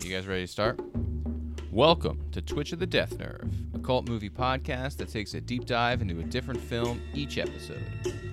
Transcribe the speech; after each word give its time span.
right, 0.00 0.08
you 0.08 0.16
guys 0.16 0.26
ready 0.26 0.42
to 0.42 0.46
start? 0.46 0.80
Welcome 1.70 2.24
to 2.32 2.40
Twitch 2.40 2.72
of 2.72 2.78
the 2.78 2.86
Death 2.86 3.18
Nerve, 3.18 3.52
a 3.74 3.78
cult 3.78 4.08
movie 4.08 4.30
podcast 4.30 4.96
that 4.96 5.08
takes 5.08 5.34
a 5.34 5.40
deep 5.40 5.66
dive 5.66 6.00
into 6.00 6.18
a 6.20 6.22
different 6.22 6.58
film 6.60 7.02
each 7.12 7.36
episode. 7.38 7.84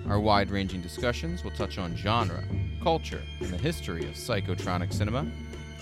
Our 0.08 0.18
wide 0.18 0.50
ranging 0.50 0.80
discussions 0.80 1.44
will 1.44 1.50
touch 1.50 1.76
on 1.78 1.94
genre, 1.94 2.42
culture, 2.82 3.22
and 3.40 3.50
the 3.50 3.58
history 3.58 4.04
of 4.08 4.14
psychotronic 4.14 4.92
cinema. 4.92 5.26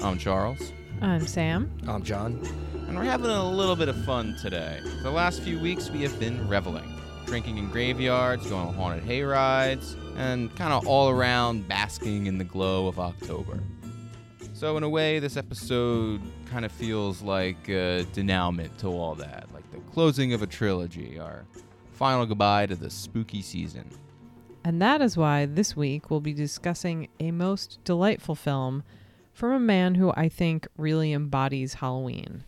I'm 0.02 0.18
Charles, 0.18 0.72
I'm 1.00 1.26
Sam. 1.26 1.70
I'm 1.86 2.02
John. 2.02 2.40
and 2.88 2.96
we're 2.96 3.04
having 3.04 3.30
a 3.30 3.48
little 3.48 3.76
bit 3.76 3.88
of 3.88 4.04
fun 4.04 4.36
today. 4.42 4.80
The 5.02 5.10
last 5.10 5.40
few 5.40 5.60
weeks 5.60 5.90
we 5.90 6.02
have 6.02 6.18
been 6.18 6.48
reveling, 6.48 6.92
drinking 7.26 7.58
in 7.58 7.70
graveyards, 7.70 8.48
going 8.48 8.66
on 8.66 8.74
haunted 8.74 9.04
hay 9.04 9.22
rides, 9.22 9.96
and 10.16 10.54
kind 10.56 10.72
of 10.72 10.86
all 10.88 11.10
around 11.10 11.68
basking 11.68 12.26
in 12.26 12.38
the 12.38 12.44
glow 12.44 12.88
of 12.88 12.98
October. 12.98 13.60
So, 14.56 14.78
in 14.78 14.82
a 14.82 14.88
way, 14.88 15.18
this 15.18 15.36
episode 15.36 16.22
kind 16.46 16.64
of 16.64 16.72
feels 16.72 17.20
like 17.20 17.68
a 17.68 18.06
denouement 18.14 18.78
to 18.78 18.86
all 18.86 19.14
that, 19.16 19.44
like 19.52 19.70
the 19.70 19.80
closing 19.92 20.32
of 20.32 20.40
a 20.40 20.46
trilogy, 20.46 21.18
our 21.18 21.44
final 21.92 22.24
goodbye 22.24 22.64
to 22.64 22.74
the 22.74 22.88
spooky 22.88 23.42
season. 23.42 23.84
And 24.64 24.80
that 24.80 25.02
is 25.02 25.14
why 25.14 25.44
this 25.44 25.76
week 25.76 26.10
we'll 26.10 26.22
be 26.22 26.32
discussing 26.32 27.08
a 27.20 27.32
most 27.32 27.84
delightful 27.84 28.34
film 28.34 28.82
from 29.34 29.52
a 29.52 29.60
man 29.60 29.96
who 29.96 30.10
I 30.16 30.30
think 30.30 30.66
really 30.78 31.12
embodies 31.12 31.74
Halloween 31.74 32.44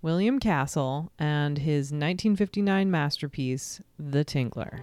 William 0.00 0.38
Castle 0.38 1.10
and 1.18 1.58
his 1.58 1.86
1959 1.86 2.88
masterpiece, 2.88 3.80
The 3.98 4.24
Tingler. 4.24 4.78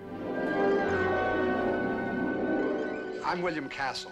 I'm 3.24 3.42
William 3.42 3.70
Castle, 3.70 4.12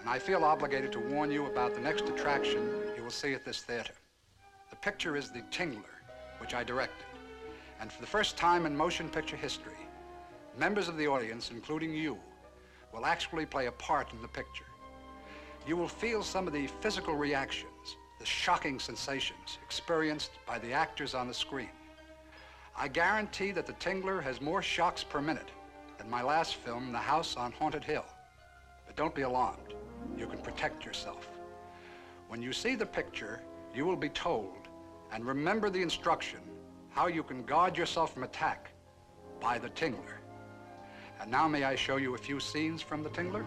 and 0.00 0.08
I 0.08 0.18
feel 0.18 0.44
obligated 0.44 0.92
to 0.92 1.00
warn 1.00 1.30
you 1.30 1.46
about 1.46 1.74
the 1.74 1.80
next 1.80 2.08
attraction 2.08 2.70
you 2.96 3.02
will 3.02 3.10
see 3.10 3.34
at 3.34 3.44
this 3.44 3.62
theater. 3.62 3.92
The 4.70 4.76
picture 4.76 5.16
is 5.16 5.30
The 5.30 5.42
Tingler, 5.50 5.98
which 6.38 6.54
I 6.54 6.64
directed. 6.64 7.06
And 7.80 7.92
for 7.92 8.00
the 8.00 8.06
first 8.06 8.36
time 8.36 8.66
in 8.66 8.76
motion 8.76 9.08
picture 9.08 9.36
history, 9.36 9.72
members 10.58 10.88
of 10.88 10.96
the 10.96 11.06
audience, 11.06 11.50
including 11.50 11.94
you, 11.94 12.18
will 12.92 13.06
actually 13.06 13.46
play 13.46 13.66
a 13.66 13.72
part 13.72 14.12
in 14.12 14.22
the 14.22 14.28
picture. 14.28 14.64
You 15.66 15.76
will 15.76 15.88
feel 15.88 16.22
some 16.22 16.46
of 16.46 16.52
the 16.52 16.66
physical 16.80 17.14
reactions, 17.14 17.96
the 18.18 18.26
shocking 18.26 18.78
sensations 18.78 19.58
experienced 19.62 20.32
by 20.46 20.58
the 20.58 20.72
actors 20.72 21.14
on 21.14 21.28
the 21.28 21.34
screen. 21.34 21.70
I 22.76 22.88
guarantee 22.88 23.50
that 23.52 23.66
The 23.66 23.74
Tingler 23.74 24.22
has 24.22 24.40
more 24.40 24.62
shocks 24.62 25.04
per 25.04 25.20
minute 25.20 25.50
than 25.98 26.08
my 26.08 26.22
last 26.22 26.56
film, 26.56 26.92
The 26.92 26.98
House 26.98 27.36
on 27.36 27.52
Haunted 27.52 27.84
Hill. 27.84 28.06
But 28.86 28.96
don't 28.96 29.14
be 29.14 29.22
alarmed. 29.22 29.74
You 30.16 30.26
can 30.26 30.38
protect 30.38 30.84
yourself. 30.84 31.28
When 32.28 32.42
you 32.42 32.52
see 32.52 32.74
the 32.74 32.86
picture, 32.86 33.42
you 33.74 33.84
will 33.84 33.96
be 33.96 34.08
told, 34.08 34.68
and 35.12 35.24
remember 35.24 35.70
the 35.70 35.82
instruction, 35.82 36.40
how 36.90 37.06
you 37.06 37.22
can 37.22 37.44
guard 37.44 37.76
yourself 37.76 38.14
from 38.14 38.24
attack 38.24 38.70
by 39.40 39.58
the 39.58 39.70
Tingler. 39.70 40.18
And 41.20 41.30
now 41.30 41.48
may 41.48 41.64
I 41.64 41.74
show 41.74 41.96
you 41.96 42.14
a 42.14 42.18
few 42.18 42.40
scenes 42.40 42.82
from 42.82 43.02
the 43.02 43.10
Tingler? 43.10 43.44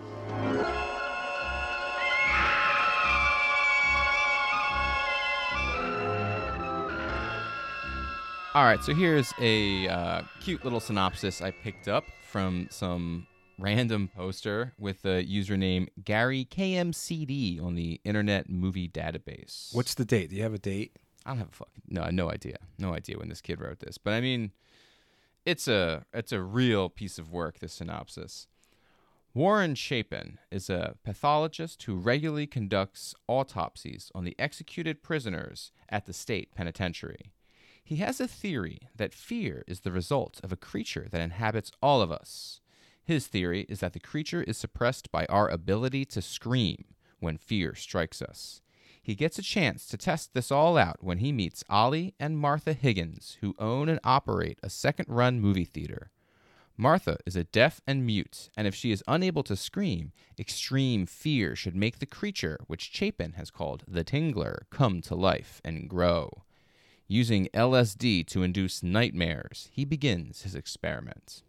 All 8.56 8.64
right, 8.66 8.84
so 8.84 8.94
here's 8.94 9.34
a 9.41 9.88
uh, 9.88 10.22
cute 10.39 10.64
little 10.64 10.80
synopsis 10.80 11.41
I 11.41 11.50
picked 11.50 11.88
up 11.88 12.03
from 12.30 12.67
some 12.69 13.25
random 13.59 14.09
poster 14.16 14.74
with 14.78 15.02
the 15.02 15.25
username 15.30 15.88
Gary 16.03 16.47
KMCD 16.50 17.64
on 17.64 17.75
the 17.75 18.02
Internet 18.03 18.50
Movie 18.50 18.88
Database. 18.88 19.74
What's 19.74 19.94
the 19.94 20.06
date? 20.06 20.30
Do 20.30 20.36
you 20.36 20.44
have 20.44 20.53
a 20.53 20.59
date? 20.59 20.97
I 21.25 21.31
don't 21.31 21.40
have 21.40 21.50
a 21.50 21.56
fucking 21.56 21.84
no, 21.88 22.09
no 22.12 22.30
idea, 22.30 22.58
no 22.78 22.94
idea 22.94 23.18
when 23.18 23.30
this 23.30 23.42
kid 23.42 23.62
wrote 23.62 23.80
this, 23.80 23.97
but 23.97 24.13
I 24.13 24.22
mean, 24.22 24.52
it's 25.46 25.68
a 25.68 26.06
it's 26.13 26.31
a 26.31 26.42
real 26.42 26.90
piece 26.90 27.18
of 27.18 27.31
work. 27.31 27.59
This 27.59 27.74
synopsis. 27.74 28.47
Warren 29.36 29.74
Chapin 29.74 30.38
is 30.52 30.69
a 30.69 30.96
pathologist 31.03 31.81
who 31.84 31.96
regularly 31.96 32.46
conducts 32.46 33.16
autopsies 33.28 34.12
on 34.13 34.25
the 34.25 34.36
executed 34.38 35.02
prisoners 35.02 35.72
at 35.90 36.06
the 36.06 36.13
state 36.13 36.53
penitentiary. 36.53 37.31
He 37.84 37.96
has 37.96 38.22
a 38.22 38.28
theory 38.28 38.90
that 38.96 39.13
fear 39.13 39.63
is 39.68 39.80
the 39.80 39.92
result 39.92 40.40
of 40.44 40.52
a 40.52 40.56
creature 40.56 41.08
that 41.09 41.19
inhabits 41.19 41.72
all 41.81 42.02
of 42.02 42.12
us. 42.12 42.62
His 43.06 43.28
theory 43.28 43.66
is 43.68 43.81
that 43.81 43.94
the 43.94 44.00
creature 44.00 44.44
is 44.44 44.58
suppressed 44.58 45.12
by 45.12 45.25
our 45.25 45.50
ability 45.50 46.06
to 46.06 46.22
scream 46.22 46.86
when 47.19 47.38
fear 47.38 47.75
strikes 47.75 48.22
us. 48.22 48.62
He 49.02 49.16
gets 49.16 49.38
a 49.38 49.44
chance 49.44 49.86
to 49.88 49.97
test 49.97 50.34
this 50.34 50.50
all 50.50 50.78
out 50.78 51.03
when 51.03 51.18
he 51.18 51.34
meets 51.34 51.66
Ollie 51.69 52.13
and 52.18 52.38
Martha 52.38 52.72
Higgins, 52.72 53.38
who 53.42 53.56
own 53.59 53.90
and 53.90 54.00
operate 54.06 54.59
a 54.63 54.69
second 54.69 55.08
run 55.09 55.42
movie 55.42 55.66
theater. 55.66 56.12
Martha 56.78 57.18
is 57.25 57.36
a 57.36 57.44
deaf 57.44 57.81
and 57.86 58.06
mute, 58.06 58.50
and 58.56 58.66
if 58.66 58.74
she 58.74 58.92
is 58.92 59.03
unable 59.08 59.44
to 59.44 59.56
scream, 59.56 60.12
extreme 60.40 61.06
fear 61.06 61.56
should 61.56 61.75
make 61.75 62.00
the 62.00 62.06
creature, 62.06 62.58
which 62.68 62.92
Chapin 62.94 63.34
has 63.34 63.52
called 63.52 63.84
the 63.88 64.03
Tingler, 64.03 64.63
come 64.69 65.02
to 65.02 65.13
life 65.13 65.62
and 65.66 65.90
grow. 65.90 66.44
Using 67.08 67.50
LSD 67.53 68.25
to 68.28 68.42
induce 68.42 68.81
nightmares, 68.81 69.69
he 69.72 69.84
begins 69.86 70.44
his 70.44 70.56
experiment. 70.56 71.44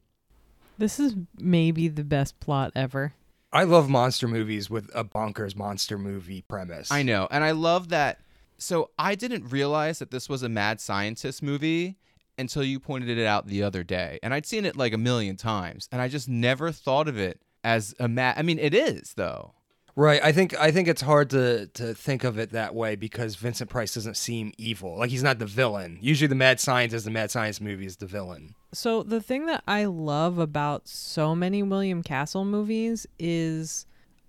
This 0.78 0.98
is 0.98 1.14
maybe 1.38 1.88
the 1.88 2.04
best 2.04 2.40
plot 2.40 2.72
ever. 2.74 3.14
I 3.52 3.64
love 3.64 3.88
monster 3.88 4.26
movies 4.26 4.68
with 4.68 4.90
a 4.94 5.04
bonkers 5.04 5.54
monster 5.54 5.96
movie 5.96 6.42
premise. 6.42 6.90
I 6.90 7.02
know, 7.02 7.28
and 7.30 7.44
I 7.44 7.52
love 7.52 7.90
that. 7.90 8.18
So 8.58 8.90
I 8.98 9.14
didn't 9.14 9.50
realize 9.50 10.00
that 10.00 10.10
this 10.10 10.28
was 10.28 10.42
a 10.42 10.48
mad 10.48 10.80
scientist 10.80 11.42
movie 11.42 11.96
until 12.36 12.64
you 12.64 12.80
pointed 12.80 13.16
it 13.16 13.26
out 13.26 13.46
the 13.46 13.62
other 13.62 13.84
day, 13.84 14.18
and 14.22 14.34
I'd 14.34 14.46
seen 14.46 14.64
it 14.64 14.76
like 14.76 14.92
a 14.92 14.98
million 14.98 15.36
times, 15.36 15.88
and 15.92 16.02
I 16.02 16.08
just 16.08 16.28
never 16.28 16.72
thought 16.72 17.06
of 17.06 17.16
it 17.16 17.40
as 17.62 17.94
a 18.00 18.08
mad. 18.08 18.34
I 18.36 18.42
mean, 18.42 18.58
it 18.58 18.74
is 18.74 19.14
though. 19.14 19.54
Right. 19.97 20.21
I 20.25 20.32
think 20.32 20.59
I 20.59 20.72
think 20.72 20.88
it's 20.88 21.03
hard 21.03 21.31
to 21.31 21.69
to 21.69 21.94
think 21.94 22.25
of 22.25 22.38
it 22.38 22.50
that 22.50 22.75
way 22.75 22.97
because 22.97 23.37
Vincent 23.37 23.71
Price 23.71 23.94
doesn't 23.94 24.16
seem 24.16 24.53
evil. 24.59 24.99
Like 24.99 25.10
he's 25.10 25.22
not 25.22 25.38
the 25.38 25.47
villain. 25.47 25.99
Usually 26.00 26.27
the 26.27 26.34
mad 26.34 26.59
scientist, 26.59 26.94
is 26.99 27.05
the 27.05 27.10
mad 27.10 27.31
science 27.31 27.60
movie 27.60 27.87
is 27.87 27.97
the 27.97 28.06
villain. 28.06 28.55
So, 28.72 29.05
the 29.05 29.21
thing 29.21 29.47
that 29.47 29.62
I 29.69 29.84
love 29.84 30.38
about 30.38 30.88
so 30.88 31.37
many 31.37 31.62
William 31.62 32.03
Castle 32.03 32.44
movies 32.44 33.06
is 33.21 33.87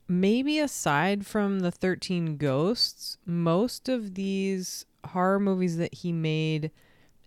maybe 0.08 0.60
aside 0.60 1.26
from 1.26 1.62
the 1.62 1.72
13 1.72 2.38
Ghosts, 2.38 3.18
most 3.26 3.90
of 3.90 4.14
these 4.14 4.86
horror 5.04 5.40
movies 5.40 5.78
that 5.78 5.96
he 5.96 6.12
made 6.12 6.70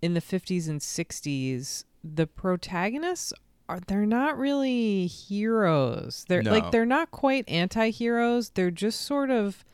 in 0.00 0.14
the 0.14 0.20
50s 0.20 0.68
and 0.68 0.80
60s, 0.80 1.84
the 2.04 2.28
protagonists 2.28 3.32
are 3.68 3.80
they're 3.86 4.06
not 4.06 4.38
really 4.38 5.06
heroes. 5.06 6.24
They're 6.28 6.42
No. 6.42 6.50
like 6.52 6.70
they're 6.70 6.86
not 6.86 7.10
quite 7.10 7.48
anti-heroes. 7.48 8.50
They're 8.50 8.70
just 8.70 9.02
sort 9.02 9.30
of 9.30 9.64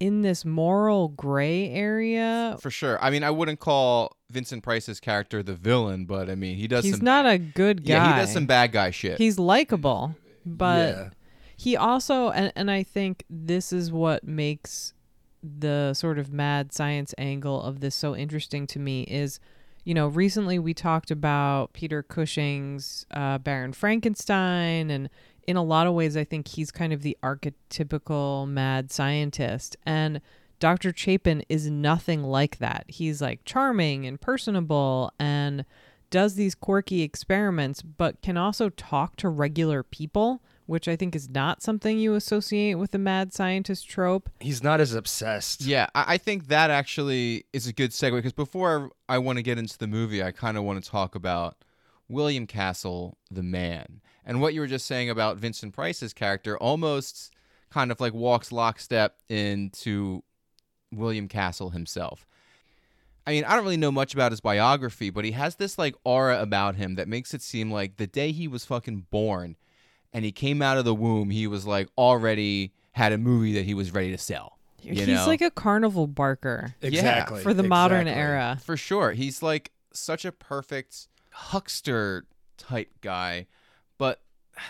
in 0.00 0.22
this 0.22 0.44
moral 0.44 1.08
gray 1.08 1.70
area. 1.70 2.56
For 2.60 2.70
sure. 2.70 2.98
I 3.02 3.10
mean, 3.10 3.22
I 3.22 3.30
wouldn't 3.30 3.60
call 3.60 4.16
Vincent 4.30 4.62
Price's 4.64 4.98
character 4.98 5.42
the 5.42 5.54
villain, 5.54 6.04
but 6.06 6.28
I 6.28 6.34
mean, 6.34 6.56
he 6.56 6.66
does 6.66 6.84
He's 6.84 6.96
some 6.96 7.04
not 7.04 7.24
a 7.26 7.38
good 7.38 7.84
guy. 7.84 7.92
Yeah, 7.94 8.14
he 8.14 8.20
does 8.20 8.32
some 8.32 8.46
bad 8.46 8.72
guy 8.72 8.90
shit. 8.90 9.18
He's 9.18 9.38
likable, 9.38 10.16
but 10.44 10.88
Yeah. 10.94 11.08
he 11.56 11.76
also 11.76 12.30
and, 12.30 12.52
and 12.56 12.70
I 12.70 12.82
think 12.82 13.24
this 13.30 13.72
is 13.72 13.92
what 13.92 14.24
makes 14.24 14.94
the 15.44 15.92
sort 15.94 16.18
of 16.18 16.32
mad 16.32 16.72
science 16.72 17.14
angle 17.18 17.62
of 17.62 17.80
this 17.80 17.94
so 17.94 18.16
interesting 18.16 18.66
to 18.68 18.78
me 18.78 19.02
is 19.02 19.38
you 19.84 19.94
know 19.94 20.08
recently 20.08 20.58
we 20.58 20.74
talked 20.74 21.10
about 21.10 21.72
Peter 21.72 22.02
Cushing's 22.02 23.06
uh, 23.10 23.38
Baron 23.38 23.72
Frankenstein 23.72 24.90
and 24.90 25.08
in 25.46 25.56
a 25.56 25.62
lot 25.62 25.86
of 25.86 25.94
ways 25.94 26.16
I 26.16 26.24
think 26.24 26.48
he's 26.48 26.70
kind 26.70 26.92
of 26.92 27.02
the 27.02 27.16
archetypical 27.22 28.48
mad 28.48 28.92
scientist 28.92 29.76
and 29.84 30.20
Dr. 30.62 30.92
Chapin 30.94 31.42
is 31.48 31.68
nothing 31.68 32.22
like 32.22 32.58
that. 32.58 32.84
He's 32.86 33.20
like 33.20 33.40
charming 33.44 34.06
and 34.06 34.20
personable 34.20 35.12
and 35.18 35.64
does 36.08 36.36
these 36.36 36.54
quirky 36.54 37.02
experiments, 37.02 37.82
but 37.82 38.22
can 38.22 38.36
also 38.36 38.68
talk 38.68 39.16
to 39.16 39.28
regular 39.28 39.82
people, 39.82 40.40
which 40.72 40.88
I 40.88 40.96
think 40.96 41.14
is 41.14 41.28
not 41.28 41.62
something 41.62 41.98
you 41.98 42.14
associate 42.14 42.76
with 42.76 42.92
the 42.92 42.98
mad 42.98 43.34
scientist 43.34 43.86
trope. 43.86 44.30
He's 44.40 44.62
not 44.62 44.80
as 44.80 44.94
obsessed. 44.94 45.60
Yeah, 45.60 45.86
I, 45.94 46.14
I 46.14 46.16
think 46.16 46.48
that 46.48 46.70
actually 46.70 47.44
is 47.52 47.66
a 47.66 47.74
good 47.74 47.90
segue 47.90 48.16
because 48.16 48.32
before 48.32 48.90
I 49.06 49.18
want 49.18 49.36
to 49.36 49.42
get 49.42 49.58
into 49.58 49.76
the 49.76 49.86
movie, 49.86 50.22
I 50.22 50.32
kind 50.32 50.56
of 50.56 50.64
want 50.64 50.82
to 50.82 50.90
talk 50.90 51.14
about 51.14 51.62
William 52.08 52.46
Castle, 52.46 53.18
the 53.30 53.42
man. 53.42 54.00
And 54.24 54.40
what 54.40 54.54
you 54.54 54.60
were 54.60 54.66
just 54.66 54.86
saying 54.86 55.10
about 55.10 55.36
Vincent 55.36 55.74
Price's 55.74 56.14
character 56.14 56.56
almost 56.56 57.34
kind 57.70 57.92
of 57.92 58.00
like 58.00 58.14
walks 58.14 58.50
lockstep 58.50 59.18
into 59.28 60.22
William 60.90 61.28
Castle 61.28 61.68
himself. 61.68 62.26
I 63.26 63.32
mean, 63.32 63.44
I 63.44 63.54
don't 63.54 63.64
really 63.64 63.76
know 63.76 63.92
much 63.92 64.14
about 64.14 64.32
his 64.32 64.40
biography, 64.40 65.10
but 65.10 65.26
he 65.26 65.32
has 65.32 65.56
this 65.56 65.76
like 65.76 65.96
aura 66.02 66.40
about 66.40 66.76
him 66.76 66.94
that 66.94 67.08
makes 67.08 67.34
it 67.34 67.42
seem 67.42 67.70
like 67.70 67.98
the 67.98 68.06
day 68.06 68.32
he 68.32 68.48
was 68.48 68.64
fucking 68.64 69.08
born 69.10 69.56
and 70.12 70.24
he 70.24 70.32
came 70.32 70.62
out 70.62 70.78
of 70.78 70.84
the 70.84 70.94
womb, 70.94 71.30
he 71.30 71.46
was 71.46 71.66
like 71.66 71.88
already 71.96 72.72
had 72.92 73.12
a 73.12 73.18
movie 73.18 73.54
that 73.54 73.64
he 73.64 73.74
was 73.74 73.92
ready 73.92 74.10
to 74.10 74.18
sell. 74.18 74.58
You 74.82 74.94
He's 74.94 75.06
know? 75.06 75.26
like 75.26 75.40
a 75.40 75.50
carnival 75.50 76.06
barker 76.08 76.74
Exactly. 76.82 77.40
for 77.42 77.54
the 77.54 77.62
modern 77.62 78.08
era. 78.08 78.58
For 78.64 78.76
sure. 78.76 79.12
He's 79.12 79.40
like 79.42 79.70
such 79.92 80.24
a 80.24 80.32
perfect 80.32 81.06
huckster 81.30 82.24
type 82.58 82.90
guy. 83.00 83.46
But 83.96 84.20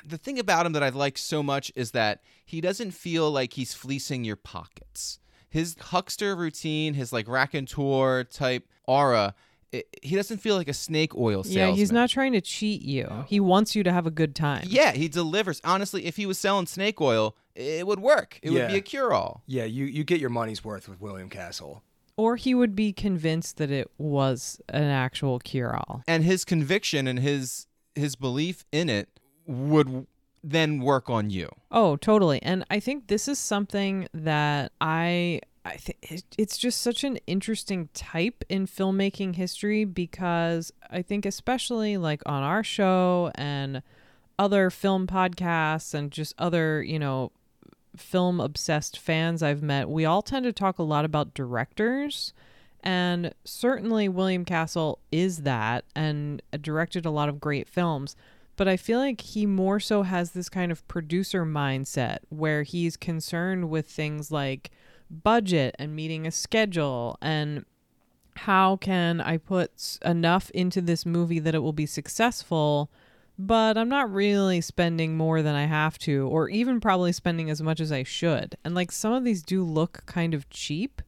the 0.04 0.18
thing 0.18 0.38
about 0.38 0.66
him 0.66 0.72
that 0.72 0.82
I 0.82 0.90
like 0.90 1.16
so 1.18 1.42
much 1.42 1.72
is 1.74 1.92
that 1.92 2.20
he 2.44 2.60
doesn't 2.60 2.90
feel 2.92 3.30
like 3.30 3.54
he's 3.54 3.72
fleecing 3.74 4.24
your 4.24 4.36
pockets. 4.36 5.18
His 5.48 5.76
huckster 5.80 6.36
routine, 6.36 6.94
his 6.94 7.12
like 7.12 7.26
raconteur 7.28 8.24
type 8.24 8.66
aura, 8.86 9.34
it, 9.72 9.88
he 10.02 10.14
doesn't 10.14 10.38
feel 10.38 10.56
like 10.56 10.68
a 10.68 10.74
snake 10.74 11.16
oil 11.16 11.42
salesman. 11.42 11.68
Yeah, 11.70 11.74
he's 11.74 11.90
not 11.90 12.10
trying 12.10 12.32
to 12.32 12.40
cheat 12.40 12.82
you. 12.82 13.24
He 13.26 13.40
wants 13.40 13.74
you 13.74 13.82
to 13.82 13.92
have 13.92 14.06
a 14.06 14.10
good 14.10 14.34
time. 14.34 14.64
Yeah, 14.66 14.92
he 14.92 15.08
delivers. 15.08 15.60
Honestly, 15.64 16.04
if 16.06 16.16
he 16.16 16.26
was 16.26 16.38
selling 16.38 16.66
snake 16.66 17.00
oil, 17.00 17.34
it 17.54 17.86
would 17.86 18.00
work. 18.00 18.38
It 18.42 18.50
would 18.50 18.68
be 18.68 18.76
a 18.76 18.80
cure 18.80 19.12
all. 19.12 19.42
Yeah, 19.46 19.64
you, 19.64 19.84
you 19.84 20.04
get 20.04 20.20
your 20.20 20.30
money's 20.30 20.64
worth 20.64 20.88
with 20.88 21.00
William 21.00 21.28
Castle. 21.28 21.82
Or 22.16 22.36
he 22.36 22.54
would 22.54 22.76
be 22.76 22.92
convinced 22.92 23.56
that 23.56 23.70
it 23.70 23.90
was 23.96 24.60
an 24.68 24.84
actual 24.84 25.38
cure 25.38 25.74
all. 25.74 26.02
And 26.06 26.24
his 26.24 26.44
conviction 26.44 27.06
and 27.06 27.18
his 27.18 27.66
his 27.94 28.16
belief 28.16 28.64
in 28.72 28.88
it 28.88 29.08
would 29.46 30.06
then 30.44 30.80
work 30.80 31.08
on 31.08 31.30
you. 31.30 31.48
Oh, 31.70 31.96
totally. 31.96 32.42
And 32.42 32.64
I 32.70 32.80
think 32.80 33.06
this 33.06 33.28
is 33.28 33.38
something 33.38 34.08
that 34.12 34.72
I 34.80 35.40
I 35.64 35.76
think 35.76 35.98
it's 36.36 36.58
just 36.58 36.82
such 36.82 37.04
an 37.04 37.18
interesting 37.26 37.88
type 37.94 38.44
in 38.48 38.66
filmmaking 38.66 39.36
history 39.36 39.84
because 39.84 40.72
I 40.90 41.02
think 41.02 41.24
especially 41.24 41.96
like 41.96 42.20
on 42.26 42.42
our 42.42 42.64
show 42.64 43.30
and 43.36 43.82
other 44.38 44.70
film 44.70 45.06
podcasts 45.06 45.94
and 45.94 46.10
just 46.10 46.34
other, 46.36 46.82
you 46.82 46.98
know, 46.98 47.30
film 47.96 48.40
obsessed 48.40 48.98
fans 48.98 49.42
I've 49.42 49.62
met, 49.62 49.88
we 49.88 50.04
all 50.04 50.22
tend 50.22 50.44
to 50.44 50.52
talk 50.52 50.78
a 50.78 50.84
lot 50.84 51.04
about 51.04 51.34
directors. 51.34 52.32
And 52.82 53.32
certainly 53.44 54.08
William 54.08 54.44
Castle 54.44 54.98
is 55.12 55.42
that 55.42 55.84
and 55.94 56.42
directed 56.60 57.06
a 57.06 57.10
lot 57.10 57.28
of 57.28 57.40
great 57.40 57.68
films. 57.68 58.16
But 58.56 58.66
I 58.66 58.76
feel 58.76 58.98
like 58.98 59.20
he 59.20 59.46
more 59.46 59.78
so 59.78 60.02
has 60.02 60.32
this 60.32 60.48
kind 60.48 60.72
of 60.72 60.86
producer 60.88 61.46
mindset 61.46 62.18
where 62.28 62.64
he's 62.64 62.96
concerned 62.96 63.70
with 63.70 63.86
things 63.86 64.32
like 64.32 64.70
budget 65.12 65.76
and 65.78 65.94
meeting 65.94 66.26
a 66.26 66.30
schedule 66.30 67.18
and 67.20 67.64
how 68.34 68.76
can 68.76 69.20
I 69.20 69.36
put 69.36 69.98
enough 70.04 70.50
into 70.50 70.80
this 70.80 71.04
movie 71.04 71.38
that 71.38 71.54
it 71.54 71.60
will 71.60 71.72
be 71.72 71.86
successful, 71.86 72.90
but 73.38 73.76
I'm 73.76 73.88
not 73.88 74.12
really 74.12 74.60
spending 74.60 75.16
more 75.16 75.42
than 75.42 75.54
I 75.54 75.66
have 75.66 75.98
to, 76.00 76.26
or 76.28 76.48
even 76.48 76.80
probably 76.80 77.12
spending 77.12 77.50
as 77.50 77.62
much 77.62 77.80
as 77.80 77.92
I 77.92 78.02
should. 78.02 78.56
And 78.64 78.74
like 78.74 78.90
some 78.90 79.12
of 79.12 79.24
these 79.24 79.42
do 79.42 79.62
look 79.62 80.04
kind 80.06 80.32
of 80.34 80.48
cheap, 80.48 81.02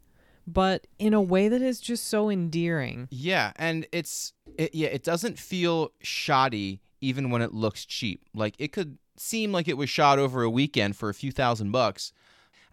but 0.47 0.87
in 0.99 1.15
a 1.15 1.23
way 1.23 1.49
that 1.49 1.63
is 1.63 1.81
just 1.81 2.07
so 2.07 2.31
endearing. 2.31 3.09
Yeah, 3.11 3.53
and 3.57 3.87
it's 3.93 4.33
it, 4.59 4.75
yeah, 4.75 4.89
it 4.89 5.03
doesn't 5.03 5.39
feel 5.39 5.93
shoddy 6.03 6.81
even 7.01 7.31
when 7.31 7.43
it 7.43 7.53
looks 7.55 7.85
cheap. 7.85 8.23
Like 8.35 8.55
it 8.59 8.73
could 8.73 8.99
seem 9.17 9.53
like 9.53 9.69
it 9.69 9.77
was 9.77 9.89
shot 9.89 10.19
over 10.19 10.43
a 10.43 10.51
weekend 10.51 10.97
for 10.97 11.09
a 11.09 11.15
few 11.15 11.33
thousand 11.33 11.71
bucks. 11.71 12.13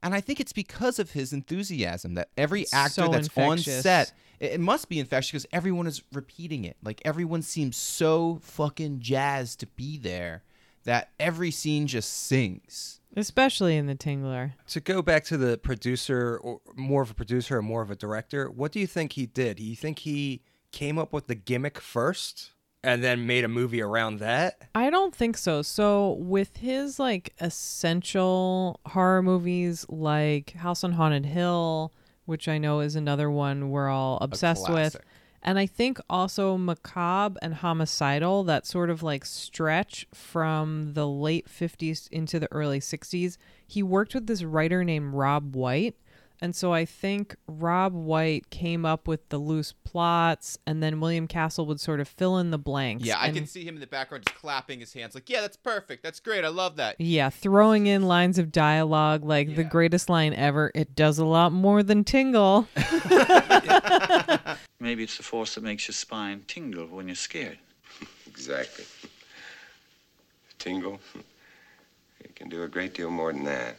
And 0.04 0.16
I 0.16 0.22
think 0.22 0.40
it's 0.40 0.54
because 0.54 1.00
of 1.00 1.12
his 1.12 1.32
enthusiasm 1.32 2.16
that 2.16 2.30
every 2.38 2.62
It's 2.62 2.74
actor 2.74 3.04
so 3.04 3.08
that's 3.10 3.30
on 3.38 3.60
set, 3.60 4.14
it, 4.40 4.54
it 4.54 4.60
must 4.60 4.90
be 4.90 5.00
infectious 5.00 5.32
because 5.32 5.48
everyone 5.54 5.88
is 5.88 6.02
repeating 6.12 6.66
it. 6.66 6.78
Like 6.84 7.02
everyone 7.06 7.42
seems 7.42 7.78
so 7.78 8.40
fucking 8.42 9.00
jazzed 9.00 9.60
to 9.60 9.68
be 9.68 9.98
there 9.98 10.44
that 10.84 11.10
every 11.20 11.52
scene 11.52 11.88
just 11.88 12.12
sings. 12.12 13.00
Especially 13.16 13.76
in 13.76 13.88
The 13.88 13.96
Tingler. 13.96 14.54
To 14.70 14.80
go 14.80 15.02
back 15.02 15.26
to 15.26 15.38
the 15.38 15.58
producer, 15.58 16.40
or 16.42 16.62
more 16.76 17.02
of 17.02 17.12
a 17.12 17.14
producer 17.14 17.58
or 17.58 17.62
more 17.62 17.82
of 17.82 17.92
a 17.92 17.96
director, 17.96 18.50
what 18.50 18.72
do 18.72 18.80
you 18.80 18.88
think 18.88 19.14
he 19.14 19.26
did? 19.26 19.58
Do 19.58 19.64
you 19.64 19.76
think 19.76 20.00
he 20.00 20.42
came 20.72 20.98
up 20.98 21.12
with 21.12 21.28
the 21.28 21.36
gimmick 21.36 21.80
first 21.80 22.52
and 22.84 23.04
then 23.04 23.28
made 23.28 23.44
a 23.44 23.48
movie 23.48 23.82
around 23.82 24.20
that? 24.20 24.62
I 24.74 24.90
don't 24.90 25.16
think 25.16 25.38
so. 25.38 25.62
So 25.62 26.14
with 26.20 26.58
his 26.58 27.00
like 27.00 27.34
essential 27.40 28.80
horror 28.88 29.22
movies 29.22 29.86
like 29.90 30.52
House 30.54 30.84
on 30.84 30.94
Haunted 30.94 31.26
Hill, 31.26 31.92
which 32.26 32.48
I 32.48 32.58
know 32.58 32.80
is 32.80 32.96
another 32.96 33.30
one 33.30 33.70
we're 33.70 33.90
all 33.90 34.18
obsessed 34.22 34.70
with. 34.70 34.98
And 35.44 35.58
I 35.58 35.66
think 35.66 36.00
also 36.08 36.56
Macabre 36.56 37.40
and 37.42 37.56
Homicidal, 37.56 38.44
that 38.44 38.68
sort 38.68 38.92
of 38.92 39.02
like 39.02 39.26
stretch 39.26 40.06
from 40.14 40.94
the 40.94 41.08
late 41.08 41.48
50s 41.48 42.08
into 42.12 42.40
the 42.40 42.52
early 42.52 42.80
60s. 42.80 43.38
He 43.66 43.82
worked 43.82 44.14
with 44.14 44.28
this 44.28 44.44
writer 44.44 44.84
named 44.84 45.14
Robb 45.16 45.56
White. 45.56 45.96
And 46.42 46.56
so 46.56 46.74
I 46.74 46.86
think 46.86 47.36
Robb 47.48 47.94
White 47.94 48.50
came 48.50 48.84
up 48.84 49.08
with 49.08 49.30
the 49.30 49.38
loose 49.38 49.74
plots, 49.84 50.58
and 50.66 50.82
then 50.82 51.00
William 51.00 51.28
Castle 51.28 51.68
would 51.68 51.80
sort 51.80 52.00
of 52.00 52.08
fill 52.08 52.40
in 52.40 52.50
the 52.50 52.58
blanks. 52.58 53.06
Yeah, 53.06 53.20
I 53.20 53.28
and- 53.28 53.36
can 53.36 53.46
see 53.46 53.64
him 53.64 53.76
in 53.76 53.80
the 53.80 53.86
background 53.88 54.26
just 54.28 54.36
clapping 54.38 54.80
his 54.80 54.94
hands 54.94 55.14
like, 55.14 55.30
"Yeah, 55.30 55.42
that's 55.42 55.58
perfect. 55.58 56.02
That's 56.02 56.20
great. 56.20 56.44
I 56.44 56.48
love 56.48 56.78
that." 56.78 56.96
Yeah, 57.00 57.30
throwing 57.30 57.86
in 57.86 58.08
lines 58.08 58.40
of 58.40 58.52
dialogue 58.52 59.24
like 59.24 59.56
the 59.56 59.64
greatest 59.64 60.10
line 60.10 60.34
ever. 60.34 60.72
It 60.74 60.96
does 60.96 61.20
a 61.20 61.26
lot 61.26 61.52
more 61.52 61.84
than 61.84 62.04
tingle. 62.04 62.68
Maybe 64.80 65.04
it's 65.04 65.18
the 65.18 65.24
force 65.24 65.56
that 65.56 65.64
makes 65.64 65.88
your 65.88 65.94
spine 65.94 66.44
tingle 66.48 66.88
when 66.88 67.08
you're 67.08 67.16
scared. 67.16 67.60
Exactly. 68.28 68.86
Tingle. 70.58 71.00
It 72.24 72.36
can 72.36 72.50
do 72.50 72.62
a 72.64 72.68
great 72.68 72.94
deal 72.94 73.10
more 73.10 73.34
than 73.34 73.44
that. 73.46 73.78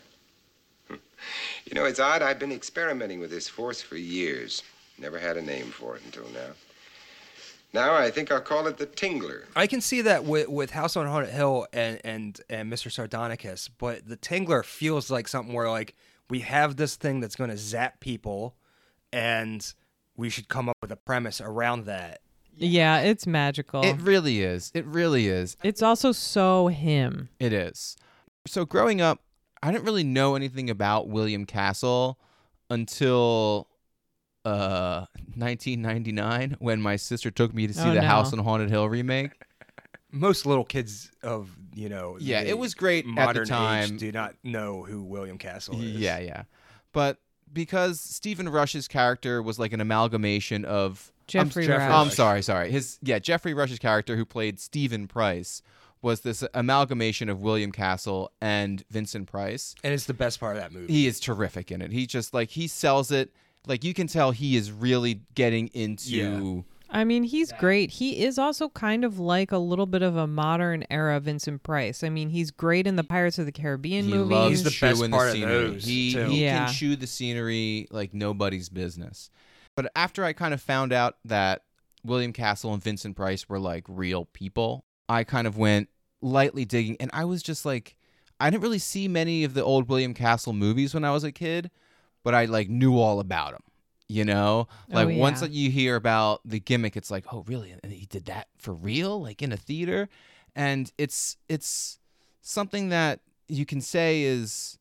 You 1.66 1.74
know, 1.74 1.84
it's 1.84 2.00
odd. 2.00 2.22
I've 2.22 2.38
been 2.38 2.52
experimenting 2.52 3.20
with 3.20 3.30
this 3.30 3.48
force 3.48 3.80
for 3.82 3.96
years. 3.96 4.62
Never 4.98 5.18
had 5.18 5.36
a 5.36 5.42
name 5.42 5.66
for 5.66 5.96
it 5.96 6.02
until 6.04 6.28
now. 6.30 6.50
Now 7.74 7.94
I 7.94 8.10
think 8.10 8.30
I'll 8.30 8.40
call 8.40 8.66
it 8.66 8.76
the 8.76 8.86
Tingler. 8.86 9.44
I 9.56 9.66
can 9.66 9.80
see 9.80 10.02
that 10.02 10.24
with, 10.24 10.48
with 10.48 10.72
House 10.72 10.94
on 10.96 11.06
Haunted 11.06 11.32
Hill 11.32 11.66
and, 11.72 12.00
and 12.04 12.40
and 12.50 12.70
Mr. 12.70 12.90
Sardonicus, 12.92 13.70
but 13.78 14.06
the 14.06 14.16
Tingler 14.18 14.62
feels 14.64 15.10
like 15.10 15.26
something 15.26 15.54
where 15.54 15.70
like 15.70 15.94
we 16.28 16.40
have 16.40 16.76
this 16.76 16.96
thing 16.96 17.20
that's 17.20 17.34
going 17.34 17.48
to 17.50 17.56
zap 17.56 18.00
people, 18.00 18.56
and 19.12 19.72
we 20.16 20.28
should 20.28 20.48
come 20.48 20.68
up 20.68 20.76
with 20.82 20.92
a 20.92 20.96
premise 20.96 21.40
around 21.40 21.86
that. 21.86 22.20
yeah, 22.58 23.00
it's 23.00 23.26
magical. 23.26 23.82
It 23.82 23.96
really 24.02 24.42
is. 24.42 24.70
It 24.74 24.84
really 24.84 25.28
is. 25.28 25.56
it's 25.62 25.82
also 25.82 26.12
so 26.12 26.68
him. 26.68 27.30
It 27.40 27.54
is. 27.54 27.96
So 28.46 28.66
growing 28.66 29.00
up, 29.00 29.22
I 29.62 29.70
didn't 29.72 29.84
really 29.84 30.04
know 30.04 30.34
anything 30.34 30.70
about 30.70 31.08
William 31.08 31.44
Castle 31.46 32.18
until 32.70 33.68
uh 34.44 35.06
1999 35.36 36.56
when 36.58 36.80
my 36.82 36.96
sister 36.96 37.30
took 37.30 37.54
me 37.54 37.66
to 37.68 37.72
see 37.74 37.80
Oh, 37.82 37.94
the 37.94 38.00
no. 38.00 38.06
House 38.06 38.32
on 38.32 38.40
Haunted 38.40 38.70
Hill 38.70 38.88
remake. 38.88 39.30
Most 40.10 40.44
little 40.46 40.64
kids 40.64 41.10
of 41.22 41.50
you 41.74 41.88
know 41.88 42.16
Yeah, 42.20 42.42
the 42.42 42.50
it 42.50 42.58
was 42.58 42.74
great 42.74 43.04
at 43.04 43.08
the 43.08 43.12
modern 43.12 43.46
time. 43.46 43.84
age 43.94 43.98
do 44.00 44.12
not 44.12 44.34
know 44.42 44.82
who 44.82 45.02
William 45.02 45.38
Castle 45.38 45.76
is. 45.80 45.92
Yeah, 45.92 46.18
yeah. 46.18 46.42
But 46.92 47.18
because 47.52 48.00
Stephen 48.00 48.48
Rush's 48.48 48.88
character 48.88 49.42
was 49.42 49.58
like 49.58 49.72
an 49.72 49.80
amalgamation 49.80 50.64
of 50.64 51.12
Geoffrey 51.28 51.66
Geoffrey 51.66 51.68
Rush. 51.68 51.90
I'm 51.92 52.10
sorry, 52.10 52.42
sorry. 52.42 52.70
His 52.70 52.98
yeah, 53.02 53.18
Geoffrey 53.20 53.54
Rush's 53.54 53.78
character 53.78 54.16
who 54.16 54.24
played 54.24 54.58
Steven 54.58 55.06
Price 55.06 55.62
was 56.02 56.20
this 56.20 56.44
amalgamation 56.54 57.28
of 57.28 57.40
William 57.40 57.72
Castle 57.72 58.30
and 58.40 58.82
Vincent 58.90 59.28
Price. 59.30 59.74
and 59.84 59.94
it's 59.94 60.06
the 60.06 60.14
best 60.14 60.40
part 60.40 60.56
of 60.56 60.62
that 60.62 60.72
movie. 60.72 60.92
He 60.92 61.06
is 61.06 61.20
terrific 61.20 61.70
in 61.70 61.80
it. 61.80 61.92
He 61.92 62.06
just 62.06 62.34
like 62.34 62.50
he 62.50 62.66
sells 62.66 63.10
it. 63.10 63.32
Like 63.66 63.84
you 63.84 63.94
can 63.94 64.08
tell 64.08 64.32
he 64.32 64.56
is 64.56 64.72
really 64.72 65.20
getting 65.34 65.68
into 65.68 66.64
I 66.94 67.04
mean, 67.04 67.22
he's 67.22 67.52
great. 67.52 67.90
He 67.90 68.22
is 68.22 68.38
also 68.38 68.68
kind 68.68 69.02
of 69.04 69.18
like 69.18 69.50
a 69.50 69.56
little 69.56 69.86
bit 69.86 70.02
of 70.02 70.16
a 70.16 70.26
modern 70.26 70.84
era 70.90 71.20
Vincent 71.20 71.62
Price. 71.62 72.04
I 72.04 72.10
mean, 72.10 72.28
he's 72.28 72.50
great 72.50 72.86
in 72.86 72.96
the 72.96 73.04
Pirates 73.04 73.38
of 73.38 73.46
the 73.46 73.52
Caribbean 73.52 74.04
movie. 74.04 74.12
he 74.12 74.18
movies. 74.18 74.30
loves 74.30 74.50
He's 74.50 74.64
the 74.64 74.86
best 74.86 75.00
part 75.10 75.10
the 75.10 75.16
of 75.28 75.32
scenery. 75.32 75.70
those, 75.70 75.84
he 75.86 76.12
too. 76.12 76.24
he 76.26 76.44
Yeah. 76.44 76.66
can 76.66 76.74
chew 76.74 76.96
the 76.96 77.06
scenery 77.06 77.86
like 77.90 78.12
nobody's 78.12 78.68
business. 78.68 79.30
But 79.74 79.90
after 79.96 80.22
I 80.22 80.34
kind 80.34 80.52
of 80.52 80.60
found 80.60 80.92
out 80.92 81.16
that 81.24 81.62
William 82.04 82.34
Castle 82.34 82.74
and 82.74 82.82
Vincent 82.82 83.16
Price 83.16 83.48
were 83.48 83.58
like 83.60 83.84
real 83.88 84.26
people, 84.26 84.84
I 85.12 85.24
kind 85.24 85.46
of 85.46 85.56
went 85.58 85.88
lightly 86.20 86.64
digging 86.64 86.96
and 87.00 87.10
I 87.12 87.24
was 87.24 87.42
just 87.42 87.64
like 87.64 87.96
I 88.40 88.50
didn't 88.50 88.62
really 88.62 88.78
see 88.78 89.06
many 89.08 89.44
of 89.44 89.54
the 89.54 89.62
old 89.62 89.88
William 89.88 90.14
Castle 90.14 90.52
movies 90.52 90.94
when 90.94 91.04
I 91.04 91.12
was 91.12 91.22
a 91.24 91.30
kid, 91.30 91.70
but 92.24 92.34
I 92.34 92.46
like 92.46 92.68
knew 92.68 92.98
all 92.98 93.20
about 93.20 93.52
them. 93.52 93.62
You 94.08 94.24
know, 94.24 94.68
Oh, 94.90 94.94
like 94.94 95.16
once 95.16 95.40
yeah. 95.40 95.48
that 95.48 95.54
you 95.54 95.70
hear 95.70 95.96
about 95.96 96.40
the 96.44 96.60
gimmick, 96.60 96.96
it's 96.96 97.10
like, 97.10 97.24
oh, 97.32 97.44
really? 97.46 97.74
And 97.82 97.92
he 97.92 98.04
did 98.06 98.26
that 98.26 98.48
for 98.58 98.74
real, 98.74 99.22
like 99.22 99.40
in 99.42 99.52
a 99.52 99.56
theater, 99.56 100.08
and 100.54 100.92
it's 100.98 101.36
it's 101.48 101.98
something 102.42 102.90
that 102.90 103.20
you 103.48 103.64
can 103.64 103.80
say 103.80 104.22
is 104.22 104.78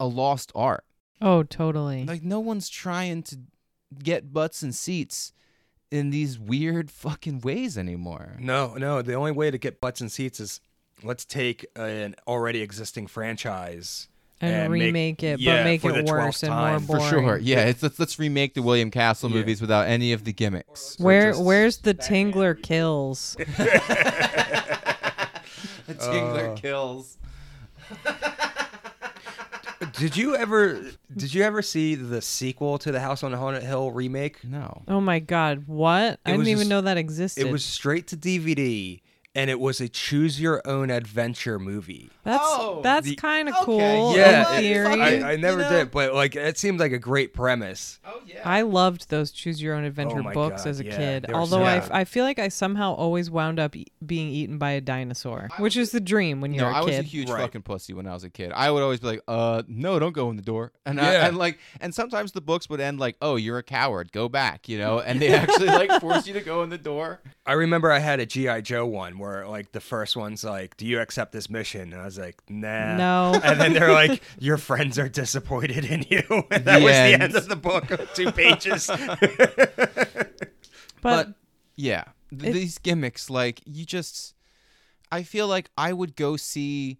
a 0.00 0.06
lost 0.06 0.52
art. 0.54 0.84
oh, 1.20 1.42
totally. 1.42 2.04
Like 2.04 2.22
no 2.22 2.40
one's 2.40 2.68
trying 2.68 3.22
to 3.24 3.36
get 4.02 4.32
butts 4.32 4.62
and 4.62 4.74
seats 4.74 5.32
in 5.94 6.10
these 6.10 6.38
weird 6.38 6.90
fucking 6.90 7.40
ways 7.40 7.78
anymore. 7.78 8.36
No, 8.40 8.74
no. 8.74 9.00
The 9.02 9.14
only 9.14 9.32
way 9.32 9.50
to 9.50 9.58
get 9.58 9.80
butts 9.80 10.00
and 10.00 10.10
seats 10.10 10.40
is 10.40 10.60
let's 11.02 11.24
take 11.24 11.64
an 11.76 12.14
already 12.26 12.62
existing 12.62 13.06
franchise 13.06 14.08
And 14.40 14.72
make- 14.72 14.82
remake 14.82 15.22
it, 15.22 15.40
but 15.44 15.64
make 15.64 15.84
it 15.84 16.04
worse 16.06 16.42
and 16.42 16.52
more 16.52 16.80
boring. 16.80 17.02
For 17.02 17.08
sure. 17.08 17.38
Yeah, 17.38 17.66
it's 17.66 17.82
let's 17.82 17.98
let's 17.98 18.18
remake 18.18 18.54
the 18.54 18.62
William 18.62 18.90
Castle 18.90 19.30
Yeah. 19.30 19.36
movies 19.36 19.60
without 19.60 19.86
any 19.86 20.12
of 20.12 20.24
the 20.24 20.32
gimmicks. 20.32 20.96
Where 20.98 21.34
where's 21.34 21.78
the 21.78 21.94
Tingler 21.94 22.60
kills? 22.60 23.36
The 25.86 25.92
Tingler 25.96 26.52
Uh. 26.52 26.54
kills. 26.56 27.18
Did 29.92 30.16
you 30.16 30.34
ever 30.36 30.80
did 31.16 31.32
you 31.34 31.42
ever 31.42 31.62
see 31.62 31.94
the 31.94 32.20
sequel 32.22 32.78
to 32.78 32.90
the 32.92 33.00
House 33.00 33.22
on 33.22 33.30
the 33.32 33.36
Haunted 33.36 33.62
Hill 33.62 33.90
remake? 33.90 34.42
No. 34.44 34.82
Oh 34.88 35.00
my 35.00 35.18
god, 35.18 35.64
what? 35.66 36.20
I 36.24 36.30
didn't 36.32 36.48
even 36.48 36.58
just- 36.60 36.70
know 36.70 36.80
that 36.82 36.96
existed. 36.96 37.46
It 37.46 37.52
was 37.52 37.64
straight 37.64 38.06
to 38.08 38.16
DVD 38.16 39.00
and 39.34 39.50
it 39.50 39.58
was 39.58 39.80
a 39.80 39.88
choose 39.88 40.40
your 40.40 40.62
own 40.66 40.90
adventure 40.90 41.58
movie. 41.58 42.10
That's 42.22 42.42
Oh, 42.46 42.80
that's 42.82 43.12
kind 43.16 43.48
of 43.48 43.54
okay, 43.56 43.64
cool 43.64 44.16
Yeah, 44.16 44.58
in 44.58 44.64
it- 44.64 45.00
I, 45.24 45.32
I 45.32 45.36
never 45.36 45.58
You 45.58 45.64
know- 45.64 45.70
did, 45.70 45.90
but 45.90 46.14
like 46.14 46.36
it 46.36 46.56
seemed 46.58 46.80
like 46.80 46.92
a 46.92 46.98
great 46.98 47.34
premise. 47.34 47.98
Oh 48.06 48.20
yeah. 48.26 48.40
I 48.44 48.62
loved 48.62 49.10
those 49.10 49.30
choose 49.30 49.60
your 49.62 49.74
own 49.74 49.84
adventure 49.84 50.20
Oh 50.20 50.32
books 50.32 50.62
God, 50.64 50.70
as 50.70 50.80
a 50.80 50.84
yeah, 50.84 50.96
kid. 50.96 51.24
they 51.28 51.32
were 51.32 51.40
Although 51.40 51.58
so 51.58 51.64
I, 51.64 51.80
good. 51.80 51.90
I 51.92 52.04
feel 52.04 52.24
like 52.24 52.38
I 52.38 52.48
somehow 52.48 52.94
always 52.94 53.30
wound 53.30 53.58
up 53.58 53.74
e- 53.76 53.86
being 54.04 54.28
eaten 54.28 54.58
by 54.58 54.70
a 54.72 54.80
dinosaur, 54.80 55.48
which 55.58 55.76
is 55.76 55.90
the 55.90 56.00
dream 56.00 56.40
when 56.40 56.54
you're 56.54 56.64
a 56.64 56.68
kid. 56.68 56.72
no, 56.72 56.78
a 56.78 56.82
I 56.82 56.84
was 56.84 56.98
a 56.98 57.02
huge 57.02 57.28
Right. 57.30 57.40
fucking 57.40 57.62
pussy 57.62 57.92
when 57.92 58.06
I 58.06 58.14
was 58.14 58.24
a 58.24 58.30
kid. 58.30 58.52
I 58.54 58.70
would 58.70 58.82
always 58.82 59.00
be 59.00 59.06
like, 59.08 59.22
"Uh, 59.28 59.62
no, 59.66 59.98
don't 59.98 60.12
go 60.12 60.30
in 60.30 60.36
the 60.36 60.42
door." 60.42 60.72
And 60.86 61.00
I, 61.00 61.12
Yeah. 61.12 61.26
and 61.28 61.36
like, 61.36 61.58
and 61.80 61.94
sometimes 61.94 62.32
the 62.32 62.40
books 62.40 62.68
would 62.70 62.80
end 62.80 62.98
like, 63.00 63.16
"Oh, 63.20 63.36
you're 63.36 63.58
a 63.58 63.62
coward, 63.62 64.12
go 64.12 64.28
back," 64.28 64.68
you 64.68 64.78
know, 64.78 65.00
and 65.00 65.20
they 65.20 65.28
actually 65.34 65.66
like 65.68 66.00
force 66.00 66.26
you 66.26 66.34
to 66.34 66.40
go 66.40 66.62
in 66.62 66.70
the 66.70 66.78
door. 66.78 67.20
I 67.46 67.52
remember 67.52 67.92
I 67.92 67.98
had 67.98 68.20
a 68.20 68.26
GI 68.26 68.62
Joe 68.62 68.86
one 68.86 69.18
where 69.18 69.46
like 69.46 69.72
the 69.72 69.80
first 69.80 70.16
one's 70.16 70.44
like, 70.44 70.76
"Do 70.78 70.86
you 70.86 70.98
accept 71.00 71.32
this 71.32 71.50
mission?" 71.50 71.92
And 71.92 72.00
I 72.00 72.04
was 72.06 72.18
like, 72.18 72.40
"Nah." 72.48 72.96
No. 72.96 73.40
And 73.44 73.60
then 73.60 73.74
they're 73.74 73.92
like, 73.92 74.22
"Your 74.38 74.56
friends 74.56 74.98
are 74.98 75.08
disappointed 75.10 75.84
in 75.84 76.06
you." 76.08 76.22
And 76.50 76.64
that 76.64 76.78
The 76.78 76.84
was 76.84 76.92
end. 76.94 77.20
the 77.20 77.24
end 77.24 77.36
of 77.36 77.48
the 77.48 77.56
book, 77.56 77.84
two 78.14 78.32
pages. 78.40 78.88
but, 81.02 81.34
yeah, 81.76 82.04
th- 82.30 82.52
these 82.54 82.78
gimmicks, 82.78 83.28
like 83.30 83.60
you 83.66 83.84
just, 83.84 84.34
I 85.12 85.22
feel 85.22 85.46
like 85.48 85.70
I 85.76 85.92
would 85.92 86.16
go 86.16 86.36
see. 86.36 86.98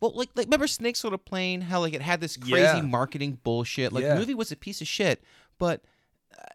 Well, 0.00 0.12
like, 0.14 0.30
like 0.34 0.46
remember 0.46 0.66
Snakes 0.66 1.04
on 1.04 1.14
a 1.14 1.18
Plane? 1.18 1.62
How 1.62 1.80
like 1.80 1.94
it 1.94 2.02
had 2.02 2.20
this 2.20 2.36
crazy 2.36 2.56
Yeah. 2.78 2.80
marketing 2.82 3.38
bullshit. 3.42 3.92
Like 3.92 4.02
Yeah. 4.02 4.14
the 4.14 4.20
movie 4.20 4.34
was 4.34 4.50
a 4.52 4.56
piece 4.56 4.80
of 4.80 4.88
shit, 4.88 5.22
but 5.58 5.82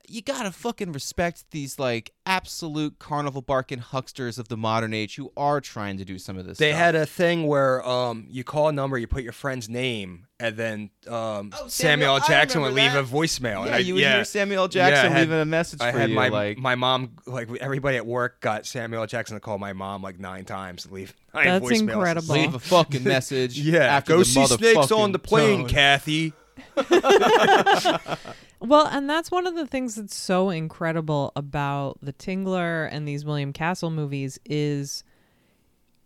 you 0.08 0.22
gotta 0.24 0.52
fucking 0.52 0.92
respect 0.92 1.46
these 1.52 1.78
like 1.78 2.12
absolute 2.26 2.98
carnival 3.00 3.42
barking 3.44 3.80
hucksters 3.80 4.40
of 4.40 4.48
the 4.48 4.58
modern 4.58 4.94
age 4.94 5.16
who 5.16 5.32
are 5.38 5.62
trying 5.62 5.98
to 5.98 6.06
do 6.06 6.18
some 6.18 6.38
of 6.38 6.46
this. 6.46 6.58
They 6.58 6.70
stuff. 6.72 6.80
had 6.80 6.96
a 6.96 7.06
thing 7.06 7.46
where 7.48 7.88
um, 7.88 8.26
you 8.30 8.44
call 8.44 8.70
a 8.70 8.72
number, 8.72 8.98
you 8.98 9.06
put 9.08 9.22
your 9.24 9.32
friend's 9.34 9.70
name, 9.70 10.26
and 10.40 10.58
then 10.58 10.90
um, 11.08 11.52
Oh, 11.54 11.68
Samuel, 11.68 11.70
Samuel 11.70 12.20
Jackson 12.22 12.62
would 12.62 12.70
remember 12.70 13.02
leave 13.02 13.10
that. 13.10 13.16
a 13.16 13.18
voicemail. 13.18 13.62
and 13.62 13.70
Yeah, 13.70 13.76
I, 13.76 13.80
you 13.80 13.94
would 13.96 14.02
yeah. 14.02 14.16
hear 14.16 14.26
Samuel 14.26 14.64
L. 14.64 14.70
Yeah, 14.72 14.90
Jackson 14.90 15.12
had- 15.12 15.20
leaving 15.22 15.40
a 15.42 15.46
message 15.46 15.82
I 15.82 15.92
for 15.92 16.00
had 16.00 16.10
you, 16.10 16.16
my 16.16 16.30
like 16.30 16.58
my 16.58 16.76
mom 16.76 17.12
like 17.28 17.50
everybody 17.62 17.98
at 17.98 18.06
work 18.08 18.42
got 18.42 18.66
Samuel 18.66 19.06
Jackson 19.06 19.36
to 19.36 19.40
call 19.40 19.60
my 19.60 19.74
mom 19.74 20.02
like 20.02 20.20
nine 20.20 20.46
times 20.46 20.84
to 20.84 20.94
leave 20.94 21.14
nine 21.36 21.46
That's 21.46 21.66
voicemails. 21.66 21.80
incredible. 21.94 22.34
leave 22.36 22.56
a 22.56 22.60
fucking 22.60 23.04
message. 23.04 23.60
Yeah, 23.70 23.82
after 23.84 24.14
go 24.14 24.20
the 24.20 24.26
see 24.26 24.46
snakes 24.48 24.92
on 24.92 25.12
the 25.12 25.20
plane, 25.20 25.60
tone. 25.62 25.70
Kathy. 25.70 26.34
well, 28.60 28.88
and 28.88 29.10
that's 29.10 29.32
one 29.32 29.48
of 29.48 29.56
the 29.56 29.68
things 29.68 29.96
that's 29.96 30.16
so 30.16 30.50
incredible 30.50 31.32
about 31.36 31.98
the 32.02 32.14
Tingler 32.14 32.88
and 32.92 33.08
these 33.08 33.26
William 33.26 33.54
Castle 33.54 33.90
movies 33.90 34.40
is 34.46 35.04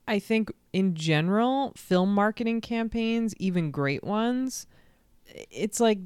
I 0.08 0.20
think 0.20 0.52
in 0.74 0.96
general, 0.96 1.74
film 1.76 2.14
marketing 2.14 2.62
campaigns, 2.62 3.34
even 3.38 3.72
great 3.72 4.04
ones, 4.04 4.68
it's 5.26 5.80
like 5.80 6.00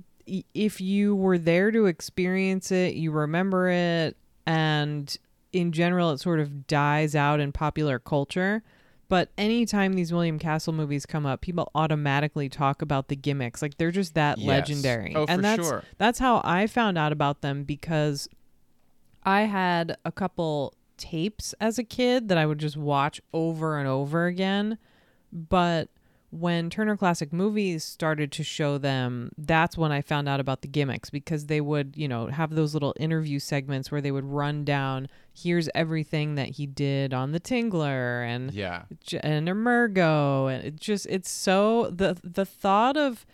if 0.53 0.81
you 0.81 1.15
were 1.15 1.37
there 1.37 1.71
to 1.71 1.85
experience 1.85 2.71
it, 2.71 2.95
you 2.95 3.11
remember 3.11 3.69
it, 3.69 4.17
and 4.45 5.17
in 5.53 5.71
general, 5.71 6.11
it 6.11 6.19
sort 6.19 6.39
of 6.39 6.67
dies 6.67 7.15
out 7.15 7.39
in 7.39 7.51
popular 7.51 7.97
culture. 7.97 8.63
But 9.09 9.29
anytime 9.37 9.93
these 9.93 10.11
William 10.11 10.37
Castle 10.37 10.73
movies 10.73 11.05
come 11.05 11.25
up, 11.25 11.41
people 11.41 11.71
automatically 11.73 12.49
talk 12.49 12.81
about 12.81 13.07
the 13.07 13.15
gimmicks. 13.15 13.61
Like 13.61 13.77
they're 13.77 13.91
just 13.91 14.15
that 14.15 14.37
Yes. 14.37 14.47
legendary. 14.47 15.13
Oh, 15.15 15.25
and 15.29 15.37
for 15.37 15.41
that's 15.41 15.63
sure. 15.67 15.83
that's 15.97 16.19
how 16.19 16.41
I 16.43 16.67
found 16.67 16.97
out 16.97 17.11
about 17.13 17.41
them 17.41 17.63
because 17.63 18.27
I 19.23 19.41
had 19.41 19.95
a 20.03 20.11
couple 20.11 20.73
tapes 20.97 21.53
as 21.61 21.77
a 21.77 21.83
kid 21.83 22.27
that 22.27 22.37
I 22.37 22.45
would 22.45 22.57
just 22.59 22.75
watch 22.77 23.21
over 23.33 23.77
and 23.77 23.87
over 23.87 24.25
again. 24.25 24.77
But 25.31 25.89
when 26.29 26.69
Turner 26.69 26.97
Classic 26.97 27.31
Movies 27.31 27.83
started 27.85 28.31
to 28.33 28.43
show 28.43 28.77
them, 28.77 29.31
that's 29.37 29.77
when 29.77 29.91
I 29.93 30.01
found 30.01 30.27
out 30.27 30.39
about 30.41 30.61
the 30.61 30.67
gimmicks 30.67 31.09
because 31.09 31.45
they 31.45 31.61
would, 31.61 31.95
you 31.95 32.07
know, 32.07 32.27
have 32.27 32.49
those 32.51 32.73
little 32.73 32.93
interview 32.99 33.39
segments 33.39 33.91
where 33.91 34.01
they 34.01 34.11
would 34.11 34.25
run 34.25 34.65
down, 34.65 35.07
here's 35.37 35.69
everything 35.75 36.35
that 36.35 36.49
he 36.49 36.65
did 36.65 37.13
on 37.13 37.31
the 37.31 37.39
Tingler 37.39 38.25
and 38.25 38.51
Yeah. 38.53 38.83
And 39.21 39.47
Emergo 39.47 40.53
and 40.53 40.63
it 40.63 40.75
just 40.75 41.05
it's 41.07 41.29
so 41.29 41.89
the 41.91 42.17
the 42.23 42.45
thought 42.45 42.97
of 42.97 43.25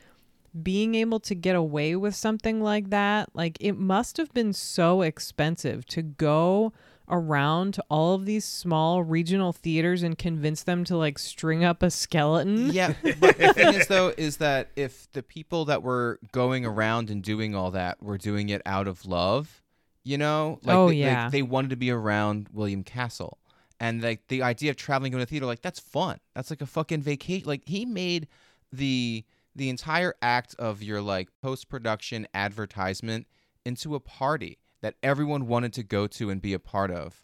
being 0.61 0.93
able 0.95 1.19
to 1.19 1.33
get 1.33 1.55
away 1.55 1.95
with 1.95 2.13
something 2.13 2.61
like 2.61 2.91
that 2.91 3.27
like 3.33 3.57
it 3.59 3.73
must 3.75 4.17
have 4.17 4.31
been 4.33 4.53
so 4.53 5.01
expensive 5.01 5.83
to 5.87 6.03
go 6.03 6.71
around 7.09 7.73
to 7.73 7.83
all 7.89 8.13
of 8.13 8.25
these 8.25 8.45
small 8.45 9.03
regional 9.03 9.51
theaters 9.51 10.03
and 10.03 10.17
convince 10.17 10.63
them 10.63 10.83
to 10.83 10.95
like 10.95 11.17
string 11.17 11.63
up 11.63 11.81
a 11.83 11.89
skeleton 11.89 12.71
Yeah, 12.71 12.93
but 13.19 13.37
the 13.37 13.53
thing 13.53 13.73
is 13.73 13.87
though 13.87 14.13
is 14.17 14.37
that 14.37 14.69
if 14.75 15.11
the 15.13 15.23
people 15.23 15.65
that 15.65 15.83
were 15.83 16.19
going 16.31 16.65
around 16.65 17.09
and 17.09 17.23
doing 17.23 17.55
all 17.55 17.71
that 17.71 18.01
were 18.01 18.17
doing 18.17 18.49
it 18.49 18.61
out 18.65 18.87
of 18.87 19.05
love, 19.05 19.62
you 20.03 20.17
know, 20.17 20.59
like 20.63 20.75
Oh, 20.75 20.89
they, 20.89 20.95
like, 20.95 20.97
yeah. 20.97 21.29
they 21.29 21.41
wanted 21.41 21.69
to 21.71 21.75
be 21.75 21.91
around 21.91 22.47
William 22.51 22.83
Castle, 22.83 23.37
and 23.79 24.01
like 24.01 24.27
the 24.27 24.41
idea 24.43 24.69
of 24.69 24.75
traveling 24.77 25.11
going 25.11 25.19
to 25.19 25.23
a 25.23 25.29
theater, 25.29 25.45
like 25.45 25.61
that's 25.61 25.79
fun. 25.79 26.19
That's 26.35 26.49
like 26.49 26.61
a 26.61 26.65
fucking 26.65 27.01
vacation. 27.01 27.47
Like 27.47 27.63
he 27.65 27.85
made 27.85 28.27
the 28.71 29.23
the 29.55 29.69
entire 29.69 30.15
act 30.21 30.55
of 30.57 30.81
your 30.81 31.01
like 31.01 31.29
post 31.41 31.69
production 31.69 32.27
advertisement 32.33 33.27
into 33.65 33.95
a 33.95 33.99
party 33.99 34.57
that 34.81 34.95
everyone 35.03 35.47
wanted 35.47 35.73
to 35.73 35.83
go 35.83 36.07
to 36.07 36.29
and 36.29 36.41
be 36.41 36.53
a 36.53 36.59
part 36.59 36.91
of. 36.91 37.23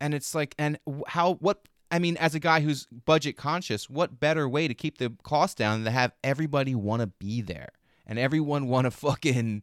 And 0.00 0.12
it's 0.14 0.34
like, 0.34 0.54
and 0.58 0.78
how, 1.06 1.34
what, 1.34 1.68
I 1.90 1.98
mean, 1.98 2.16
as 2.16 2.34
a 2.34 2.40
guy 2.40 2.60
who's 2.60 2.86
budget 2.86 3.36
conscious, 3.36 3.88
what 3.88 4.18
better 4.18 4.48
way 4.48 4.66
to 4.68 4.74
keep 4.74 4.98
the 4.98 5.12
cost 5.22 5.56
down 5.56 5.84
than 5.84 5.92
to 5.92 5.98
have 5.98 6.12
everybody 6.24 6.74
want 6.74 7.00
to 7.00 7.06
be 7.06 7.40
there 7.42 7.68
and 8.06 8.18
everyone 8.18 8.66
want 8.68 8.86
to 8.86 8.90
fucking 9.06 9.62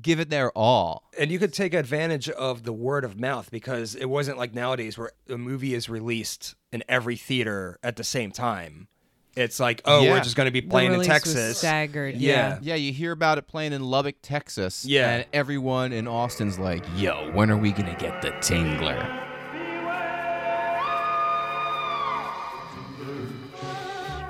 give 0.00 0.20
it 0.20 0.30
their 0.30 0.50
all? 0.52 1.04
And 1.18 1.30
you 1.30 1.38
could 1.38 1.52
take 1.52 1.74
advantage 1.74 2.28
of 2.28 2.62
the 2.64 2.72
word 2.72 3.04
of 3.04 3.18
mouth 3.18 3.50
because 3.50 3.94
it 3.94 4.06
wasn't 4.06 4.38
like 4.38 4.54
nowadays 4.54 4.96
where 4.98 5.12
a 5.28 5.38
movie 5.38 5.74
is 5.74 5.88
released 5.88 6.54
in 6.72 6.82
every 6.88 7.16
theater 7.16 7.78
at 7.82 7.96
the 7.96 8.04
same 8.04 8.30
time. 8.32 8.88
It's 9.36 9.58
like, 9.58 9.82
oh, 9.84 10.02
Yeah. 10.02 10.12
we're 10.12 10.20
just 10.20 10.36
going 10.36 10.46
to 10.46 10.52
be 10.52 10.60
The 10.60 10.68
playing 10.68 10.92
in 10.92 11.00
release 11.00 11.08
was 11.08 11.22
Texas. 11.24 11.58
staggered 11.58 12.14
Yeah. 12.16 12.58
Yeah, 12.62 12.76
you 12.76 12.92
hear 12.92 13.10
about 13.10 13.36
it 13.38 13.48
playing 13.48 13.72
in 13.72 13.82
Lubbock, 13.82 14.16
Texas. 14.22 14.84
Yeah. 14.84 15.10
And 15.10 15.26
everyone 15.32 15.92
in 15.92 16.06
Austin's 16.06 16.56
like, 16.58 16.84
yo, 16.96 17.30
when 17.32 17.50
are 17.50 17.56
we 17.56 17.72
going 17.72 17.92
to 17.92 18.00
get 18.00 18.22
the 18.22 18.30
Tingler? 18.30 19.22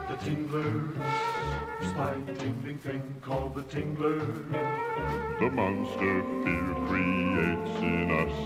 The 0.09 0.15
Tingler, 0.17 0.95
spine 1.83 2.27
tingling 2.39 2.79
thing 2.79 3.03
called 3.23 3.55
the 3.55 3.63
Tingler. 3.63 4.21
The 5.39 5.51
monster 5.51 6.23
fear 6.43 6.75
creates 6.87 7.81
in 7.81 8.11
us, 8.11 8.37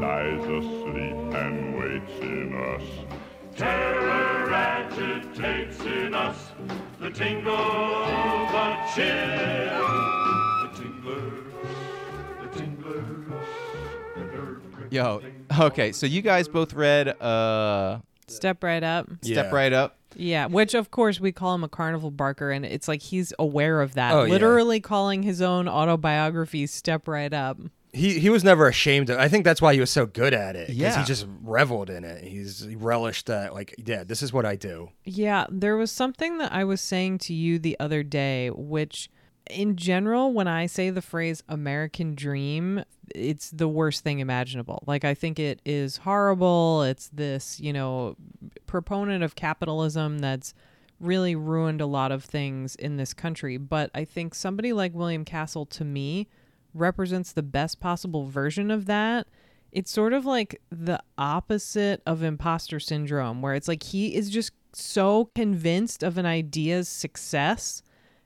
lies 0.00 0.44
asleep 0.44 1.34
and 1.34 1.78
waits 1.78 2.20
in 2.20 2.54
us. 2.54 2.82
Terror 3.56 4.52
agitates 4.52 5.80
in 5.80 6.14
us, 6.14 6.52
the 7.00 7.10
tingle, 7.10 7.52
the 7.52 8.76
chill. 8.94 9.82
The 10.62 10.68
Tingler, 10.78 11.44
the 12.40 12.58
Tingler, 12.58 13.04
the 14.14 14.20
nerve 14.20 14.62
Yo, 14.90 15.22
okay, 15.58 15.92
so 15.92 16.06
you 16.06 16.22
guys 16.22 16.48
both 16.48 16.72
read 16.74 17.08
uh 17.20 17.98
step 18.28 18.62
right 18.62 18.82
up 18.82 19.08
Step 19.22 19.46
Yeah. 19.46 19.54
Right 19.54 19.72
Up. 19.72 19.98
Yeah 20.22 20.46
which 20.46 20.74
of 20.74 20.90
course 20.90 21.20
we 21.20 21.32
call 21.32 21.54
him 21.54 21.64
a 21.64 21.68
carnival 21.68 22.10
barker 22.10 22.50
and 22.50 22.64
it's 22.64 22.88
like 22.88 23.02
he's 23.02 23.32
aware 23.38 23.80
of 23.80 23.94
that 23.94 24.12
Oh, 24.12 24.24
yeah. 24.24 24.30
literally 24.30 24.80
calling 24.80 25.22
his 25.22 25.40
own 25.42 25.68
autobiography 25.68 26.66
step 26.66 27.08
right 27.08 27.32
up 27.32 27.58
He 27.92 28.18
he 28.18 28.30
was 28.30 28.42
never 28.42 28.68
ashamed 28.68 29.10
of. 29.10 29.18
I 29.18 29.28
think 29.28 29.44
that's 29.44 29.60
why 29.60 29.74
he 29.74 29.80
was 29.80 29.90
so 29.90 30.06
good 30.06 30.32
at 30.32 30.56
it. 30.56 30.70
Yeah. 30.70 30.98
he 30.98 31.04
just 31.04 31.26
reveled 31.42 31.90
in 31.90 32.04
it. 32.04 32.24
He's 32.24 32.64
he 32.64 32.74
relished 32.74 33.26
that. 33.26 33.52
Like, 33.52 33.74
yeah, 33.84 34.02
this 34.02 34.22
is 34.22 34.32
what 34.32 34.46
I 34.46 34.56
do. 34.56 34.88
Yeah, 35.04 35.44
there 35.50 35.76
was 35.76 35.90
something 35.92 36.38
that 36.38 36.52
I 36.54 36.64
was 36.64 36.80
saying 36.80 37.18
to 37.26 37.34
you 37.34 37.58
the 37.58 37.76
other 37.78 38.02
day, 38.02 38.48
which 38.48 39.10
in 39.52 39.76
general, 39.76 40.32
when 40.32 40.48
I 40.48 40.66
say 40.66 40.90
the 40.90 41.02
phrase 41.02 41.42
American 41.48 42.14
dream, 42.14 42.84
it's 43.14 43.50
the 43.50 43.68
worst 43.68 44.02
thing 44.02 44.20
imaginable. 44.20 44.82
Like, 44.86 45.04
I 45.04 45.14
think 45.14 45.38
it 45.38 45.60
is 45.64 45.98
horrible. 45.98 46.82
It's 46.82 47.08
this, 47.08 47.60
you 47.60 47.72
know, 47.72 48.16
proponent 48.66 49.22
of 49.22 49.34
capitalism 49.34 50.18
that's 50.18 50.54
really 50.98 51.34
ruined 51.34 51.80
a 51.80 51.86
lot 51.86 52.12
of 52.12 52.24
things 52.24 52.74
in 52.76 52.96
this 52.96 53.12
country. 53.12 53.56
But 53.56 53.90
I 53.94 54.04
think 54.04 54.34
somebody 54.34 54.72
like 54.72 54.94
William 54.94 55.24
Castle 55.24 55.66
to 55.66 55.84
me 55.84 56.28
represents 56.74 57.32
the 57.32 57.42
best 57.42 57.80
possible 57.80 58.26
version 58.26 58.70
of 58.70 58.86
that. 58.86 59.26
It's 59.72 59.90
sort 59.90 60.12
of 60.12 60.24
like 60.26 60.60
the 60.70 61.02
opposite 61.16 62.02
of 62.06 62.22
imposter 62.22 62.78
syndrome, 62.78 63.42
where 63.42 63.54
it's 63.54 63.68
like 63.68 63.82
he 63.82 64.14
is 64.14 64.30
just 64.30 64.52
so 64.72 65.30
convinced 65.34 66.02
of 66.02 66.18
an 66.18 66.26
idea's 66.26 66.88
success 66.88 67.82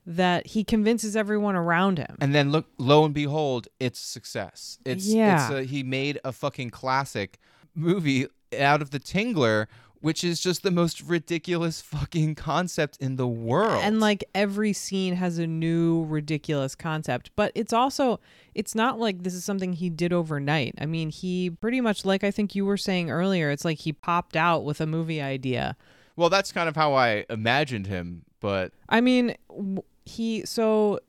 that 0.06 0.46
he 0.46 0.62
convinces 0.62 1.16
everyone 1.16 1.56
around 1.56 1.98
him. 1.98 2.16
And 2.20 2.34
then 2.34 2.52
look, 2.52 2.66
lo 2.78 3.04
and 3.04 3.12
behold, 3.12 3.66
it's 3.80 3.98
success. 3.98 4.78
It's 4.84 5.06
Yeah. 5.06 5.50
It's 5.50 5.54
a, 5.54 5.62
he 5.64 5.82
made 5.82 6.20
a 6.24 6.32
fucking 6.32 6.70
classic 6.70 7.38
movie 7.74 8.26
out 8.56 8.80
of 8.80 8.90
the 8.90 9.00
Tingler, 9.00 9.66
which 10.00 10.22
is 10.22 10.40
just 10.40 10.62
the 10.62 10.70
most 10.70 11.00
ridiculous 11.02 11.80
fucking 11.80 12.36
concept 12.36 12.96
in 13.00 13.16
the 13.16 13.26
world. 13.26 13.82
And 13.82 13.98
like 13.98 14.22
every 14.34 14.72
scene 14.72 15.16
has 15.16 15.38
a 15.38 15.46
new 15.46 16.04
ridiculous 16.04 16.76
concept, 16.76 17.30
but 17.34 17.50
it's 17.56 17.72
also 17.72 18.20
it's 18.54 18.74
not 18.76 19.00
like 19.00 19.24
this 19.24 19.34
is 19.34 19.44
something 19.44 19.72
he 19.72 19.90
did 19.90 20.12
overnight. 20.12 20.74
I 20.78 20.86
mean, 20.86 21.10
he 21.10 21.50
pretty 21.50 21.80
much 21.80 22.04
like 22.04 22.22
I 22.22 22.30
think 22.30 22.54
you 22.54 22.64
were 22.64 22.76
saying 22.76 23.10
earlier, 23.10 23.50
it's 23.50 23.64
like 23.64 23.78
he 23.78 23.92
popped 23.92 24.36
out 24.36 24.64
with 24.64 24.80
a 24.80 24.86
movie 24.86 25.20
idea. 25.20 25.76
well, 26.14 26.28
that's 26.30 26.52
kind 26.52 26.68
of 26.68 26.76
how 26.76 26.94
I 26.94 27.24
imagined 27.28 27.88
him. 27.88 28.22
But 28.38 28.72
I 28.88 29.00
mean, 29.00 29.34
w- 29.48 29.82
he 30.06 30.44
so 30.46 31.00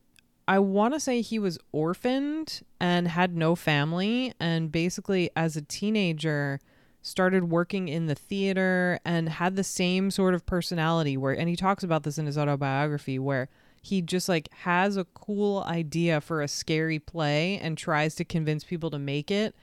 I 0.47 0.59
want 0.59 0.93
to 0.93 0.99
say 0.99 1.21
he 1.21 1.39
was 1.39 1.57
orphaned 1.71 2.61
and 2.79 3.07
had 3.07 3.35
no 3.35 3.55
family 3.55 4.33
and 4.39 4.71
basically 4.71 5.29
as 5.35 5.55
a 5.55 5.61
teenager 5.61 6.59
started 7.01 7.49
working 7.49 7.87
in 7.87 8.07
the 8.07 8.15
theater 8.15 8.99
and 9.05 9.29
had 9.29 9.55
the 9.55 9.63
same 9.63 10.11
sort 10.11 10.33
of 10.33 10.45
personality 10.45 11.15
where 11.15 11.33
and 11.33 11.47
he 11.47 11.55
talks 11.55 11.83
about 11.83 12.03
this 12.03 12.17
in 12.17 12.25
his 12.25 12.37
autobiography 12.37 13.19
where 13.19 13.47
he 13.81 14.01
just 14.01 14.27
like 14.27 14.51
has 14.51 14.97
a 14.97 15.05
cool 15.13 15.63
idea 15.63 16.19
for 16.19 16.41
a 16.41 16.47
scary 16.47 16.99
play 16.99 17.59
and 17.59 17.77
tries 17.77 18.15
to 18.15 18.25
convince 18.25 18.63
people 18.63 18.89
to 18.89 18.99
make 18.99 19.29
it 19.29 19.55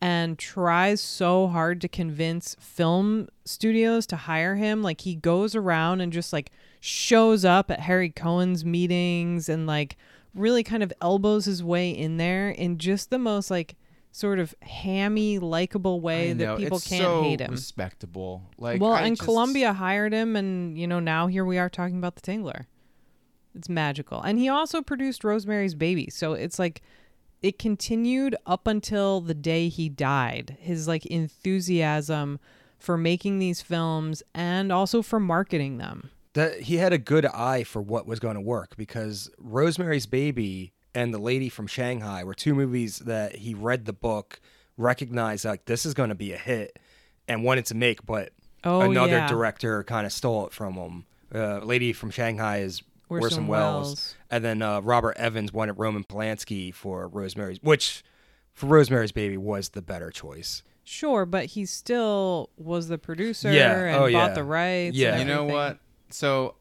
and 0.00 0.38
tries 0.38 1.00
so 1.00 1.48
hard 1.48 1.80
to 1.82 1.88
convince 1.88 2.56
film 2.58 3.28
studios 3.44 4.06
to 4.06 4.16
hire 4.16 4.56
him. 4.56 4.82
Like 4.82 5.02
he 5.02 5.14
goes 5.14 5.54
around 5.54 6.00
and 6.00 6.12
just 6.12 6.32
like 6.32 6.50
shows 6.80 7.44
up 7.44 7.70
at 7.70 7.80
Harry 7.80 8.10
Cohn's 8.10 8.64
meetings 8.64 9.48
and 9.48 9.66
like 9.66 9.96
really 10.34 10.62
kind 10.62 10.82
of 10.82 10.92
elbows 11.02 11.44
his 11.44 11.62
way 11.62 11.90
in 11.90 12.16
there 12.16 12.50
in 12.50 12.78
just 12.78 13.10
the 13.10 13.18
most 13.18 13.50
like 13.50 13.76
sort 14.12 14.38
of 14.38 14.54
hammy, 14.62 15.38
likable 15.38 16.00
way 16.00 16.32
that 16.32 16.58
people 16.58 16.78
it's 16.78 16.88
can't 16.88 17.02
so 17.02 17.22
hate 17.22 17.40
him. 17.40 17.50
Respectable. 17.50 18.42
Like 18.58 18.80
well, 18.80 18.92
I 18.92 19.02
and 19.02 19.16
just- 19.16 19.24
Columbia 19.24 19.72
hired 19.72 20.12
him, 20.12 20.36
and 20.36 20.76
you 20.78 20.86
know 20.86 21.00
now 21.00 21.26
here 21.26 21.44
we 21.44 21.58
are 21.58 21.68
talking 21.68 21.98
about 21.98 22.16
the 22.16 22.22
Tingler. 22.22 22.66
It's 23.54 23.68
magical, 23.68 24.20
and 24.22 24.38
he 24.38 24.48
also 24.48 24.80
produced 24.80 25.24
Rosemary's 25.24 25.74
Baby, 25.74 26.08
so 26.10 26.32
it's 26.32 26.58
like 26.58 26.82
it 27.42 27.58
continued 27.58 28.36
up 28.46 28.66
until 28.66 29.20
the 29.20 29.34
day 29.34 29.68
he 29.68 29.88
died. 29.88 30.56
His 30.60 30.86
like 30.88 31.06
enthusiasm 31.06 32.38
for 32.78 32.96
making 32.96 33.38
these 33.38 33.60
films 33.60 34.22
and 34.34 34.72
also 34.72 35.02
for 35.02 35.20
marketing 35.20 35.78
them. 35.78 36.10
that 36.34 36.60
he 36.62 36.76
had 36.76 36.92
a 36.92 36.98
good 36.98 37.26
eye 37.26 37.64
for 37.64 37.82
what 37.82 38.06
was 38.06 38.20
going 38.20 38.36
to 38.36 38.40
work 38.40 38.76
because 38.76 39.30
Rosemary's 39.38 40.06
Baby 40.06 40.72
and 40.94 41.12
The 41.12 41.18
Lady 41.18 41.48
from 41.48 41.66
Shanghai 41.66 42.24
were 42.24 42.34
two 42.34 42.54
movies 42.54 43.00
that 43.00 43.36
he 43.36 43.52
read 43.54 43.84
the 43.84 43.92
book, 43.92 44.40
recognized 44.76 45.44
like 45.44 45.64
this 45.66 45.84
is 45.84 45.92
going 45.94 46.08
to 46.08 46.14
be 46.14 46.32
a 46.32 46.36
hit, 46.38 46.78
and 47.28 47.44
wanted 47.44 47.66
to 47.66 47.74
make, 47.74 48.04
but 48.06 48.32
Oh, 48.64 48.80
another 48.82 49.12
yeah. 49.18 49.26
director 49.28 49.82
kind 49.84 50.04
of 50.06 50.12
stole 50.12 50.46
it 50.46 50.52
from 50.52 50.74
him. 50.74 51.04
Uh, 51.34 51.58
Lady 51.60 51.92
from 51.92 52.10
Shanghai 52.10 52.58
is 52.58 52.82
Orson 53.10 53.24
Orson, 53.24 53.46
Welles. 53.46 53.86
Welles. 53.86 54.14
and 54.30 54.44
then 54.44 54.62
uh, 54.62 54.80
Robert 54.80 55.16
Evans 55.16 55.52
wanted 55.52 55.74
Roman 55.74 56.04
Polanski 56.04 56.72
for 56.72 57.08
Rosemary's, 57.08 57.58
which 57.62 58.02
for 58.52 58.66
Rosemary's 58.66 59.12
Baby 59.12 59.36
was 59.36 59.70
the 59.70 59.82
better 59.82 60.10
choice. 60.10 60.62
Sure, 60.84 61.26
but 61.26 61.44
he 61.46 61.66
still 61.66 62.50
was 62.56 62.88
the 62.88 62.98
producer 62.98 63.52
Yeah, 63.52 63.72
and 63.84 63.96
oh, 63.96 64.00
bought 64.00 64.28
yeah. 64.30 64.34
the 64.34 64.44
rights. 64.44 64.96
Yeah. 64.96 65.10
and 65.12 65.20
You 65.20 65.24
know 65.26 65.34
everything. 65.42 65.54
what? 65.54 65.78
So 66.10 66.54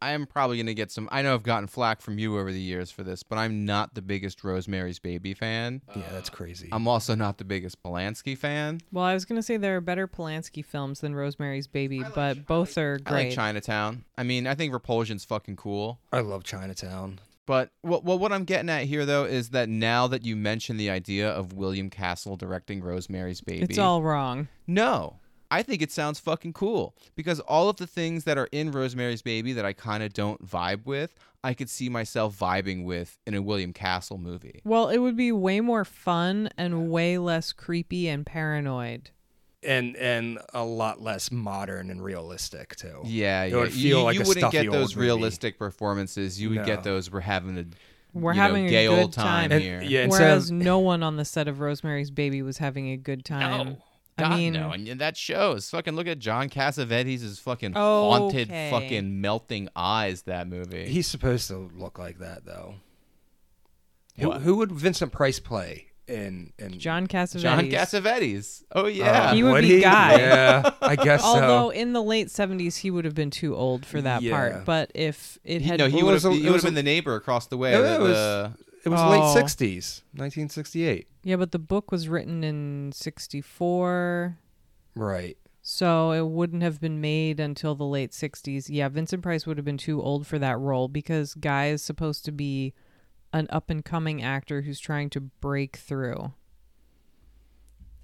I 0.00 0.12
am 0.12 0.26
probably 0.26 0.56
gonna 0.58 0.74
get 0.74 0.90
some. 0.90 1.08
I 1.12 1.22
know 1.22 1.34
I've 1.34 1.42
gotten 1.42 1.66
flack 1.66 2.00
from 2.00 2.18
you 2.18 2.38
over 2.38 2.52
the 2.52 2.60
years 2.60 2.90
for 2.90 3.02
this, 3.02 3.22
but 3.22 3.36
I'm 3.38 3.64
not 3.64 3.94
the 3.94 4.02
biggest 4.02 4.44
Rosemary's 4.44 4.98
Baby 4.98 5.34
fan. 5.34 5.82
Yeah, 5.94 6.02
that's 6.12 6.30
crazy. 6.30 6.68
I'm 6.72 6.86
also 6.88 7.14
not 7.14 7.38
the 7.38 7.44
biggest 7.44 7.82
Polanski 7.82 8.36
fan. 8.36 8.80
Well, 8.92 9.04
I 9.04 9.14
was 9.14 9.24
gonna 9.24 9.42
say 9.42 9.56
there 9.56 9.76
are 9.76 9.80
better 9.80 10.06
Polanski 10.08 10.64
films 10.64 11.00
than 11.00 11.14
Rosemary's 11.14 11.66
Baby, 11.66 12.04
but 12.14 12.46
both 12.46 12.76
are 12.78 12.98
I 13.06 13.10
great. 13.10 13.24
like 13.28 13.34
Chinatown. 13.34 14.04
I 14.16 14.22
mean, 14.22 14.46
I 14.46 14.54
think 14.54 14.72
Repulsion's 14.72 15.24
fucking 15.24 15.56
cool. 15.56 15.98
I 16.12 16.20
love 16.20 16.44
Chinatown. 16.44 17.20
But 17.46 17.70
what 17.80 18.04
well, 18.04 18.18
what 18.18 18.30
I'm 18.30 18.44
getting 18.44 18.68
at 18.68 18.84
here 18.84 19.06
though 19.06 19.24
is 19.24 19.50
that 19.50 19.70
now 19.70 20.06
that 20.08 20.24
you 20.24 20.36
mention 20.36 20.76
the 20.76 20.90
idea 20.90 21.30
of 21.30 21.54
William 21.54 21.88
Castle 21.88 22.36
directing 22.36 22.82
Rosemary's 22.82 23.40
Baby, 23.40 23.62
It's 23.64 23.78
all 23.78 24.02
wrong. 24.02 24.48
No. 24.66 25.16
I 25.50 25.62
think 25.62 25.80
it 25.82 25.90
sounds 25.90 26.18
fucking 26.20 26.52
cool 26.52 26.94
because 27.14 27.40
all 27.40 27.68
of 27.70 27.76
the 27.76 27.86
things 27.86 28.24
that 28.24 28.36
are 28.36 28.48
in 28.52 28.70
Rosemary's 28.70 29.22
Baby 29.22 29.52
that 29.54 29.64
I 29.64 29.72
kind 29.72 30.02
of 30.02 30.12
don't 30.12 30.46
vibe 30.46 30.84
with, 30.84 31.14
I 31.42 31.54
could 31.54 31.70
see 31.70 31.88
myself 31.88 32.38
vibing 32.38 32.84
with 32.84 33.16
in 33.26 33.34
a 33.34 33.40
William 33.40 33.72
Castle 33.72 34.18
movie. 34.18 34.60
Well, 34.64 34.88
it 34.88 34.98
would 34.98 35.16
be 35.16 35.32
way 35.32 35.60
more 35.60 35.84
fun 35.86 36.50
and 36.58 36.90
way 36.90 37.16
less 37.16 37.52
creepy 37.52 38.08
and 38.08 38.26
paranoid. 38.26 39.10
and 39.62 39.96
and 39.96 40.38
a 40.54 40.64
lot 40.64 41.00
less 41.02 41.32
modern 41.32 41.90
and 41.90 42.02
realistic 42.04 42.76
too. 42.76 43.00
Yeah, 43.04 43.44
It 43.44 43.50
yeah. 43.52 43.56
would 43.56 43.74
you 43.74 44.00
like 44.02 44.16
you 44.16 44.22
a 44.22 44.26
wouldn't 44.28 44.52
get 44.52 44.70
those 44.70 44.94
movie. 44.94 45.06
realistic 45.06 45.58
performances. 45.58 46.40
You 46.40 46.50
would 46.50 46.64
get 46.66 46.82
those 46.84 47.10
we're 47.10 47.20
having 47.20 47.56
a 47.58 47.64
We're 48.12 48.32
you 48.32 48.36
know, 48.36 48.42
having 48.42 48.66
a 48.66 48.70
gay 48.70 48.86
good 48.86 48.98
old 49.00 49.12
time, 49.14 49.50
time. 49.50 49.60
here. 49.60 49.80
Yeah, 49.82 50.06
Whereas 50.08 50.50
of- 50.50 50.56
no 50.56 50.78
one 50.78 51.02
on 51.02 51.16
the 51.16 51.24
set 51.24 51.48
of 51.48 51.60
Rosemary's 51.60 52.10
Baby 52.10 52.42
was 52.42 52.58
having 52.58 52.90
a 52.90 52.96
good 52.96 53.24
time. 53.24 53.66
No. 53.68 53.76
I 54.18 54.36
mean, 54.36 54.52
no, 54.54 54.70
and 54.72 54.86
that 55.00 55.16
shows. 55.16 55.68
Fucking 55.70 55.94
look 55.94 56.06
at 56.06 56.18
John 56.18 56.48
Cassavetes' 56.48 57.20
his 57.22 57.38
fucking 57.38 57.72
haunted, 57.72 58.48
fucking 58.48 59.20
melting 59.20 59.68
eyes. 59.76 60.22
That 60.22 60.48
movie. 60.48 60.86
He's 60.88 61.06
supposed 61.06 61.48
to 61.48 61.70
look 61.74 61.98
like 61.98 62.18
that 62.18 62.44
though. 62.44 62.74
Who, 64.18 64.32
who 64.32 64.56
would 64.56 64.72
Vincent 64.72 65.12
Price 65.12 65.38
play 65.38 65.86
in 66.08 66.52
in 66.58 66.78
John 66.78 67.06
Cassavetes. 67.06 67.40
John 67.40 67.68
Cassavetes. 67.70 68.64
Oh 68.74 68.86
yeah. 68.86 69.28
Uh, 69.30 69.34
He 69.34 69.42
would 69.44 69.62
be 69.62 69.80
Guy. 69.82 70.16
Yeah, 70.18 70.70
I 70.82 70.96
guess 70.96 71.22
Although 71.22 71.68
so. 71.68 71.70
in 71.70 71.92
the 71.92 72.02
late 72.02 72.28
70s 72.28 72.76
he 72.78 72.90
would 72.90 73.04
have 73.04 73.14
been 73.14 73.30
too 73.30 73.54
old 73.54 73.84
for 73.86 74.00
that 74.00 74.22
Yeah. 74.22 74.32
part, 74.32 74.64
but 74.64 74.90
if 74.94 75.38
it 75.44 75.62
had 75.62 75.78
no, 75.78 75.86
he 75.86 76.02
would 76.02 76.20
have. 76.20 76.32
He 76.32 76.44
would 76.46 76.54
have 76.54 76.62
been 76.64 76.74
the 76.74 76.82
neighbor 76.82 77.14
across 77.14 77.46
the 77.46 77.56
way. 77.56 77.72
Yeah, 77.72 77.80
the- 77.82 77.94
it 77.94 78.00
was- 78.00 78.16
the- 78.16 78.52
It 78.88 78.92
was 78.92 79.00
Oh. 79.00 79.10
late 79.10 79.34
'60s, 79.34 80.02
1968. 80.12 81.06
Yeah, 81.22 81.36
but 81.36 81.52
the 81.52 81.58
book 81.58 81.92
was 81.92 82.08
written 82.08 82.42
in 82.42 82.90
64. 82.92 84.38
Right. 84.94 85.36
So 85.60 86.12
it 86.12 86.26
wouldn't 86.26 86.62
have 86.62 86.80
been 86.80 87.00
made 87.00 87.38
until 87.38 87.74
the 87.74 87.84
late 87.84 88.12
60s. 88.12 88.70
Yeah, 88.70 88.88
Vincent 88.88 89.22
Price 89.22 89.46
would 89.46 89.58
have 89.58 89.64
been 89.66 89.76
too 89.76 90.00
old 90.00 90.26
for 90.26 90.38
that 90.38 90.58
role 90.58 90.88
because 90.88 91.34
Guy 91.34 91.66
is 91.68 91.82
supposed 91.82 92.24
to 92.24 92.32
be 92.32 92.72
an 93.34 93.46
up 93.50 93.68
and 93.68 93.84
coming 93.84 94.22
actor 94.22 94.62
who's 94.62 94.80
trying 94.80 95.10
to 95.10 95.20
break 95.20 95.76
through. 95.76 96.32
Ah, 96.32 96.32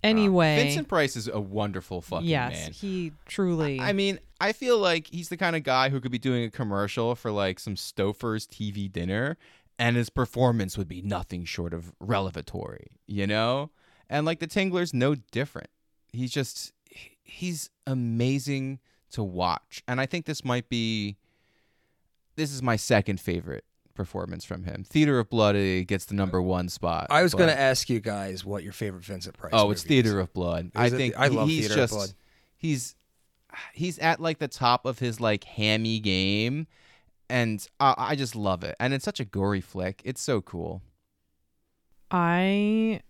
anyway, 0.03 0.57
Vincent 0.65 0.89
Price 0.89 1.17
is 1.17 1.29
a 1.29 1.41
wonderful 1.41 2.03
fucking 2.03 2.27
yes, 2.29 2.53
man. 2.53 2.73
he 2.73 3.13
truly. 3.27 3.81
I 3.81 3.95
mean, 3.95 4.19
I 4.39 4.53
feel 4.53 4.79
like 4.79 5.07
he's 5.07 5.31
the 5.31 5.39
kind 5.39 5.57
of 5.57 5.63
guy 5.63 5.89
who 5.89 6.01
could 6.01 6.13
be 6.13 6.19
doing 6.19 6.45
a 6.45 6.51
commercial 6.51 7.15
for 7.15 7.31
like 7.31 7.59
some 7.59 7.77
Stouffer's 7.77 8.47
TV 8.47 8.93
dinner, 8.93 9.39
and 9.79 9.97
his 9.97 10.11
performance 10.11 10.79
would 10.79 10.89
be 10.89 11.03
nothing 11.03 11.45
short 11.45 11.75
of 11.75 11.93
revelatory, 12.01 12.99
you 13.07 13.27
know? 13.27 13.71
And 14.09 14.25
like 14.27 14.39
the 14.39 14.47
Tingler's 14.47 14.95
no 14.95 15.15
different. 15.33 15.69
He's 16.13 16.31
just, 16.31 16.73
he's 17.23 17.71
amazing 17.87 18.79
to 19.13 19.23
watch. 19.23 19.83
And 19.89 20.01
I 20.01 20.07
think 20.07 20.27
this 20.27 20.45
might 20.45 20.69
be, 20.69 21.17
this 22.37 22.53
is 22.53 22.63
my 22.63 22.77
second 22.77 23.21
favorite 23.21 23.65
performance 23.95 24.45
from 24.45 24.65
him. 24.65 24.85
Theater 24.85 25.19
of 25.19 25.31
Blood 25.31 25.55
uh, 25.57 25.83
gets 25.85 26.05
the 26.05 26.15
number 26.15 26.43
one 26.43 26.69
spot. 26.69 27.07
I 27.11 27.23
was 27.23 27.35
going 27.35 27.49
to 27.49 27.59
ask 27.59 27.89
you 27.89 28.01
guys 28.01 28.45
what 28.45 28.63
your 28.65 28.73
favorite 28.73 29.05
Vincent 29.05 29.37
Price. 29.39 29.51
Oh, 29.55 29.71
it's 29.71 29.85
movie 29.85 29.99
is. 29.99 30.03
Theater 30.05 30.21
of 30.21 30.33
Blood. 30.33 30.71
I 30.75 30.87
Is 30.87 30.93
it- 30.93 30.97
think 30.97 31.15
I 31.17 31.29
love 31.29 31.49
he's 31.49 31.67
Theater 31.69 31.75
of 31.75 31.79
just 31.79 31.93
Blood. 31.95 32.09
he's 32.57 32.95
he's 33.73 33.99
at 34.01 34.19
like 34.21 34.39
the 34.39 34.49
top 34.49 34.85
of 34.85 34.99
his 34.99 35.21
like 35.21 35.45
hammy 35.45 36.01
game, 36.01 36.67
and 37.29 37.67
I, 37.81 37.95
I 37.97 38.17
just 38.17 38.37
love 38.37 38.65
it. 38.65 38.77
And 38.79 38.95
it's 38.95 39.05
such 39.05 39.21
a 39.21 39.25
gory 39.25 39.61
flick. 39.61 40.01
It's 40.05 40.23
so 40.23 40.41
cool. 40.41 40.83
I 42.11 43.01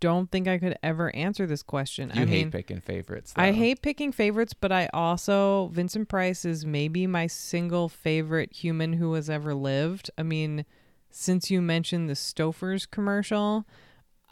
don't 0.00 0.30
think 0.30 0.48
I 0.48 0.58
could 0.58 0.78
ever 0.82 1.14
answer 1.14 1.46
this 1.46 1.62
question. 1.62 2.10
You 2.14 2.22
I 2.22 2.26
hate 2.26 2.30
mean, 2.44 2.50
picking 2.50 2.80
favorites. 2.80 3.34
I 3.36 3.52
hate 3.52 3.82
picking 3.82 4.12
favorites, 4.12 4.54
but 4.54 4.72
I 4.72 4.88
also 4.94 5.68
Vincent 5.72 6.08
Price 6.08 6.44
is 6.44 6.64
maybe 6.64 7.06
my 7.06 7.26
single 7.26 7.88
favorite 7.88 8.52
human 8.52 8.94
who 8.94 9.12
has 9.14 9.28
ever 9.28 9.54
lived. 9.54 10.10
I 10.16 10.22
mean, 10.22 10.64
since 11.10 11.50
you 11.50 11.60
mentioned 11.60 12.08
the 12.08 12.14
Stouffer's 12.14 12.86
commercial, 12.86 13.66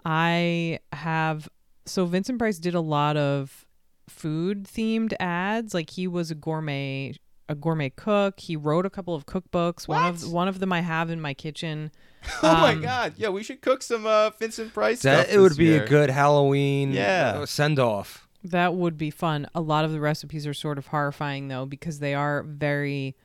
I 0.05 0.81
have 0.93 1.49
so 1.85 2.07
Vincent 2.07 2.39
Price 2.39 2.59
did 2.59 2.75
a 2.75 2.81
lot 2.81 3.17
of 3.17 3.67
food 4.09 4.65
themed 4.65 5.13
ads. 5.21 5.75
Like 5.75 5.91
he 5.91 6.07
was 6.07 6.31
a 6.31 6.35
gourmet 6.35 7.15
a 7.49 7.55
gourmet 7.55 7.91
cook. 7.91 8.41
He 8.41 8.57
wrote 8.57 8.87
a 8.87 8.91
couple 8.91 9.15
of 9.15 9.27
cookbooks. 9.27 9.87
One 9.89 10.07
of 10.07 10.23
What? 10.23 10.33
one 10.33 10.49
of 10.49 10.59
them 10.61 10.73
I 10.73 10.81
have 10.81 11.11
in 11.11 11.21
my 11.21 11.35
kitchen. 11.35 11.91
oh 12.43 12.53
my 12.53 12.73
Um, 12.73 12.83
god! 12.83 13.15
Yeah, 13.17 13.31
we 13.31 13.43
should 13.43 13.61
cook 13.61 13.83
some 13.83 14.07
uh, 14.07 14.31
Vincent 14.31 14.73
Price 14.73 15.03
That 15.03 15.27
stuff. 15.27 15.35
it 15.37 15.41
would 15.41 15.51
this 15.53 15.59
be 15.59 15.65
year. 15.67 15.83
a 15.85 15.89
good 15.89 16.11
Halloween 16.11 16.93
Yeah. 16.93 17.45
send 17.47 17.79
off. 17.79 18.29
That 18.45 18.75
would 18.75 18.97
be 18.99 19.11
fun. 19.11 19.47
A 19.55 19.61
lot 19.61 19.85
of 19.85 19.93
the 19.93 20.01
recipes 20.01 20.47
are 20.47 20.55
sort 20.55 20.79
of 20.79 20.89
horrifying 20.89 21.49
though 21.49 21.67
because 21.67 21.99
they 22.01 22.15
are 22.15 22.43
very 22.45 23.17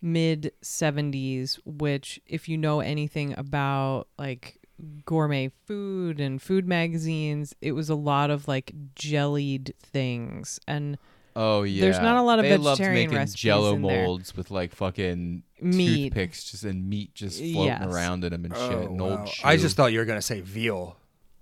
mid 0.00 0.52
70s, 0.62 1.58
which 1.64 2.20
if 2.26 2.48
you 2.48 2.56
know 2.56 2.80
anything 2.80 3.34
about 3.36 4.08
like 4.18 4.58
gourmet 5.04 5.50
food 5.66 6.20
and 6.20 6.40
food 6.40 6.66
magazines, 6.68 7.54
it 7.60 7.72
was 7.72 7.88
a 7.90 7.94
lot 7.94 8.30
of 8.30 8.46
like 8.46 8.72
jellied 8.94 9.74
things 9.82 10.60
and 10.68 10.96
Oh 11.40 11.62
yeah. 11.62 11.82
There's 11.82 12.00
not 12.00 12.16
a 12.16 12.22
lot 12.22 12.40
of 12.40 12.44
they 12.44 12.56
loved 12.56 12.78
vegetarian 12.78 13.06
making 13.10 13.16
recipes 13.18 13.40
Jello 13.40 13.74
in 13.76 13.82
there. 13.82 14.04
molds 14.06 14.36
with 14.36 14.50
like 14.50 14.74
fucking 14.74 15.44
Meat. 15.60 16.04
toothpicks, 16.12 16.50
just 16.50 16.64
and 16.64 16.88
meat 16.88 17.14
just 17.14 17.38
floating 17.38 17.64
Yes. 17.66 17.86
around 17.86 18.24
in 18.24 18.32
them 18.32 18.44
and 18.44 18.54
shit. 18.56 18.62
Oh, 18.72 18.78
An 18.80 18.98
wow. 18.98 19.10
old 19.20 19.28
I 19.44 19.54
shoe. 19.56 19.62
just 19.62 19.76
thought 19.76 19.92
you 19.92 20.00
were 20.00 20.04
gonna 20.04 20.20
say 20.20 20.40
veal. 20.40 20.96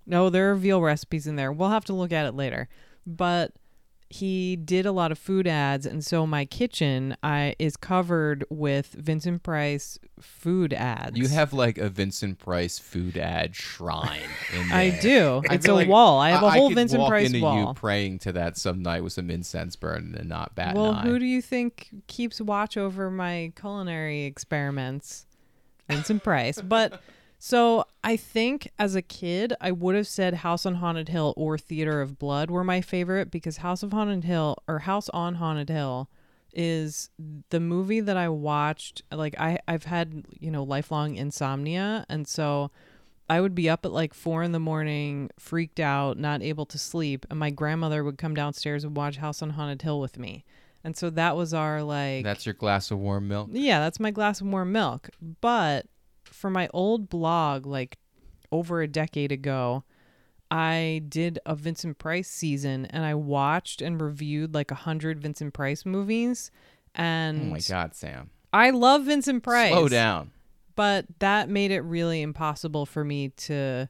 No, 0.05 0.29
there 0.29 0.51
are 0.51 0.55
veal 0.55 0.81
recipes 0.81 1.25
in 1.25 1.35
there. 1.35 1.51
We'll 1.51 1.69
have 1.69 1.85
to 1.85 1.93
look 1.93 2.11
at 2.11 2.25
it 2.27 2.35
later. 2.35 2.69
But 3.07 3.53
he 4.09 4.55
did 4.55 4.85
a 4.85 4.91
lot 4.91 5.11
of 5.11 5.17
food 5.17 5.47
ads, 5.47 5.85
and 5.85 6.03
so 6.03 6.25
my 6.25 6.45
kitchen 6.45 7.17
I 7.21 7.55
is 7.59 7.75
covered 7.75 8.45
with 8.49 8.87
Vincent 8.87 9.43
Price 9.43 9.99
food 10.21 10.73
ads. 10.73 11.17
You 11.17 11.27
have 11.27 11.51
like 11.51 11.77
a 11.77 11.89
Vincent 11.89 12.39
Price 12.39 12.79
food 12.79 13.17
ad 13.17 13.55
shrine. 13.55 14.29
In 14.53 14.71
I 14.71 14.97
do. 15.01 15.41
I 15.49 15.55
It's 15.55 15.67
a 15.67 15.73
like 15.73 15.89
wall. 15.89 16.19
I 16.19 16.29
have 16.29 16.43
a 16.43 16.51
whole 16.51 16.69
could 16.69 16.75
Vincent 16.75 17.01
walk 17.01 17.09
Price 17.09 17.27
into 17.27 17.41
wall. 17.41 17.67
You 17.67 17.73
praying 17.73 18.19
to 18.19 18.31
that 18.33 18.57
some 18.57 18.81
night 18.81 19.03
with 19.03 19.13
some 19.13 19.29
incense 19.29 19.75
burning 19.75 20.15
and 20.15 20.29
not 20.29 20.55
bat 20.55 20.75
well, 20.75 20.91
an 20.91 20.95
eye. 20.95 21.01
who 21.01 21.19
do 21.19 21.25
you 21.25 21.41
think 21.41 21.89
keeps 22.07 22.39
watch 22.39 22.77
over 22.77 23.11
my 23.11 23.51
culinary 23.59 24.23
experiments? 24.23 25.25
Vincent 25.89 26.23
Price. 26.23 26.61
But 26.61 27.01
so 27.39 27.85
I 28.03 28.17
think 28.17 28.69
as 28.79 28.95
a 28.95 29.01
kid, 29.01 29.53
I 29.61 29.71
would 29.71 29.95
have 29.95 30.07
said 30.07 30.35
House 30.35 30.65
on 30.65 30.75
Haunted 30.75 31.09
Hill 31.09 31.33
or 31.37 31.57
Theater 31.57 32.01
of 32.01 32.17
Blood 32.17 32.49
were 32.49 32.63
my 32.63 32.81
favorite 32.81 33.29
because 33.31 33.57
House 33.57 33.83
of 33.83 33.93
Haunted 33.93 34.23
Hill 34.23 34.57
or 34.67 34.79
House 34.79 35.09
on 35.09 35.35
Haunted 35.35 35.69
Hill 35.69 36.09
is 36.53 37.09
the 37.49 37.59
movie 37.59 37.99
that 37.99 38.17
I 38.17 38.29
watched. 38.29 39.03
Like 39.11 39.39
I, 39.39 39.59
I've 39.67 39.83
had 39.85 40.25
you 40.39 40.49
know 40.49 40.63
lifelong 40.63 41.15
insomnia, 41.15 42.05
and 42.09 42.27
so 42.27 42.71
I 43.29 43.41
would 43.41 43.53
be 43.53 43.69
up 43.69 43.85
at 43.85 43.91
like 43.91 44.13
four 44.13 44.41
in 44.41 44.53
the 44.53 44.59
morning, 44.59 45.29
freaked 45.37 45.79
out, 45.79 46.17
not 46.17 46.41
able 46.41 46.65
to 46.67 46.77
sleep, 46.79 47.25
and 47.29 47.37
my 47.37 47.49
grandmother 47.51 48.03
would 48.03 48.17
come 48.17 48.33
downstairs 48.33 48.83
and 48.83 48.95
watch 48.97 49.17
House 49.17 49.41
on 49.41 49.51
Haunted 49.51 49.81
Hill 49.83 49.99
with 49.99 50.17
me. 50.17 50.43
And 50.83 50.95
so 50.95 51.09
that 51.11 51.35
was 51.35 51.53
our 51.53 51.83
like 51.83 52.23
That's 52.23 52.45
your 52.45 52.53
glass 52.53 52.89
of 52.89 52.97
warm 52.99 53.27
milk. 53.27 53.49
yeah, 53.51 53.79
that's 53.79 53.99
my 53.99 54.09
glass 54.11 54.41
of 54.41 54.47
warm 54.47 54.71
milk. 54.71 55.09
But 55.41 55.85
for 56.37 56.49
my 56.49 56.69
old 56.73 57.09
blog, 57.09 57.65
like 57.65 57.97
over 58.51 58.81
a 58.81 58.87
decade 58.87 59.31
ago, 59.31 59.83
I 60.49 61.03
did 61.09 61.39
a 61.45 61.55
Vincent 61.55 61.97
Price 61.97 62.29
season 62.29 62.85
and 62.85 63.03
I 63.03 63.15
watched 63.15 63.81
and 63.81 63.99
reviewed 63.99 64.53
like 64.53 64.71
a 64.71 64.75
hundred 64.75 65.19
Vincent 65.19 65.53
Price 65.53 65.85
movies. 65.85 66.51
And 66.95 67.41
oh 67.41 67.45
my 67.45 67.59
god, 67.59 67.95
Sam. 67.95 68.29
I 68.53 68.69
love 68.69 69.03
Vincent 69.03 69.43
Price. 69.43 69.71
Slow 69.71 69.89
down. 69.89 70.31
But 70.75 71.05
that 71.19 71.49
made 71.49 71.71
it 71.71 71.81
really 71.81 72.21
impossible 72.21 72.85
for 72.85 73.03
me 73.03 73.29
to 73.29 73.89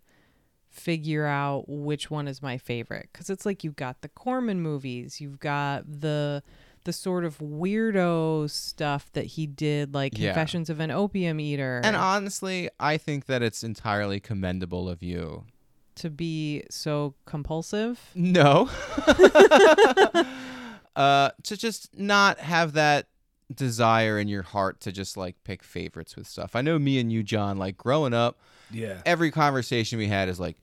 figure 0.69 1.25
out 1.25 1.65
which 1.67 2.09
one 2.09 2.27
is 2.27 2.41
my 2.41 2.57
favorite 2.57 3.09
because 3.11 3.29
it's 3.29 3.45
like 3.45 3.63
you've 3.63 3.75
got 3.75 4.01
the 4.01 4.09
Corman 4.09 4.61
movies, 4.61 5.19
you've 5.19 5.39
got 5.39 5.83
the 5.85 6.43
the 6.87 6.93
sort 6.93 7.25
of 7.25 7.37
weirdo 7.39 8.49
stuff 8.49 9.11
that 9.11 9.25
he 9.25 9.45
did, 9.45 9.93
like 9.93 10.17
Yeah. 10.17 10.29
Confessions 10.31 10.69
of 10.69 10.79
an 10.79 10.89
Opium 10.89 11.37
Eater, 11.39 11.81
And 11.83 11.95
honestly, 11.97 12.69
I 12.79 12.97
think 12.97 13.25
that 13.25 13.41
it's 13.43 13.61
entirely 13.61 14.19
commendable 14.21 14.89
of 14.89 15.03
you. 15.03 15.43
to 15.95 16.09
be 16.09 16.63
so 16.69 17.13
compulsive. 17.25 18.11
No. 18.15 18.69
uh 20.95 21.29
to 21.43 21.57
just 21.57 21.95
not 21.97 22.39
have 22.39 22.73
that 22.73 23.07
desire 23.53 24.19
in 24.19 24.27
your 24.27 24.43
heart 24.43 24.79
to 24.81 24.91
just 24.91 25.15
like 25.17 25.35
pick 25.43 25.63
favorites 25.63 26.15
with 26.15 26.27
stuff. 26.27 26.55
I 26.55 26.61
know 26.61 26.77
me 26.79 26.99
and 26.99 27.11
you 27.11 27.23
John 27.23 27.57
like 27.57 27.77
growing 27.77 28.13
up, 28.13 28.39
Yeah. 28.71 29.01
every 29.05 29.31
conversation 29.31 29.97
we 29.97 30.07
had 30.07 30.27
is 30.29 30.39
like, 30.39 30.57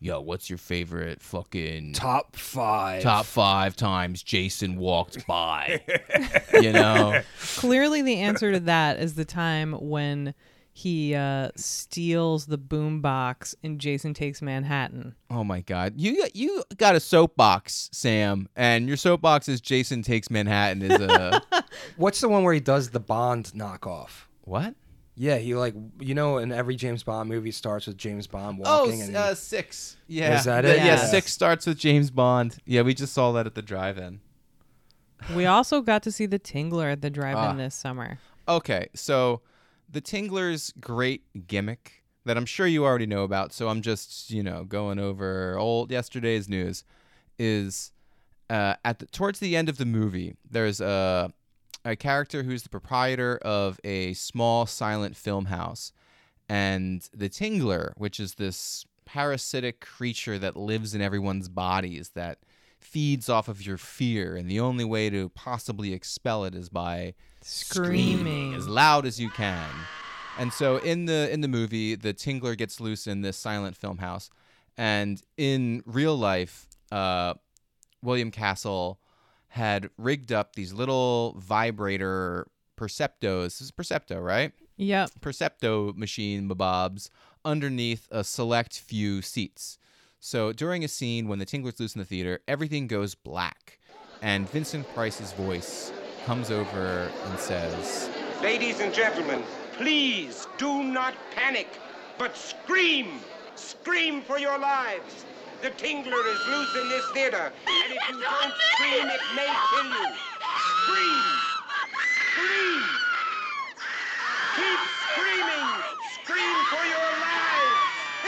"Yo, 0.00 0.20
what's 0.20 0.48
your 0.50 0.58
favorite 0.58 1.22
fucking 1.22 1.92
Top 1.94 2.36
five. 2.36 3.02
top 3.02 3.24
5 3.26 3.76
times 3.76 4.22
Jason 4.22 4.76
walked 4.76 5.26
by?" 5.28 5.82
you 6.54 6.72
know? 6.72 7.20
Clearly, 7.40 8.02
the 8.02 8.18
answer 8.20 8.52
to 8.52 8.60
that 8.60 8.98
is 8.98 9.14
the 9.14 9.24
time 9.24 9.72
when 9.72 10.34
he 10.72 11.14
uh, 11.14 11.48
steals 11.56 12.44
the 12.44 12.58
boombox 12.58 13.54
and 13.64 13.78
Jason 13.80 14.12
Takes 14.12 14.42
Manhattan. 14.42 15.14
Oh 15.30 15.42
my 15.42 15.62
god. 15.62 15.94
You 15.96 16.26
you 16.34 16.64
got 16.76 16.94
a 16.94 17.00
soapbox, 17.00 17.88
Sam, 17.92 18.50
and 18.54 18.86
your 18.86 18.98
soapbox 18.98 19.48
is 19.48 19.62
Jason 19.62 20.02
takes 20.02 20.30
Manhattan 20.30 20.82
is 20.82 21.00
a 21.00 21.40
What's 21.96 22.20
the 22.20 22.28
one 22.28 22.42
where 22.42 22.52
he 22.52 22.60
does 22.60 22.90
the 22.90 23.00
Bond 23.00 23.52
knockoff? 23.54 24.26
what? 24.42 24.74
Yeah, 25.18 25.38
he 25.38 25.54
like 25.54 25.74
you 25.98 26.14
know 26.14 26.38
in 26.38 26.52
every 26.52 26.76
James 26.76 27.02
Bond 27.02 27.28
movie 27.28 27.50
starts 27.50 27.86
with 27.86 27.96
James 27.96 28.26
Bond 28.26 28.60
Oh, 28.64 28.84
walking 28.84 29.00
and 29.00 29.10
he- 29.10 29.16
uh, 29.16 29.34
six. 29.34 29.96
Yeah. 30.06 30.38
Is 30.38 30.44
that 30.44 30.64
it? 30.64 30.76
Yeah, 30.78 30.84
Yeah. 30.86 30.96
six 31.06 31.32
starts 31.32 31.66
with 31.66 31.78
James 31.78 32.10
Bond. 32.10 32.56
Yeah, 32.66 32.82
we 32.82 32.92
just 32.94 33.12
saw 33.14 33.32
that 33.32 33.46
at 33.46 33.54
the 33.54 33.62
drive-in. 33.62 34.20
We 35.34 35.46
also 35.46 35.80
got 35.80 36.02
to 36.02 36.12
see 36.12 36.26
the 36.26 36.38
Tingler 36.38 36.92
at 36.92 37.00
the 37.00 37.10
drive-in 37.10 37.38
Ah. 37.38 37.54
this 37.54 37.74
summer. 37.74 38.18
Okay, 38.46 38.88
so 38.94 39.40
the 39.90 40.00
Tingler's 40.02 40.72
great 40.78 41.22
gimmick 41.46 42.04
that 42.26 42.36
I'm 42.36 42.44
sure 42.46 42.66
you 42.66 42.84
already 42.84 43.06
know 43.06 43.22
about, 43.24 43.52
so 43.52 43.68
I'm 43.68 43.80
just, 43.82 44.30
you 44.30 44.42
know, 44.42 44.64
going 44.64 44.98
over 44.98 45.56
old 45.58 45.90
yesterday's 45.90 46.48
news 46.48 46.84
is 47.38 47.92
uh, 48.50 48.74
at 48.84 48.98
the 49.00 49.06
towards 49.06 49.40
the 49.40 49.56
end 49.56 49.68
of 49.68 49.78
the 49.78 49.86
movie, 49.86 50.36
there's 50.48 50.80
a 50.80 51.32
a 51.86 51.94
character 51.94 52.42
who's 52.42 52.64
the 52.64 52.68
proprietor 52.68 53.38
of 53.42 53.78
a 53.84 54.12
small 54.14 54.66
silent 54.66 55.16
film 55.16 55.46
house, 55.46 55.92
and 56.48 57.08
the 57.14 57.28
Tingler, 57.28 57.92
which 57.96 58.18
is 58.18 58.34
this 58.34 58.84
parasitic 59.04 59.80
creature 59.80 60.36
that 60.36 60.56
lives 60.56 60.94
in 60.94 61.00
everyone's 61.00 61.48
bodies 61.48 62.10
that 62.10 62.38
feeds 62.80 63.28
off 63.28 63.46
of 63.48 63.64
your 63.64 63.76
fear, 63.76 64.36
and 64.36 64.50
the 64.50 64.58
only 64.58 64.84
way 64.84 65.08
to 65.10 65.28
possibly 65.30 65.92
expel 65.92 66.44
it 66.44 66.56
is 66.56 66.68
by 66.68 67.14
Screaming. 67.40 68.54
as 68.54 68.66
loud 68.66 69.06
as 69.06 69.20
you 69.20 69.30
can. 69.30 69.70
And 70.38 70.52
so 70.52 70.78
in 70.78 71.06
the 71.06 71.30
in 71.32 71.40
the 71.40 71.48
movie, 71.48 71.94
the 71.94 72.12
Tingler 72.12 72.58
gets 72.58 72.80
loose 72.80 73.06
in 73.06 73.22
this 73.22 73.36
silent 73.36 73.76
film 73.76 73.98
house, 73.98 74.28
and 74.76 75.22
in 75.36 75.82
real 75.86 76.16
life, 76.16 76.66
uh, 76.90 77.34
William 78.02 78.32
Castle 78.32 78.98
had 79.48 79.90
rigged 79.96 80.32
up 80.32 80.54
these 80.54 80.72
little 80.72 81.34
vibrator 81.38 82.48
Perceptos. 82.76 83.44
This 83.44 83.60
is 83.62 83.70
Percepto, 83.72 84.22
right? 84.22 84.52
Yep. 84.76 85.10
Percepto 85.20 85.96
machine 85.96 86.48
bobs 86.48 87.10
underneath 87.44 88.06
a 88.10 88.22
select 88.22 88.78
few 88.78 89.22
seats. 89.22 89.78
So 90.20 90.52
during 90.52 90.84
a 90.84 90.88
scene 90.88 91.28
when 91.28 91.38
the 91.38 91.46
Tingler's 91.46 91.80
loose 91.80 91.94
in 91.94 92.00
the 92.00 92.04
theater, 92.04 92.40
everything 92.48 92.86
goes 92.86 93.14
black, 93.14 93.78
and 94.22 94.48
Vincent 94.50 94.86
Price's 94.94 95.32
voice 95.32 95.92
comes 96.24 96.50
over 96.50 97.10
and 97.24 97.38
says, 97.38 98.10
Ladies 98.42 98.80
and 98.80 98.92
gentlemen, 98.92 99.42
please 99.76 100.46
do 100.58 100.82
not 100.82 101.14
panic, 101.34 101.68
but 102.18 102.36
scream! 102.36 103.20
Scream 103.54 104.20
for 104.22 104.38
your 104.38 104.58
lives! 104.58 105.24
The 105.62 105.70
Tingler 105.70 106.24
is 106.32 106.46
loose 106.48 106.76
in 106.76 106.88
this 106.90 107.04
theater, 107.14 107.50
and 107.66 107.92
if 107.92 108.08
you 108.10 108.20
don't 108.20 108.52
scream, 108.76 109.06
it 109.08 109.20
may 109.34 109.48
kill 109.72 109.88
you. 109.88 110.06
Scream! 110.84 111.22
Scream! 112.36 112.82
Keep 114.56 114.80
screaming! 115.16 115.68
Scream 116.20 116.56
for 116.68 116.84
your 116.84 117.10
lives! 117.24 117.72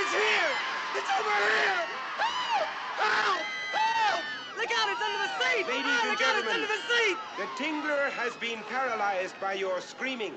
It's 0.00 0.12
here! 0.16 0.52
It's 0.96 1.10
over 1.20 1.36
here! 1.36 1.84
Help! 2.16 2.64
Help! 2.96 3.42
Help! 3.76 4.24
Look 4.56 4.70
out, 4.72 4.88
it's 4.88 5.02
under 5.04 5.20
the 5.20 5.32
seat! 5.36 5.68
Ladies 5.68 5.84
oh, 5.84 6.00
and 6.00 6.10
look 6.10 6.20
it's 6.20 6.22
gentlemen. 6.22 6.54
under 6.54 6.66
the 6.66 6.80
seat! 6.88 7.16
The 7.36 7.48
Tingler 7.62 8.10
has 8.12 8.34
been 8.36 8.60
paralyzed 8.70 9.38
by 9.38 9.52
your 9.52 9.82
screaming. 9.82 10.32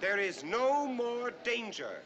There 0.00 0.18
is 0.18 0.44
no 0.44 0.86
more 0.86 1.32
danger. 1.42 2.02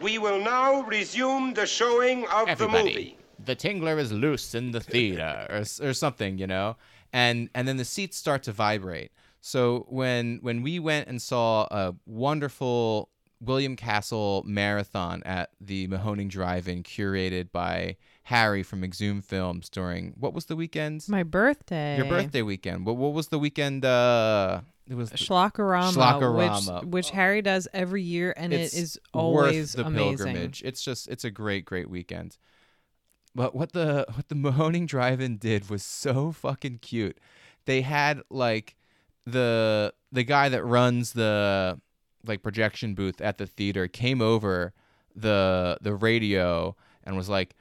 We 0.00 0.18
will 0.18 0.40
now 0.40 0.82
resume 0.82 1.54
the 1.54 1.66
showing 1.66 2.26
of 2.26 2.58
the 2.58 2.68
movie. 2.68 3.16
The 3.46 3.56
tingler 3.56 3.98
is 3.98 4.12
loose 4.12 4.54
in 4.54 4.72
the 4.72 4.80
theater 4.80 5.46
or, 5.80 5.88
or 5.88 5.92
something 5.94 6.36
you 6.38 6.46
know 6.46 6.76
and 7.12 7.48
and 7.54 7.66
then 7.68 7.76
the 7.76 7.84
seats 7.84 8.16
start 8.16 8.42
to 8.44 8.52
vibrate 8.52 9.10
so 9.40 9.86
when 9.88 10.38
when 10.42 10.62
we 10.62 10.78
went 10.78 11.08
and 11.08 11.22
saw 11.22 11.62
a 11.70 11.94
wonderful 12.06 13.08
william 13.40 13.76
castle 13.76 14.42
marathon 14.46 15.22
at 15.24 15.50
the 15.60 15.86
mahoning 15.88 16.28
drive-in 16.28 16.82
curated 16.82 17.52
by 17.52 17.96
harry 18.24 18.62
from 18.62 18.82
exhumed 18.82 19.24
films 19.24 19.68
during 19.68 20.12
what 20.18 20.32
was 20.34 20.46
the 20.46 20.56
weekend 20.56 21.04
My 21.08 21.22
birthday. 21.22 21.96
your 21.98 22.06
birthday 22.06 22.42
weekend 22.42 22.84
what, 22.86 22.96
what 22.96 23.12
was 23.12 23.28
the 23.28 23.38
weekend 23.38 23.84
uh 23.84 24.60
it 24.88 24.94
was 24.94 25.10
the- 25.10 25.16
Schlockorama, 25.18 25.92
Schlockorama. 25.92 26.80
which 26.82 26.86
which 26.92 27.10
Harry 27.10 27.42
does 27.42 27.66
every 27.74 28.02
year, 28.04 28.32
and 28.36 28.52
it's 28.52 28.72
it 28.72 28.80
is 28.82 29.00
worth 29.12 29.20
always 29.24 29.72
the 29.72 29.84
amazing. 29.84 30.16
pilgrimage. 30.26 30.62
It's 30.64 30.80
just 30.80 31.08
it's 31.08 31.24
a 31.24 31.30
great 31.32 31.64
great 31.64 31.90
weekend. 31.90 32.36
But 33.36 33.54
what 33.54 33.72
the 33.72 34.06
what 34.14 34.28
the 34.28 34.34
Mahoning 34.34 34.86
Drive-In 34.86 35.36
did 35.36 35.68
was 35.68 35.82
so 35.82 36.32
fucking 36.32 36.78
cute. 36.78 37.18
They 37.66 37.82
had 37.82 38.22
like 38.30 38.76
the 39.26 39.92
the 40.10 40.22
guy 40.24 40.48
that 40.48 40.64
runs 40.64 41.12
the 41.12 41.78
like 42.26 42.42
projection 42.42 42.94
booth 42.94 43.20
at 43.20 43.36
the 43.36 43.46
theater 43.46 43.88
came 43.88 44.22
over 44.22 44.72
the 45.14 45.76
the 45.82 45.94
radio 45.94 46.74
and 47.04 47.14
was 47.14 47.28
like, 47.28 47.54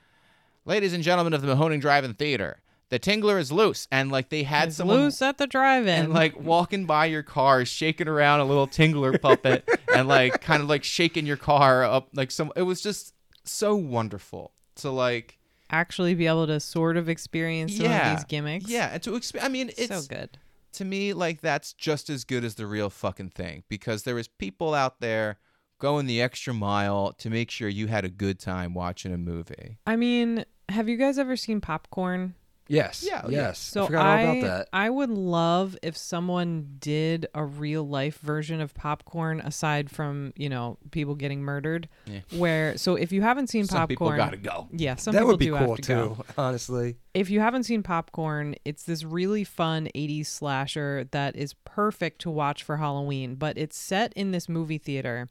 "Ladies 0.64 0.94
and 0.94 1.04
gentlemen 1.04 1.34
of 1.34 1.42
the 1.42 1.54
Mahoning 1.54 1.82
Drive-In 1.82 2.14
Theater, 2.14 2.62
the 2.88 2.98
Tingler 2.98 3.38
is 3.38 3.52
loose." 3.52 3.86
And 3.92 4.10
like 4.12 4.30
they 4.30 4.44
had 4.44 4.70
It's 4.70 4.78
someone 4.78 4.96
loose 4.98 5.22
at 5.22 5.38
the 5.38 5.46
drive-in. 5.48 6.06
and 6.06 6.14
like 6.14 6.40
walking 6.40 6.86
by 6.86 7.08
your 7.08 7.24
car, 7.24 7.66
shaking 7.66 8.08
around 8.08 8.40
a 8.40 8.46
little 8.46 8.68
Tingler 8.68 9.22
puppet, 9.22 9.68
and 9.94 10.08
like 10.08 10.40
kind 10.42 10.64
of 10.64 10.70
like 10.70 10.86
shaking 10.86 11.26
your 11.26 11.38
car 11.38 11.84
up, 11.84 12.08
like 12.14 12.32
some. 12.32 12.54
It 12.56 12.62
was 12.64 12.82
just 12.82 13.14
so 13.44 13.76
wonderful 13.76 14.54
to 14.78 14.90
like, 14.90 15.38
actually 15.70 16.14
be 16.16 16.28
able 16.28 16.48
to 16.48 16.60
sort 16.60 16.98
of 16.98 17.10
experience 17.10 17.76
some 17.78 17.86
yeah, 17.86 18.12
of 18.12 18.18
these 18.18 18.26
gimmicks. 18.26 18.70
yeah, 18.70 18.90
and 18.94 19.02
to 19.04 19.12
exp- 19.12 19.42
I 19.42 19.48
mean, 19.48 19.70
it's 19.78 19.88
so 19.88 20.02
good. 20.08 20.38
to 20.74 20.86
me 20.86 21.14
like 21.14 21.42
that's 21.42 21.74
just 21.74 22.10
as 22.10 22.24
good 22.24 22.44
as 22.44 22.56
the 22.56 22.68
real 22.68 22.90
fucking 22.90 23.30
thing 23.30 23.64
because 23.70 24.04
there 24.04 24.18
is 24.20 24.28
people 24.28 24.74
out 24.74 25.00
there 25.00 25.38
going 25.80 26.06
the 26.06 26.22
extra 26.22 26.54
mile 26.54 27.12
to 27.14 27.30
make 27.30 27.52
sure 27.52 27.68
you 27.68 27.88
had 27.88 28.06
a 28.06 28.10
good 28.10 28.40
time 28.40 28.74
watching 28.74 29.14
a 29.14 29.18
movie. 29.18 29.78
I 29.86 29.96
mean, 29.96 30.46
have 30.70 30.88
you 30.88 30.96
guys 30.98 31.20
ever 31.20 31.36
seen 31.36 31.60
popcorn? 31.62 32.36
Yes. 32.68 33.06
Yeah. 33.08 33.28
Yes. 33.28 33.60
So 33.60 33.84
I 33.84 33.86
forgot 33.86 34.06
all 34.06 34.24
about 34.24 34.42
that. 34.42 34.70
I 34.74 34.90
would 34.90 35.10
love 35.10 35.78
if 35.84 35.96
someone 35.96 36.78
did 36.80 37.28
a 37.36 37.44
real 37.44 37.88
life 37.88 38.18
version 38.20 38.60
of 38.62 38.74
popcorn 38.74 39.40
aside 39.42 39.90
from, 39.90 40.34
you 40.36 40.50
know, 40.50 40.78
people 40.92 41.16
getting 41.16 41.42
murdered. 41.42 41.88
Yeah. 42.06 42.22
Where 42.36 42.78
so 42.78 42.96
if 42.96 43.12
you 43.12 43.22
haven't 43.22 43.48
seen 43.48 43.66
Some 43.66 43.88
people 43.88 44.08
popcorn 44.08 44.18
gotta 44.18 44.38
go. 44.38 44.68
Yeah, 44.72 44.96
some 44.96 45.14
that 45.14 45.20
people 45.20 45.32
would 45.34 45.40
be 45.40 45.50
cool 45.50 45.76
to 45.78 45.82
go. 45.82 46.16
too, 46.16 46.24
honestly. 46.38 46.98
If 47.14 47.30
you 47.30 47.40
haven't 47.40 47.64
seen 47.64 47.82
Popcorn, 47.82 48.56
it's 48.66 48.84
this 48.84 49.06
really 49.06 49.46
fun 49.46 49.88
80s 49.96 50.26
slasher 50.26 51.08
that 51.12 51.36
is 51.38 51.54
perfect 51.64 52.20
to 52.22 52.30
watch 52.30 52.62
for 52.62 52.78
Halloween, 52.78 53.36
but 53.36 53.58
it's 53.58 53.78
set 53.78 54.12
in 54.18 54.32
this 54.32 54.50
movie 54.50 54.78
theater. 54.78 55.30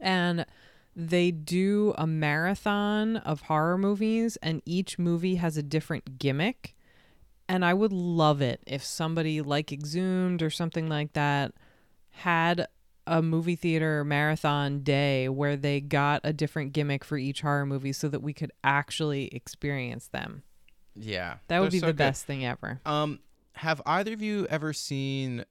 And 0.00 0.46
they 0.94 1.30
do 1.30 1.94
a 1.96 2.06
marathon 2.06 3.16
of 3.18 3.42
horror 3.42 3.78
movies, 3.78 4.36
and 4.42 4.62
each 4.66 4.98
movie 4.98 5.36
has 5.36 5.56
a 5.56 5.62
different 5.62 6.18
gimmick. 6.18 6.74
And 7.48 7.64
I 7.64 7.74
would 7.74 7.92
love 7.92 8.40
it 8.40 8.62
if 8.66 8.84
somebody 8.84 9.40
like 9.40 9.72
Exhumed 9.72 10.42
or 10.42 10.50
something 10.50 10.88
like 10.88 11.12
that 11.14 11.52
had 12.10 12.66
a 13.06 13.20
movie 13.20 13.56
theater 13.56 14.04
marathon 14.04 14.80
day 14.82 15.28
where 15.28 15.56
they 15.56 15.80
got 15.80 16.20
a 16.24 16.32
different 16.32 16.72
gimmick 16.72 17.04
for 17.04 17.18
each 17.18 17.40
horror 17.40 17.66
movie 17.66 17.92
so 17.92 18.08
that 18.08 18.22
we 18.22 18.32
could 18.32 18.52
actually 18.62 19.26
experience 19.34 20.06
them. 20.08 20.42
Yeah, 20.94 21.36
That 21.48 21.60
would 21.60 21.72
be 21.72 21.78
so 21.80 21.86
the 21.86 21.92
good. 21.92 21.96
best 21.98 22.26
thing 22.26 22.44
ever. 22.44 22.80
Um, 22.86 23.18
have 23.54 23.80
either 23.86 24.12
of 24.12 24.22
you 24.22 24.46
ever 24.48 24.72
seen? 24.72 25.44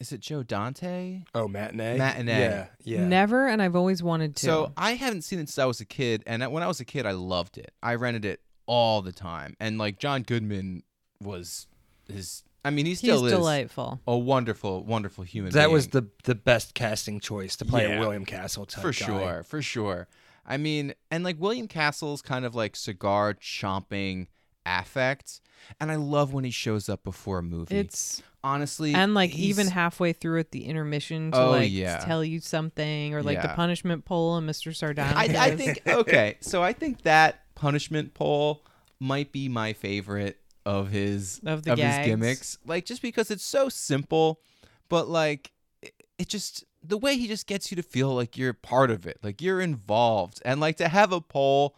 Is 0.00 0.12
it 0.12 0.20
Joe 0.20 0.42
Dante? 0.42 1.24
Oh, 1.34 1.46
matinee. 1.46 1.98
Matinee. 1.98 2.40
Yeah. 2.40 2.66
Yeah. 2.84 3.06
Never, 3.06 3.46
and 3.46 3.60
I've 3.60 3.76
always 3.76 4.02
wanted 4.02 4.34
to. 4.36 4.46
So 4.46 4.72
I 4.76 4.92
haven't 4.94 5.22
seen 5.22 5.38
it 5.38 5.42
since 5.48 5.58
I 5.58 5.66
was 5.66 5.80
a 5.80 5.84
kid, 5.84 6.22
and 6.26 6.50
when 6.50 6.62
I 6.62 6.66
was 6.66 6.80
a 6.80 6.84
kid, 6.86 7.04
I 7.06 7.12
loved 7.12 7.58
it. 7.58 7.72
I 7.82 7.94
rented 7.96 8.24
it 8.24 8.40
all 8.66 9.02
the 9.02 9.12
time, 9.12 9.56
and 9.60 9.76
like 9.78 9.98
John 9.98 10.22
Goodman 10.22 10.82
was 11.22 11.66
his. 12.10 12.42
I 12.64 12.70
mean, 12.70 12.84
he 12.86 12.92
he's 12.92 12.98
still 12.98 13.24
is 13.26 13.32
delightful. 13.32 14.00
a 14.06 14.16
wonderful, 14.16 14.84
wonderful 14.84 15.24
human. 15.24 15.52
that 15.52 15.64
being. 15.66 15.72
was 15.72 15.88
the 15.88 16.08
the 16.24 16.34
best 16.34 16.72
casting 16.74 17.20
choice 17.20 17.56
to 17.56 17.64
play 17.66 17.86
Yeah. 17.88 17.96
a 17.96 18.00
William 18.00 18.24
Castle 18.24 18.64
type 18.66 18.82
for 18.82 18.92
guy. 18.92 19.06
sure, 19.06 19.42
for 19.42 19.60
sure. 19.62 20.08
I 20.46 20.56
mean, 20.56 20.94
and 21.10 21.24
like 21.24 21.38
William 21.38 21.68
Castle's 21.68 22.22
kind 22.22 22.44
of 22.46 22.54
like 22.54 22.74
cigar 22.74 23.34
chomping 23.34 24.28
affect, 24.66 25.40
and 25.80 25.90
I 25.90 25.96
love 25.96 26.32
when 26.32 26.44
he 26.44 26.50
shows 26.50 26.88
up 26.88 27.04
before 27.04 27.38
a 27.38 27.42
movie. 27.42 27.76
It's 27.78 28.22
honestly, 28.42 28.94
and 28.94 29.14
like 29.14 29.34
even 29.36 29.66
halfway 29.68 30.12
through 30.12 30.40
at 30.40 30.50
the 30.52 30.64
intermission 30.64 31.32
to 31.32 31.38
Oh, 31.38 31.50
like 31.50 31.70
yeah. 31.72 31.98
tell 31.98 32.24
you 32.24 32.40
something, 32.40 33.14
or 33.14 33.22
like 33.22 33.40
the 33.42 33.48
punishment 33.48 34.04
poll 34.04 34.36
and 34.36 34.48
Mr. 34.48 34.72
Sardonicus. 34.74 35.36
I, 35.36 35.46
I 35.46 35.56
think 35.56 35.82
okay, 35.86 36.36
so 36.40 36.62
I 36.62 36.72
think 36.72 37.02
that 37.02 37.42
punishment 37.54 38.14
poll 38.14 38.64
might 38.98 39.32
be 39.32 39.48
my 39.48 39.72
favorite 39.72 40.38
of 40.66 40.90
his 40.90 41.40
Of 41.44 41.62
the 41.62 41.70
his 41.70 41.78
gags. 41.78 42.06
gimmicks. 42.06 42.58
Like 42.66 42.84
just 42.84 43.02
because 43.02 43.30
it's 43.30 43.44
so 43.44 43.68
simple, 43.68 44.40
but 44.88 45.08
like 45.08 45.52
it, 45.82 45.94
it 46.18 46.28
just 46.28 46.64
the 46.82 46.96
way 46.98 47.16
he 47.16 47.26
just 47.28 47.46
gets 47.46 47.70
you 47.70 47.76
to 47.76 47.82
feel 47.82 48.14
like 48.14 48.38
you're 48.38 48.52
part 48.54 48.90
of 48.90 49.06
it, 49.06 49.18
like 49.22 49.42
you're 49.42 49.60
involved, 49.60 50.40
and 50.44 50.60
like 50.60 50.76
to 50.78 50.88
have 50.88 51.12
a 51.12 51.20
poll 51.20 51.76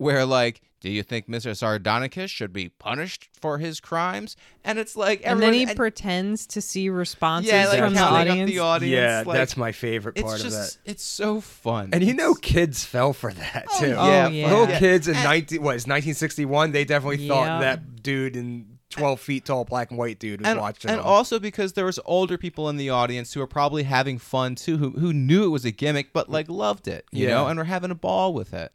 where 0.00 0.24
like. 0.24 0.60
Do 0.82 0.88
you 0.88 1.02
think 1.02 1.28
Mr. 1.28 1.50
Sardonicus 1.54 2.30
should 2.30 2.54
be 2.54 2.70
punished 2.70 3.28
for 3.38 3.58
his 3.58 3.80
crimes? 3.80 4.34
And 4.64 4.78
it's 4.78 4.96
like 4.96 5.20
and 5.26 5.38
then 5.42 5.52
he 5.52 5.64
everyone- 5.64 5.76
pretends 5.76 6.46
to 6.46 6.62
see 6.62 6.88
responses 6.88 7.52
yeah, 7.52 7.68
like 7.68 7.80
from 7.80 7.92
the 7.92 8.00
audience. 8.00 8.50
the 8.50 8.60
audience. 8.60 8.90
Yeah, 8.94 9.22
like, 9.26 9.36
that's 9.36 9.58
my 9.58 9.72
favorite 9.72 10.16
it's 10.16 10.24
part 10.24 10.40
just 10.40 10.46
of 10.46 10.52
that. 10.84 10.90
it's 10.90 11.02
so 11.02 11.42
fun. 11.42 11.90
And 11.92 12.02
you 12.02 12.14
know, 12.14 12.32
kids 12.32 12.82
fell 12.82 13.12
for 13.12 13.30
that 13.30 13.66
Oh, 13.74 13.78
too. 13.78 13.88
yeah, 13.88 14.26
Oh, 14.26 14.30
yeah. 14.30 14.48
Little 14.48 14.68
Yeah. 14.70 14.78
kids 14.78 15.06
in 15.06 15.16
And- 15.16 15.24
19 15.24 15.60
what 15.62 15.76
is 15.76 15.86
1961? 15.86 16.72
They 16.72 16.86
definitely 16.86 17.28
thought 17.28 17.60
that 17.60 18.02
dude 18.02 18.34
in 18.34 18.78
12 18.88 19.20
feet 19.20 19.44
tall 19.44 19.66
black 19.66 19.90
and 19.90 19.98
white 19.98 20.18
dude 20.18 20.40
was 20.40 20.48
and, 20.48 20.58
watching 20.58 20.90
and 20.90 21.00
them. 21.00 21.06
also 21.06 21.38
because 21.38 21.74
there 21.74 21.84
was 21.84 22.00
older 22.06 22.38
people 22.38 22.70
in 22.70 22.78
the 22.78 22.88
audience 22.88 23.34
who 23.34 23.40
were 23.40 23.46
probably 23.46 23.82
having 23.82 24.18
fun 24.18 24.54
too 24.54 24.78
who, 24.78 24.90
who 24.92 25.12
knew 25.12 25.44
it 25.44 25.48
was 25.50 25.66
a 25.66 25.70
gimmick 25.70 26.14
but 26.14 26.30
like 26.30 26.48
loved 26.48 26.88
it 26.88 27.04
you 27.12 27.26
Yeah. 27.28 27.34
know 27.34 27.48
and 27.48 27.58
were 27.58 27.64
having 27.64 27.90
a 27.90 27.94
ball 27.94 28.32
with 28.32 28.54
it 28.54 28.72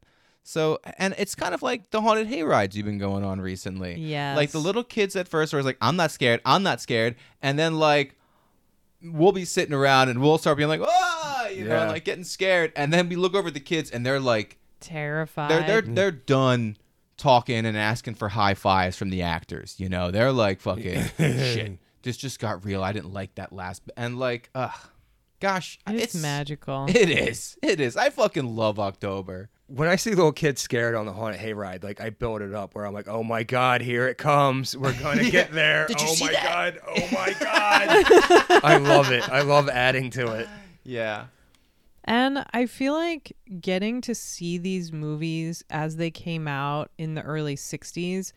so 0.48 0.80
and 1.00 1.16
it's 1.18 1.34
kind 1.36 1.54
of 1.56 1.62
like 1.64 1.90
the 1.90 2.00
haunted 2.02 2.28
hayrides 2.28 2.76
you've 2.76 2.86
been 2.86 2.98
going 3.00 3.24
on 3.24 3.42
recently 3.42 3.96
Yeah. 3.96 4.36
like 4.36 4.52
the 4.52 4.60
little 4.60 4.84
kids 4.84 5.16
at 5.16 5.28
first 5.28 5.54
were 5.54 5.64
like 5.64 5.78
i'm 5.82 5.96
not 5.96 6.12
scared 6.12 6.40
i'm 6.46 6.62
not 6.64 6.80
scared 6.80 7.16
and 7.42 7.58
then 7.58 7.80
like 7.80 8.16
we'll 9.02 9.32
be 9.32 9.44
sitting 9.46 9.74
around 9.74 10.10
and 10.10 10.22
we'll 10.22 10.38
start 10.38 10.58
being 10.58 10.70
like 10.70 10.82
oh 10.84 11.48
you 11.54 11.66
know 11.66 11.88
like 11.88 12.06
getting 12.06 12.24
scared 12.24 12.72
and 12.76 12.94
then 12.94 13.10
we 13.10 13.16
look 13.16 13.34
over 13.36 13.48
at 13.48 13.54
the 13.56 13.60
kids 13.60 13.90
and 13.92 14.06
they're 14.06 14.20
like 14.20 14.58
Terrified. 14.80 15.50
they're 15.50 15.62
they're 15.64 15.82
they're 15.82 16.12
done 16.12 16.78
talking 17.18 17.66
and 17.66 17.78
asking 17.78 18.14
for 18.14 18.30
high 18.30 18.54
fives 18.54 18.98
from 18.98 19.10
the 19.10 19.22
actors. 19.24 19.76
You 19.80 19.88
know, 19.90 20.12
they're 20.12 20.34
like 20.34 20.60
fucking 20.62 21.06
shit. 21.18 21.80
This 22.04 22.18
just 22.18 22.40
got 22.40 22.66
real. 22.66 22.84
I 22.84 22.92
didn't 22.92 23.14
like 23.14 23.34
that 23.36 23.52
last. 23.54 23.86
b-" 23.86 23.94
And 23.98 24.20
like, 24.20 24.50
ugh, 24.54 24.70
gosh, 25.40 25.80
it's, 25.88 26.14
magical. 26.14 26.86
It 26.90 27.10
is. 27.10 27.58
It 27.64 27.80
is. 27.80 27.96
I 27.98 28.10
fucking 28.10 28.56
love 28.56 28.80
October. 28.80 29.50
When 29.68 29.88
I 29.88 29.96
see 29.96 30.12
little 30.12 30.32
kids 30.32 30.62
scared 30.62 30.96
on 30.96 31.06
the 31.06 31.14
haunted 31.14 31.42
hayride, 31.42 31.84
like 31.84 32.00
I 32.00 32.10
build 32.12 32.42
it 32.42 32.54
up 32.54 32.76
where 32.76 32.86
I'm 32.86 32.94
like, 32.94 33.08
"Oh 33.08 33.24
my 33.24 33.44
god, 33.44 33.82
here 33.82 34.08
it 34.08 34.18
comes. 34.18 34.78
We're 34.78 34.94
gonna 35.02 35.30
get 35.30 35.52
there. 35.52 35.88
Did 35.88 36.02
you 36.02 36.08
oh 36.10 36.14
see 36.14 36.26
my 36.26 36.32
that? 36.32 36.44
god. 36.44 36.80
Oh 36.88 37.08
my 37.12 37.36
god." 37.40 38.62
I 38.64 38.78
love 38.78 39.12
it. 39.12 39.28
I 39.30 39.42
love 39.42 39.70
adding 39.70 40.10
to 40.12 40.34
it. 40.34 40.48
Yeah. 40.84 41.26
And 42.04 42.46
I 42.54 42.68
feel 42.68 42.94
like 42.94 43.36
getting 43.60 44.00
to 44.02 44.14
see 44.14 44.60
these 44.60 44.94
movies 44.94 45.64
as 45.72 45.96
they 45.96 46.12
came 46.12 46.48
out 46.48 46.92
in 47.00 47.16
the 47.16 47.24
early 47.24 47.56
60s 47.56 48.32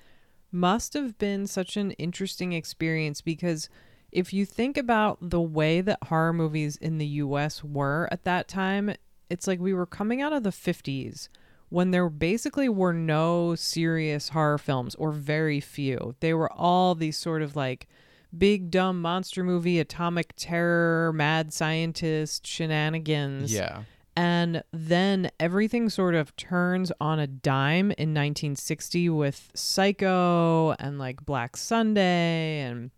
must 0.51 0.95
have 0.95 1.19
been 1.19 1.47
such 1.47 1.77
an 1.77 1.91
interesting 1.93 2.55
experience 2.55 3.21
because 3.21 3.69
if 4.11 4.33
you 4.33 4.47
think 4.47 4.79
about 4.79 5.19
the 5.21 5.43
way 5.43 5.83
that 5.83 5.99
horror 6.05 6.33
movies 6.33 6.79
in 6.79 6.97
the 6.97 7.07
US 7.07 7.63
were 7.63 8.09
at 8.11 8.25
that 8.25 8.49
time, 8.49 8.95
it's 9.31 9.47
like 9.47 9.61
we 9.61 9.75
were 9.75 9.87
coming 9.87 10.23
out 10.23 10.33
of 10.33 10.43
the 10.43 10.51
50s 10.51 11.29
when 11.69 11.91
there 11.91 12.09
basically 12.09 12.69
were 12.69 12.93
no 12.93 13.55
serious 13.55 14.31
horror 14.31 14.59
films 14.59 14.95
or 14.95 15.13
very 15.13 15.61
few. 15.61 16.15
They 16.21 16.33
were 16.33 16.51
all 16.53 16.95
these 16.95 17.17
sort 17.17 17.43
of 17.43 17.57
like 17.57 17.89
big 18.37 18.71
dumb 18.71 19.01
monster 19.01 19.45
movie, 19.45 19.79
atomic 19.79 20.35
terror, 20.37 21.13
mad 21.13 21.53
scientist 21.53 22.47
shenanigans. 22.47 23.53
Yeah. 23.53 23.83
And 24.17 24.65
then 24.73 25.31
everything 25.39 25.89
sort 25.91 26.15
of 26.17 26.35
turns 26.37 26.91
on 27.01 27.21
a 27.21 27.27
dime 27.27 27.93
in 27.93 28.15
1960 28.15 29.11
with 29.11 29.51
Psycho 29.55 30.75
and 30.81 30.99
like 30.99 31.25
Black 31.25 31.57
Sunday 31.57 32.61
and 32.61 32.91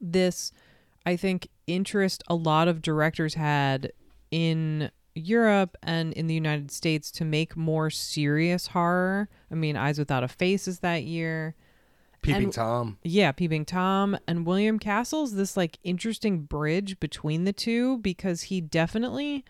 this 0.00 0.52
I 1.06 1.16
think 1.16 1.48
interest 1.66 2.22
a 2.26 2.34
lot 2.34 2.66
of 2.66 2.82
directors 2.82 3.34
had 3.34 3.92
in 4.30 4.90
Europe 5.20 5.76
and 5.82 6.12
in 6.14 6.26
the 6.26 6.34
United 6.34 6.70
States 6.70 7.10
to 7.12 7.24
make 7.24 7.56
more 7.56 7.90
serious 7.90 8.68
horror. 8.68 9.28
I 9.50 9.54
mean, 9.54 9.76
Eyes 9.76 9.98
Without 9.98 10.24
a 10.24 10.28
Face 10.28 10.66
is 10.68 10.80
that 10.80 11.04
year. 11.04 11.54
Peeping 12.22 12.44
And- 12.44 12.52
Tom. 12.52 12.98
Yeah, 13.02 13.32
Peeping 13.32 13.64
Tom 13.64 14.18
and 14.26 14.44
William 14.46 14.78
Castle's 14.78 15.34
this 15.34 15.56
like 15.56 15.78
interesting 15.84 16.40
bridge 16.42 17.00
between 17.00 17.44
the 17.44 17.52
two 17.52 17.98
because 17.98 18.42
he 18.42 18.60
definitely 18.60 19.44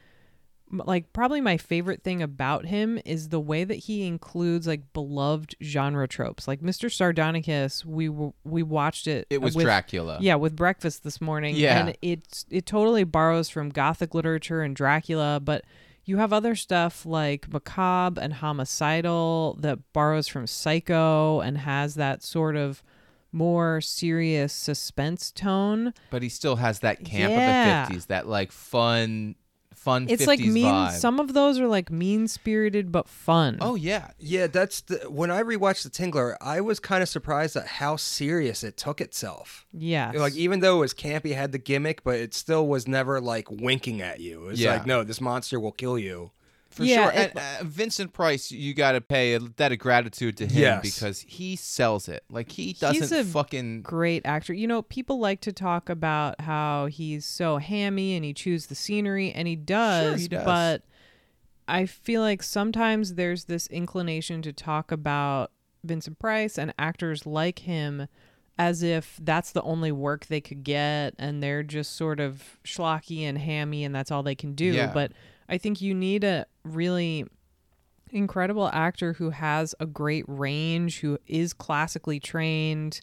like 0.72 1.12
probably 1.12 1.40
my 1.40 1.56
favorite 1.56 2.02
thing 2.04 2.22
about 2.22 2.64
him 2.66 2.98
is 3.04 3.28
the 3.30 3.40
way 3.40 3.64
that 3.64 3.74
he 3.74 4.06
includes 4.06 4.66
like 4.66 4.92
beloved 4.92 5.56
genre 5.62 6.06
tropes. 6.06 6.46
Like 6.46 6.60
Mr. 6.60 6.88
Sardonicus, 6.90 7.84
we 7.84 8.06
w- 8.06 8.32
we 8.44 8.62
watched 8.62 9.06
it. 9.06 9.26
It 9.30 9.40
was 9.42 9.56
with, 9.56 9.64
Dracula. 9.66 10.18
Yeah, 10.20 10.36
with 10.36 10.54
breakfast 10.54 11.02
this 11.02 11.20
morning. 11.20 11.56
Yeah. 11.56 11.80
and 11.86 11.96
it's 12.02 12.46
it 12.50 12.66
totally 12.66 13.04
borrows 13.04 13.48
from 13.48 13.70
Gothic 13.70 14.14
literature 14.14 14.62
and 14.62 14.76
Dracula, 14.76 15.40
but 15.42 15.64
you 16.04 16.16
have 16.18 16.32
other 16.32 16.54
stuff 16.54 17.04
like 17.04 17.52
macabre 17.52 18.20
and 18.20 18.32
homicidal 18.34 19.56
that 19.60 19.78
borrows 19.92 20.28
from 20.28 20.46
Psycho 20.46 21.40
and 21.40 21.58
has 21.58 21.94
that 21.96 22.22
sort 22.22 22.56
of 22.56 22.82
more 23.32 23.80
serious 23.80 24.52
suspense 24.52 25.30
tone. 25.30 25.92
But 26.10 26.22
he 26.22 26.28
still 26.28 26.56
has 26.56 26.80
that 26.80 27.04
camp 27.04 27.30
Yeah. 27.32 27.82
of 27.84 27.88
the 27.88 27.94
50s, 27.94 28.06
that 28.06 28.26
like 28.28 28.50
fun 28.50 29.36
fun 29.80 30.06
It's 30.08 30.22
50s 30.24 30.26
like 30.26 30.40
mean. 30.40 30.64
vibe. 30.66 30.92
Some 30.92 31.18
of 31.20 31.32
those 31.34 31.58
are 31.58 31.66
like 31.66 31.90
mean 31.90 32.28
spirited 32.28 32.92
but 32.92 33.08
fun. 33.08 33.58
oh 33.60 33.74
yeah. 33.74 34.10
Yeah, 34.18 34.46
that's 34.46 34.82
the 34.82 34.96
when 35.10 35.30
I 35.30 35.42
rewatched 35.42 35.82
The 35.84 35.90
Tingler, 35.90 36.36
I 36.40 36.60
was 36.60 36.78
kind 36.80 37.02
of 37.02 37.08
surprised 37.08 37.56
at 37.56 37.66
how 37.66 37.96
serious 37.96 38.62
it 38.62 38.76
took 38.76 39.00
itself. 39.00 39.66
Yeah, 39.72 40.12
Like 40.14 40.34
even 40.36 40.60
though 40.60 40.76
it 40.76 40.80
was 40.80 40.94
campy, 40.94 41.34
had 41.34 41.52
the 41.52 41.58
gimmick, 41.58 42.04
but 42.04 42.16
it 42.16 42.34
still 42.34 42.66
was 42.68 42.86
never 42.86 43.20
like 43.20 43.50
winking 43.50 44.00
at 44.02 44.20
you. 44.20 44.44
It 44.44 44.46
was 44.46 44.60
Yeah. 44.60 44.74
like, 44.74 44.86
no, 44.86 45.02
this 45.04 45.20
monster 45.20 45.58
will 45.58 45.72
kill 45.72 45.98
you. 45.98 46.30
For 46.70 46.84
Yeah, 46.84 47.10
sure. 47.10 47.20
it- 47.20 47.32
and, 47.34 47.38
uh, 47.38 47.64
Vincent 47.64 48.12
Price, 48.12 48.52
you 48.52 48.74
got 48.74 48.92
to 48.92 49.00
pay 49.00 49.34
a 49.34 49.40
debt 49.40 49.72
of 49.72 49.78
gratitude 49.80 50.36
to 50.36 50.46
him 50.46 50.58
Yes. 50.60 50.82
because 50.82 51.20
he 51.20 51.56
sells 51.56 52.08
it. 52.08 52.22
Like 52.30 52.52
he 52.52 52.74
doesn't 52.74 53.12
a 53.18 53.24
fucking 53.24 53.82
great 53.82 54.24
actor. 54.24 54.52
You 54.54 54.68
know, 54.68 54.82
people 54.82 55.18
like 55.18 55.40
to 55.42 55.52
talk 55.52 55.88
about 55.88 56.40
how 56.42 56.86
he's 56.86 57.26
so 57.26 57.56
hammy 57.58 58.14
and 58.14 58.24
he 58.24 58.32
chews 58.32 58.66
the 58.66 58.76
scenery, 58.76 59.32
and 59.32 59.48
he 59.48 59.56
does. 59.56 60.20
he 60.22 60.28
does. 60.28 60.44
But 60.44 60.82
I 61.66 61.86
feel 61.86 62.20
like 62.20 62.42
sometimes 62.42 63.14
there's 63.14 63.44
this 63.44 63.66
inclination 63.68 64.40
to 64.42 64.52
talk 64.52 64.92
about 64.92 65.50
Vincent 65.82 66.18
Price 66.18 66.58
and 66.58 66.72
actors 66.78 67.26
like 67.26 67.60
him 67.60 68.06
as 68.58 68.82
if 68.82 69.18
that's 69.22 69.52
the 69.52 69.62
only 69.62 69.90
work 69.90 70.26
they 70.26 70.40
could 70.40 70.62
get 70.62 71.14
and 71.18 71.42
they're 71.42 71.62
just 71.62 71.96
sort 71.96 72.20
of 72.20 72.58
schlocky 72.64 73.22
and 73.22 73.38
hammy 73.38 73.84
and 73.84 73.94
that's 73.94 74.10
all 74.10 74.22
they 74.22 74.34
can 74.34 74.54
do. 74.54 74.66
Yeah. 74.66 74.92
But 74.92 75.12
I 75.50 75.58
think 75.58 75.80
you 75.80 75.94
need 75.94 76.24
a 76.24 76.46
really 76.64 77.26
incredible 78.10 78.68
actor 78.72 79.12
who 79.14 79.30
has 79.30 79.74
a 79.80 79.86
great 79.86 80.24
range, 80.28 81.00
who 81.00 81.18
is 81.26 81.52
classically 81.52 82.20
trained. 82.20 83.00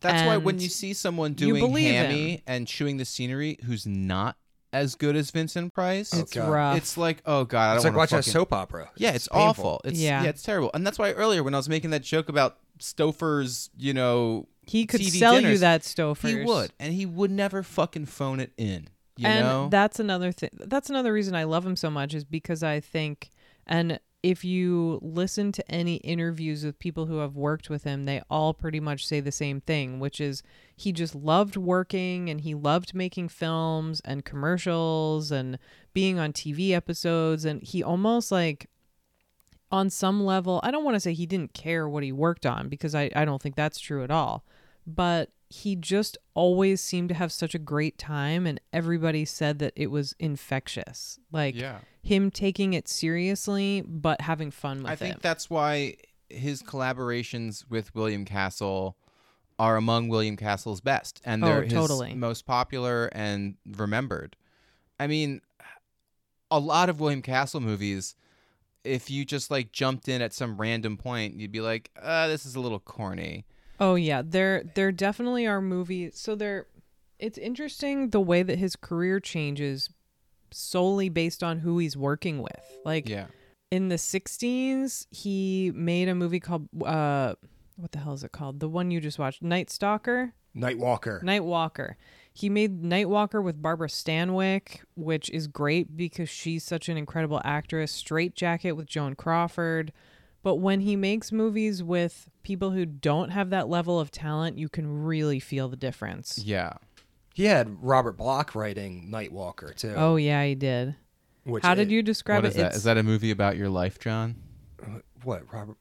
That's 0.00 0.26
why 0.26 0.36
when 0.36 0.58
you 0.58 0.68
see 0.68 0.94
someone 0.94 1.34
doing 1.34 1.62
hammy 1.76 2.30
him. 2.32 2.40
and 2.46 2.66
chewing 2.66 2.96
the 2.96 3.04
scenery 3.04 3.58
who's 3.64 3.86
not 3.86 4.36
as 4.72 4.94
good 4.94 5.14
as 5.16 5.30
Vincent 5.30 5.74
Price, 5.74 6.12
It's 6.14 6.32
God. 6.32 6.48
rough. 6.48 6.76
it's 6.76 6.96
like, 6.96 7.22
oh 7.26 7.44
god, 7.44 7.72
I 7.72 7.74
It's 7.74 7.84
don't 7.84 7.92
like 7.92 7.96
want 7.98 8.10
watching 8.12 8.18
fucking... 8.18 8.30
a 8.30 8.32
soap 8.32 8.52
opera. 8.52 8.90
Yeah, 8.96 9.12
it's, 9.12 9.28
painful. 9.28 9.44
awful. 9.44 9.80
It's 9.84 10.00
Yeah. 10.00 10.22
yeah. 10.24 10.30
it's 10.30 10.42
terrible. 10.42 10.70
And 10.74 10.84
that's 10.86 10.98
why 10.98 11.12
earlier 11.12 11.42
when 11.42 11.54
I 11.54 11.58
was 11.58 11.68
making 11.68 11.90
that 11.90 12.02
joke 12.02 12.28
about 12.28 12.58
Stouffer's, 12.80 13.70
you 13.76 13.94
know, 13.94 14.48
He 14.62 14.86
could 14.86 15.00
TV 15.02 15.18
sell 15.18 15.40
you 15.40 15.58
that 15.58 15.82
Stouffer's. 15.82 16.30
he 16.30 16.42
would, 16.44 16.72
and 16.80 16.92
he 16.94 17.06
would 17.06 17.30
never 17.30 17.62
fucking 17.62 18.06
phone 18.06 18.40
it 18.40 18.52
in. 18.56 18.88
You 19.16 19.26
and 19.26 19.46
know, 19.46 19.68
that's 19.70 20.00
another 20.00 20.32
thing. 20.32 20.50
That's 20.52 20.90
another 20.90 21.12
reason 21.12 21.34
I 21.34 21.44
love 21.44 21.66
him 21.66 21.76
so 21.76 21.90
much 21.90 22.14
is 22.14 22.24
because 22.24 22.62
I 22.62 22.80
think, 22.80 23.30
and 23.66 24.00
if 24.22 24.44
you 24.44 25.00
listen 25.02 25.50
to 25.52 25.70
any 25.70 25.96
interviews 25.96 26.64
with 26.64 26.78
people 26.78 27.06
who 27.06 27.18
have 27.18 27.34
worked 27.34 27.68
with 27.68 27.84
him, 27.84 28.04
they 28.04 28.22
all 28.30 28.54
pretty 28.54 28.78
much 28.78 29.04
say 29.06 29.18
the 29.20 29.32
same 29.32 29.60
thing, 29.60 29.98
which 29.98 30.20
is 30.20 30.42
he 30.76 30.92
just 30.92 31.14
loved 31.14 31.56
working 31.56 32.30
and 32.30 32.42
he 32.42 32.54
loved 32.54 32.94
making 32.94 33.28
films 33.28 34.00
and 34.04 34.24
commercials 34.24 35.32
and 35.32 35.58
being 35.92 36.18
on 36.20 36.32
TV 36.32 36.70
episodes. 36.70 37.44
And 37.44 37.62
he 37.62 37.82
almost 37.82 38.30
like, 38.30 38.68
on 39.72 39.90
some 39.90 40.24
level, 40.24 40.60
I 40.62 40.70
don't 40.70 40.84
want 40.84 40.94
to 40.94 41.00
say 41.00 41.14
he 41.14 41.26
didn't 41.26 41.54
care 41.54 41.88
what 41.88 42.04
he 42.04 42.12
worked 42.12 42.46
on 42.46 42.68
because 42.68 42.94
I, 42.94 43.10
I 43.16 43.24
don't 43.24 43.42
think 43.42 43.56
that's 43.56 43.80
true 43.80 44.04
at 44.04 44.10
all. 44.10 44.44
But 44.86 45.30
he 45.52 45.76
just 45.76 46.16
always 46.34 46.80
seemed 46.80 47.10
to 47.10 47.14
have 47.14 47.30
such 47.30 47.54
a 47.54 47.58
great 47.58 47.98
time, 47.98 48.46
and 48.46 48.58
everybody 48.72 49.24
said 49.24 49.58
that 49.58 49.72
it 49.76 49.88
was 49.90 50.14
infectious. 50.18 51.18
Like 51.30 51.54
Yeah. 51.54 51.80
him 52.02 52.30
taking 52.30 52.72
it 52.72 52.88
seriously, 52.88 53.82
but 53.86 54.22
having 54.22 54.50
fun 54.50 54.78
with 54.78 54.86
it. 54.86 54.92
I 54.92 54.96
think 54.96 55.16
it. 55.16 55.22
that's 55.22 55.50
why 55.50 55.96
his 56.30 56.62
collaborations 56.62 57.68
with 57.68 57.94
William 57.94 58.24
Castle 58.24 58.96
are 59.58 59.76
among 59.76 60.08
William 60.08 60.36
Castle's 60.36 60.80
best, 60.80 61.20
and 61.24 61.44
Oh, 61.44 61.46
they're 61.46 61.62
his 61.64 61.72
totally. 61.74 62.14
most 62.14 62.46
popular 62.46 63.06
and 63.12 63.56
remembered. 63.66 64.36
I 64.98 65.06
mean, 65.06 65.42
a 66.50 66.58
lot 66.58 66.88
of 66.88 66.98
William 67.00 67.20
Castle 67.22 67.60
movies, 67.60 68.14
if 68.84 69.10
you 69.10 69.24
just 69.24 69.50
like 69.50 69.70
jumped 69.72 70.08
in 70.08 70.22
at 70.22 70.32
some 70.32 70.58
random 70.58 70.96
point, 70.96 71.34
you'd 71.38 71.52
be 71.52 71.60
like, 71.60 71.90
uh, 72.00 72.26
"This 72.28 72.46
is 72.46 72.54
a 72.54 72.60
little 72.60 72.80
corny." 72.80 73.44
Oh 73.82 73.96
yeah, 73.96 74.22
there 74.24 74.62
there 74.76 74.92
definitely 74.92 75.44
are 75.44 75.60
movies. 75.60 76.12
So 76.16 76.36
there, 76.36 76.66
it's 77.18 77.36
interesting 77.36 78.10
the 78.10 78.20
way 78.20 78.44
that 78.44 78.56
his 78.58 78.76
career 78.76 79.18
changes 79.18 79.90
solely 80.52 81.08
based 81.08 81.42
on 81.42 81.58
who 81.58 81.78
he's 81.78 81.96
working 81.96 82.40
with. 82.40 82.78
Like 82.84 83.08
Yeah, 83.08 83.26
in 83.72 83.88
the 83.88 83.96
60s 83.96 85.06
he 85.10 85.72
made 85.74 86.08
a 86.08 86.14
movie 86.14 86.38
called 86.38 86.68
uh 86.84 87.34
what 87.76 87.90
the 87.90 87.98
hell 87.98 88.12
is 88.12 88.22
it 88.22 88.30
called? 88.30 88.60
The 88.60 88.68
one 88.68 88.92
you 88.92 89.00
just 89.00 89.18
watched 89.18 89.42
night 89.42 89.68
stalker? 89.68 90.32
Night 90.54 90.78
Walker. 90.78 91.20
night 91.24 91.42
walker. 91.44 91.96
He 92.32 92.48
made 92.50 92.84
night 92.84 93.08
walker 93.08 93.42
with 93.42 93.60
barbara 93.60 93.88
stanwyck 93.88 94.80
which 94.94 95.28
is 95.30 95.48
great 95.48 95.96
because 95.96 96.28
she's 96.28 96.62
such 96.62 96.88
an 96.88 96.96
incredible 96.96 97.40
actress. 97.44 97.90
Strait-Jacket 97.90 98.72
with 98.72 98.86
joan 98.86 99.16
crawford 99.16 99.92
but 100.42 100.56
when 100.56 100.80
he 100.80 100.96
makes 100.96 101.30
movies 101.32 101.82
with 101.82 102.28
people 102.42 102.70
who 102.72 102.84
don't 102.86 103.30
have 103.30 103.50
that 103.50 103.68
level 103.68 103.98
of 104.00 104.10
talent 104.10 104.58
you 104.58 104.68
can 104.68 105.04
really 105.04 105.40
feel 105.40 105.68
the 105.68 105.76
difference 105.76 106.38
yeah. 106.44 106.72
He 107.34 107.44
had 107.44 107.82
Robert 107.82 108.18
Bloch 108.18 108.54
writing 108.54 109.08
Nightwalker 109.10 109.74
too. 109.74 109.94
oh 109.96 110.16
yeah 110.16 110.44
he 110.44 110.54
did 110.54 110.94
which 111.44 111.64
how 111.64 111.74
did 111.74 111.90
you 111.90 112.02
describe 112.02 112.42
What 112.44 112.46
it 112.46 112.48
is 112.50 112.54
that? 112.56 112.60
It's- 112.66 112.76
Is 112.76 112.84
that 112.84 112.98
a 112.98 113.02
movie 113.02 113.30
about 113.32 113.56
your 113.56 113.68
life, 113.68 113.98
John? 113.98 114.36
Uh, 114.80 114.98
what 115.24 115.52
Robert? 115.52 115.76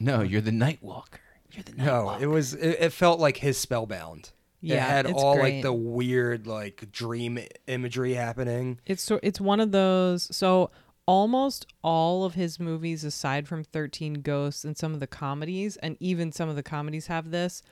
No, 0.00 0.22
you're 0.22 0.40
the 0.40 0.52
Night 0.52 0.78
Walker. 0.82 1.20
You're 1.52 1.64
the 1.64 1.72
Night 1.72 1.84
No, 1.84 2.16
it 2.18 2.26
was. 2.26 2.54
It, 2.54 2.76
it 2.80 2.92
felt 2.94 3.20
like 3.20 3.36
his 3.36 3.58
Spellbound. 3.58 4.30
Yeah, 4.62 4.76
it 4.76 4.80
had 4.80 5.06
it's 5.06 5.22
all 5.22 5.34
great. 5.34 5.56
like 5.56 5.62
the 5.64 5.72
weird 5.74 6.46
like 6.46 6.90
dream 6.92 7.38
imagery 7.66 8.14
happening. 8.14 8.80
It's 8.86 9.02
so 9.02 9.20
it's 9.22 9.38
one 9.40 9.60
of 9.60 9.70
those. 9.72 10.34
So 10.34 10.70
almost 11.06 11.66
all 11.82 12.24
of 12.24 12.34
his 12.34 12.60
movies, 12.60 13.04
aside 13.04 13.48
from 13.48 13.64
Thirteen 13.64 14.14
Ghosts 14.14 14.64
and 14.64 14.76
some 14.76 14.94
of 14.94 15.00
the 15.00 15.06
comedies, 15.06 15.76
and 15.78 15.96
even 16.00 16.32
some 16.32 16.48
of 16.48 16.56
the 16.56 16.62
comedies 16.62 17.06
have 17.06 17.30
this. 17.30 17.62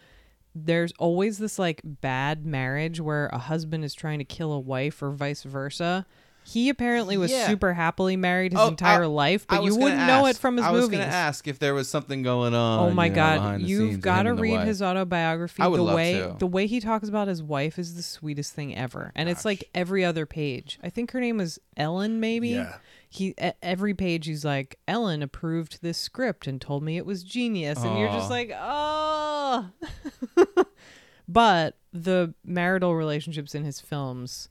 There's 0.54 0.92
always 0.98 1.38
this 1.38 1.58
like 1.58 1.80
bad 1.84 2.44
marriage 2.44 3.00
where 3.00 3.26
a 3.28 3.38
husband 3.38 3.84
is 3.84 3.94
trying 3.94 4.18
to 4.18 4.24
kill 4.24 4.52
a 4.52 4.58
wife 4.58 5.02
or 5.02 5.10
vice 5.12 5.44
versa. 5.44 6.06
He 6.50 6.68
apparently 6.68 7.16
was 7.16 7.30
Yeah. 7.30 7.46
super 7.46 7.74
happily 7.74 8.16
married 8.16 8.50
his 8.52 8.60
Oh, 8.60 8.66
entire 8.66 9.04
I- 9.04 9.06
life, 9.06 9.46
but 9.46 9.62
you 9.62 9.76
wouldn't 9.76 10.04
know 10.04 10.26
it 10.26 10.36
from 10.36 10.56
his 10.56 10.66
I 10.66 10.72
was 10.72 10.82
movies. 10.86 10.98
gonna 10.98 11.10
ask 11.12 11.46
if 11.46 11.60
there 11.60 11.74
was 11.74 11.88
something 11.88 12.24
going 12.24 12.54
on. 12.54 12.90
Oh 12.90 12.92
my 12.92 13.04
you 13.04 13.10
know, 13.10 13.14
god, 13.14 13.34
behind 13.36 13.62
the 13.62 13.68
scenes 13.68 13.80
you've 13.92 14.00
got 14.00 14.14
to 14.14 14.20
him 14.20 14.26
and 14.30 14.38
the 14.38 14.42
read 14.42 14.66
his 14.66 14.82
autobiography. 14.82 15.62
I 15.62 15.68
would 15.68 15.78
the 15.78 15.82
love 15.84 15.94
way 15.94 16.14
to. 16.14 16.34
the 16.40 16.48
way 16.48 16.66
he 16.66 16.80
talks 16.80 17.08
about 17.08 17.28
his 17.28 17.40
wife 17.40 17.78
is 17.78 17.94
the 17.94 18.02
sweetest 18.02 18.52
thing 18.52 18.76
ever. 18.76 19.12
And 19.14 19.28
it's 19.28 19.44
like 19.44 19.70
every 19.76 20.04
other 20.04 20.26
page. 20.26 20.80
I 20.82 20.90
think 20.90 21.12
her 21.12 21.20
name 21.20 21.36
was 21.36 21.60
Ellen 21.76 22.18
maybe. 22.18 22.48
Yeah. 22.48 22.74
He 23.08 23.34
every 23.62 23.94
page 23.94 24.26
he's 24.26 24.44
like 24.44 24.78
Ellen 24.88 25.22
approved 25.22 25.82
this 25.82 25.98
script 25.98 26.46
and 26.48 26.60
told 26.60 26.82
me 26.82 26.96
it 26.96 27.06
was 27.06 27.22
genius 27.24 27.82
and 27.82 27.96
you're 27.98 28.08
just 28.08 28.28
like, 28.30 28.50
"Oh." 28.54 29.66
but 31.28 31.76
the 31.92 32.34
marital 32.44 32.94
relationships 32.94 33.54
in 33.54 33.64
his 33.64 33.80
films, 33.80 34.48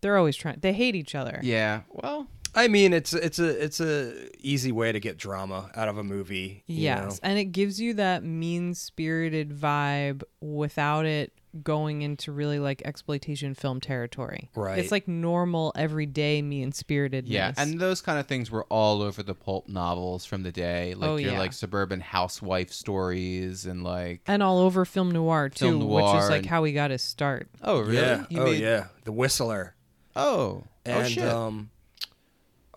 they're 0.00 0.16
always 0.16 0.36
trying 0.36 0.58
they 0.60 0.72
hate 0.72 0.94
each 0.94 1.14
other. 1.14 1.40
Yeah. 1.42 1.82
Well, 1.90 2.26
I 2.54 2.66
mean, 2.68 2.92
it's 2.92 3.12
it's 3.12 3.38
a 3.38 3.64
it's 3.64 3.80
a 3.80 4.28
easy 4.44 4.72
way 4.72 4.90
to 4.92 4.98
get 5.00 5.16
drama 5.18 5.70
out 5.76 5.88
of 5.88 5.98
a 5.98 6.04
movie. 6.04 6.64
you 6.66 6.82
Yes, 6.82 7.12
know? 7.22 7.28
and 7.28 7.38
it 7.38 7.46
gives 7.46 7.80
you 7.80 7.94
that 7.94 8.24
mean 8.24 8.74
spirited 8.74 9.50
vibe 9.56 10.22
without 10.40 11.06
it 11.06 11.32
going 11.64 12.02
into 12.02 12.30
really 12.30 12.58
like 12.60 12.80
exploitation 12.84 13.54
film 13.54 13.80
territory. 13.80 14.50
Right. 14.54 14.78
It's 14.78 14.92
like 14.92 15.08
normal, 15.08 15.72
everyday 15.76 16.42
mean 16.42 16.70
spiritedness. 16.72 17.28
yeah, 17.28 17.52
and 17.56 17.78
those 17.80 18.00
kind 18.00 18.18
of 18.20 18.26
things 18.26 18.50
were 18.52 18.64
all 18.64 19.02
over 19.02 19.22
the 19.24 19.34
pulp 19.34 19.68
novels 19.68 20.24
from 20.24 20.42
the 20.44 20.52
day, 20.52 20.94
like 20.94 21.08
Oh, 21.10 21.16
your 21.16 21.32
yeah. 21.32 21.38
like 21.40 21.52
suburban 21.52 22.00
housewife 22.00 22.72
stories 22.72 23.66
and 23.66 23.82
like. 23.84 24.22
and 24.26 24.42
all 24.44 24.58
over 24.58 24.84
film 24.84 25.10
noir 25.10 25.48
too, 25.48 25.66
Film 25.78 25.88
which 25.88 26.04
is 26.04 26.28
like 26.30 26.38
and- 26.38 26.46
how 26.46 26.62
he 26.64 26.72
got 26.72 26.90
his 26.90 27.02
start. 27.02 27.48
Oh 27.62 27.80
really? 27.80 27.96
yeah, 27.96 28.24
He 28.28 28.38
oh 28.38 28.44
made- 28.44 28.60
yeah, 28.60 28.86
The 29.04 29.12
Whistler, 29.12 29.74
Oh. 30.16 30.64
and 30.84 31.04
oh 31.04 31.08
shit. 31.08 31.24
um, 31.24 31.70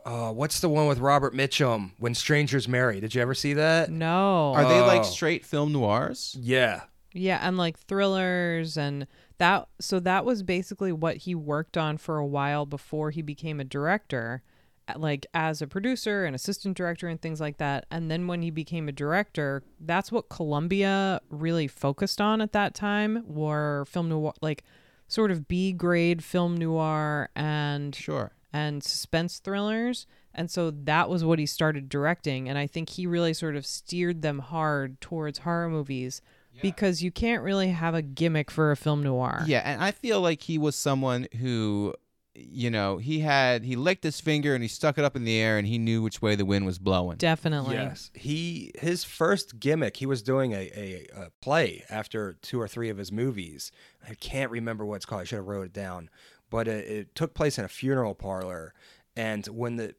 uh, 0.05 0.31
what's 0.31 0.59
the 0.59 0.69
one 0.69 0.87
with 0.87 0.99
Robert 0.99 1.33
Mitchum? 1.33 1.91
When 1.97 2.13
Strangers 2.13 2.67
Marry. 2.67 2.99
Did 2.99 3.15
you 3.15 3.21
ever 3.21 3.33
see 3.33 3.53
that? 3.53 3.89
No. 3.89 4.53
Are 4.53 4.67
they 4.67 4.81
like 4.81 5.01
Oh. 5.01 5.03
straight 5.03 5.45
film 5.45 5.71
noirs? 5.71 6.35
Yeah, 6.39 6.81
Yeah, 7.13 7.39
and 7.41 7.57
like 7.57 7.77
thrillers 7.79 8.77
and 8.77 9.07
that 9.37 9.67
so 9.79 9.99
that 10.01 10.25
was 10.25 10.43
basically 10.43 10.91
what 10.91 11.17
he 11.17 11.35
worked 11.35 11.77
on 11.77 11.97
for 11.97 12.17
a 12.17 12.25
while 12.25 12.65
before 12.65 13.11
he 13.11 13.21
became 13.21 13.59
a 13.59 13.63
director. 13.65 14.43
like 14.97 15.25
as 15.33 15.61
a 15.61 15.65
producer 15.67 16.25
and 16.25 16.35
assistant 16.35 16.75
director 16.75 17.07
and 17.07 17.21
things 17.21 17.39
like 17.39 17.57
that. 17.57 17.85
And 17.89 18.11
then 18.11 18.27
when 18.27 18.41
he 18.41 18.51
became 18.51 18.89
a 18.89 18.91
director, 18.91 19.63
that's 19.79 20.11
what 20.11 20.27
Columbia 20.27 21.21
really 21.29 21.69
focused 21.69 22.19
on 22.19 22.41
at 22.41 22.51
that 22.51 22.73
time 22.75 23.23
were 23.25 23.85
film 23.87 24.09
noir 24.09 24.33
like 24.41 24.65
sort 25.13 25.29
of 25.29 25.47
B 25.47 25.71
grade 25.73 26.23
film 26.23 26.57
noir 26.57 27.29
and 27.35 27.93
Sure. 27.93 28.31
and 28.51 28.83
suspense 28.83 29.37
thrillers. 29.37 30.07
And 30.33 30.49
so 30.49 30.71
that 30.71 31.09
was 31.09 31.23
what 31.23 31.37
he 31.37 31.45
started 31.45 31.87
directing. 31.87 32.49
And 32.49 32.57
I 32.57 32.65
think 32.65 32.89
he 32.89 33.05
really 33.05 33.33
sort 33.33 33.55
of 33.55 33.65
steered 33.67 34.23
them 34.23 34.39
hard 34.39 34.99
towards 34.99 35.39
horror 35.39 35.69
movies 35.69 36.21
because 36.61 37.03
you 37.03 37.11
can't 37.11 37.43
really 37.43 37.69
have 37.69 37.93
a 37.93 38.01
gimmick 38.01 38.49
for 38.49 38.71
a 38.71 38.75
film 38.77 39.03
noir. 39.03 39.43
Yeah, 39.47 39.61
and 39.63 39.83
I 39.83 39.91
feel 39.91 40.21
like 40.21 40.43
he 40.43 40.57
was 40.57 40.75
someone 40.75 41.27
who, 41.39 41.93
you 42.35 42.71
know, 42.71 42.97
he 42.97 43.19
had 43.19 43.63
he 43.63 43.75
licked 43.75 44.03
his 44.03 44.19
finger 44.19 44.55
and 44.55 44.63
he 44.63 44.67
stuck 44.67 44.97
it 44.97 45.03
up 45.05 45.15
in 45.15 45.23
the 45.23 45.37
air 45.37 45.57
and 45.59 45.67
he 45.67 45.77
knew 45.77 46.01
which 46.01 46.21
way 46.21 46.33
the 46.35 46.45
wind 46.45 46.65
was 46.65 46.79
blowing. 46.79 47.17
Definitely. 47.17 47.75
Yes, 47.75 48.09
he 48.15 48.71
his 48.79 49.03
first 49.03 49.59
gimmick. 49.59 49.97
He 49.97 50.05
was 50.07 50.21
doing 50.23 50.51
a, 50.53 50.71
a, 50.75 51.07
a 51.15 51.29
play 51.41 51.83
after 51.89 52.33
two 52.41 52.59
or 52.59 52.67
three 52.67 52.89
of 52.89 52.97
his 52.97 53.11
movies. 53.11 53.71
I 54.09 54.15
can't 54.15 54.49
remember 54.51 54.85
what 54.85 54.95
it's 54.95 55.05
called. 55.05 55.21
I 55.21 55.25
should 55.25 55.35
have 55.37 55.47
wrote 55.47 55.65
it 55.67 55.73
down, 55.73 56.09
but 56.49 56.67
it, 56.67 56.87
it 56.87 57.15
took 57.15 57.33
place 57.35 57.59
in 57.59 57.65
a 57.65 57.69
funeral 57.69 58.15
parlor, 58.15 58.73
and 59.15 59.45
when 59.47 59.75
the 59.75 59.93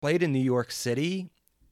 played 0.00 0.22
in 0.24 0.32
New 0.32 0.40
York 0.40 0.72
City, 0.72 1.30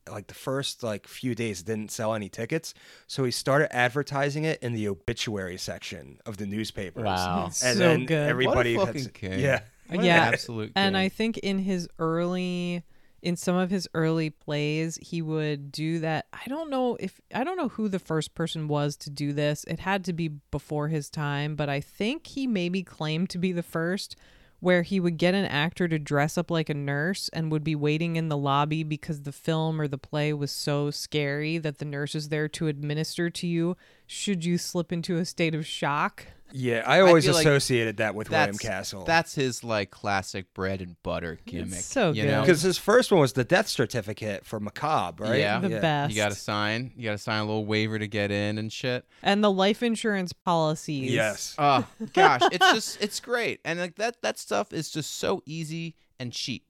like 0.09 0.29
the 0.29 0.35
first 0.35 0.85
like 0.85 1.09
few 1.09 1.35
days 1.35 1.65
didn't 1.65 1.91
sell 1.91 2.15
any 2.15 2.29
tickets, 2.29 2.75
so 3.09 3.25
he 3.25 3.33
started 3.33 3.75
advertising 3.75 4.45
it 4.45 4.63
in 4.63 4.73
the 4.73 4.87
obituary 4.87 5.57
section 5.59 6.21
of 6.27 6.37
the 6.37 6.47
newspapers. 6.47 7.03
Wow. 7.03 7.47
and 7.47 7.55
So 7.55 7.75
then 7.75 8.07
good. 8.07 8.29
everybody 8.29 8.77
What 8.77 8.85
a 8.85 8.87
fucking 8.87 9.05
to- 9.07 9.11
king. 9.11 9.41
yeah. 9.41 9.61
What 9.91 10.01
an 10.01 10.05
Yeah. 10.07 10.31
absolute. 10.33 10.73
And 10.77 10.95
king. 10.95 11.01
I 11.03 11.09
think 11.09 11.39
in 11.39 11.59
his 11.61 11.89
early 11.99 12.85
in 13.23 13.37
some 13.37 13.57
of 13.57 13.69
his 13.71 13.87
early 13.93 14.31
plays 14.31 14.99
he 15.03 15.21
would 15.21 15.71
do 15.71 15.99
that. 15.99 16.27
I 16.33 16.43
don't 16.49 16.71
know 16.71 16.97
if 16.99 17.21
I 17.35 17.45
don't 17.45 17.57
know 17.59 17.69
who 17.69 17.89
the 17.89 17.99
first 17.99 18.35
person 18.35 18.67
was 18.67 18.97
to 18.99 19.11
do 19.11 19.33
this. 19.35 19.65
It 19.65 19.81
had 19.81 20.05
to 20.07 20.13
be 20.15 20.29
before 20.29 20.89
his 20.89 21.11
time, 21.11 21.55
but 21.55 21.69
I 21.69 21.81
think 21.81 22.29
he 22.29 22.47
maybe 22.47 22.83
claimed 22.83 23.29
to 23.31 23.39
be 23.39 23.53
the 23.53 23.63
first 23.63 24.17
where 24.61 24.83
he 24.83 25.01
would 25.01 25.17
get 25.17 25.35
an 25.35 25.47
actor 25.47 25.89
to 25.89 25.99
dress 25.99 26.37
up 26.37 26.51
like 26.51 26.69
a 26.69 26.75
nurse 26.75 27.31
and 27.33 27.51
would 27.51 27.65
be 27.65 27.75
waiting 27.75 28.17
in 28.17 28.29
the 28.29 28.37
lobby 28.37 28.83
because 28.83 29.23
the 29.23 29.33
film 29.33 29.81
or 29.81 29.89
the 29.89 29.97
play 29.97 30.35
was 30.35 30.51
so 30.53 30.91
scary 30.91 31.57
that 31.57 31.79
the 31.79 31.85
nurse 31.85 32.15
is 32.15 32.29
there 32.29 32.47
to 32.47 32.69
administer 32.69 33.31
to 33.31 33.47
you 33.47 33.75
should 34.11 34.45
you 34.45 34.59
slip 34.59 34.93
into 34.93 35.19
a 35.19 35.25
state 35.25 35.55
of 35.55 35.65
shock. 35.65 36.27
Yeah, 36.53 36.83
I 36.85 36.99
always 36.99 37.25
feel 37.25 37.35
like 37.35 37.47
associated 37.47 37.99
that 37.99 38.17
with 38.17 38.29
William 38.29 38.49
that's 38.49 38.59
Castle. 38.59 39.05
That's 39.05 39.37
his 39.37 39.63
like 39.63 39.93
classic 39.93 40.53
bread 40.53 40.81
and 40.81 41.01
butter 41.05 41.39
gimmick. 41.47 41.75
so 41.79 42.11
you 42.11 42.23
good. 42.23 42.31
know? 42.33 42.41
Because 42.41 42.61
his 42.61 42.77
first 42.77 43.13
one 43.13 43.21
was 43.21 43.35
the 43.35 43.45
death 43.45 43.69
certificate 43.69 44.45
for 44.45 44.59
Macabre, 44.59 45.23
right? 45.23 45.39
Yeah. 45.39 45.61
The 45.61 45.69
best. 45.69 46.13
You 46.13 46.17
got 46.21 46.31
to 46.31 46.37
sign. 46.37 46.91
You 46.97 47.05
got 47.05 47.13
to 47.13 47.19
sign 47.19 47.39
a 47.39 47.45
little 47.45 47.67
waiver 47.67 48.01
to 48.01 48.09
get 48.09 48.33
in 48.33 48.59
and 48.59 48.73
shit. 48.73 49.05
And 49.23 49.45
the 49.45 49.51
life 49.51 49.81
insurance 49.81 50.33
policies. 50.33 51.13
Yes. 51.13 51.55
Oh 51.57 51.87
gosh, 52.13 52.43
it's 52.51 52.73
just 52.73 53.01
it's 53.01 53.21
great, 53.21 53.61
and 53.65 53.79
like 53.79 53.95
that 53.97 54.23
that 54.23 54.41
stuff 54.41 54.73
is 54.73 54.91
just 54.91 55.19
so 55.19 55.41
easy 55.47 55.95
and 56.19 56.33
cheap, 56.33 56.65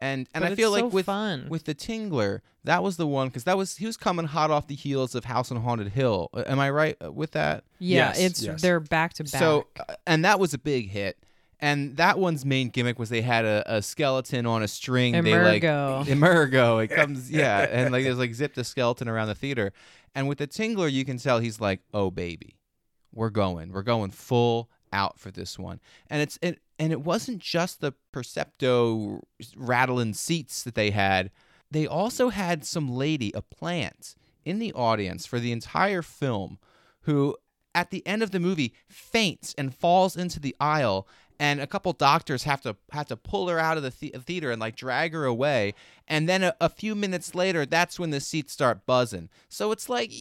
and 0.00 0.28
and 0.34 0.42
But 0.42 0.52
I 0.52 0.54
feel 0.54 0.74
it's 0.74 0.82
like 0.82 0.90
so 0.90 0.94
with 0.94 1.06
fun. 1.06 1.46
with 1.48 1.64
the 1.64 1.74
Tingler, 1.74 2.40
that 2.64 2.82
was 2.82 2.96
the 2.96 3.06
one 3.06 3.28
because 3.28 3.44
that 3.44 3.56
was 3.56 3.76
he 3.76 3.86
was 3.86 3.96
coming 3.96 4.26
hot 4.26 4.50
off 4.50 4.66
the 4.66 4.74
heels 4.74 5.14
of 5.14 5.24
House 5.24 5.50
on 5.50 5.60
Haunted 5.62 5.88
Hill. 5.88 6.30
Am 6.46 6.58
I 6.58 6.70
right 6.70 6.96
uh, 7.04 7.12
with 7.12 7.32
that? 7.32 7.64
Yeah, 7.78 8.08
Yes, 8.08 8.18
it's 8.20 8.42
yes. 8.42 8.62
they're 8.62 8.80
back 8.80 9.14
to 9.14 9.24
back. 9.24 9.40
So, 9.40 9.66
uh, 9.78 9.94
and 10.06 10.24
that 10.24 10.38
was 10.40 10.54
a 10.54 10.58
big 10.58 10.90
hit. 10.90 11.18
And 11.60 11.96
that 11.96 12.18
one's 12.18 12.44
main 12.44 12.68
gimmick 12.68 12.98
was 12.98 13.08
they 13.08 13.22
had 13.22 13.44
a, 13.46 13.76
a 13.76 13.80
skeleton 13.80 14.44
on 14.44 14.62
a 14.62 14.68
string. 14.68 15.12
They 15.12 15.34
like 15.38 15.62
Emergo. 15.62 16.04
Emergo. 16.04 16.84
It 16.84 16.88
comes, 16.94 17.30
yeah, 17.30 17.60
and 17.70 17.90
like 17.92 18.04
there's 18.04 18.18
like 18.18 18.34
zipped 18.34 18.58
a 18.58 18.64
skeleton 18.64 19.08
around 19.08 19.28
the 19.28 19.34
theater. 19.34 19.72
And 20.14 20.28
with 20.28 20.38
the 20.38 20.46
Tingler, 20.46 20.90
you 20.92 21.04
can 21.06 21.16
tell 21.16 21.38
he's 21.38 21.60
like, 21.60 21.80
"Oh 21.94 22.10
baby, 22.10 22.56
we're 23.12 23.30
going, 23.30 23.72
we're 23.72 23.82
going 23.82 24.10
full 24.10 24.68
out 24.94 25.18
for 25.18 25.30
this 25.30 25.58
one." 25.58 25.80
And 26.08 26.22
it's 26.22 26.38
it, 26.40 26.60
and 26.78 26.92
it 26.92 27.02
wasn't 27.02 27.40
just 27.40 27.80
the 27.80 27.92
Percepto 28.12 29.20
rattling 29.56 30.14
seats 30.14 30.62
that 30.62 30.74
they 30.74 30.90
had. 30.90 31.30
They 31.70 31.86
also 31.86 32.28
had 32.28 32.64
some 32.64 32.88
lady, 32.88 33.32
a 33.34 33.42
plant, 33.42 34.14
in 34.44 34.58
the 34.58 34.72
audience 34.74 35.26
for 35.26 35.40
the 35.40 35.52
entire 35.52 36.02
film, 36.02 36.58
who 37.02 37.36
at 37.74 37.90
the 37.90 38.06
end 38.06 38.22
of 38.22 38.30
the 38.30 38.38
movie 38.40 38.72
faints 38.88 39.54
and 39.58 39.74
falls 39.74 40.16
into 40.16 40.38
the 40.38 40.54
aisle 40.60 41.08
and 41.40 41.60
a 41.60 41.66
couple 41.66 41.92
doctors 41.92 42.44
have 42.44 42.60
to 42.60 42.76
have 42.92 43.06
to 43.08 43.16
pull 43.16 43.48
her 43.48 43.58
out 43.58 43.76
of 43.76 43.82
the, 43.82 43.90
the- 44.12 44.16
theater 44.20 44.52
and 44.52 44.60
like 44.60 44.76
drag 44.76 45.12
her 45.12 45.24
away 45.24 45.74
and 46.06 46.28
then 46.28 46.44
a, 46.44 46.54
a 46.60 46.68
few 46.68 46.94
minutes 46.94 47.34
later 47.34 47.66
that's 47.66 47.98
when 47.98 48.10
the 48.10 48.20
seats 48.20 48.52
start 48.52 48.86
buzzing 48.86 49.28
so 49.48 49.72
it's 49.72 49.88
like 49.88 50.12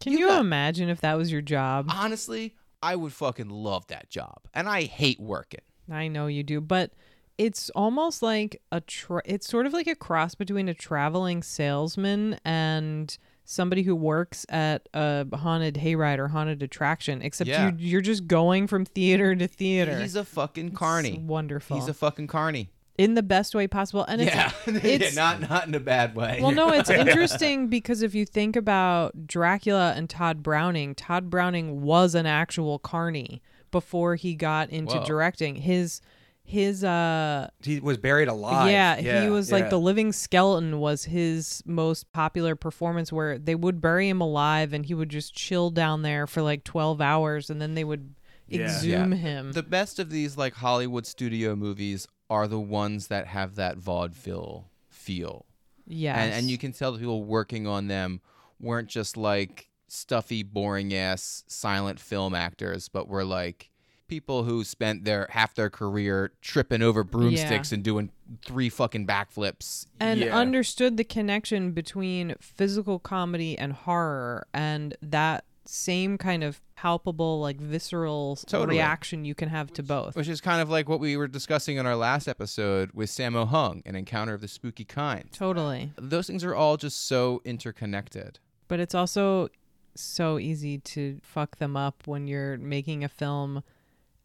Can 0.00 0.14
you, 0.14 0.26
got- 0.26 0.40
imagine 0.40 0.88
if 0.88 1.00
that 1.02 1.14
was 1.14 1.30
your 1.30 1.42
job? 1.42 1.86
honestly 1.88 2.56
i 2.82 2.94
would 2.96 3.12
fucking 3.12 3.48
love 3.50 3.86
that 3.88 4.08
job 4.10 4.38
and 4.54 4.68
i 4.68 4.82
hate 4.82 5.20
working 5.20 5.60
I 5.88 6.08
know 6.08 6.26
you 6.26 6.42
do, 6.42 6.60
but 6.60 6.90
it's 7.38 7.70
almost 7.70 8.20
like 8.20 8.60
a 8.72 8.80
tra- 8.80 9.22
it's 9.24 9.46
sort 9.48 9.66
of 9.66 9.72
like 9.72 9.86
a 9.86 9.94
cross 9.94 10.34
between 10.34 10.68
a 10.68 10.74
traveling 10.74 11.44
salesman 11.44 12.40
and 12.44 13.16
somebody 13.44 13.84
who 13.84 13.94
works 13.94 14.44
at 14.48 14.88
a 14.94 15.24
haunted 15.36 15.76
hayride 15.76 16.18
or 16.18 16.26
haunted 16.26 16.60
attraction 16.64 17.22
except 17.22 17.46
Yeah. 17.48 17.68
you 17.70 17.76
you're 17.78 18.00
just 18.00 18.26
going 18.26 18.66
from 18.66 18.84
theater 18.84 19.36
to 19.36 19.46
theater. 19.46 20.00
he's 20.00 20.16
a 20.16 20.24
fucking 20.24 20.72
carny 20.72 21.18
wonderful. 21.24 21.76
he's 21.78 21.86
a 21.88 21.94
fucking 21.94 22.26
carny 22.26 22.70
in 22.98 23.14
the 23.14 23.22
best 23.22 23.54
way 23.54 23.66
possible 23.66 24.04
and 24.06 24.20
it's 24.22 24.34
yeah, 24.34 24.50
yeah 24.66 24.80
it's 24.82 25.14
not 25.16 25.40
not 25.40 25.66
in 25.68 25.74
a 25.74 25.80
bad 25.80 26.14
way 26.16 26.38
Well, 26.42 26.52
no, 26.52 26.72
it's 26.72 26.90
interesting 27.04 27.68
because 27.68 28.02
if 28.02 28.14
you 28.14 28.24
think 28.26 28.56
about 28.56 29.26
Dracula 29.26 29.92
and 29.96 30.08
Tod 30.08 30.42
Browning, 30.42 30.94
Tod 30.94 31.28
Browning 31.30 31.82
was 31.82 32.14
an 32.14 32.26
actual 32.26 32.78
carny 32.78 33.42
before 33.70 34.14
he 34.16 34.34
got 34.34 34.70
into 34.70 34.96
Whoa. 34.96 35.04
directing. 35.04 35.56
His 35.56 36.00
his 36.42 36.84
uh 36.84 37.48
He 37.62 37.80
was 37.80 37.98
buried 37.98 38.28
alive. 38.28 38.70
yeah, 38.70 39.22
he 39.22 39.28
was 39.28 39.50
like 39.50 39.68
the 39.68 39.80
living 39.80 40.12
skeleton 40.12 40.78
was 40.78 41.04
his 41.04 41.62
most 41.66 42.10
popular 42.12 42.54
performance 42.54 43.12
where 43.12 43.36
they 43.38 43.54
would 43.56 43.80
bury 43.80 44.08
him 44.08 44.20
alive 44.20 44.72
and 44.72 44.86
he 44.86 44.94
would 44.94 45.08
just 45.08 45.34
chill 45.34 45.70
down 45.70 46.02
there 46.02 46.26
for 46.26 46.42
like 46.42 46.62
12 46.64 47.00
hours 47.00 47.50
and 47.50 47.60
then 47.60 47.74
they 47.74 47.84
would 47.84 48.14
Yeah. 48.48 48.60
exhume 48.66 49.10
him. 49.12 49.52
The 49.52 49.62
best 49.64 49.98
of 49.98 50.08
these 50.08 50.36
like 50.38 50.54
Hollywood 50.54 51.04
studio 51.04 51.56
movies 51.56 52.06
are 52.30 52.48
the 52.48 52.58
ones 52.60 53.08
that 53.08 53.26
have 53.28 53.54
that 53.56 53.76
vaudeville 53.78 54.70
feel. 54.88 55.46
yes. 55.86 56.16
And 56.18 56.32
and 56.32 56.50
you 56.50 56.58
can 56.58 56.72
tell 56.72 56.92
the 56.92 56.98
people 56.98 57.24
working 57.24 57.66
on 57.66 57.88
them 57.88 58.20
weren't 58.60 58.88
just 58.88 59.16
like 59.16 59.68
stuffy, 59.88 60.42
boring 60.42 60.92
ass 60.94 61.44
silent 61.46 62.00
film 62.00 62.34
actors, 62.34 62.88
but 62.88 63.06
were 63.08 63.24
like 63.24 63.70
people 64.08 64.44
who 64.44 64.62
spent 64.62 65.04
their 65.04 65.26
half 65.30 65.54
their 65.56 65.68
career 65.70 66.30
tripping 66.40 66.80
over 66.82 67.02
broomsticks 67.02 67.72
and 67.72 67.82
doing 67.82 68.10
three 68.44 68.68
fucking 68.68 69.04
backflips. 69.06 69.86
and 69.98 70.20
Yeah. 70.20 70.36
understood 70.36 70.96
the 70.96 71.02
connection 71.04 71.72
between 71.72 72.34
physical 72.40 72.98
comedy 73.00 73.58
and 73.58 73.72
horror 73.72 74.46
and 74.54 74.96
that 75.02 75.44
same 75.68 76.16
kind 76.18 76.44
of 76.44 76.60
palpable 76.76 77.40
like 77.40 77.60
visceral 77.60 78.36
Totally. 78.46 78.76
reaction 78.76 79.24
you 79.24 79.34
can 79.34 79.48
have 79.48 79.72
to 79.74 79.82
both 79.82 80.14
Which 80.16 80.28
is 80.28 80.40
kind 80.40 80.60
of 80.60 80.68
like 80.70 80.88
what 80.88 81.00
we 81.00 81.16
were 81.16 81.28
discussing 81.28 81.76
in 81.76 81.86
our 81.86 81.96
last 81.96 82.28
episode 82.28 82.90
with 82.92 83.10
Sammo 83.10 83.46
Hung, 83.48 83.82
an 83.86 83.94
encounter 83.96 84.34
of 84.34 84.40
the 84.40 84.48
spooky 84.48 84.84
kind. 84.84 85.28
totally 85.32 85.92
Those 85.96 86.26
things 86.26 86.44
are 86.44 86.54
all 86.54 86.76
just 86.76 87.06
so 87.06 87.40
interconnected. 87.44 88.38
but 88.68 88.80
it's 88.80 88.94
also 88.94 89.48
so 89.94 90.38
easy 90.38 90.78
to 90.78 91.18
fuck 91.22 91.56
them 91.56 91.76
up 91.76 92.02
when 92.06 92.26
you're 92.26 92.58
making 92.58 93.02
a 93.02 93.08
film 93.08 93.62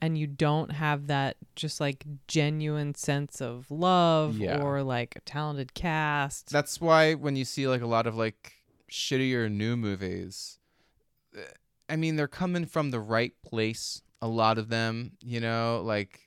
and 0.01 0.17
you 0.17 0.25
don't 0.27 0.71
have 0.71 1.07
that 1.07 1.37
just 1.55 1.79
like 1.79 2.03
genuine 2.27 2.93
sense 2.95 3.39
of 3.39 3.69
love 3.71 4.37
Yeah. 4.37 4.61
or 4.61 4.83
like 4.83 5.15
a 5.15 5.21
talented 5.21 5.73
cast 5.73 6.49
That's 6.49 6.81
why 6.81 7.13
when 7.13 7.35
you 7.35 7.45
see 7.45 7.67
like 7.67 7.81
a 7.81 7.87
lot 7.87 8.07
of 8.07 8.15
like 8.17 8.53
shittier 8.89 9.49
new 9.49 9.77
movies, 9.77 10.57
I 11.91 11.95
mean 11.97 12.15
they're 12.15 12.27
coming 12.27 12.65
from 12.65 12.91
the 12.91 12.99
right 12.99 13.33
place. 13.43 14.01
A 14.21 14.27
lot 14.27 14.57
of 14.57 14.69
them, 14.69 15.11
you 15.21 15.39
know, 15.41 15.81
like. 15.83 16.19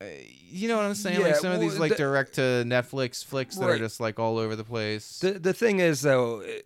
uh, 0.00 0.06
You 0.50 0.68
know 0.68 0.76
what 0.76 0.84
I'm 0.86 0.94
saying? 0.94 1.20
like 1.20 1.34
Yeah, 1.34 1.38
some 1.38 1.52
of 1.52 1.60
these 1.60 1.78
like 1.78 1.92
the- 1.92 1.96
direct 1.98 2.34
to 2.34 2.64
Netflix 2.66 3.24
flicks 3.24 3.56
that 3.56 3.68
are 3.70 3.78
just 3.78 4.00
like 4.00 4.18
all 4.18 4.38
over 4.38 4.56
the 4.56 4.64
place. 4.64 5.20
The 5.20 5.32
the 5.38 5.52
thing 5.52 5.78
is 5.80 6.00
though, 6.02 6.40
eh, 6.40 6.60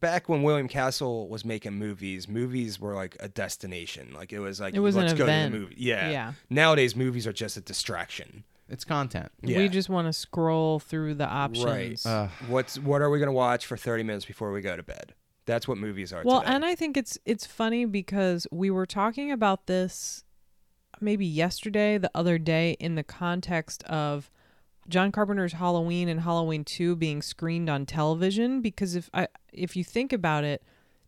back 0.00 0.28
when 0.28 0.42
William 0.42 0.68
Castle 0.68 1.28
was 1.28 1.44
making 1.44 1.74
movies, 1.74 2.28
movies 2.28 2.80
were 2.80 2.94
like 2.94 3.16
a 3.20 3.28
destination. 3.28 4.12
Like 4.14 4.32
it 4.32 4.40
was 4.40 4.60
like 4.60 4.74
It 4.74 4.80
was 4.80 4.96
an 4.96 5.02
let's 5.02 5.14
go 5.14 5.24
event. 5.24 5.52
to 5.52 5.58
the 5.58 5.62
movie. 5.64 5.74
Yeah. 5.78 6.10
Yeah. 6.10 6.32
Nowadays 6.50 6.96
movies 6.96 7.26
are 7.26 7.32
just 7.32 7.56
a 7.56 7.60
distraction. 7.60 8.44
it's 8.68 8.84
content. 8.84 9.30
Yeah. 9.42 9.58
we 9.58 9.68
just 9.68 9.88
want 9.88 10.08
to 10.08 10.12
scroll 10.12 10.80
through 10.80 11.14
the 11.14 11.26
options 11.28 11.64
Right. 11.64 12.06
Uh, 12.06 12.26
What's 12.48 12.78
what 12.80 13.00
are 13.00 13.08
we 13.10 13.20
gonna 13.20 13.30
watch 13.32 13.64
for 13.66 13.76
thirty 13.76 14.02
minutes 14.02 14.24
before 14.24 14.50
we 14.52 14.60
go 14.60 14.76
to 14.76 14.82
bed? 14.82 15.14
That's 15.46 15.66
what 15.68 15.78
movies 15.78 16.12
are. 16.12 16.22
Well, 16.24 16.40
today. 16.40 16.52
and 16.54 16.64
I 16.64 16.74
think 16.74 16.96
it's 16.96 17.18
it's 17.24 17.46
funny 17.46 17.84
because 17.84 18.46
we 18.50 18.70
were 18.70 18.86
talking 18.86 19.30
about 19.32 19.66
this 19.66 20.24
maybe 21.00 21.26
yesterday, 21.26 21.98
the 21.98 22.10
other 22.14 22.38
day 22.38 22.76
in 22.80 22.94
the 22.94 23.02
context 23.04 23.82
of 23.84 24.30
John 24.88 25.12
Carpenter's 25.12 25.52
Halloween 25.54 26.08
and 26.08 26.20
Halloween 26.20 26.64
2 26.64 26.96
being 26.96 27.22
screened 27.22 27.68
on 27.70 27.86
television 27.86 28.60
because 28.60 28.94
if 28.96 29.08
I 29.14 29.28
if 29.52 29.76
you 29.76 29.84
think 29.84 30.12
about 30.12 30.44
it, 30.44 30.62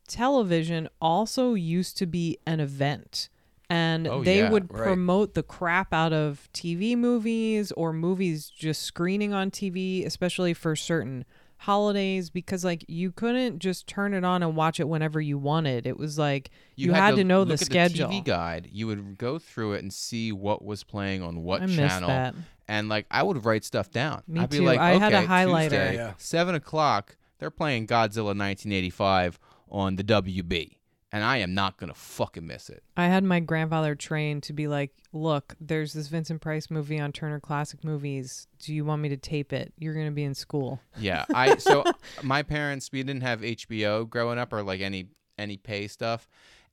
television 0.07 0.89
also 1.01 1.55
used 1.55 1.97
to 1.99 2.07
be 2.07 2.39
an 2.47 2.61
event. 2.61 3.29
And 3.71 4.09
Oh, 4.09 4.25
they 4.25 4.39
yeah, 4.39 4.51
would 4.51 4.73
right. 4.73 4.83
promote 4.85 5.35
the 5.35 5.43
crap 5.43 5.93
out 5.93 6.13
of 6.15 6.49
TV 6.55 6.97
movies 6.97 7.71
or 7.73 7.93
movies 7.93 8.49
just 8.49 8.83
screening 8.83 9.35
on 9.35 9.51
TV, 9.51 10.07
especially 10.07 10.55
for 10.55 10.75
certain 10.75 11.27
holidays 11.59 12.31
because 12.31 12.65
like 12.65 12.85
you 12.89 13.11
couldn't 13.13 13.59
just 13.59 13.87
turn 13.87 14.15
it 14.15 14.25
on 14.25 14.43
and 14.43 14.57
watch 14.57 14.81
it 14.81 14.89
whenever 14.89 15.21
you 15.21 15.37
wanted. 15.39 15.87
It 15.87 15.99
was 15.99 16.19
like 16.19 16.51
you, 16.77 16.93
had, 16.93 17.17
to 17.17 17.25
know 17.25 17.45
the 17.45 17.51
look 17.55 17.61
schedule. 17.61 18.09
The 18.09 18.21
TV 18.21 18.25
guide. 18.25 18.69
You 18.73 18.87
would 18.87 19.19
go 19.19 19.39
through 19.39 19.75
it 19.75 19.83
and 19.83 19.93
see 19.93 20.33
what 20.33 20.65
was 20.65 20.85
playing 20.85 21.23
on 21.23 21.43
what 21.43 21.63
I 21.63 21.67
channel. 21.67 22.09
that. 22.09 22.35
And 22.69 22.89
like 22.89 23.07
I 23.11 23.23
would 23.23 23.45
write 23.45 23.65
stuff 23.65 23.91
down. 23.91 24.23
Me 24.29 24.41
I'd 24.41 24.51
be 24.51 24.59
too. 24.59 24.65
like, 24.65 24.79
I 24.79 24.99
had 24.99 25.13
a 25.13 25.27
highlighter. 25.27 25.63
Tuesday, 25.71 25.95
Yeah. 25.95 26.13
seven 26.19 26.55
o'clock. 26.55 27.17
They're 27.39 27.51
playing 27.51 27.87
Godzilla 27.87 28.35
1985 28.37 29.39
on 29.71 29.97
the 29.97 30.05
WB, 30.05 30.78
and 31.13 31.25
I 31.25 31.39
am 31.39 31.55
not 31.55 31.79
gonna 31.79 31.95
fucking 31.95 32.47
miss 32.47 32.69
it. 32.69 32.83
I 32.97 33.07
had 33.07 33.25
my 33.25 33.41
grandfather 33.41 33.95
trained 33.95 34.43
to 34.45 34.53
be 34.53 34.69
like, 34.69 34.93
"Look, 35.13 35.55
there's 35.61 35.93
this 35.93 36.09
Vincent 36.09 36.41
Price 36.41 36.71
movie 36.71 37.01
on 37.01 37.13
Turner 37.13 37.41
Classic 37.41 37.83
Movies. 37.83 38.47
Do 38.59 38.75
you 38.75 38.85
want 38.85 39.03
me 39.03 39.09
to 39.09 39.17
tape 39.17 39.53
it? 39.53 39.73
You're 39.79 39.95
going 39.95 40.07
to 40.07 40.13
be 40.13 40.25
in 40.25 40.35
school." 40.35 40.81
Yeah, 40.99 41.25
I 41.35 41.57
so 41.59 41.85
my 42.23 42.43
parents 42.43 42.91
we 42.93 43.03
didn't 43.03 43.23
have 43.23 43.41
HBO 43.41 44.09
growing 44.09 44.39
up 44.39 44.53
or 44.53 44.63
like 44.63 44.81
any 44.81 45.09
any 45.39 45.57
pay 45.57 45.89
stuff, 45.89 46.29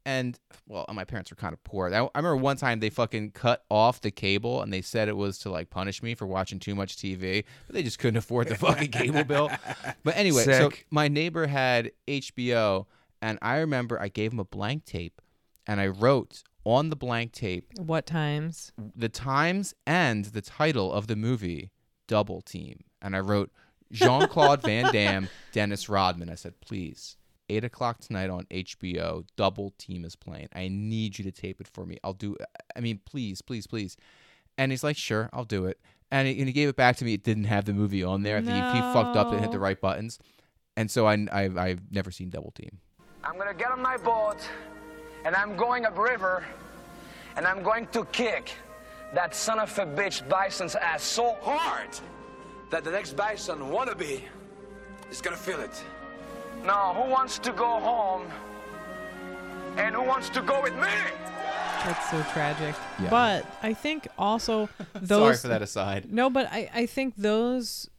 and 0.06 0.40
well, 0.68 0.86
my 0.94 1.04
parents 1.04 1.32
were 1.32 1.36
kind 1.36 1.54
of 1.54 1.64
poor. 1.64 1.88
I, 1.88 1.98
I 1.98 2.10
remember 2.16 2.38
one 2.38 2.58
time 2.58 2.80
they 2.80 2.90
fucking 2.90 3.32
cut 3.32 3.64
off 3.70 4.02
the 4.02 4.12
cable 4.12 4.62
and 4.62 4.72
they 4.72 4.82
said 4.82 5.08
it 5.08 5.18
was 5.18 5.40
to 5.40 5.50
like 5.50 5.70
punish 5.70 6.04
me 6.04 6.14
for 6.14 6.28
watching 6.28 6.60
too 6.60 6.76
much 6.76 6.96
TV, 6.98 7.44
but 7.68 7.76
they 7.76 7.84
just 7.84 7.98
couldn't 8.00 8.18
afford 8.18 8.48
the 8.48 8.56
fucking 8.56 8.92
cable 8.92 9.24
bill. 9.24 9.50
But 10.04 10.18
anyway, 10.18 10.44
so 10.44 10.70
my 10.92 11.08
neighbor 11.08 11.48
had 11.48 11.92
HBO, 12.08 12.86
and 13.26 13.40
I 13.42 13.58
remember 13.58 14.00
I 14.00 14.08
gave 14.08 14.32
him 14.32 14.40
a 14.40 14.46
blank 14.46 14.86
tape, 14.86 15.20
and 15.66 15.82
I 15.82 15.88
wrote 15.88 16.44
on 16.64 16.90
the 16.92 16.96
blank 16.96 17.32
tape 17.32 17.72
What 17.78 18.06
times? 18.06 18.72
the 18.96 19.10
times 19.10 19.74
and 19.88 20.26
the 20.26 20.42
title 20.42 20.94
of 20.94 21.08
the 21.08 21.16
movie 21.16 21.72
Double 22.08 22.42
Team. 22.42 22.84
And 23.02 23.16
I 23.16 23.20
wrote 23.20 23.52
Jean 23.92 24.28
Claude 24.28 24.62
Van 24.70 24.92
Damme, 24.94 25.28
Dennis 25.54 25.90
Rodman. 25.90 26.30
I 26.30 26.36
said, 26.36 26.60
please, 26.62 27.18
eight 27.50 27.64
o'clock 27.64 28.00
tonight 28.00 28.30
on 28.30 28.46
HBO, 28.46 29.26
Double 29.36 29.74
Team 29.80 30.06
is 30.06 30.16
playing. 30.16 30.50
I 30.56 30.68
need 30.68 31.18
you 31.18 31.24
to 31.26 31.32
tape 31.32 31.60
it 31.60 31.68
for 31.68 31.86
me. 31.86 31.98
I'll 32.04 32.14
do. 32.14 32.38
I 32.76 32.80
mean, 32.80 33.00
please, 33.06 33.42
please, 33.42 33.66
please. 33.66 33.98
And 34.58 34.72
he's 34.72 34.84
like, 34.84 34.98
sure, 34.98 35.32
I'll 35.34 35.46
do 35.46 35.66
it. 35.66 35.80
And 36.12 36.28
he, 36.28 36.38
and 36.38 36.48
he 36.48 36.54
gave 36.54 36.70
it 36.70 36.76
back 36.76 36.96
to 36.98 37.06
me. 37.06 37.14
It 37.14 37.24
didn't 37.24 37.46
have 37.46 37.66
the 37.66 37.74
movie 37.74 38.04
on 38.04 38.22
there. 38.22 38.38
I 38.38 38.42
think 38.42 38.54
he, 38.56 38.72
he 38.74 38.94
fucked 38.94 39.18
up 39.18 39.32
and 39.32 39.42
hit 39.42 39.52
the 39.52 39.60
right 39.60 39.80
buttons. 39.82 40.20
And 40.78 40.92
so 40.92 41.08
I, 41.08 41.26
I, 41.32 41.50
I've 41.58 41.92
never 41.92 42.12
seen 42.12 42.30
Double 42.30 42.52
Team. 42.52 42.80
I'm 43.26 43.38
gonna 43.38 43.54
get 43.56 43.72
on 43.72 43.82
my 43.82 43.98
boat 43.98 44.38
and 45.26 45.36
I'm 45.36 45.58
going 45.58 45.86
upriver 45.86 46.46
and 47.36 47.48
I'm 47.48 47.64
going 47.64 47.88
to 47.88 48.06
kick 48.06 48.54
that 49.14 49.34
son 49.34 49.60
of 49.60 49.78
a 49.80 49.86
bitch 49.86 50.28
bison's 50.30 50.76
ass 50.76 51.04
so 51.04 51.36
hard 51.42 51.90
that 52.70 52.84
the 52.84 52.92
next 52.92 53.16
bison 53.16 53.60
wannabe 53.60 54.22
is 55.10 55.22
gonna 55.22 55.36
feel 55.36 55.60
it. 55.60 55.84
Now, 56.64 56.94
who 56.94 57.10
wants 57.10 57.40
to 57.40 57.52
go 57.52 57.80
home 57.80 58.28
and 59.78 59.96
who 59.96 60.04
wants 60.04 60.30
to 60.30 60.42
go 60.42 60.62
with 60.62 60.76
me? 60.76 60.88
That's 61.84 62.10
so 62.12 62.24
tragic. 62.32 62.76
Yeah. 63.00 63.10
But 63.10 63.46
I 63.62 63.74
think 63.74 64.08
also 64.18 64.70
those 64.94 65.10
Sorry 65.10 65.38
for 65.38 65.48
that 65.50 65.62
aside. 65.62 66.12
No, 66.12 66.30
but 66.30 66.48
I, 66.52 66.70
I 66.74 66.86
think 66.86 67.16
those 67.16 67.90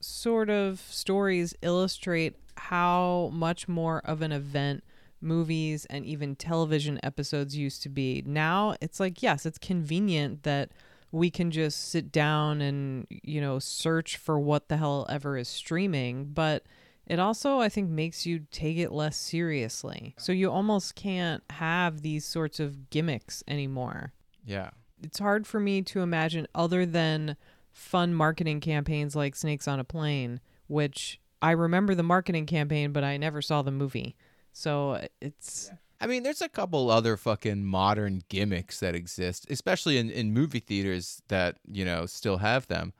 sort 0.00 0.50
of 0.50 0.80
stories 0.80 1.54
illustrate 1.62 2.36
how 2.68 3.30
much 3.32 3.66
more 3.68 4.00
of 4.04 4.22
an 4.22 4.32
event 4.32 4.84
movies 5.20 5.84
and 5.90 6.04
even 6.04 6.34
television 6.36 6.98
episodes 7.02 7.56
used 7.56 7.82
to 7.82 7.88
be. 7.88 8.22
Now 8.26 8.74
it's 8.80 8.98
like, 9.00 9.22
yes, 9.22 9.46
it's 9.46 9.58
convenient 9.58 10.42
that 10.44 10.70
we 11.10 11.30
can 11.30 11.50
just 11.50 11.90
sit 11.90 12.10
down 12.10 12.60
and, 12.60 13.06
you 13.10 13.40
know, 13.40 13.58
search 13.58 14.16
for 14.16 14.38
what 14.38 14.68
the 14.68 14.76
hell 14.78 15.06
ever 15.08 15.36
is 15.36 15.48
streaming, 15.48 16.26
but 16.32 16.64
it 17.06 17.18
also, 17.18 17.58
I 17.58 17.68
think, 17.68 17.90
makes 17.90 18.26
you 18.26 18.46
take 18.50 18.78
it 18.78 18.92
less 18.92 19.16
seriously. 19.16 20.14
So 20.18 20.32
you 20.32 20.50
almost 20.50 20.94
can't 20.94 21.42
have 21.50 22.02
these 22.02 22.24
sorts 22.24 22.60
of 22.60 22.90
gimmicks 22.90 23.42
anymore 23.46 24.12
Yeah. 24.46 24.70
it's 25.02 25.18
hard 25.18 25.46
for 25.46 25.58
me 25.60 25.82
to 25.82 26.00
imagine 26.00 26.46
other 26.54 26.86
than 26.86 27.36
fun 27.72 28.14
marketing 28.14 28.60
campaigns 28.60 29.14
like 29.16 29.34
Snakes 29.34 29.66
on 29.68 29.78
a 29.80 29.84
Plane, 29.84 30.40
which 30.68 31.18
I 31.42 31.50
remember 31.50 31.94
the 31.94 32.04
marketing 32.04 32.46
campaign, 32.46 32.92
but 32.92 33.04
I 33.04 33.16
never 33.16 33.42
saw 33.42 33.62
the 33.62 33.72
movie. 33.72 34.16
So 34.52 35.06
it's 35.20 35.70
I 36.00 36.06
mean, 36.06 36.24
there's 36.24 36.42
a 36.42 36.48
couple 36.48 36.90
other 36.90 37.16
fucking 37.16 37.64
modern 37.64 38.22
gimmicks 38.28 38.80
that 38.80 38.94
exist, 38.94 39.46
especially 39.50 39.98
in, 39.98 40.10
in 40.10 40.32
movie 40.32 40.60
theaters 40.60 41.22
that 41.28 41.58
you 41.70 41.84
know 41.84 42.06
still 42.06 42.38
have 42.38 42.66
them. 42.68 42.92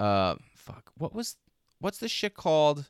Uh, 0.00 0.36
fuck, 0.54 0.90
what 0.96 1.14
was 1.14 1.36
what's 1.80 1.98
the 1.98 2.08
shit 2.08 2.34
called 2.34 2.88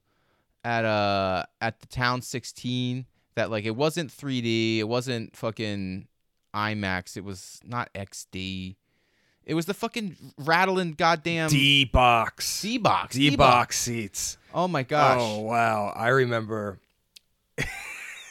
at 0.65 0.85
uh 0.85 1.45
at 1.61 1.81
the 1.81 1.87
Town 1.87 2.23
16 2.23 3.07
that 3.35 3.51
like 3.51 3.65
it 3.65 3.77
wasn't 3.77 4.11
3D, 4.11 4.79
it 4.79 4.89
wasn't 4.89 5.37
fucking 5.37 6.07
IMAX, 6.55 7.17
it 7.17 7.25
was 7.25 7.61
not 7.65 7.93
XD. 7.95 8.77
It 9.45 9.55
was 9.55 9.67
the 9.67 9.75
fucking 9.75 10.17
rattling 10.39 10.93
goddamn 10.93 11.51
D 11.51 11.85
box. 11.85 12.63
D 12.63 12.79
box. 12.79 13.15
D 13.17 13.37
box 13.37 13.79
seats. 13.79 14.39
Oh 14.55 14.69
my 14.69 14.83
gosh. 14.83 15.19
Oh 15.21 15.41
wow! 15.41 15.93
I 15.97 16.09
remember 16.09 16.79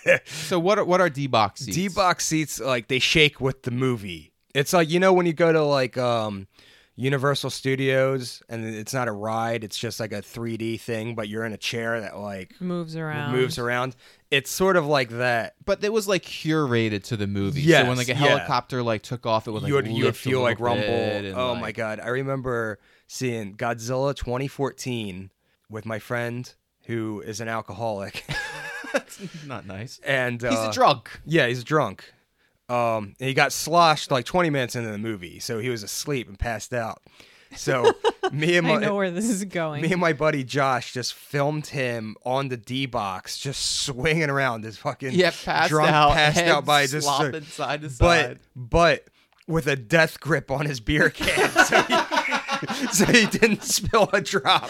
So 0.26 0.59
what 0.59 0.80
are 0.80 0.86
what 0.86 1.01
are 1.01 1.09
D 1.09 1.28
box 1.28 1.62
seats? 1.62 1.76
D 1.76 1.88
box 1.88 2.26
seats. 2.26 2.59
Like 2.59 2.88
they 2.88 2.99
shake 2.99 3.39
with 3.39 3.64
the 3.64 3.72
movie. 3.72 4.32
It's 4.53 4.74
like 4.74 4.89
you 4.89 4.99
know 4.99 5.14
when 5.14 5.26
you 5.26 5.34
go 5.34 5.51
to 5.51 5.64
like 5.64 5.97
um, 5.97 6.47
Universal 6.95 7.51
Studios 7.51 8.41
and 8.49 8.66
it's 8.66 8.93
not 8.93 9.07
a 9.07 9.12
ride. 9.12 9.64
It's 9.64 9.78
just 9.78 9.99
like 9.99 10.12
a 10.12 10.22
3D 10.22 10.80
thing, 10.80 11.16
but 11.16 11.30
you're 11.30 11.45
in 11.45 11.53
a 11.53 11.57
chair 11.57 12.01
that 12.01 12.18
like 12.18 12.59
moves 12.59 12.95
around. 12.95 13.34
moves 13.34 13.57
around. 13.57 13.95
It's 14.32 14.49
sort 14.49 14.77
of 14.77 14.86
like 14.88 15.09
that. 15.09 15.55
but 15.65 15.84
it 15.84 15.91
was 15.91 16.07
like 16.07 16.23
curated 16.23 17.03
to 17.03 17.17
the 17.17 17.27
movie. 17.27 17.61
Yeah. 17.61 17.84
so 17.84 17.89
when 17.89 17.97
like 17.97 18.07
a 18.07 18.11
yeah. 18.13 18.17
helicopter 18.17 18.82
like 18.82 19.01
took 19.03 19.25
off, 19.25 19.47
it 19.47 19.51
would 19.51 19.63
like 19.63 19.69
you 19.69 19.75
would 19.75 19.88
you 19.88 20.05
would 20.05 20.15
feel 20.15 20.41
like 20.41 20.59
rumble. 20.59 21.32
Oh 21.36 21.51
like- 21.53 21.61
my 21.61 21.71
god! 21.73 21.99
I 21.99 22.07
remember 22.07 22.79
seeing 23.07 23.55
Godzilla 23.55 24.15
2014 24.15 25.32
with 25.69 25.86
my 25.86 25.99
friend 25.99 26.53
who 26.86 27.21
is 27.21 27.39
an 27.41 27.47
alcoholic, 27.47 28.25
That's 28.93 29.19
Not 29.45 29.65
nice. 29.67 29.99
and 30.05 30.41
He's 30.41 30.51
uh, 30.51 30.69
a 30.69 30.73
drunk. 30.73 31.09
Yeah, 31.25 31.47
he's 31.47 31.63
drunk. 31.63 32.11
Um, 32.69 33.15
and 33.19 33.27
he 33.27 33.34
got 33.34 33.51
sloshed 33.51 34.11
like 34.11 34.25
20 34.25 34.49
minutes 34.49 34.75
into 34.75 34.89
the 34.91 34.97
movie, 34.97 35.39
so 35.39 35.59
he 35.59 35.69
was 35.69 35.84
asleep 35.84 36.27
and 36.29 36.39
passed 36.39 36.73
out. 36.73 37.01
So 37.55 37.93
me 38.31 38.57
and 38.57 38.67
I 38.67 38.75
my 38.75 38.79
know 38.81 38.95
where 38.95 39.11
this 39.11 39.29
is 39.29 39.43
going. 39.45 39.81
me 39.81 39.91
and 39.91 39.99
my 40.01 40.13
buddy 40.13 40.43
Josh 40.43 40.93
just 40.93 41.13
filmed 41.13 41.67
him 41.67 42.15
on 42.25 42.47
the 42.49 42.57
D 42.57 42.85
box, 42.85 43.37
just 43.37 43.81
swinging 43.81 44.29
around 44.29 44.63
his 44.63 44.77
fucking 44.77 45.11
Yeah, 45.13 45.31
passed 45.43 45.69
drunk, 45.69 45.91
out, 45.91 46.13
passed 46.13 46.39
out 46.41 46.65
by 46.65 46.85
just 46.87 47.05
slopping 47.07 47.43
side 47.43 47.81
to 47.81 47.89
but 47.99 48.25
side. 48.25 48.39
but 48.55 49.07
with 49.47 49.67
a 49.67 49.75
death 49.75 50.19
grip 50.19 50.49
on 50.51 50.65
his 50.65 50.79
beer 50.79 51.09
can, 51.09 51.49
so 51.65 51.81
he, 51.81 52.87
so 52.93 53.05
he 53.05 53.25
didn't 53.25 53.63
spill 53.63 54.09
a 54.13 54.21
drop. 54.21 54.69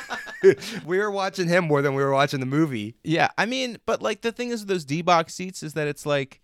we 0.84 0.98
were 0.98 1.10
watching 1.10 1.48
him 1.48 1.64
more 1.64 1.82
than 1.82 1.94
we 1.94 2.02
were 2.04 2.12
watching 2.12 2.40
the 2.40 2.46
movie. 2.46 2.94
Yeah, 3.02 3.30
I 3.38 3.46
mean, 3.46 3.78
but 3.86 4.02
like 4.02 4.20
the 4.22 4.32
thing 4.32 4.50
is 4.50 4.60
with 4.60 4.68
those 4.68 4.84
D 4.84 5.02
box 5.02 5.34
seats 5.34 5.62
is 5.62 5.72
that 5.74 5.88
it's 5.88 6.06
like, 6.06 6.40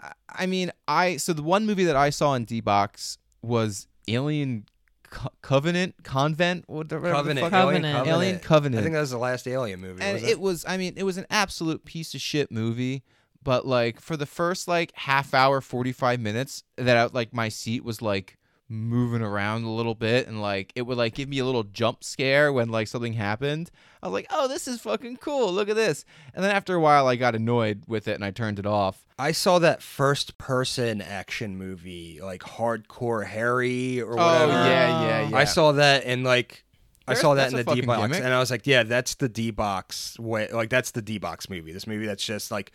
I- 0.00 0.12
I 0.28 0.46
mean, 0.46 0.70
I 0.86 1.16
so 1.16 1.32
the 1.32 1.42
one 1.42 1.66
movie 1.66 1.84
that 1.84 1.96
I 1.96 2.10
saw 2.10 2.34
in 2.34 2.44
D 2.44 2.60
box 2.60 3.18
was 3.40 3.88
Alien 4.08 4.66
Co- 5.12 5.30
Covenant, 5.42 5.94
Convent, 6.02 6.64
whatever 6.68 7.08
the 7.08 7.14
Covenant, 7.14 7.40
fuck- 7.44 7.52
Alien 7.52 7.82
Covenant. 7.82 7.94
Covenant. 7.94 8.22
Alien 8.22 8.38
Covenant. 8.40 8.80
I 8.80 8.82
think 8.82 8.94
that 8.94 9.00
was 9.02 9.10
the 9.10 9.18
last 9.18 9.46
Alien 9.46 9.80
movie. 9.80 10.02
and 10.02 10.14
was 10.14 10.22
it 10.24 10.40
was 10.40 10.64
i 10.66 10.76
mean 10.76 10.94
it 10.96 11.02
was 11.04 11.18
an 11.18 11.26
absolute 11.30 11.84
piece 11.84 12.14
of 12.14 12.20
shit 12.20 12.50
movie 12.50 13.02
but 13.44 13.66
like 13.66 14.00
for 14.00 14.16
the 14.16 14.26
first 14.26 14.66
like 14.68 14.90
half 14.94 15.34
hour 15.34 15.60
45 15.60 16.18
minutes 16.20 16.62
that 16.76 16.96
I, 16.96 17.04
like 17.12 17.32
my 17.34 17.48
seat 17.48 17.84
was 17.84 18.00
like 18.00 18.38
moving 18.72 19.22
around 19.22 19.64
a 19.64 19.70
little 19.70 19.94
bit 19.94 20.26
and 20.26 20.40
like 20.40 20.72
it 20.74 20.82
would 20.82 20.96
like 20.96 21.14
give 21.14 21.28
me 21.28 21.38
a 21.38 21.44
little 21.44 21.64
jump 21.64 22.02
scare 22.02 22.52
when 22.52 22.70
like 22.70 22.88
something 22.88 23.12
happened 23.12 23.70
i 24.02 24.06
was 24.06 24.12
like 24.12 24.26
oh 24.30 24.48
this 24.48 24.66
is 24.66 24.80
fucking 24.80 25.16
cool 25.18 25.52
look 25.52 25.68
at 25.68 25.76
this 25.76 26.04
and 26.34 26.42
then 26.42 26.50
after 26.50 26.74
a 26.74 26.80
while 26.80 27.06
i 27.06 27.14
got 27.14 27.34
annoyed 27.34 27.82
with 27.86 28.08
it 28.08 28.14
and 28.14 28.24
i 28.24 28.30
turned 28.30 28.58
it 28.58 28.66
off 28.66 29.04
I 29.18 29.30
saw 29.30 29.60
that 29.60 29.82
first 29.82 30.36
person 30.36 31.00
action 31.00 31.56
movie, 31.56 32.18
like 32.20 32.40
Hardcore 32.40 33.24
Harry 33.24 34.00
or 34.00 34.14
oh, 34.14 34.16
whatever. 34.16 34.52
oh 34.52 34.64
yeah 34.64 35.02
yeah 35.02 35.28
yeah 35.28 35.36
I 35.36 35.44
saw 35.44 35.70
that 35.72 36.04
and 36.06 36.24
like 36.24 36.64
I 37.06 37.14
saw 37.14 37.34
that 37.34 37.50
that's 37.50 37.52
in 37.52 37.66
the 37.66 37.82
D 37.82 37.86
box, 37.86 38.18
and 38.18 38.32
I 38.32 38.38
was 38.38 38.50
like, 38.50 38.66
"Yeah, 38.66 38.84
that's 38.84 39.16
the 39.16 39.28
D 39.28 39.50
box 39.50 40.18
way. 40.18 40.48
Like 40.52 40.70
that's 40.70 40.92
the 40.92 41.02
D 41.02 41.18
box 41.18 41.50
movie. 41.50 41.72
This 41.72 41.86
movie 41.86 42.06
that's 42.06 42.24
just 42.24 42.50
like 42.50 42.72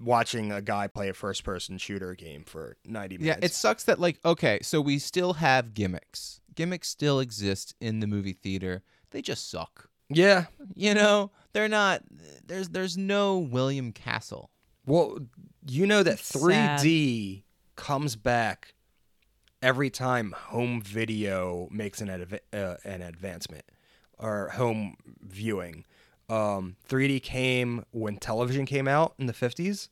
watching 0.00 0.52
a 0.52 0.60
guy 0.60 0.86
play 0.86 1.08
a 1.08 1.14
first 1.14 1.44
person 1.44 1.78
shooter 1.78 2.14
game 2.14 2.44
for 2.44 2.76
ninety 2.84 3.16
minutes. 3.16 3.26
Yeah, 3.26 3.34
minutes." 3.36 3.56
it 3.56 3.58
sucks 3.58 3.84
that 3.84 3.98
like 4.00 4.18
okay, 4.24 4.58
so 4.62 4.80
we 4.80 4.98
still 4.98 5.34
have 5.34 5.74
gimmicks. 5.74 6.40
gimmicks 6.54 6.88
still 6.88 7.20
exist 7.20 7.74
in 7.80 8.00
the 8.00 8.06
movie 8.06 8.32
theater. 8.32 8.82
They 9.10 9.22
just 9.22 9.50
suck. 9.50 9.88
Yeah. 10.08 10.46
You 10.74 10.94
know, 10.94 11.30
they're 11.52 11.68
not. 11.68 12.02
There's 12.44 12.68
there's 12.68 12.96
no 12.96 13.38
William 13.38 13.92
Castle. 13.92 14.50
Well, 14.84 15.18
you 15.68 15.86
know 15.86 16.02
that 16.02 16.14
It's 16.14 16.32
3D 16.32 17.42
comes 17.74 18.14
back 18.16 18.74
every 19.62 19.90
time 19.90 20.32
home 20.32 20.80
video 20.80 21.68
makes 21.70 22.00
an 22.00 22.08
adv- 22.08 22.40
uh, 22.52 22.76
an 22.84 23.02
advancement 23.02 23.64
or 24.18 24.50
home 24.50 24.96
viewing. 25.20 25.84
Um, 26.28 26.76
3D 26.88 27.22
came 27.22 27.84
when 27.92 28.16
television 28.16 28.66
came 28.66 28.88
out 28.88 29.14
in 29.18 29.26
the 29.26 29.32
50s. 29.32 29.88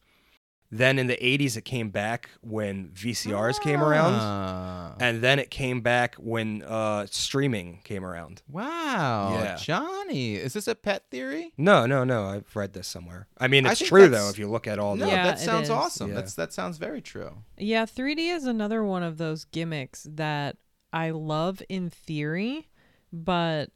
Then 0.70 0.98
in 0.98 1.06
the 1.06 1.16
80s, 1.18 1.56
it 1.56 1.64
came 1.64 1.90
back 1.90 2.30
when 2.40 2.88
VCRs 2.88 3.60
came 3.60 3.80
around. 3.80 4.14
Ah. 4.16 4.94
And 4.98 5.22
then 5.22 5.38
it 5.38 5.48
came 5.48 5.82
back 5.82 6.16
when 6.16 6.64
uh, 6.64 7.06
streaming 7.08 7.78
came 7.84 8.04
around. 8.04 8.42
Wow, 8.48 9.34
Yeah. 9.40 9.54
Johnny, 9.56 10.34
is 10.34 10.54
this 10.54 10.66
a 10.66 10.74
pet 10.74 11.04
theory? 11.12 11.52
No, 11.56 11.86
no, 11.86 12.02
no. 12.02 12.24
I've 12.26 12.56
read 12.56 12.72
this 12.72 12.88
somewhere. 12.88 13.28
I 13.38 13.46
mean, 13.46 13.66
I 13.66 13.72
it's 13.72 13.80
think 13.80 13.90
true, 13.90 14.08
though, 14.08 14.28
if 14.30 14.38
you 14.38 14.48
look 14.48 14.66
at 14.66 14.80
all 14.80 14.96
No, 14.96 15.04
the. 15.04 15.12
Yeah, 15.12 15.24
that 15.24 15.34
it 15.40 15.44
sounds 15.44 15.64
is. 15.64 15.70
awesome. 15.70 16.08
Yeah. 16.08 16.14
That's 16.16 16.34
that 16.34 16.52
sounds 16.52 16.78
very 16.78 17.00
true. 17.02 17.30
Yeah, 17.56 17.84
3D 17.86 18.34
is 18.34 18.44
another 18.44 18.82
one 18.82 19.04
of 19.04 19.16
those 19.18 19.44
gimmicks 19.44 20.08
that 20.10 20.56
I 20.92 21.10
love 21.10 21.62
in 21.68 21.88
theory, 21.88 22.68
but 23.12 23.70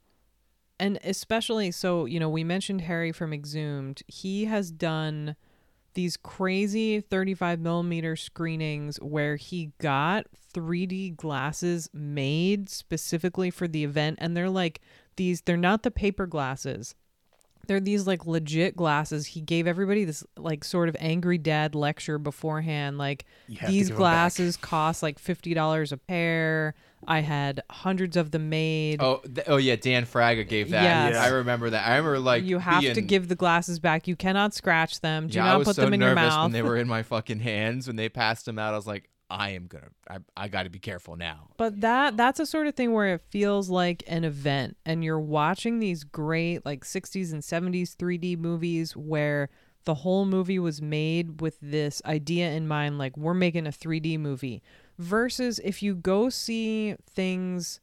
and 0.79 0.99
especially 1.03 1.71
so, 1.71 2.05
you 2.05 2.19
know, 2.19 2.29
we 2.29 2.43
mentioned 2.43 2.81
Harry 2.81 3.11
from 3.11 3.33
Exhumed. 3.33 4.01
He 4.07 4.45
has 4.45 4.71
done 4.71 5.35
these 5.95 6.15
crazy 6.17 7.01
35 7.01 7.59
millimeter 7.59 8.15
screenings 8.15 8.97
where 8.97 9.35
he 9.35 9.71
got 9.79 10.27
3D 10.53 11.15
glasses 11.15 11.89
made 11.93 12.69
specifically 12.69 13.49
for 13.49 13.67
the 13.67 13.83
event, 13.83 14.17
and 14.21 14.35
they're 14.37 14.49
like 14.49 14.81
these. 15.15 15.41
They're 15.41 15.57
not 15.57 15.83
the 15.83 15.91
paper 15.91 16.25
glasses. 16.27 16.95
They're 17.67 17.79
these 17.79 18.07
like 18.07 18.25
legit 18.25 18.75
glasses. 18.75 19.27
He 19.27 19.41
gave 19.41 19.67
everybody 19.67 20.03
this 20.05 20.23
like 20.37 20.63
sort 20.63 20.89
of 20.89 20.95
angry 20.99 21.37
dad 21.37 21.75
lecture 21.75 22.17
beforehand. 22.17 22.97
Like 22.97 23.25
You 23.47 23.57
have 23.57 23.69
to 23.69 23.73
these 23.73 23.87
give 23.89 23.95
'em 23.97 23.97
back. 23.97 23.99
glasses 23.99 24.57
cost 24.57 25.03
like 25.03 25.19
fifty 25.19 25.53
dollars 25.53 25.91
a 25.91 25.97
pair. 25.97 26.73
I 27.07 27.21
had 27.21 27.61
hundreds 27.69 28.17
of 28.17 28.31
them 28.31 28.49
made. 28.49 29.01
Oh, 29.01 29.21
th- 29.23 29.47
oh 29.47 29.57
yeah, 29.57 29.75
Dan 29.75 30.05
Fraga 30.05 30.47
gave 30.47 30.71
that. 30.71 30.83
Yes. 30.83 31.15
I 31.15 31.29
remember 31.29 31.69
that. 31.69 31.87
I 31.87 31.97
remember 31.97 32.19
like 32.19 32.43
you 32.43 32.59
have 32.59 32.81
to 32.81 33.01
give 33.01 33.27
the 33.27 33.35
glasses 33.35 33.79
back. 33.79 34.07
You 34.07 34.15
cannot 34.15 34.53
scratch 34.53 35.01
them. 35.01 35.27
Do 35.27 35.37
yeah, 35.37 35.45
not 35.45 35.63
put 35.63 35.75
so 35.75 35.83
them 35.83 35.93
in 35.93 36.01
your 36.01 36.15
nervous 36.15 36.33
mouth. 36.33 36.43
when 36.45 36.51
they 36.51 36.61
were 36.61 36.77
in 36.77 36.87
my 36.89 37.03
fucking 37.03 37.39
hands 37.39 37.87
when 37.87 37.95
they 37.95 38.09
passed 38.09 38.45
them 38.45 38.59
out. 38.59 38.73
I 38.73 38.77
was 38.77 38.87
like, 38.87 39.09
I 39.29 39.51
am 39.51 39.67
gonna, 39.67 39.89
I, 40.09 40.17
I 40.35 40.47
got 40.47 40.63
to 40.63 40.69
be 40.69 40.79
careful 40.79 41.15
now. 41.15 41.49
But 41.57 41.81
that 41.81 42.17
that's 42.17 42.39
a 42.39 42.45
sort 42.45 42.67
of 42.67 42.75
thing 42.75 42.93
where 42.93 43.13
it 43.13 43.21
feels 43.29 43.69
like 43.69 44.03
an 44.07 44.23
event 44.23 44.77
and 44.85 45.03
you're 45.03 45.19
watching 45.19 45.79
these 45.79 46.03
great 46.03 46.65
like 46.65 46.83
60s 46.83 47.31
and 47.31 47.41
70s 47.41 47.95
3D 47.95 48.37
movies 48.37 48.97
where 48.97 49.49
the 49.85 49.95
whole 49.95 50.25
movie 50.25 50.59
was 50.59 50.81
made 50.81 51.41
with 51.41 51.57
this 51.61 52.01
idea 52.05 52.51
in 52.51 52.67
mind 52.67 52.97
like 52.97 53.15
we're 53.17 53.33
making 53.33 53.67
a 53.67 53.71
3D 53.71 54.19
movie 54.19 54.61
versus 54.99 55.59
if 55.63 55.81
you 55.81 55.95
go 55.95 56.29
see 56.29 56.95
things 57.09 57.79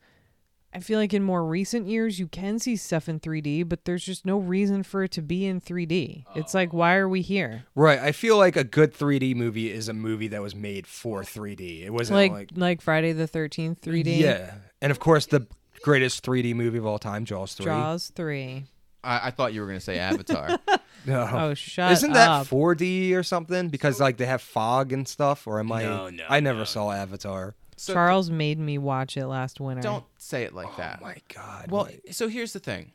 I 0.72 0.80
feel 0.80 0.98
like 0.98 1.14
in 1.14 1.22
more 1.22 1.46
recent 1.46 1.88
years 1.88 2.18
you 2.18 2.28
can 2.28 2.58
see 2.58 2.76
stuff 2.76 3.08
in 3.08 3.18
3D 3.18 3.66
but 3.66 3.86
there's 3.86 4.04
just 4.04 4.26
no 4.26 4.38
reason 4.38 4.82
for 4.82 5.02
it 5.02 5.10
to 5.12 5.22
be 5.22 5.46
in 5.46 5.60
3D. 5.60 6.24
It's 6.34 6.52
like 6.52 6.72
why 6.74 6.96
are 6.96 7.08
we 7.08 7.22
here? 7.22 7.64
Right. 7.74 7.98
I 7.98 8.12
feel 8.12 8.36
like 8.36 8.54
a 8.56 8.64
good 8.64 8.94
3D 8.94 9.34
movie 9.34 9.72
is 9.72 9.88
a 9.88 9.94
movie 9.94 10.28
that 10.28 10.42
was 10.42 10.54
made 10.54 10.86
for 10.86 11.22
3D. 11.22 11.84
It 11.84 11.90
wasn't 11.90 12.16
Like 12.18 12.32
like, 12.32 12.50
like, 12.54 12.80
Friday 12.82 13.12
the 13.12 13.26
13th 13.26 13.80
3D. 13.80 14.18
Yeah. 14.18 14.54
And 14.82 14.90
of 14.90 15.00
course, 15.00 15.24
the 15.24 15.46
greatest 15.82 16.24
3D 16.24 16.54
movie 16.54 16.78
of 16.78 16.84
all 16.84 16.98
time, 16.98 17.24
Jaws 17.24 17.54
3. 17.54 17.64
Jaws 17.64 18.12
3. 18.14 18.66
I, 19.04 19.28
I 19.28 19.30
thought 19.30 19.52
you 19.54 19.60
were 19.60 19.66
gonna 19.66 19.80
say 19.80 19.98
Avatar. 19.98 20.58
No. 21.06 21.28
Oh, 21.32 21.54
shut 21.54 21.92
Isn't 21.92 22.14
that 22.14 22.28
up. 22.28 22.46
4D 22.48 23.14
or 23.14 23.22
something? 23.22 23.68
Because 23.68 24.00
like 24.00 24.16
they 24.16 24.26
have 24.26 24.42
fog 24.42 24.92
and 24.92 25.06
stuff. 25.06 25.46
Or 25.46 25.60
am 25.60 25.70
I? 25.70 25.84
No, 25.84 26.10
no, 26.10 26.24
I 26.28 26.40
never 26.40 26.64
saw 26.64 26.90
Avatar. 26.90 27.54
So 27.76 27.92
Charles 27.92 28.28
made 28.28 28.58
me 28.58 28.76
watch 28.76 29.16
it 29.16 29.26
last 29.28 29.60
winter. 29.60 29.82
don't 29.82 30.04
say 30.18 30.42
it 30.42 30.52
like 30.52 30.66
oh 30.66 30.74
that. 30.78 30.98
Oh 31.00 31.04
my 31.04 31.16
god. 31.32 31.70
Well, 31.70 31.84
why- 31.84 32.00
so 32.10 32.26
here's 32.26 32.52
the 32.54 32.58
thing. 32.58 32.90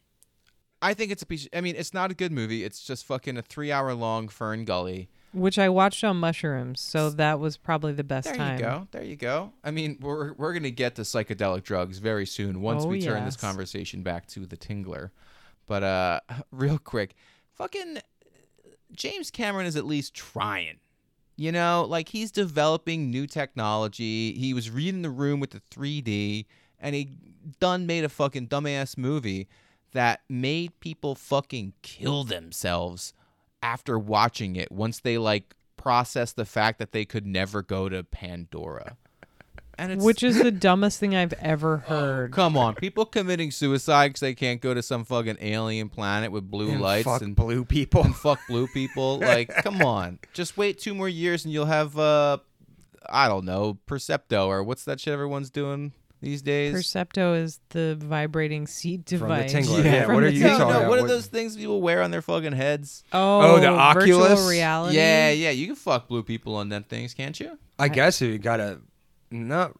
I 0.81 0.93
think 0.93 1.11
it's 1.13 1.21
a 1.21 1.25
piece. 1.25 1.47
I 1.53 1.61
mean, 1.61 1.75
it's 1.77 1.93
not 1.93 2.11
a 2.11 2.13
good 2.13 2.33
movie. 2.33 2.65
It's 2.65 2.83
just 2.83 3.05
fucking 3.05 3.37
a 3.37 3.41
three-hour-long 3.43 4.27
Fern 4.27 4.65
Gully. 4.65 5.07
Which 5.31 5.57
I 5.57 5.69
watched 5.69 6.03
on 6.03 6.17
mushrooms, 6.17 6.81
so 6.81 7.11
that 7.11 7.39
was 7.39 7.55
probably 7.55 7.93
the 7.93 8.03
best 8.03 8.27
time. 8.27 8.37
There 8.37 8.45
time. 8.47 8.57
you 8.57 8.61
go. 8.65 8.87
There 8.91 9.03
you 9.03 9.15
go. 9.15 9.53
I 9.63 9.71
mean, 9.71 9.99
we're 10.01 10.33
we're 10.33 10.51
gonna 10.53 10.69
get 10.71 10.95
to 10.95 11.03
psychedelic 11.03 11.63
drugs 11.63 11.99
very 11.99 12.25
soon 12.25 12.59
once 12.61 12.83
Oh, 12.83 12.87
we 12.87 12.99
turn 13.01 13.23
this 13.23 13.35
yes. 13.35 13.41
conversation 13.41 14.01
back 14.03 14.27
to 14.29 14.45
the 14.45 14.57
Tingler. 14.57 15.11
But 15.71 15.83
uh, 15.83 16.19
real 16.51 16.77
quick, 16.77 17.15
fucking 17.53 17.99
James 18.91 19.31
Cameron 19.31 19.65
is 19.65 19.77
at 19.77 19.85
least 19.85 20.13
trying. 20.13 20.79
You 21.37 21.53
know, 21.53 21.85
like 21.87 22.09
he's 22.09 22.29
developing 22.29 23.09
new 23.09 23.25
technology. 23.25 24.33
He 24.33 24.53
was 24.53 24.69
reading 24.69 25.01
the 25.01 25.09
room 25.09 25.39
with 25.39 25.51
the 25.51 25.61
3D, 25.71 26.45
and 26.77 26.93
he 26.93 27.13
done 27.61 27.85
made 27.85 28.03
a 28.03 28.09
fucking 28.09 28.49
dumbass 28.49 28.97
movie 28.97 29.47
that 29.93 30.19
made 30.27 30.77
people 30.81 31.15
fucking 31.15 31.71
kill 31.83 32.25
themselves 32.25 33.13
after 33.63 33.97
watching 33.97 34.57
it 34.57 34.73
once 34.73 34.99
they 34.99 35.17
like 35.17 35.55
processed 35.77 36.35
the 36.35 36.43
fact 36.43 36.79
that 36.79 36.91
they 36.91 37.05
could 37.05 37.25
never 37.25 37.61
go 37.61 37.87
to 37.87 38.03
Pandora. 38.03 38.97
And 39.77 39.91
it's 39.93 40.03
Which 40.03 40.21
is 40.21 40.37
the 40.37 40.51
dumbest 40.51 40.99
thing 40.99 41.15
I've 41.15 41.33
ever 41.33 41.77
heard. 41.87 42.31
come 42.33 42.55
on, 42.57 42.75
people 42.75 43.05
committing 43.05 43.51
suicide 43.51 44.09
because 44.09 44.19
they 44.19 44.35
can't 44.35 44.61
go 44.61 44.73
to 44.73 44.83
some 44.83 45.05
fucking 45.05 45.37
alien 45.41 45.89
planet 45.89 46.31
with 46.31 46.49
blue 46.51 46.71
And 46.71 46.81
lights 46.81 47.05
fuck 47.05 47.21
and 47.21 47.35
blue 47.35 47.65
people. 47.65 48.03
and 48.03 48.15
fuck 48.15 48.39
blue 48.47 48.67
people. 48.67 49.19
Like, 49.31 49.49
come 49.63 49.81
on. 49.81 50.19
Just 50.33 50.57
wait 50.57 50.77
two 50.79 50.93
more 50.93 51.09
years 51.09 51.45
and 51.45 51.53
you'll 51.53 51.65
have 51.65 51.97
uh 51.97 52.37
I 53.09 53.27
don't 53.27 53.45
know, 53.45 53.79
Percepto 53.87 54.47
or 54.47 54.63
what's 54.63 54.85
that 54.85 54.99
shit 54.99 55.13
everyone's 55.13 55.49
doing 55.49 55.93
these 56.21 56.41
days? 56.43 56.73
Percepto 56.75 57.35
is 57.41 57.59
the 57.69 57.95
vibrating 57.99 58.67
seat 58.67 59.09
From 59.09 59.19
the 59.19 59.25
device. 59.25 59.53
Tingler, 59.53 59.83
Yeah, 59.83 60.05
From 60.05 60.15
what 60.15 60.21
the 60.21 60.27
are 60.27 60.29
you 60.29 60.43
no, 60.43 60.49
Tingler. 60.49 60.57
talking 60.57 60.73
no, 60.73 60.77
about? 60.81 60.89
what 60.89 60.99
are 60.99 61.01
What- 61.01 61.07
those 61.07 61.25
things 61.25 61.55
people 61.57 61.81
wear 61.81 62.03
on 62.03 62.11
their 62.11 62.21
fucking 62.21 62.51
heads? 62.53 63.03
Oh, 63.11 63.41
Oh, 63.41 63.55
the 63.59 63.71
virtual 63.99 64.21
Oculus? 64.23 64.47
reality. 64.49 64.97
Yeah, 64.97 65.31
yeah, 65.31 65.49
you 65.49 65.65
can 65.65 65.75
fuck 65.75 66.07
blue 66.07 66.21
people 66.23 66.55
on 66.57 66.69
them 66.69 66.83
things, 66.83 67.13
can't 67.15 67.39
you? 67.39 67.57
I 67.79 67.87
guess 67.87 68.21
you 68.21 68.37
gotta 68.37 68.81
not. 69.31 69.73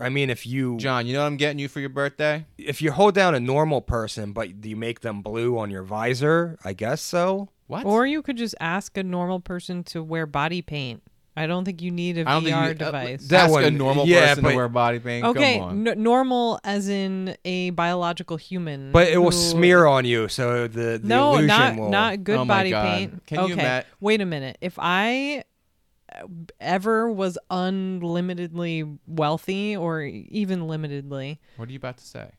I 0.00 0.10
mean, 0.10 0.28
if 0.30 0.46
you 0.46 0.76
John, 0.76 1.06
you 1.06 1.14
know 1.14 1.20
what 1.20 1.26
I'm 1.28 1.36
getting 1.38 1.58
you 1.58 1.68
for 1.68 1.80
your 1.80 1.88
birthday? 1.88 2.44
if 2.58 2.82
you 2.82 2.92
hold 2.92 3.14
down 3.14 3.34
a 3.34 3.40
normal 3.40 3.80
person, 3.80 4.32
but 4.32 4.64
you 4.64 4.76
make 4.76 5.00
them 5.00 5.22
blue 5.22 5.58
on 5.58 5.70
your 5.70 5.82
visor, 5.82 6.58
I 6.64 6.72
guess 6.74 7.00
so. 7.00 7.48
What? 7.68 7.84
Or 7.86 8.06
you 8.06 8.22
could 8.22 8.36
just 8.36 8.54
ask 8.60 8.96
a 8.96 9.02
normal 9.02 9.40
person 9.40 9.82
to 9.84 10.02
wear 10.02 10.26
body 10.26 10.62
paint. 10.62 11.02
I 11.36 11.46
don't 11.46 11.64
think 11.64 11.80
you 11.82 11.90
need 11.92 12.18
a 12.18 12.22
I 12.22 12.32
don't 12.32 12.42
think 12.44 12.56
VR 12.56 12.64
you, 12.64 12.70
uh, 12.70 12.72
device. 12.74 13.28
That 13.28 13.44
ask 13.44 13.50
a 13.50 13.62
one- 13.62 13.76
normal 13.78 14.06
yeah, 14.08 14.28
person 14.30 14.42
but- 14.44 14.50
to 14.50 14.56
wear 14.56 14.68
body 14.68 14.98
paint. 14.98 15.24
okay, 15.24 15.58
Come 15.58 15.68
on. 15.68 15.88
n- 15.88 16.02
normal 16.02 16.58
as 16.64 16.88
in 16.88 17.36
a 17.44 17.70
biological 17.70 18.36
human. 18.36 18.90
But 18.92 19.08
it 19.08 19.18
will 19.18 19.26
who- 19.30 19.36
smear 19.36 19.86
on 19.86 20.04
you, 20.04 20.26
so 20.28 20.66
the, 20.66 20.98
the 20.98 21.00
no, 21.04 21.30
illusion 21.34 21.46
not 21.48 21.76
will. 21.76 21.90
not 21.90 22.24
good 22.24 22.38
Oh 22.38 22.44
my 22.44 22.54
body 22.58 22.70
God. 22.70 22.84
paint. 22.86 23.26
Can 23.26 23.38
you 23.46 23.54
okay, 23.54 23.62
ima- 23.62 23.84
wait 24.00 24.20
a 24.20 24.26
minute. 24.26 24.58
If 24.60 24.78
I 24.78 25.44
ever 26.60 27.10
was 27.10 27.38
unlimitedly 27.50 28.98
wealthy, 29.06 29.76
or 29.76 30.02
even 30.02 30.60
limitedly, 30.62 31.38
What 31.56 31.68
are 31.68 31.72
you 31.72 31.76
about 31.78 31.98
to 31.98 32.06
say? 32.06 32.30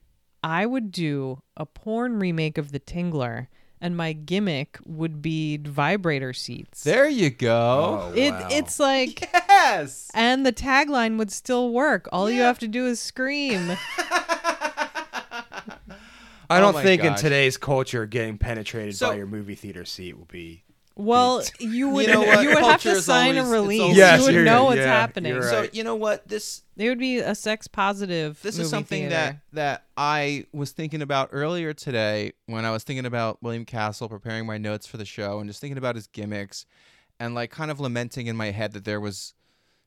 I 0.43 0.65
would 0.65 0.91
do 0.91 1.41
a 1.57 1.65
porn 1.65 2.17
remake 2.19 2.57
of 2.57 2.71
The 2.71 2.79
Tingler, 2.79 3.47
and 3.81 3.95
my 3.97 4.13
gimmick 4.13 4.77
would 4.85 5.21
be 5.21 5.57
vibrator 5.57 6.33
seats. 6.33 6.83
There 6.83 7.07
you 7.07 7.29
go. 7.29 8.09
Oh, 8.09 8.13
it 8.15 8.31
wow. 8.31 8.47
it's 8.51 8.79
like. 8.79 9.29
Yes. 9.49 10.09
And 10.13 10.45
the 10.45 10.53
tagline 10.53 11.17
would 11.17 11.31
still 11.31 11.71
work. 11.71 12.07
All 12.13 12.29
you 12.29 12.41
have 12.41 12.59
to 12.59 12.67
do 12.67 12.85
is 12.87 12.99
scream. 12.99 13.77
I 16.51 16.57
Oh 16.57 16.61
don't 16.61 16.73
my 16.75 16.81
think 16.83 17.03
in 17.03 17.13
today's 17.15 17.57
culture 17.57 18.05
getting 18.05 18.37
penetrated 18.37 18.95
So- 18.95 19.09
by 19.09 19.15
your 19.15 19.27
movie 19.27 19.55
theater 19.55 19.85
seat 19.85 20.17
will 20.17 20.25
be. 20.25 20.63
Well, 20.99 21.43
you 21.59 21.89
would 21.89 22.07
know 22.07 22.21
what? 22.21 22.41
you 22.43 22.49
would 22.49 22.57
have 22.57 22.65
Culture 22.65 22.91
to 22.91 22.97
is 22.97 23.05
sign 23.05 23.29
always- 23.29 23.37
a 23.37 23.41
it's 23.41 23.49
release. 23.49 23.81
always- 23.81 23.97
Yes, 23.97 24.19
you 24.19 24.25
would 24.25 24.33
you're- 24.33 24.45
know 24.45 24.63
what's 24.65 24.77
yeah, 24.77 24.85
happening. 24.85 25.33
you're 25.33 25.43
So 25.49 25.59
right. 25.61 25.73
you 25.73 25.83
know 25.83 25.95
what 25.95 26.27
this 26.27 26.63
It 26.77 26.89
would 26.89 26.99
be 26.99 27.17
a 27.19 27.33
sex 27.35 27.67
positive. 27.67 28.41
this 28.41 28.55
movie 28.55 28.63
is 28.63 28.69
something 28.69 29.01
theater. 29.09 29.15
that 29.15 29.39
that 29.53 29.85
I 29.97 30.45
was 30.51 30.71
thinking 30.71 31.01
about 31.01 31.29
earlier 31.31 31.73
today 31.73 32.33
when 32.47 32.65
I 32.65 32.71
was 32.71 32.83
thinking 32.83 33.05
about 33.05 33.41
William 33.41 33.65
Castle 33.65 34.09
preparing 34.09 34.45
my 34.45 34.57
notes 34.57 34.85
for 34.87 34.97
the 34.97 35.05
show 35.05 35.39
and 35.39 35.49
just 35.49 35.61
thinking 35.61 35.77
about 35.77 35.95
his 35.95 36.07
gimmicks 36.07 36.65
and 37.19 37.33
like 37.33 37.49
kind 37.51 37.71
of 37.71 37.79
lamenting 37.79 38.27
in 38.27 38.35
my 38.35 38.51
head 38.51 38.73
that 38.73 38.83
there 38.85 38.99
was 38.99 39.33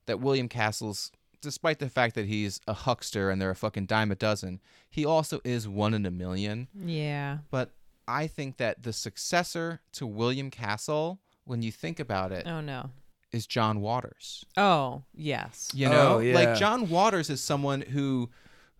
that 0.06 0.18
William 0.20 0.48
Castle's 0.48 1.12
despite 1.40 1.78
the 1.80 1.88
fact 1.88 2.14
that 2.14 2.26
he's 2.26 2.60
a 2.68 2.72
huckster 2.72 3.28
and 3.28 3.42
they're 3.42 3.50
a 3.50 3.56
fucking 3.56 3.84
dime 3.86 4.12
a 4.12 4.14
dozen, 4.14 4.60
he 4.88 5.04
also 5.04 5.40
is 5.44 5.66
one 5.66 5.92
in 5.92 6.06
a 6.06 6.10
million. 6.10 6.68
Yeah. 6.72 7.38
But 7.50 7.70
I 8.12 8.26
think 8.26 8.58
that 8.58 8.82
the 8.82 8.92
successor 8.92 9.80
to 9.92 10.06
William 10.06 10.50
Castle, 10.50 11.18
when 11.44 11.62
you 11.62 11.72
think 11.72 11.98
about 11.98 12.30
it, 12.32 12.46
Oh 12.46 12.60
no. 12.60 12.90
is 13.32 13.46
John 13.46 13.80
Waters. 13.80 14.44
Oh 14.56 15.02
yes. 15.14 15.70
You 15.74 15.86
Oh, 15.88 15.90
know, 15.92 16.18
yeah. 16.18 16.34
like 16.34 16.58
John 16.58 16.88
Waters 16.90 17.30
is 17.30 17.40
someone 17.40 17.80
who 17.80 18.30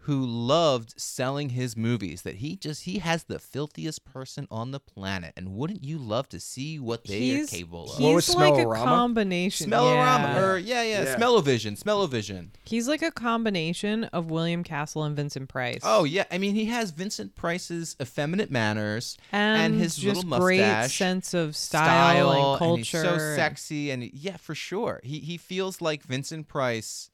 who 0.02 0.26
loved 0.26 1.00
selling 1.00 1.50
his 1.50 1.76
movies 1.76 2.22
that 2.22 2.36
he 2.36 2.56
just 2.56 2.82
he 2.82 2.98
has 2.98 3.24
the 3.24 3.38
filthiest 3.38 4.04
person 4.04 4.48
on 4.50 4.72
the 4.72 4.80
planet 4.80 5.32
and 5.36 5.54
wouldn't 5.54 5.84
you 5.84 5.96
love 5.96 6.28
to 6.28 6.40
see 6.40 6.78
what 6.78 7.04
they 7.04 7.18
he's, 7.18 7.52
are 7.52 7.56
capable 7.56 7.84
of 7.92 7.98
He's 7.98 8.14
was 8.14 8.34
like 8.34 8.54
a 8.54 8.56
Smellorama? 8.58 8.84
combination. 8.84 9.70
Smellorama 9.70 10.34
yeah. 10.34 10.44
or 10.44 10.58
yeah, 10.58 10.82
yeah, 10.82 11.02
Yeah. 11.04 11.16
Smell-O-Vision, 11.16 11.76
Smell-O-Vision. 11.76 12.52
He's 12.64 12.88
like 12.88 13.02
a 13.02 13.12
combination 13.12 14.04
of 14.04 14.30
William 14.30 14.64
Castle 14.64 15.04
and 15.04 15.14
Vincent 15.14 15.48
Price. 15.48 15.80
Oh 15.84 16.04
yeah, 16.04 16.24
I 16.30 16.38
mean 16.38 16.54
he 16.54 16.64
has 16.66 16.90
Vincent 16.90 17.36
Price's 17.36 17.96
effeminate 18.00 18.50
manners 18.50 19.16
and, 19.30 19.74
his 19.74 19.96
just 19.96 20.24
little 20.24 20.40
great 20.44 20.88
sense 20.88 21.32
of 21.32 21.54
style, 21.56 22.30
and 22.32 22.40
and 22.40 22.58
culture. 22.58 22.78
he's 22.78 22.88
so 22.88 23.18
sexy 23.36 23.90
and 23.90 24.02
yeah, 24.12 24.36
for 24.36 24.54
sure. 24.54 25.00
He 25.04 25.20
he 25.20 25.36
feels 25.36 25.80
like 25.80 26.02
Vincent 26.02 26.48
Price 26.48 27.10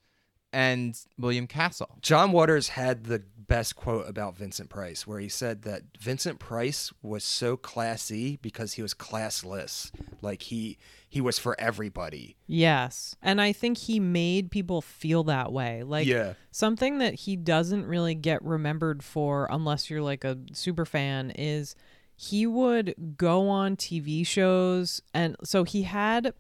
and 0.52 0.98
William 1.18 1.46
Castle. 1.46 1.98
John 2.00 2.32
Waters 2.32 2.68
had 2.68 3.04
the 3.04 3.22
best 3.36 3.76
quote 3.76 4.06
about 4.08 4.36
Vincent 4.36 4.68
Price, 4.68 5.06
where 5.06 5.18
he 5.20 5.28
said 5.28 5.62
that 5.62 5.82
Vincent 5.98 6.38
Price 6.38 6.92
was 7.02 7.24
so 7.24 7.56
classy 7.56 8.36
because 8.42 8.74
he 8.74 8.82
was 8.82 8.92
classless. 8.94 9.90
Like 10.20 10.42
he 10.42 10.78
he 11.08 11.22
was 11.22 11.38
for 11.38 11.58
everybody. 11.58 12.36
Yes. 12.46 13.16
And 13.22 13.40
I 13.40 13.52
think 13.52 13.78
he 13.78 13.98
made 13.98 14.50
people 14.50 14.82
feel 14.82 15.24
that 15.24 15.50
way. 15.52 15.82
Like 15.82 16.06
Yeah. 16.06 16.34
something 16.50 16.98
that 16.98 17.14
he 17.14 17.34
doesn't 17.36 17.86
really 17.86 18.14
get 18.14 18.44
remembered 18.44 19.02
for 19.02 19.48
unless 19.50 19.88
you're 19.88 20.02
like 20.02 20.24
a 20.24 20.36
super 20.52 20.84
fan 20.84 21.30
is 21.30 21.74
he 22.14 22.46
would 22.46 22.94
go 23.16 23.48
on 23.48 23.76
TV 23.76 24.26
shows 24.26 25.00
and 25.14 25.36
so 25.42 25.64
he 25.64 25.84
had 25.84 26.34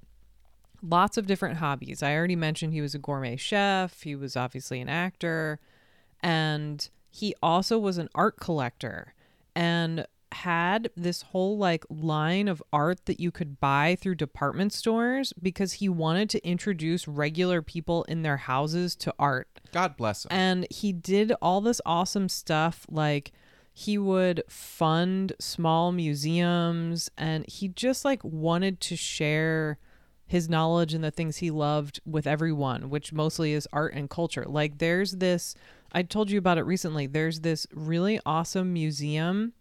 lots 0.82 1.16
of 1.16 1.26
different 1.26 1.58
hobbies. 1.58 2.02
I 2.02 2.14
already 2.14 2.36
mentioned 2.36 2.72
he 2.72 2.80
was 2.80 2.94
a 2.94 2.98
gourmet 2.98 3.36
chef, 3.36 4.02
he 4.02 4.14
was 4.14 4.36
obviously 4.36 4.80
an 4.80 4.88
actor, 4.88 5.58
and 6.20 6.88
he 7.10 7.34
also 7.42 7.78
was 7.78 7.98
an 7.98 8.08
art 8.14 8.38
collector 8.38 9.14
and 9.54 10.06
had 10.30 10.90
this 10.96 11.22
whole 11.22 11.56
like 11.56 11.84
line 11.88 12.48
of 12.48 12.62
art 12.72 13.06
that 13.06 13.18
you 13.18 13.30
could 13.30 13.58
buy 13.60 13.96
through 13.98 14.14
department 14.14 14.72
stores 14.72 15.32
because 15.42 15.74
he 15.74 15.88
wanted 15.88 16.28
to 16.30 16.46
introduce 16.46 17.08
regular 17.08 17.62
people 17.62 18.04
in 18.04 18.22
their 18.22 18.36
houses 18.36 18.94
to 18.94 19.14
art. 19.18 19.48
God 19.72 19.96
bless 19.96 20.24
him. 20.24 20.28
And 20.30 20.66
he 20.70 20.92
did 20.92 21.32
all 21.40 21.60
this 21.60 21.80
awesome 21.86 22.28
stuff 22.28 22.86
like 22.90 23.32
he 23.72 23.96
would 23.96 24.42
fund 24.48 25.32
small 25.38 25.92
museums 25.92 27.10
and 27.16 27.48
he 27.48 27.68
just 27.68 28.04
like 28.04 28.22
wanted 28.22 28.80
to 28.82 28.96
share 28.96 29.78
his 30.28 30.48
knowledge 30.48 30.94
and 30.94 31.02
the 31.02 31.10
things 31.10 31.38
he 31.38 31.50
loved 31.50 32.00
with 32.06 32.26
everyone, 32.26 32.90
which 32.90 33.12
mostly 33.12 33.52
is 33.52 33.66
art 33.72 33.94
and 33.94 34.08
culture. 34.08 34.44
Like 34.46 34.78
there's 34.78 35.12
this 35.12 35.54
I 35.90 36.02
told 36.02 36.30
you 36.30 36.38
about 36.38 36.58
it 36.58 36.66
recently. 36.66 37.06
There's 37.06 37.40
this 37.40 37.66
really 37.72 38.20
awesome 38.26 38.72
museum 38.72 39.54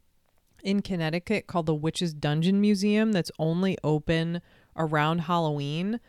in 0.61 0.82
Connecticut 0.82 1.47
called 1.47 1.68
the 1.68 1.74
Witch's 1.74 2.13
Dungeon 2.13 2.59
Museum 2.59 3.13
that's 3.13 3.32
only 3.39 3.78
open 3.84 4.41
around 4.76 5.20
Halloween 5.20 6.01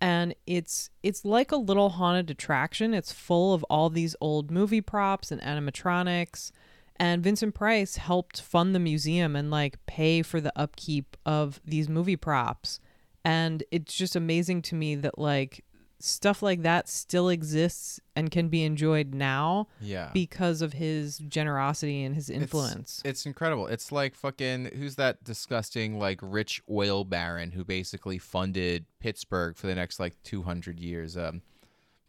and 0.00 0.34
it's 0.46 0.90
it's 1.02 1.24
like 1.24 1.52
a 1.52 1.56
little 1.56 1.90
haunted 1.90 2.30
attraction. 2.30 2.94
It's 2.94 3.12
full 3.12 3.52
of 3.52 3.64
all 3.64 3.90
these 3.90 4.16
old 4.20 4.50
movie 4.50 4.80
props 4.80 5.30
and 5.30 5.40
animatronics. 5.42 6.50
And 6.96 7.22
Vincent 7.22 7.54
Price 7.54 7.96
helped 7.96 8.40
fund 8.40 8.74
the 8.74 8.78
museum 8.78 9.34
and 9.36 9.50
like 9.50 9.84
pay 9.86 10.22
for 10.22 10.40
the 10.40 10.52
upkeep 10.56 11.16
of 11.24 11.60
these 11.64 11.88
movie 11.88 12.16
props. 12.16 12.80
And 13.24 13.62
it's 13.70 13.94
just 13.94 14.16
amazing 14.16 14.62
to 14.62 14.74
me 14.74 14.94
that 14.96 15.18
like 15.18 15.64
stuff 16.02 16.42
like 16.42 16.62
that 16.62 16.88
still 16.88 17.28
exists 17.28 18.00
and 18.16 18.30
can 18.30 18.48
be 18.48 18.64
enjoyed 18.64 19.12
now 19.14 19.68
Yeah. 19.82 20.08
because 20.14 20.62
of 20.62 20.72
his 20.72 21.18
generosity 21.18 22.02
and 22.04 22.14
his 22.14 22.30
influence. 22.30 23.02
It's, 23.04 23.26
incredible. 23.26 23.66
It's 23.66 23.92
like 23.92 24.14
fucking 24.14 24.70
who's 24.76 24.94
that 24.96 25.22
disgusting 25.24 25.98
like 25.98 26.18
rich 26.22 26.62
oil 26.70 27.04
baron 27.04 27.50
who 27.50 27.66
basically 27.66 28.16
funded 28.16 28.86
Pittsburgh 28.98 29.58
for 29.58 29.66
the 29.66 29.74
next 29.74 30.00
like 30.00 30.14
200 30.22 30.80
years. 30.80 31.18
Um 31.18 31.42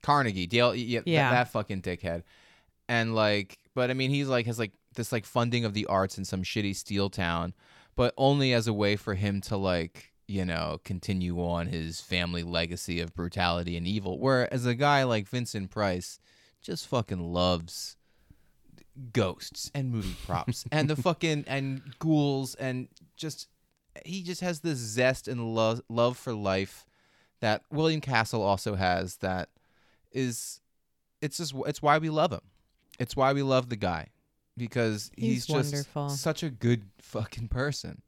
Carnegie, 0.02 0.48
Dale 0.48 0.74
yeah, 0.74 1.02
Yeah. 1.06 1.30
that 1.32 1.52
fucking 1.52 1.82
dickhead. 1.82 2.24
And 2.88 3.14
like 3.14 3.58
but 3.76 3.92
I 3.92 3.94
mean 3.94 4.10
he's 4.10 4.30
like 4.30 4.46
has 4.46 4.58
like 4.58 4.72
this 4.96 5.12
like 5.12 5.26
funding 5.26 5.66
of 5.66 5.74
the 5.74 5.86
arts 5.88 6.18
in 6.18 6.24
some 6.24 6.44
shitty 6.44 6.76
steel 6.78 7.10
town, 7.10 7.54
but 7.98 8.14
only 8.18 8.54
as 8.54 8.68
a 8.68 8.74
way 8.74 8.96
for 8.96 9.16
him 9.16 9.42
to 9.42 9.58
like 9.58 10.11
you 10.32 10.46
know, 10.46 10.80
continue 10.86 11.38
on 11.44 11.68
his 11.68 12.00
family 12.00 12.42
legacy 12.42 13.02
of 13.02 13.14
brutality 13.14 13.76
and 13.76 13.86
evil. 13.86 14.18
Whereas 14.18 14.66
a 14.66 14.74
guy 14.74 15.04
like 15.04 15.28
Vincent 15.28 15.70
Price 15.72 16.20
just 16.62 16.88
fucking 16.88 17.34
loves 17.34 17.98
ghosts 19.14 19.72
and 19.74 19.92
movie 19.92 20.16
props 20.26 20.66
and 20.72 20.90
the 20.90 20.96
fucking 20.96 21.46
and 21.48 21.82
ghouls 22.00 22.56
and 22.56 22.88
just 23.16 23.48
he 24.06 24.22
just 24.22 24.42
has 24.42 24.60
this 24.60 24.78
zest 24.78 25.28
and 25.28 25.56
love 25.56 25.82
love 25.90 26.18
for 26.18 26.34
life 26.34 26.86
that 27.40 27.64
William 27.72 28.02
Castle 28.02 28.42
also 28.42 28.76
has 28.76 29.18
that 29.18 29.50
is 30.12 30.62
it's 31.22 31.38
just 31.38 31.54
it's 31.66 31.82
why 31.82 31.98
we 31.98 32.10
love 32.10 32.32
him. 32.32 32.42
It's 33.00 33.16
why 33.16 33.34
we 33.34 33.42
love 33.42 33.70
the 33.70 33.76
guy 33.76 34.08
because 34.58 35.12
he's, 35.16 35.46
He's 35.46 35.48
just 35.48 35.74
wonderful. 35.74 36.10
such 36.10 36.44
a 36.44 36.50
good 36.50 36.84
fucking 37.00 37.48
person. 37.48 38.02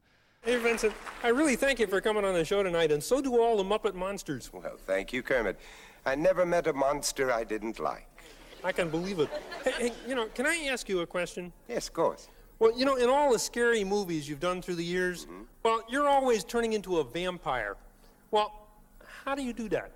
Hey, 0.46 0.58
Vincent, 0.58 0.94
I 1.24 1.30
really 1.30 1.56
thank 1.56 1.80
you 1.80 1.88
for 1.88 2.02
coming 2.02 2.26
on 2.26 2.34
the 2.34 2.44
show 2.44 2.64
tonight, 2.64 2.92
and 2.92 3.02
so 3.02 3.22
do 3.22 3.40
all 3.40 3.56
the 3.56 3.64
Muppet 3.64 3.94
Monsters. 3.96 4.52
Well, 4.52 4.76
thank 4.86 5.14
you, 5.14 5.24
Kermit. 5.24 5.58
I 6.06 6.16
never 6.16 6.46
met 6.46 6.68
a 6.68 6.74
monster 6.74 7.32
I 7.32 7.46
didn't 7.46 7.80
like. 7.80 8.10
I 8.62 8.74
can 8.74 8.90
believe 8.90 9.20
it. 9.20 9.30
Hey, 9.64 9.72
hey, 9.78 9.92
you 10.06 10.16
know, 10.16 10.26
can 10.36 10.46
I 10.46 10.68
ask 10.70 10.90
you 10.90 11.00
a 11.00 11.08
question? 11.08 11.54
Yes, 11.70 11.88
of 11.88 11.94
course. 11.94 12.28
Well, 12.60 12.78
you 12.78 12.84
know, 12.84 12.98
in 12.98 13.10
all 13.10 13.32
the 13.32 13.40
scary 13.40 13.86
movies 13.86 14.28
you've 14.28 14.42
done 14.42 14.62
through 14.62 14.76
the 14.76 14.84
years, 14.84 15.24
mm-hmm. 15.24 15.44
well, 15.64 15.82
you're 15.88 16.10
always 16.10 16.44
turning 16.44 16.74
into 16.74 16.98
a 16.98 17.06
vampire. 17.06 17.78
Well, 18.32 18.68
how 19.24 19.36
do 19.36 19.44
you 19.44 19.54
do 19.54 19.70
that? 19.70 19.92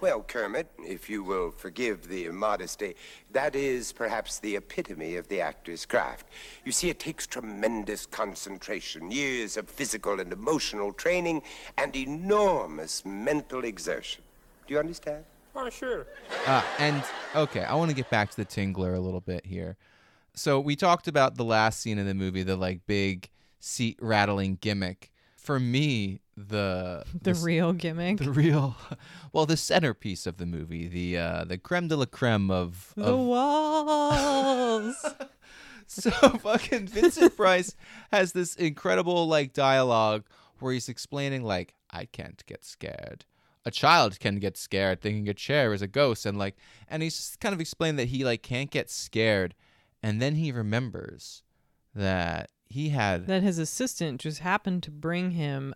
Well, 0.00 0.22
Kermit, 0.22 0.66
if 0.78 1.08
you 1.08 1.22
will 1.22 1.50
forgive 1.50 2.08
the 2.08 2.26
immodesty, 2.26 2.96
that 3.30 3.54
is 3.54 3.92
perhaps 3.92 4.38
the 4.38 4.56
epitome 4.56 5.16
of 5.16 5.28
the 5.28 5.40
actor's 5.40 5.86
craft. 5.86 6.26
You 6.64 6.72
see, 6.72 6.90
it 6.90 6.98
takes 6.98 7.26
tremendous 7.26 8.06
concentration, 8.06 9.10
years 9.10 9.56
of 9.56 9.68
physical 9.68 10.18
and 10.18 10.32
emotional 10.32 10.92
training, 10.92 11.42
and 11.78 11.94
enormous 11.94 13.04
mental 13.04 13.64
exertion. 13.64 14.24
Do 14.66 14.74
you 14.74 14.80
understand? 14.80 15.24
Oh, 15.54 15.68
sure. 15.68 16.06
Uh, 16.46 16.62
and 16.78 17.04
okay, 17.36 17.62
I 17.62 17.74
want 17.74 17.90
to 17.90 17.96
get 17.96 18.08
back 18.10 18.30
to 18.30 18.36
the 18.36 18.46
Tingler 18.46 18.96
a 18.96 19.00
little 19.00 19.20
bit 19.20 19.44
here. 19.44 19.76
So 20.34 20.58
we 20.58 20.76
talked 20.76 21.08
about 21.08 21.36
the 21.36 21.44
last 21.44 21.80
scene 21.80 21.98
in 21.98 22.06
the 22.06 22.14
movie, 22.14 22.42
the 22.42 22.56
like 22.56 22.86
big 22.86 23.28
seat 23.60 23.98
rattling 24.00 24.56
gimmick. 24.60 25.10
For 25.36 25.60
me, 25.60 26.20
the 26.50 27.04
the 27.20 27.30
s- 27.30 27.42
real 27.42 27.72
gimmick. 27.72 28.18
the 28.18 28.30
real, 28.30 28.76
well, 29.32 29.46
the 29.46 29.56
centerpiece 29.56 30.26
of 30.26 30.36
the 30.38 30.46
movie, 30.46 30.88
the 30.88 31.18
uh, 31.18 31.44
the 31.44 31.58
creme 31.58 31.88
de 31.88 31.96
la 31.96 32.06
creme 32.06 32.50
of, 32.50 32.92
the 32.96 33.04
of 33.04 33.18
walls. 33.18 35.04
so 35.86 36.10
fucking 36.10 36.86
Vincent 36.86 37.36
Price 37.36 37.74
has 38.10 38.32
this 38.32 38.54
incredible 38.54 39.26
like 39.26 39.52
dialogue 39.52 40.24
where 40.58 40.72
he's 40.72 40.88
explaining 40.88 41.42
like 41.42 41.74
I 41.90 42.06
can't 42.06 42.44
get 42.46 42.64
scared. 42.64 43.24
A 43.64 43.70
child 43.70 44.18
can 44.18 44.38
get 44.40 44.56
scared 44.56 45.00
thinking 45.00 45.28
a 45.28 45.34
chair 45.34 45.72
is 45.72 45.82
a 45.82 45.86
ghost 45.86 46.26
and 46.26 46.38
like 46.38 46.56
and 46.88 47.02
he's 47.02 47.16
just 47.16 47.40
kind 47.40 47.54
of 47.54 47.60
explained 47.60 47.98
that 47.98 48.08
he 48.08 48.24
like 48.24 48.42
can't 48.42 48.70
get 48.70 48.90
scared 48.90 49.54
and 50.02 50.20
then 50.20 50.34
he 50.34 50.50
remembers 50.50 51.42
that 51.94 52.50
he 52.68 52.88
had 52.88 53.26
that 53.28 53.42
his 53.42 53.58
assistant 53.58 54.20
just 54.20 54.40
happened 54.40 54.82
to 54.82 54.90
bring 54.90 55.32
him 55.32 55.74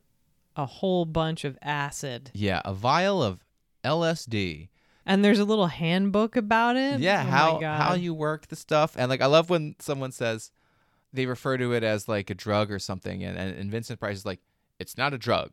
a 0.56 0.66
whole 0.66 1.04
bunch 1.04 1.44
of 1.44 1.58
acid. 1.62 2.30
yeah, 2.34 2.60
a 2.64 2.72
vial 2.74 3.22
of 3.22 3.44
LSD. 3.84 4.68
And 5.08 5.24
there's 5.24 5.38
a 5.38 5.44
little 5.44 5.68
handbook 5.68 6.34
about 6.34 6.76
it. 6.76 6.98
Yeah, 7.00 7.22
Oh 7.24 7.30
how 7.30 7.60
how 7.60 7.94
you 7.94 8.12
work 8.12 8.48
the 8.48 8.56
stuff 8.56 8.94
and 8.96 9.08
like 9.08 9.20
I 9.20 9.26
love 9.26 9.50
when 9.50 9.76
someone 9.78 10.10
says 10.10 10.50
they 11.12 11.26
refer 11.26 11.56
to 11.56 11.72
it 11.72 11.84
as 11.84 12.08
like 12.08 12.28
a 12.30 12.34
drug 12.34 12.70
or 12.70 12.78
something 12.78 13.22
and 13.22 13.38
and, 13.38 13.56
and 13.56 13.70
Vincent 13.70 14.00
Price 14.00 14.18
is 14.18 14.26
like 14.26 14.40
it's 14.78 14.98
not 14.98 15.14
a 15.14 15.18
drug. 15.18 15.52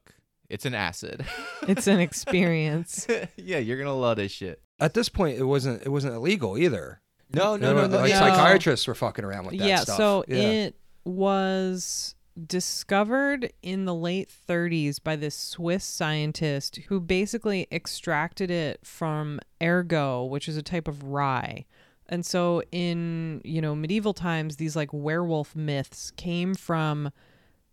It's 0.50 0.66
an 0.66 0.74
acid. 0.76 1.26
It's 1.66 1.88
an 1.88 2.02
experience. 2.02 3.08
yeah, 3.38 3.58
you're 3.58 3.78
gonna 3.78 3.96
love 3.96 4.18
this 4.18 4.34
shit. 4.34 4.62
At 4.82 4.94
this 4.94 5.08
point, 5.08 5.38
it 5.38 5.46
wasn't 5.46 5.82
it 5.84 5.88
wasn't 5.88 6.14
illegal 6.14 6.58
either. 6.58 7.00
No, 7.34 7.56
no, 7.56 7.70
You 7.70 7.76
know, 7.76 7.82
no, 7.84 7.88
no. 7.88 7.98
Like 8.00 8.12
no. 8.12 8.18
psychiatrists 8.20 8.86
were 8.86 8.96
fucking 8.96 9.24
around 9.24 9.46
with 9.46 9.58
that 9.60 9.66
yeah, 9.66 9.78
stuff. 9.78 9.96
so 9.96 10.26
yeah. 10.28 10.38
it 10.38 10.76
was 11.06 12.16
discovered 12.48 13.54
in 13.62 13.86
the 13.86 13.94
late 13.94 14.32
30s 14.48 15.02
by 15.04 15.16
this 15.16 15.36
Swiss 15.36 15.84
scientist 15.84 16.78
who 16.88 17.00
basically 17.00 17.68
extracted 17.72 18.50
it 18.50 18.80
from 18.84 19.40
ergot, 19.62 20.30
which 20.30 20.48
is 20.48 20.58
a 20.58 20.64
type 20.64 20.88
of 20.88 21.04
rye. 21.04 21.66
And 22.10 22.26
so 22.26 22.62
in, 22.72 23.42
you 23.44 23.62
know, 23.62 23.76
medieval 23.76 24.14
times 24.14 24.56
these 24.56 24.76
like 24.76 24.90
werewolf 24.92 25.56
myths 25.56 26.12
came 26.12 26.54
from 26.54 27.12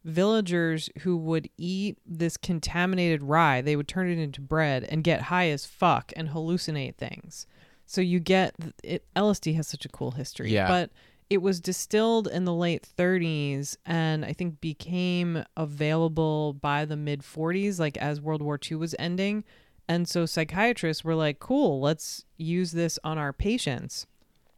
villagers 0.05 0.89
who 1.01 1.17
would 1.17 1.49
eat 1.57 1.99
this 2.07 2.37
contaminated 2.37 3.23
rye. 3.23 3.61
They 3.61 3.77
would 3.77 3.89
turn 3.89 4.09
it 4.09 4.19
into 4.19 4.41
bread 4.41 4.85
and 4.85 5.05
get 5.05 5.23
high 5.23 5.49
as 5.49 5.67
fuck 5.67 6.13
and 6.17 6.31
hallucinate 6.31 6.97
things. 6.97 7.47
So 7.87 8.01
you 8.01 8.21
get 8.21 8.55
it. 8.85 9.05
LSD 9.17 9.57
has 9.57 9.67
such 9.67 9.85
a 9.85 9.89
cool 9.89 10.13
history. 10.13 10.53
Yeah. 10.53 10.69
But 10.69 10.91
it 11.31 11.41
was 11.41 11.61
distilled 11.61 12.27
in 12.27 12.45
the 12.45 12.53
late 12.53 12.87
30s 12.99 13.77
and 13.87 14.25
I 14.25 14.33
think 14.33 14.61
became 14.61 15.45
available 15.57 16.53
by 16.55 16.85
the 16.85 16.97
mid 16.97 17.21
40s, 17.23 17.79
like 17.79 17.97
as 17.97 18.21
World 18.21 18.43
War 18.43 18.59
II 18.71 18.77
was 18.79 18.95
ending. 18.99 19.45
And 19.89 20.09
so 20.09 20.27
psychiatrists 20.27 21.05
were 21.05 21.15
like, 21.15 21.39
cool, 21.39 21.81
let's 21.81 22.25
use 22.37 22.73
this 22.73 22.99
on 23.03 23.17
our 23.17 23.33
patients. 23.33 24.07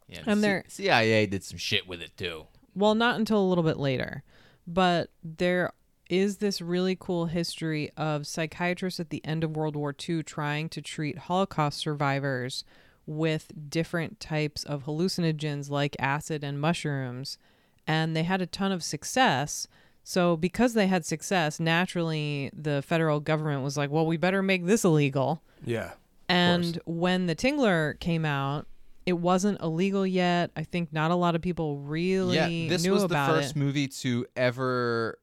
Yeah, 0.07 0.21
And 0.25 0.39
C- 0.39 0.41
they're- 0.41 0.63
CIA 0.67 1.25
did 1.27 1.43
some 1.43 1.57
shit 1.57 1.87
with 1.87 2.01
it 2.01 2.17
too. 2.17 2.47
Well, 2.75 2.95
not 2.95 3.17
until 3.17 3.39
a 3.39 3.47
little 3.47 3.63
bit 3.63 3.77
later. 3.77 4.23
But 4.65 5.11
there 5.23 5.71
is 6.09 6.37
this 6.37 6.61
really 6.61 6.95
cool 6.99 7.27
history 7.27 7.89
of 7.97 8.25
psychiatrists 8.27 8.99
at 8.99 9.09
the 9.09 9.23
end 9.25 9.43
of 9.43 9.55
World 9.55 9.75
War 9.75 9.95
II 10.07 10.23
trying 10.23 10.69
to 10.69 10.81
treat 10.81 11.17
Holocaust 11.17 11.79
survivors 11.79 12.63
with 13.05 13.51
different 13.69 14.19
types 14.19 14.63
of 14.63 14.85
hallucinogens 14.85 15.69
like 15.69 15.95
acid 15.99 16.43
and 16.43 16.59
mushrooms. 16.59 17.37
And 17.85 18.15
they 18.15 18.23
had 18.23 18.41
a 18.41 18.45
ton 18.45 18.71
of 18.71 18.83
success. 18.83 19.67
So, 20.05 20.35
because 20.35 20.73
they 20.73 20.87
had 20.87 21.05
success, 21.05 21.59
naturally 21.59 22.49
the 22.53 22.81
federal 22.81 23.19
government 23.19 23.63
was 23.63 23.77
like, 23.77 23.89
well, 23.89 24.05
we 24.05 24.17
better 24.17 24.41
make 24.41 24.65
this 24.65 24.83
illegal. 24.83 25.41
Yeah. 25.63 25.91
And 26.27 26.79
when 26.85 27.27
the 27.27 27.35
Tingler 27.35 27.99
came 27.99 28.25
out, 28.25 28.67
it 29.05 29.13
wasn't 29.13 29.59
illegal 29.61 30.07
yet. 30.07 30.51
I 30.55 30.63
think 30.63 30.93
not 30.93 31.11
a 31.11 31.15
lot 31.15 31.35
of 31.35 31.41
people 31.41 31.77
really 31.79 32.35
yeah, 32.35 32.69
this 32.69 32.83
knew 32.83 32.93
was 32.93 33.01
the 33.01 33.07
about 33.07 33.29
first 33.29 33.51
it. 33.51 33.59
movie 33.59 33.87
to 33.87 34.25
ever 34.35 35.19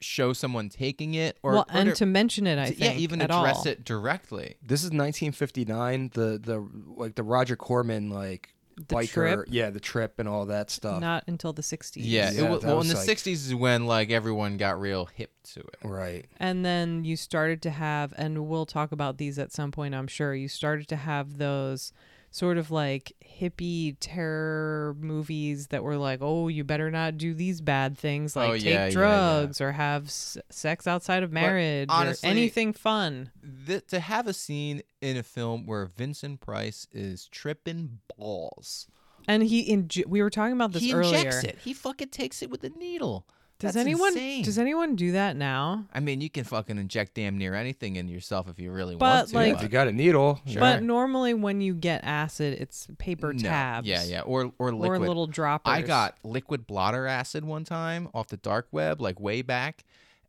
show 0.00 0.32
someone 0.32 0.68
taking 0.68 1.14
it, 1.14 1.38
or 1.42 1.52
well, 1.52 1.60
or 1.62 1.66
and 1.70 1.94
to 1.96 2.06
mention 2.06 2.46
it, 2.46 2.58
I 2.58 2.66
to- 2.70 2.74
think 2.74 2.94
yeah, 2.94 3.00
even 3.00 3.20
at 3.22 3.30
address 3.30 3.58
all. 3.58 3.68
it 3.68 3.84
directly. 3.84 4.56
This 4.62 4.80
is 4.84 4.90
1959. 4.92 6.10
The 6.14 6.38
the 6.42 6.66
like 6.96 7.14
the 7.14 7.22
Roger 7.22 7.56
Corman 7.56 8.10
like 8.10 8.54
The 8.76 8.94
biker, 8.94 9.12
trip? 9.12 9.48
yeah, 9.50 9.70
the 9.70 9.80
trip 9.80 10.18
and 10.18 10.28
all 10.28 10.46
that 10.46 10.70
stuff. 10.70 11.00
Not 11.00 11.24
until 11.26 11.52
the 11.52 11.62
60s. 11.62 11.96
Yeah, 11.96 12.30
Yeah, 12.30 12.40
it 12.46 12.50
wa- 12.50 12.58
that 12.58 12.66
well, 12.66 12.80
in 12.80 12.88
the 12.88 12.94
like- 12.94 13.06
'60s 13.08 13.26
is 13.46 13.54
when 13.54 13.86
like 13.86 14.10
everyone 14.10 14.56
got 14.56 14.80
real 14.80 15.06
hip 15.06 15.32
to 15.54 15.60
it. 15.60 15.76
Right. 15.84 16.26
And 16.38 16.64
then 16.64 17.04
you 17.04 17.16
started 17.16 17.60
to 17.62 17.70
have, 17.70 18.14
and 18.16 18.48
we'll 18.48 18.66
talk 18.66 18.92
about 18.92 19.18
these 19.18 19.38
at 19.38 19.52
some 19.52 19.70
point, 19.72 19.94
I'm 19.94 20.06
sure. 20.06 20.34
You 20.34 20.48
started 20.48 20.88
to 20.88 20.96
have 20.96 21.38
those 21.38 21.92
sort 22.30 22.58
of 22.58 22.70
like 22.70 23.12
hippie 23.40 23.96
terror 24.00 24.94
movies 25.00 25.68
that 25.68 25.82
were 25.82 25.96
like, 25.96 26.20
oh, 26.22 26.48
you 26.48 26.62
better 26.64 26.90
not 26.90 27.16
do 27.18 27.34
these 27.34 27.60
bad 27.60 27.98
things 27.98 28.36
oh, 28.36 28.40
like 28.40 28.50
Oh, 28.50 28.52
take 28.54 28.64
yeah, 28.64 28.70
yeah, 28.72 28.84
yeah. 28.86 28.90
drugs 28.90 29.60
or 29.60 29.72
have 29.72 30.04
s- 30.06 30.38
sex 30.50 30.86
outside 30.86 31.22
of 31.22 31.32
marriage 31.32 31.88
honestly- 31.90 32.28
or 32.28 32.30
anything 32.30 32.72
fun. 32.72 33.30
Th- 33.66 33.86
to 33.88 34.00
have 34.00 34.26
a 34.26 34.32
scene 34.32 34.82
in 35.00 35.16
a 35.16 35.22
film 35.22 35.66
where 35.66 35.86
Vincent 35.86 36.40
Price 36.40 36.86
is 36.92 37.26
tripping 37.28 37.98
balls. 38.16 38.86
And 39.28 39.42
he, 39.42 39.74
inj- 39.74 40.06
we 40.06 40.22
were 40.22 40.30
talking 40.30 40.54
about 40.54 40.72
this 40.72 40.82
he 40.82 40.92
earlier. 40.94 41.16
injects 41.18 41.44
it. 41.44 41.58
He 41.62 41.72
fucking 41.74 42.08
takes 42.08 42.42
it 42.42 42.50
with 42.50 42.64
a 42.64 42.70
needle. 42.70 43.26
Does 43.60 43.74
That's 43.74 43.84
anyone 43.86 44.08
insane. 44.14 44.42
does 44.42 44.58
anyone 44.58 44.96
do 44.96 45.12
that 45.12 45.36
now? 45.36 45.84
I 45.92 46.00
mean, 46.00 46.20
you 46.22 46.30
can 46.30 46.44
fucking 46.44 46.78
inject 46.78 47.14
damn 47.14 47.36
near 47.38 47.54
anything 47.54 47.96
in 47.96 48.08
yourself 48.08 48.48
if 48.48 48.58
you 48.58 48.72
really 48.72 48.96
But, 48.96 49.06
want 49.06 49.28
to. 49.28 49.34
like- 49.36 49.54
If 49.54 49.62
you 49.62 49.68
got 49.68 49.86
a 49.86 49.92
needle, 49.92 50.40
sure. 50.46 50.60
But 50.60 50.82
normally 50.82 51.34
when 51.34 51.60
you 51.60 51.74
get 51.74 52.02
acid, 52.02 52.58
it's 52.58 52.88
paper 52.98 53.32
No. 53.34 53.42
tabs. 53.48 53.86
Yeah, 53.86 54.02
yeah, 54.02 54.22
or 54.22 54.52
or 54.58 54.72
liquid. 54.72 55.02
Or 55.02 55.06
little 55.06 55.26
droppers. 55.26 55.70
I 55.72 55.82
got 55.82 56.16
liquid 56.24 56.66
blotter 56.66 57.06
acid 57.06 57.44
one 57.44 57.64
time 57.64 58.08
off 58.14 58.28
the 58.28 58.38
dark 58.38 58.66
web, 58.72 59.00
like 59.00 59.20
way 59.20 59.42
back, 59.42 59.84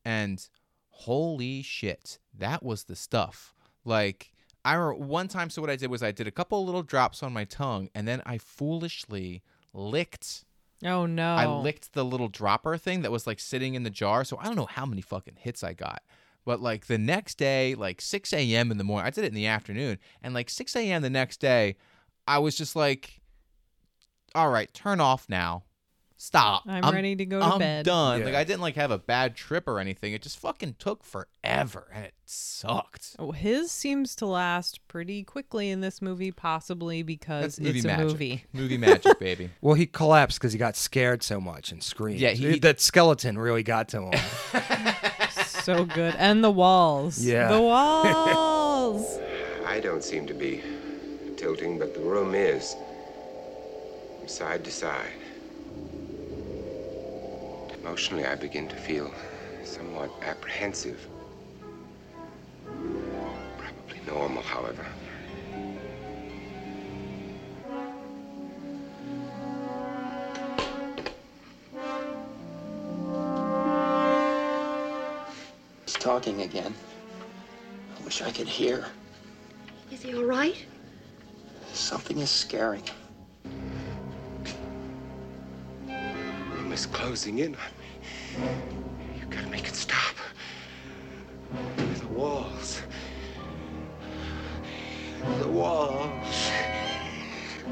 and 0.05 0.45
holy 0.89 1.61
shit, 1.61 2.19
that 2.38 2.61
was 2.63 2.84
the 2.84 2.95
stuff. 2.95 3.53
Like 3.86 4.34
I 4.63 4.73
remember 4.73 5.05
one 5.05 5.27
time. 5.27 5.49
So 5.49 5.61
what 5.61 5.69
I 5.71 5.75
did 5.77 5.89
was 5.89 6.03
I 6.03 6.11
did 6.11 6.27
a 6.27 6.32
couple 6.32 6.63
little 6.65 6.84
drops 6.84 7.23
on 7.23 7.34
my 7.34 7.45
tongue, 7.45 7.89
and 7.95 8.07
then 8.07 8.21
I 8.25 8.38
foolishly 8.38 9.41
licked. 9.73 10.43
Oh 10.84 11.05
no. 11.05 11.36
I 11.36 11.45
licked 11.45 11.93
the 11.93 12.05
little 12.05 12.27
dropper 12.27 12.77
thing 12.77 13.01
that 13.01 13.11
was 13.11 13.27
like 13.27 13.39
sitting 13.39 13.75
in 13.75 13.84
the 13.84 13.89
jar. 13.89 14.23
So 14.23 14.38
I 14.39 14.45
don't 14.45 14.55
know 14.55 14.65
how 14.65 14.86
many 14.86 15.01
fucking 15.01 15.38
hits 15.38 15.63
I 15.63 15.73
got. 15.73 16.03
But 16.43 16.61
like 16.61 16.88
the 16.88 16.97
next 16.97 17.38
day, 17.38 17.75
like 17.75 18.01
6 18.01 18.34
a.m. 18.34 18.71
in 18.71 18.77
the 18.77 18.84
morning, 18.84 19.05
I 19.05 19.11
did 19.11 19.23
it 19.23 19.27
in 19.27 19.36
the 19.36 19.47
afternoon. 19.47 19.99
And 20.23 20.34
like 20.34 20.49
6 20.49 20.75
a.m. 20.75 21.01
the 21.01 21.09
next 21.09 21.38
day, 21.39 21.75
I 22.27 22.39
was 22.39 22.55
just 22.55 22.75
like, 22.75 23.21
all 24.34 24.49
right, 24.49 24.73
turn 24.73 24.99
off 24.99 25.29
now. 25.29 25.63
Stop. 26.22 26.65
I'm 26.67 26.93
ready 26.93 27.15
to 27.15 27.26
go 27.26 27.39
to 27.39 27.45
I'm 27.45 27.57
bed." 27.57 27.84
done. 27.84 28.24
Like 28.24 28.36
I 28.36 28.43
didn't 28.43 28.61
like 28.61 28.76
have 28.76 28.91
a 28.91 28.99
bad 28.99 29.36
trip 29.36 29.67
or 29.67 29.80
anything. 29.80 30.13
It 30.13 30.22
just 30.22 30.38
fucking 30.38 30.76
took 30.78 31.03
forever 31.03 31.88
and 31.91 32.05
it 32.05 32.13
sucked. 32.26 33.15
Oh, 33.17 33.32
His 33.32 33.72
seems 33.72 34.15
to 34.17 34.28
last 34.28 34.88
pretty 34.88 35.24
quickly 35.24 35.72
in 35.72 35.82
this 35.82 35.99
movie, 35.99 36.32
possibly 36.32 37.01
because 37.01 37.55
That's 37.55 37.59
movie 37.59 37.80
it's 37.80 37.86
a 37.88 37.97
movie. 37.97 38.45
Movie 38.53 38.78
magic, 38.78 39.17
baby. 39.17 39.49
well, 39.61 39.74
he 39.74 39.88
collapsed 39.88 40.38
because 40.39 40.53
he 40.53 40.59
got 40.59 40.76
scared 40.76 41.24
so 41.24 41.41
much 41.41 41.72
and 41.72 41.82
screamed. 41.82 42.19
Yeah, 42.19 42.30
he- 42.30 42.59
that 42.59 42.80
skeleton 42.80 43.36
really 43.36 43.63
got 43.63 43.88
to 43.89 44.03
him. 44.03 44.22
so 45.43 45.86
good. 45.86 46.13
And 46.19 46.43
the 46.43 46.51
walls. 46.51 47.17
Yeah. 47.26 47.51
The 47.51 47.59
walls. 47.59 49.17
I 49.65 49.80
don't 49.80 50.03
seem 50.03 50.28
to 50.28 50.36
be 50.36 50.61
tilting, 51.36 51.80
but 51.80 51.95
the 51.95 52.01
room 52.01 52.36
is. 52.36 52.76
From 54.19 54.28
side 54.28 54.63
to 54.65 54.72
side. 54.72 55.13
Emotionally, 57.91 58.25
I 58.25 58.35
begin 58.35 58.69
to 58.69 58.75
feel 58.77 59.13
somewhat 59.65 60.09
apprehensive. 60.21 61.05
Probably 63.57 63.99
normal, 64.07 64.41
however. 64.41 64.85
He's 75.85 75.95
talking 75.95 76.43
again. 76.43 76.73
I 77.99 78.05
wish 78.05 78.21
I 78.21 78.31
could 78.31 78.47
hear. 78.47 78.85
Is 79.91 80.01
he 80.01 80.15
all 80.15 80.23
right? 80.23 80.65
Something 81.73 82.19
is 82.19 82.29
scaring. 82.29 82.83
room 86.71 86.71
is 86.71 86.85
closing 86.85 87.39
in 87.39 87.53
on 88.38 88.97
me. 88.97 89.20
You 89.20 89.26
gotta 89.30 89.49
make 89.49 89.68
it 89.68 89.76
stop. 89.76 90.16
The 91.99 92.07
walls. 92.07 92.82
The 95.39 95.47
walls. 95.47 96.51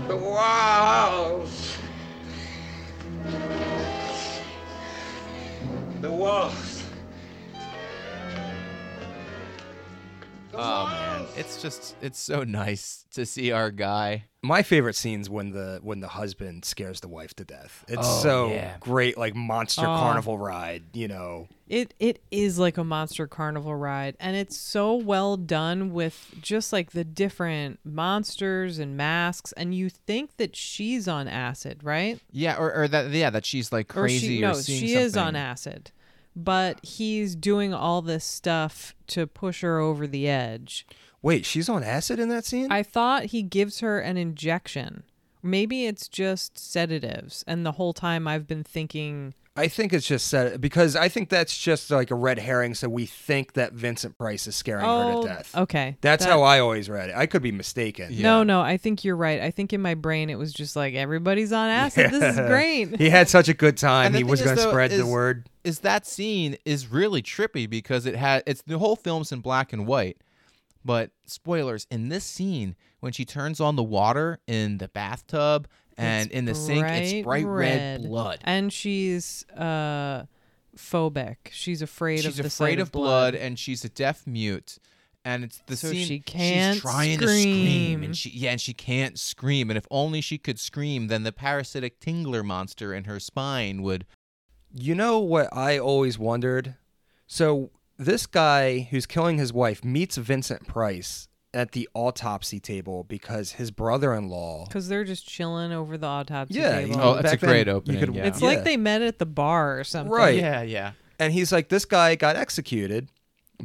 The 0.07 0.15
walls. 0.15 1.77
The 6.01 6.11
walls. 6.11 6.68
Oh 10.61 10.85
man, 10.87 11.25
it's 11.37 11.61
just 11.61 11.95
it's 12.01 12.19
so 12.19 12.43
nice 12.43 13.05
to 13.13 13.25
see 13.25 13.51
our 13.51 13.71
guy. 13.71 14.25
My 14.41 14.61
favorite 14.63 14.95
scenes 14.95 15.29
when 15.29 15.51
the 15.51 15.79
when 15.81 15.99
the 15.99 16.07
husband 16.07 16.63
scares 16.65 16.99
the 17.01 17.07
wife 17.09 17.33
to 17.35 17.43
death. 17.45 17.83
It's 17.87 17.99
Oh, 18.07 18.21
so 18.23 18.49
yeah. 18.51 18.77
great, 18.79 19.17
like 19.17 19.35
monster 19.35 19.81
Oh. 19.85 19.95
carnival 19.97 20.37
ride. 20.37 20.83
You 20.93 21.07
know, 21.09 21.47
It 21.67 21.93
it 21.99 22.21
is 22.31 22.57
like 22.57 22.77
a 22.77 22.83
monster 22.83 23.27
carnival 23.27 23.75
ride 23.75 24.15
and 24.19 24.35
it's 24.37 24.57
so 24.57 24.95
well 24.95 25.35
done 25.37 25.91
with 25.93 26.33
just 26.41 26.71
like 26.73 26.91
the 26.91 27.03
different 27.03 27.79
monsters 27.83 28.79
and 28.79 28.95
masks 28.97 29.51
and 29.53 29.73
you 29.75 29.89
think 29.89 30.37
that 30.37 30.55
she's 30.55 31.07
on 31.07 31.27
acid, 31.27 31.83
right? 31.83 32.19
Yeah, 32.31 32.57
or, 32.57 32.73
or 32.73 32.87
that 32.87 33.11
yeah 33.11 33.29
that 33.29 33.45
she's 33.45 33.71
like 33.71 33.87
crazy 33.87 34.43
or 34.43 34.51
or, 34.51 34.53
she, 34.53 34.57
no, 34.57 34.61
seeing 34.61 34.79
she 34.79 34.93
is 34.95 35.15
on 35.17 35.35
acid. 35.35 35.91
But 36.35 36.83
he's 36.83 37.35
doing 37.35 37.73
all 37.73 38.01
this 38.01 38.23
stuff 38.23 38.95
to 39.07 39.27
push 39.27 39.61
her 39.61 39.79
over 39.79 40.07
the 40.07 40.27
edge. 40.27 40.85
wait, 41.21 41.45
she's 41.45 41.67
on 41.67 41.83
acid 41.83 42.19
in 42.19 42.29
that 42.29 42.45
scene. 42.45 42.71
I 42.71 42.83
thought 42.83 43.25
he 43.25 43.43
gives 43.43 43.81
her 43.81 43.99
an 43.99 44.15
injection. 44.15 45.03
Maybe 45.43 45.85
it's 45.85 46.07
just 46.07 46.57
sedatives 46.57 47.43
and 47.47 47.65
the 47.65 47.73
whole 47.73 47.93
time 47.93 48.27
I've 48.27 48.47
been 48.47 48.63
thinking 48.63 49.33
I 49.59 49.67
think 49.67 49.93
it's 49.93 50.07
just 50.07 50.27
said 50.27 50.61
because 50.61 50.95
I 50.95 51.09
think 51.09 51.29
that's 51.29 51.57
just 51.57 51.91
like 51.91 52.11
a 52.11 52.15
red 52.15 52.39
herring. 52.39 52.73
So 52.73 52.87
we 52.89 53.05
think 53.05 53.53
that 53.53 53.73
Vincent 53.73 54.17
Price 54.17 54.47
is 54.47 54.55
scaring 54.55 54.85
her 54.85 54.89
Oh, 54.91 55.21
to 55.23 55.27
death. 55.27 55.55
okay. 55.55 55.97
that's 56.01 56.23
That- 56.25 56.31
how 56.31 56.41
I 56.43 56.59
always 56.59 56.89
read 56.89 57.09
it. 57.09 57.15
I 57.15 57.25
could 57.25 57.41
be 57.41 57.51
mistaken. 57.51 58.15
No, 58.21 58.43
no, 58.43 58.61
I 58.61 58.77
think 58.77 59.03
you're 59.03 59.15
right. 59.15 59.41
I 59.41 59.51
think 59.51 59.73
in 59.73 59.81
my 59.81 59.93
brain 59.95 60.29
it 60.29 60.37
was 60.37 60.53
just 60.53 60.75
like 60.75 60.93
everybody's 60.95 61.51
on 61.51 61.69
acid. 61.69 62.11
This 62.11 62.23
is 62.37 62.39
great. 62.47 62.97
he 62.97 63.09
had 63.09 63.27
such 63.29 63.49
a 63.49 63.53
good 63.53 63.77
time. 63.77 64.13
He 64.13 64.23
was 64.23 64.41
going 64.41 64.55
to 64.55 64.63
though, 64.63 64.69
spread 64.69 64.91
the 64.91 65.05
word. 65.05 65.49
Is 65.63 65.79
that 65.79 66.07
scene 66.07 66.57
is 66.65 66.87
really 66.87 67.21
trippy 67.21 67.69
because 67.69 68.05
it 68.05 68.15
had 68.15 68.43
it's 68.47 68.61
the 68.63 68.79
whole 68.79 68.95
film's 68.95 69.31
in 69.31 69.41
black 69.41 69.73
and 69.73 69.85
white. 69.85 70.17
But 70.85 71.11
spoilers, 71.25 71.85
in 71.91 72.07
this 72.07 72.23
scene, 72.23 72.75
when 73.01 73.11
she 73.11 73.25
turns 73.25 73.59
on 73.59 73.75
the 73.75 73.83
water 73.83 74.39
in 74.47 74.77
the 74.77 74.87
bathtub 74.87 75.67
and 75.99 76.27
It's 76.27 76.35
in 76.35 76.45
the 76.45 76.55
sink, 76.55 76.85
it's 76.87 77.23
bright 77.23 77.45
red, 77.45 78.03
blood. 78.03 78.39
And 78.43 78.71
she's 78.73 79.45
uh 79.55 80.25
phobic. 80.75 81.35
She's 81.51 81.81
afraid 81.81 82.17
She's 82.21 82.27
of 82.27 82.43
the 82.43 82.47
afraid 82.47 82.79
of 82.79 82.91
blood, 82.91 83.35
and 83.35 83.57
she's 83.59 83.83
a 83.83 83.89
deaf 83.89 84.25
mute. 84.25 84.77
and 85.25 85.43
it's 85.43 85.61
the 85.67 85.75
So 85.75 85.89
scene 85.91 86.07
she 86.07 86.19
can't 86.19 86.75
she's 86.75 86.81
trying 86.81 87.19
to 87.19 87.27
scream 87.27 87.43
scream. 87.43 88.03
and 88.03 88.17
she 88.17 88.29
yeah 88.29 88.51
and 88.51 88.61
she 88.61 88.73
can't 88.73 89.19
scream 89.19 89.69
and 89.69 89.77
if 89.77 89.85
only 89.91 90.21
she 90.21 90.37
could 90.37 90.57
scream 90.59 91.07
then 91.07 91.23
the 91.23 91.33
parasitic 91.33 91.99
tingler 91.99 92.43
monster 92.43 92.93
in 92.93 93.03
her 93.03 93.19
spine 93.19 93.81
would 93.81 94.05
You 94.73 94.95
know 94.95 95.19
what 95.19 95.49
I 95.51 95.77
always 95.79 96.17
wondered? 96.19 96.75
So 97.27 97.71
this 97.97 98.25
guy 98.27 98.87
who's 98.91 99.05
killing 99.05 99.37
his 99.39 99.51
wife 99.51 99.83
meets 99.83 100.15
Vincent 100.17 100.67
Price 100.67 101.27
at 101.53 101.71
the 101.71 101.89
autopsy 101.93 102.59
table 102.59 103.03
because 103.03 103.53
his 103.53 103.71
brother-in-law. 103.71 104.65
Because 104.67 104.87
they're 104.87 105.03
just 105.03 105.27
chilling 105.27 105.71
over 105.71 105.97
the 105.97 106.05
autopsy 106.07 106.55
Yeah, 106.59 106.79
table. 106.81 106.95
you 106.95 107.01
Oh, 107.01 107.13
that's 107.15 107.19
a 107.19 107.31
back 107.31 107.39
then 107.39 107.49
great 107.49 107.67
you 107.67 107.73
opening, 107.73 107.99
could- 107.99 108.15
yeah. 108.15 108.25
It's 108.27 108.41
yeah. 108.41 108.47
like 108.49 108.63
they 108.63 108.77
met 108.77 109.01
at 109.01 109.17
the 109.19 109.25
bar 109.25 109.79
or 109.79 109.83
something. 109.83 110.11
Right. 110.11 110.35
yeah 110.37 110.61
yeah 110.61 110.91
And 111.17 111.33
he's 111.33 111.51
like, 111.51 111.69
this 111.69 111.85
guy 111.85 112.15
got 112.15 112.35
executed 112.35 113.09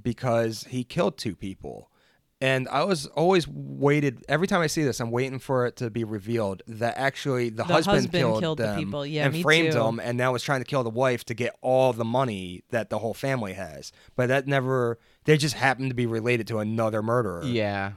because 0.03 0.65
he 0.71 0.83
killed 0.85 1.19
two 1.19 1.37
people. 1.37 1.91
And 2.45 2.69
I 2.69 2.85
was 2.85 3.07
always 3.07 3.49
waited 3.49 4.23
every 4.29 4.47
time 4.47 4.61
I 4.61 4.67
see 4.67 4.85
this, 4.85 5.01
I'm 5.01 5.11
waiting 5.11 5.39
for 5.39 5.65
it 5.65 5.77
to 5.77 5.89
be 5.89 6.05
revealed 6.05 6.63
that 6.67 6.99
actually 6.99 7.49
the, 7.49 7.57
The 7.57 7.65
husband, 7.65 7.97
husband 7.97 8.13
killed, 8.13 8.41
killed 8.43 8.59
the 8.59 8.75
people. 8.77 9.07
Yeah, 9.07 9.25
and 9.25 9.33
me 9.33 9.41
framed 9.41 9.73
too. 9.73 9.79
them, 9.79 9.99
and 9.99 10.19
now 10.19 10.35
is 10.35 10.43
trying 10.43 10.61
to 10.61 10.67
kill 10.67 10.85
the 10.85 10.91
wife 10.91 11.25
to 11.25 11.35
get 11.35 11.57
all 11.63 11.95
the 11.95 12.05
money 12.05 12.63
that 12.69 12.91
the 12.91 12.99
whole 12.99 13.15
family 13.15 13.55
has. 13.55 13.93
But 14.15 14.27
that 14.27 14.47
never, 14.47 14.99
they 15.25 15.39
just 15.39 15.55
happened 15.55 15.89
to 15.89 15.95
be 15.95 16.05
related 16.05 16.47
to 16.49 16.59
another 16.59 17.03
murderer. 17.03 17.45
yeah 17.47 17.93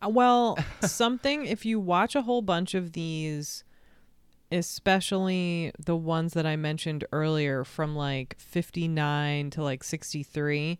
uh, 0.00 0.08
Well, 0.08 0.56
something, 0.82 1.44
if 1.46 1.66
you 1.66 1.80
watch 1.80 2.14
a 2.14 2.22
whole 2.22 2.42
bunch 2.42 2.74
of 2.74 2.92
these, 2.92 3.64
especially 4.52 5.72
the 5.84 5.96
ones 5.96 6.34
that 6.34 6.46
I 6.46 6.54
mentioned 6.54 7.04
earlier 7.10 7.64
from 7.64 7.96
like 7.96 8.36
59 8.38 9.50
to 9.50 9.64
like 9.64 9.82
63, 9.82 10.78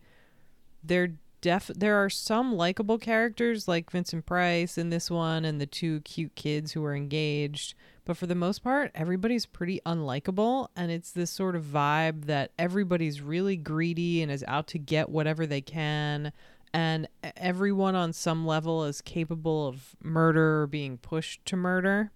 they're 0.85 1.15
def 1.41 1.69
there 1.75 1.97
are 1.97 2.11
some 2.11 2.55
likable 2.55 2.99
characters 2.99 3.67
like 3.67 3.91
Vincent 3.91 4.27
Price 4.27 4.77
in 4.77 4.91
this 4.91 5.11
one 5.11 5.45
and 5.45 5.61
the 5.61 5.67
two 5.67 6.01
cute 6.01 6.35
kids 6.35 6.73
who 6.73 6.85
are 6.85 6.95
engaged, 6.95 7.75
but 8.05 8.17
for 8.17 8.27
the 8.27 8.35
most 8.35 8.63
part 8.63 8.91
everybody's 8.95 9.47
pretty 9.47 9.81
unlikable 9.87 10.69
and 10.77 10.91
it's 10.91 11.11
this 11.11 11.31
sort 11.31 11.57
of 11.57 11.65
vibe 11.65 12.27
that 12.27 12.53
everybody's 12.59 13.21
really 13.21 13.57
greedy 13.57 14.23
and 14.23 14.31
is 14.31 14.45
out 14.47 14.67
to 14.69 14.79
get 14.79 15.09
whatever 15.09 15.47
they 15.47 15.61
can 15.61 16.33
and 16.73 17.09
everyone 17.37 17.95
on 17.95 18.13
some 18.13 18.47
level 18.47 18.85
is 18.85 19.01
capable 19.01 19.67
of 19.67 19.97
murder 20.03 20.63
or 20.63 20.67
being 20.67 20.99
pushed 20.99 21.45
to 21.47 21.57
murder. 21.57 22.13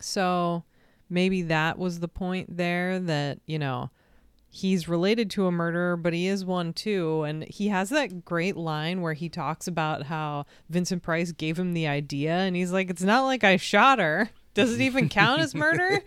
So 0.00 0.64
maybe 1.10 1.42
that 1.42 1.78
was 1.78 2.00
the 2.00 2.08
point 2.08 2.56
there 2.56 2.98
that, 2.98 3.40
you 3.46 3.58
know, 3.58 3.90
he's 4.58 4.88
related 4.88 5.30
to 5.30 5.46
a 5.46 5.52
murderer, 5.52 5.96
but 5.96 6.12
he 6.12 6.26
is 6.26 6.44
one 6.44 6.72
too. 6.72 7.22
And 7.22 7.44
he 7.44 7.68
has 7.68 7.90
that 7.90 8.24
great 8.24 8.56
line 8.56 9.00
where 9.00 9.12
he 9.12 9.28
talks 9.28 9.68
about 9.68 10.04
how 10.04 10.46
Vincent 10.68 11.02
Price 11.02 11.32
gave 11.32 11.58
him 11.58 11.74
the 11.74 11.86
idea. 11.86 12.32
And 12.32 12.56
he's 12.56 12.72
like, 12.72 12.90
it's 12.90 13.02
not 13.02 13.22
like 13.22 13.44
I 13.44 13.56
shot 13.56 13.98
her. 14.00 14.30
Does 14.54 14.74
it 14.74 14.80
even 14.80 15.08
count 15.08 15.40
as 15.40 15.54
murder? 15.54 16.02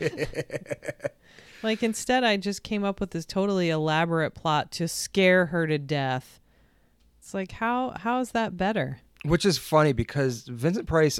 like, 1.64 1.82
instead, 1.82 2.26
I 2.26 2.36
just 2.36 2.64
came 2.64 2.84
up 2.84 3.00
with 3.00 3.12
this 3.12 3.26
totally 3.26 3.70
elaborate 3.70 4.32
plot 4.32 4.72
to 4.74 4.88
scare 4.90 5.48
her 5.48 5.66
to 5.68 5.78
death. 5.78 6.42
It's 7.20 7.34
like, 7.34 7.54
how 7.54 7.94
how 7.98 8.20
is 8.20 8.32
that 8.32 8.58
better? 8.58 9.00
Which 9.24 9.46
is 9.46 9.58
funny 9.58 9.94
because 9.94 10.44
Vincent 10.44 10.88
Price 10.88 11.20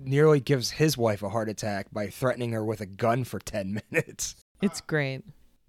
nearly 0.00 0.40
gives 0.40 0.72
his 0.72 0.98
wife 0.98 1.22
a 1.22 1.28
heart 1.28 1.48
attack 1.48 1.86
by 1.92 2.08
threatening 2.08 2.50
her 2.52 2.64
with 2.64 2.80
a 2.80 2.86
gun 2.86 3.22
for 3.22 3.38
10 3.38 3.80
minutes. 3.92 4.34
It's 4.60 4.80
great. 4.80 5.22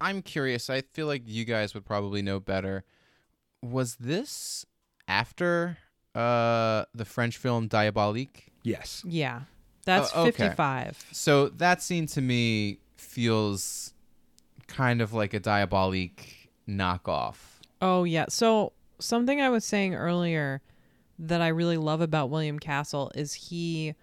I'm 0.04 0.22
curious. 0.22 0.68
I 0.70 0.82
feel 0.92 1.06
like 1.06 1.22
you 1.26 1.44
guys 1.44 1.74
would 1.74 1.84
probably 1.84 2.22
know 2.22 2.38
better. 2.38 2.84
Was 3.62 3.96
this 3.96 4.64
after 5.08 5.78
uh 6.14 6.84
the 6.94 7.04
French 7.04 7.36
film 7.38 7.66
Diabolique? 7.68 8.52
Yes. 8.62 9.02
Yeah. 9.06 9.42
That's 9.86 10.10
Oh, 10.14 10.22
okay. 10.28 10.30
55. 10.48 11.06
So 11.12 11.48
that 11.48 11.82
scene 11.82 12.06
to 12.08 12.20
me 12.20 12.78
feels 12.96 13.92
kind 14.66 15.00
of 15.02 15.12
like 15.12 15.34
a 15.34 15.40
Diabolique 15.40 16.50
knockoff. 16.68 17.36
Oh 17.82 18.04
yeah. 18.04 18.26
So 18.28 18.72
something 18.98 19.40
I 19.40 19.48
was 19.50 19.64
saying 19.64 19.94
earlier 19.94 20.60
that 21.18 21.40
I 21.40 21.48
really 21.48 21.76
love 21.76 22.00
about 22.00 22.30
William 22.30 22.58
Castle 22.58 23.10
is 23.14 23.34
he 23.34 23.94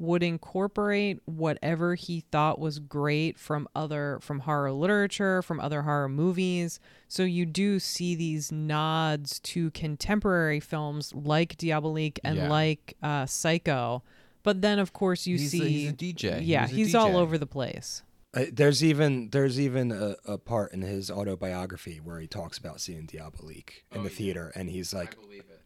would 0.00 0.22
incorporate 0.22 1.18
whatever 1.26 1.94
he 1.94 2.24
thought 2.32 2.58
was 2.58 2.78
great 2.78 3.38
from 3.38 3.68
other 3.74 4.18
from 4.22 4.40
horror 4.40 4.72
literature, 4.72 5.42
from 5.42 5.60
other 5.60 5.82
horror 5.82 6.08
movies. 6.08 6.80
So 7.06 7.22
you 7.22 7.44
do 7.46 7.78
see 7.78 8.14
these 8.14 8.50
nods 8.50 9.38
to 9.40 9.70
contemporary 9.72 10.58
films 10.58 11.14
like 11.14 11.56
Diabolique 11.58 12.18
and 12.24 12.36
Yeah. 12.38 12.48
like 12.48 12.96
uh, 13.02 13.26
Psycho. 13.26 14.02
But 14.42 14.62
then 14.62 14.78
of 14.78 14.92
course 14.94 15.26
you 15.26 15.36
He's 15.36 15.52
a- 15.54 15.58
see 15.58 15.68
he's 15.68 15.90
a 15.90 15.92
DJ. 15.92 16.40
Yeah, 16.44 16.66
He's 16.66 16.72
a 16.72 16.76
he's 16.76 16.94
all 16.94 17.16
over 17.18 17.36
the 17.36 17.46
place. 17.46 18.02
Uh, 18.32 18.44
there's 18.52 18.82
even 18.82 19.28
there's 19.30 19.60
even 19.60 19.90
a, 19.92 20.14
a 20.24 20.38
part 20.38 20.72
in 20.72 20.82
his 20.82 21.10
autobiography 21.10 22.00
where 22.02 22.20
he 22.20 22.26
talks 22.28 22.56
about 22.58 22.80
seeing 22.80 23.04
Diabolique 23.04 23.84
in 23.92 24.04
the 24.04 24.08
theater, 24.08 24.52
and 24.54 24.70
he's 24.70 24.94
like, 24.94 25.16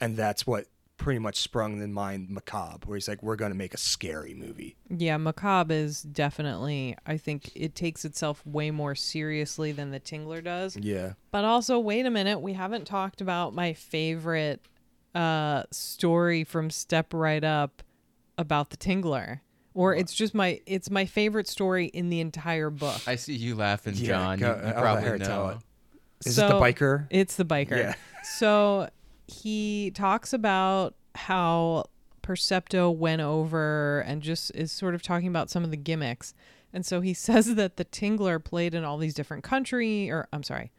and 0.01 0.17
that's 0.17 0.47
what 0.47 0.65
pretty 0.97 1.19
much 1.19 1.37
sprung 1.41 1.83
in 1.83 1.93
mind 1.93 2.31
Macabre, 2.31 2.87
where 2.87 2.97
he's 2.97 3.09
like, 3.09 3.23
we're 3.23 3.37
gonna 3.37 3.55
make 3.55 3.75
a 3.75 3.79
scary 3.79 4.33
movie. 4.35 4.77
Yeah, 4.89 5.17
Macabre 5.17 5.75
is 5.75 6.03
definitely, 6.03 6.97
I 7.07 7.17
think 7.17 7.51
it 7.55 7.75
takes 7.75 8.05
itself 8.05 8.45
way 8.47 8.71
more 8.71 8.95
seriously 8.95 9.73
than 9.73 9.91
The 9.91 10.01
Tingler 10.01 10.43
does. 10.43 10.77
Yeah. 10.77 11.15
But 11.31 11.45
also, 11.45 11.79
wait 11.79 12.07
a 12.07 12.11
minute, 12.11 12.41
we 12.41 12.53
haven't 12.53 12.87
talked 12.87 13.21
about 13.21 13.55
my 13.55 13.73
favorite 13.73 14.61
uh, 15.15 15.65
story 15.71 16.45
from 16.45 16.71
Step 16.71 17.13
Right 17.13 17.43
Up 17.45 17.83
about 18.39 18.71
The 18.71 18.77
Tingler. 18.77 19.41
Or 19.75 19.93
it's 19.95 20.15
just 20.15 20.35
my 20.35 20.61
it's 20.67 20.89
my 20.89 21.05
favorite 21.05 21.49
story 21.49 21.87
in 21.87 22.09
the 22.09 22.21
entire 22.21 22.71
book. 22.71 23.01
I 23.09 23.17
see 23.17 23.35
you 23.35 23.57
laughing, 23.57 23.95
Yeah, 23.97 24.07
John. 24.07 24.39
go- 24.39 24.51
you, 24.55 24.57
you 24.61 24.63
let 24.67 24.77
probably 24.77 25.09
her 25.09 25.19
tell 25.19 25.47
know. 25.47 25.51
it. 25.51 25.59
Is 26.29 26.39
it 26.39 26.47
the 26.47 26.55
biker? 26.55 27.09
It's 27.11 27.35
the 27.35 27.45
biker. 27.45 27.77
Yeah. 27.77 27.95
So 28.23 28.89
he 29.27 29.91
talks 29.95 30.33
about 30.33 30.95
how 31.15 31.85
Percepto 32.23 32.95
went 32.95 33.23
over 33.23 34.01
and 34.01 34.23
just 34.23 34.51
is 34.55 34.73
sort 34.73 34.95
of 34.95 35.03
talking 35.03 35.29
about 35.29 35.51
some 35.51 35.65
of 35.65 35.71
the 35.71 35.77
gimmicks. 35.77 36.35
And 36.73 36.85
so 36.85 37.01
he 37.01 37.15
says 37.15 37.55
that 37.55 37.77
the 37.77 37.85
Tingler 37.85 38.43
played 38.43 38.75
in 38.75 38.85
all 38.85 38.99
these 38.99 39.15
different 39.15 39.45
country 39.45 40.11
or 40.11 40.29
I'm 40.33 40.43
sorry. 40.43 40.73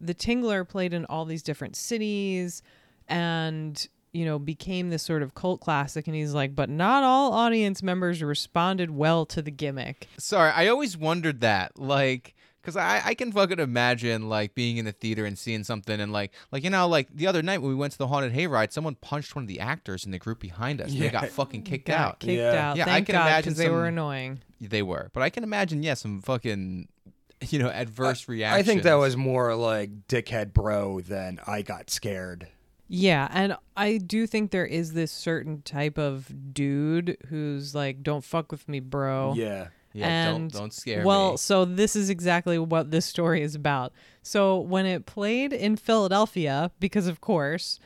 The 0.00 0.14
Tingler 0.14 0.66
played 0.68 0.94
in 0.94 1.04
all 1.06 1.24
these 1.24 1.42
different 1.42 1.76
cities 1.76 2.62
and 3.08 3.88
you 4.12 4.24
know 4.24 4.38
became 4.38 4.90
this 4.90 5.02
sort 5.02 5.22
of 5.22 5.34
cult 5.34 5.60
classic 5.60 6.06
and 6.06 6.14
he's 6.14 6.34
like 6.34 6.54
but 6.54 6.68
not 6.68 7.02
all 7.02 7.32
audience 7.32 7.82
members 7.82 8.22
responded 8.22 8.90
well 8.90 9.26
to 9.26 9.42
the 9.42 9.50
gimmick. 9.50 10.08
Sorry, 10.18 10.50
I 10.50 10.68
always 10.68 10.96
wondered 10.96 11.40
that. 11.40 11.78
Like, 11.78 12.34
because 12.62 12.76
I, 12.76 13.02
I 13.04 13.14
can 13.14 13.32
fucking 13.32 13.58
imagine, 13.58 14.28
like, 14.28 14.54
being 14.54 14.76
in 14.76 14.84
the 14.84 14.92
theater 14.92 15.24
and 15.26 15.36
seeing 15.36 15.64
something 15.64 16.00
and, 16.00 16.12
like, 16.12 16.32
like 16.52 16.62
you 16.64 16.70
know, 16.70 16.86
like, 16.86 17.08
the 17.12 17.26
other 17.26 17.42
night 17.42 17.58
when 17.60 17.70
we 17.70 17.74
went 17.74 17.92
to 17.92 17.98
the 17.98 18.06
Haunted 18.06 18.32
Hayride, 18.32 18.72
someone 18.72 18.94
punched 18.94 19.34
one 19.34 19.44
of 19.44 19.48
the 19.48 19.60
actors 19.60 20.04
in 20.04 20.12
the 20.12 20.18
group 20.18 20.38
behind 20.40 20.80
us. 20.80 20.92
They 20.94 21.08
got 21.10 21.28
fucking 21.28 21.62
kicked 21.64 21.86
Got 21.88 21.98
out. 21.98 22.20
kicked 22.20 22.32
Yeah. 22.38 22.70
out. 22.70 22.76
Yeah, 22.76 22.84
I 22.92 23.00
can 23.02 23.14
God, 23.14 23.26
imagine 23.26 23.50
'cause 23.52 23.58
they 23.58 23.68
were 23.68 23.86
annoying. 23.86 24.40
They 24.60 24.82
were. 24.82 25.10
But 25.12 25.22
I 25.24 25.30
can 25.30 25.42
imagine, 25.44 25.82
yeah, 25.82 25.94
some 25.94 26.22
fucking, 26.22 26.86
you 27.48 27.58
know, 27.58 27.68
adverse 27.68 28.26
I 28.28 28.32
reactions. 28.32 28.60
I 28.60 28.70
think 28.70 28.82
that 28.84 28.94
was 28.94 29.16
more 29.16 29.56
like 29.56 30.06
dickhead 30.08 30.52
bro 30.52 31.00
than 31.00 31.40
I 31.46 31.62
got 31.62 31.90
scared. 31.90 32.46
Yeah, 32.94 33.26
and 33.32 33.56
I 33.76 33.96
do 33.98 34.26
think 34.26 34.50
there 34.50 34.66
is 34.66 34.92
this 34.92 35.10
certain 35.10 35.62
type 35.62 35.98
of 35.98 36.30
dude 36.54 37.16
who's 37.28 37.74
like, 37.74 38.02
"Don't 38.02 38.22
fuck 38.22 38.52
with 38.52 38.68
me, 38.68 38.80
bro." 38.80 39.32
Yeah. 39.34 39.68
Yeah, 39.94 40.32
don't- 40.32 40.52
don't 40.52 40.72
scare 40.72 40.98
me. 41.00 41.04
Well, 41.04 41.32
me. 41.32 41.36
so 41.36 41.64
this 41.64 41.94
is 41.96 42.08
exactly 42.10 42.58
what 42.58 42.90
this 42.90 43.04
story 43.06 43.42
is 43.42 43.54
about. 43.54 43.92
So 44.22 44.58
when 44.58 44.86
it 44.86 45.06
played 45.06 45.52
in 45.52 45.76
Philadelphia, 45.76 46.70
because 46.80 47.06
of 47.06 47.20
course, 47.20 47.78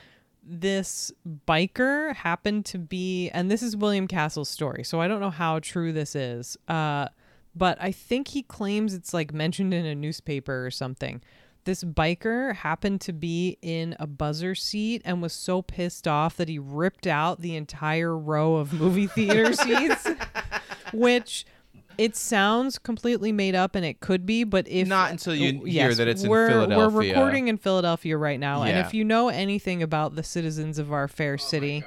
this 0.48 1.11
biker 1.48 2.14
happened 2.14 2.64
to 2.66 2.78
be, 2.78 3.28
and 3.30 3.50
this 3.50 3.62
is 3.62 3.76
William 3.76 4.07
Castle's 4.07 4.48
story. 4.48 4.84
So 4.84 5.00
I 5.00 5.09
don't 5.09 5.20
know 5.20 5.30
how 5.30 5.59
true 5.59 5.92
this 5.92 6.14
is, 6.14 6.57
uh, 6.68 7.09
but 7.54 7.78
I 7.80 7.90
think 7.90 8.28
he 8.28 8.42
claims 8.42 8.94
it's 8.94 9.12
like 9.12 9.32
mentioned 9.34 9.74
in 9.74 9.84
a 9.86 9.94
newspaper 9.94 10.64
or 10.64 10.70
something. 10.70 11.20
This 11.64 11.82
biker 11.82 12.54
happened 12.54 13.00
to 13.00 13.12
be 13.12 13.59
in 13.61 13.96
a 13.98 14.07
buzzer 14.07 14.54
seat 14.54 15.02
and 15.04 15.20
was 15.20 15.32
so 15.32 15.62
pissed 15.62 16.07
off 16.07 16.36
that 16.36 16.48
he 16.48 16.61
ripped 16.61 17.09
out 17.09 17.40
the 17.40 17.57
entire 17.57 18.16
row 18.16 18.54
of 18.54 18.72
movie 18.72 19.09
theater 19.09 19.52
seats, 19.52 20.07
which 20.92 21.44
it 21.99 22.16
sounds 22.16 22.78
completely 22.78 23.32
made 23.32 23.55
up 23.55 23.74
and 23.74 23.84
it 23.84 24.01
could 24.01 24.26
be, 24.26 24.44
but 24.44 24.68
if 24.68 24.86
Not 24.86 25.11
until 25.11 25.34
you 25.34 25.61
Oh, 25.62 25.64
hear 25.64 25.94
that 25.94 26.09
it's 26.09 26.22
in 26.22 26.30
we're, 26.30 26.66
We're 26.68 26.88
recording 26.88 27.49
in 27.49 27.57
Philadelphia 27.57 28.16
right 28.16 28.38
now, 28.38 28.62
and 28.62 28.78
if 28.78 28.94
you 28.94 29.05
know 29.05 29.28
anything 29.28 29.82
about 29.82 30.14
the 30.14 30.22
citizens 30.22 30.78
of 30.78 30.92
our 30.92 31.09
fair 31.09 31.34
oh 31.34 31.36
city, 31.36 31.84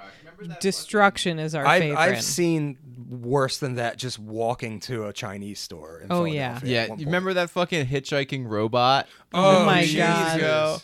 destruction 0.60 1.40
is 1.40 1.56
our 1.56 1.66
I've, 1.66 1.82
favorite. 1.82 2.00
I've 2.00 2.22
seen 2.24 2.78
worse 3.10 3.58
than 3.58 3.76
that 3.76 3.98
just 3.98 4.20
walking 4.20 4.80
to 4.82 5.06
a 5.06 5.14
Chinese 5.14 5.60
store. 5.60 6.02
In 6.02 6.12
Oh, 6.12 6.26
yeah. 6.26 6.60
Yeah, 6.64 6.96
you 6.96 7.06
remember 7.06 7.34
that 7.34 7.50
fucking 7.50 7.88
hitchhiking 7.88 8.48
robot? 8.48 9.08
Oh, 9.34 9.62
oh 9.62 9.66
my 9.66 9.82
years 9.82 10.42
God. 10.42 10.82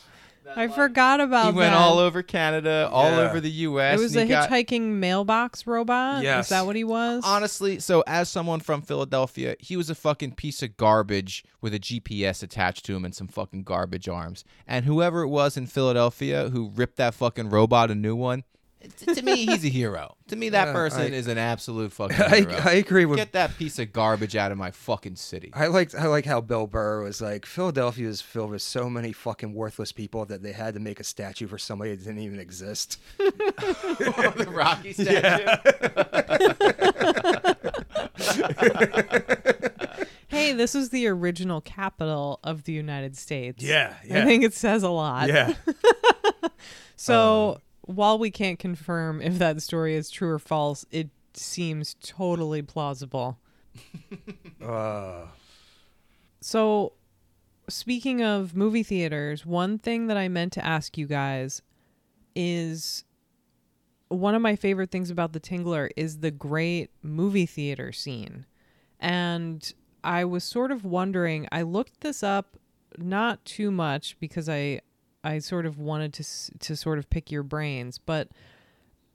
Ago? 0.51 0.61
I 0.61 0.67
forgot 0.67 1.19
about 1.21 1.53
he 1.53 1.57
went 1.57 1.71
that. 1.73 1.77
all 1.77 1.99
over 1.99 2.21
Canada, 2.23 2.89
all 2.91 3.09
Yeah. 3.11 3.19
over 3.29 3.39
the 3.39 3.49
U.S. 3.51 3.99
It 3.99 4.03
was 4.03 4.15
and 4.15 4.21
a 4.23 4.25
he 4.25 4.29
got- 4.29 4.49
hitchhiking 4.49 4.81
mailbox 4.81 5.65
robot. 5.67 6.23
Yes. 6.23 6.45
Is 6.45 6.49
that 6.49 6.65
what 6.65 6.75
he 6.75 6.83
was? 6.83 7.23
Honestly, 7.25 7.79
so 7.79 8.03
as 8.07 8.29
someone 8.29 8.59
from 8.59 8.81
Philadelphia, 8.81 9.55
he 9.59 9.75
was 9.77 9.89
a 9.89 9.95
fucking 9.95 10.33
piece 10.35 10.61
of 10.63 10.77
garbage 10.77 11.43
with 11.61 11.73
a 11.73 11.79
GPS 11.79 12.43
attached 12.43 12.85
to 12.85 12.95
him 12.95 13.05
and 13.05 13.15
some 13.15 13.27
fucking 13.27 13.63
garbage 13.63 14.07
arms. 14.07 14.43
And 14.67 14.85
whoever 14.85 15.21
it 15.21 15.29
was 15.29 15.57
in 15.57 15.67
Philadelphia 15.67 16.49
who 16.49 16.69
ripped 16.75 16.97
that 16.97 17.13
fucking 17.13 17.49
robot 17.49 17.91
a 17.91 17.95
new 17.95 18.15
one, 18.15 18.41
t- 18.41 18.45
to 18.89 19.21
me, 19.21 19.45
he's 19.45 19.63
a 19.65 19.69
hero. 19.69 20.15
To 20.29 20.36
me, 20.36 20.49
that 20.49 20.67
Yeah, 20.67 20.73
person 20.73 21.01
I- 21.01 21.15
is 21.15 21.27
an 21.27 21.38
absolute 21.38 21.91
fucking 21.91 22.17
I, 22.21 22.36
hero. 22.41 22.61
I 22.63 22.71
agree 22.73 23.05
with. 23.05 23.17
Get 23.17 23.31
that 23.33 23.57
piece 23.57 23.79
of 23.79 23.93
garbage 23.93 24.36
out 24.36 24.51
of 24.51 24.57
my 24.57 24.71
fucking 24.71 25.15
city. 25.15 25.51
I 25.53 25.67
like 25.67 25.93
I 25.95 26.07
like 26.07 26.25
how 26.25 26.41
Bill 26.41 26.67
Burr 26.67 27.03
was 27.03 27.21
like 27.21 27.45
Philadelphia 27.45 28.07
is 28.07 28.21
filled 28.21 28.51
with 28.51 28.61
so 28.61 28.89
many 28.89 29.11
fucking 29.11 29.53
worthless 29.53 29.91
people 29.91 30.25
that 30.25 30.43
they 30.43 30.51
had 30.51 30.73
to 30.73 30.79
make 30.79 30.99
a 30.99 31.03
statue 31.03 31.47
for 31.47 31.57
somebody 31.57 31.91
that 31.95 32.03
didn't 32.03 32.19
even 32.19 32.39
exist. 32.39 32.99
the 33.17 34.47
Rocky 34.49 34.93
statue. 34.93 35.45
hey, 40.27 40.53
this 40.53 40.75
is 40.75 40.89
the 40.89 41.07
original 41.07 41.61
capital 41.61 42.39
of 42.43 42.63
the 42.63 42.73
United 42.73 43.15
States. 43.17 43.63
Yeah, 43.63 43.93
I 44.03 44.07
yeah. 44.07 44.25
think 44.25 44.43
it 44.43 44.53
says 44.53 44.83
a 44.83 44.89
lot. 44.89 45.27
Yeah. 45.29 45.53
So 46.95 47.51
uh, 47.51 47.57
while 47.86 48.17
we 48.17 48.31
can't 48.31 48.59
confirm 48.59 49.21
if 49.21 49.38
that 49.39 49.61
story 49.61 49.95
is 49.95 50.09
true 50.09 50.29
or 50.29 50.39
false, 50.39 50.86
it 50.91 51.09
seems 51.33 51.95
totally 52.01 52.61
plausible. 52.61 53.39
Uh, 54.63 55.27
So, 56.39 56.93
speaking 57.69 58.23
of 58.23 58.55
movie 58.55 58.83
theaters, 58.83 59.45
one 59.45 59.77
thing 59.77 60.07
that 60.07 60.17
I 60.17 60.27
meant 60.27 60.53
to 60.53 60.65
ask 60.65 60.97
you 60.97 61.05
guys 61.05 61.61
is 62.36 63.03
one 64.07 64.33
of 64.33 64.41
my 64.41 64.55
favorite 64.55 64.91
things 64.91 65.09
about 65.09 65.33
the 65.33 65.39
Tingler 65.39 65.89
is 65.95 66.19
the 66.19 66.31
great 66.31 66.89
movie 67.03 67.45
theater 67.45 67.91
scene. 67.91 68.45
And 68.99 69.71
I 70.03 70.23
was 70.25 70.43
sort 70.43 70.71
of 70.71 70.86
wondering, 70.86 71.47
I 71.51 71.61
looked 71.63 72.01
this 72.01 72.23
up 72.23 72.57
not 72.97 73.43
too 73.45 73.71
much 73.71 74.15
because 74.19 74.47
I 74.47 74.81
I 75.26 75.39
sort 75.39 75.65
of 75.65 75.78
wanted 75.80 76.13
to 76.13 76.23
to 76.59 76.76
sort 76.76 76.99
of 76.99 77.09
pick 77.09 77.32
your 77.32 77.43
brains, 77.43 77.97
but 77.97 78.30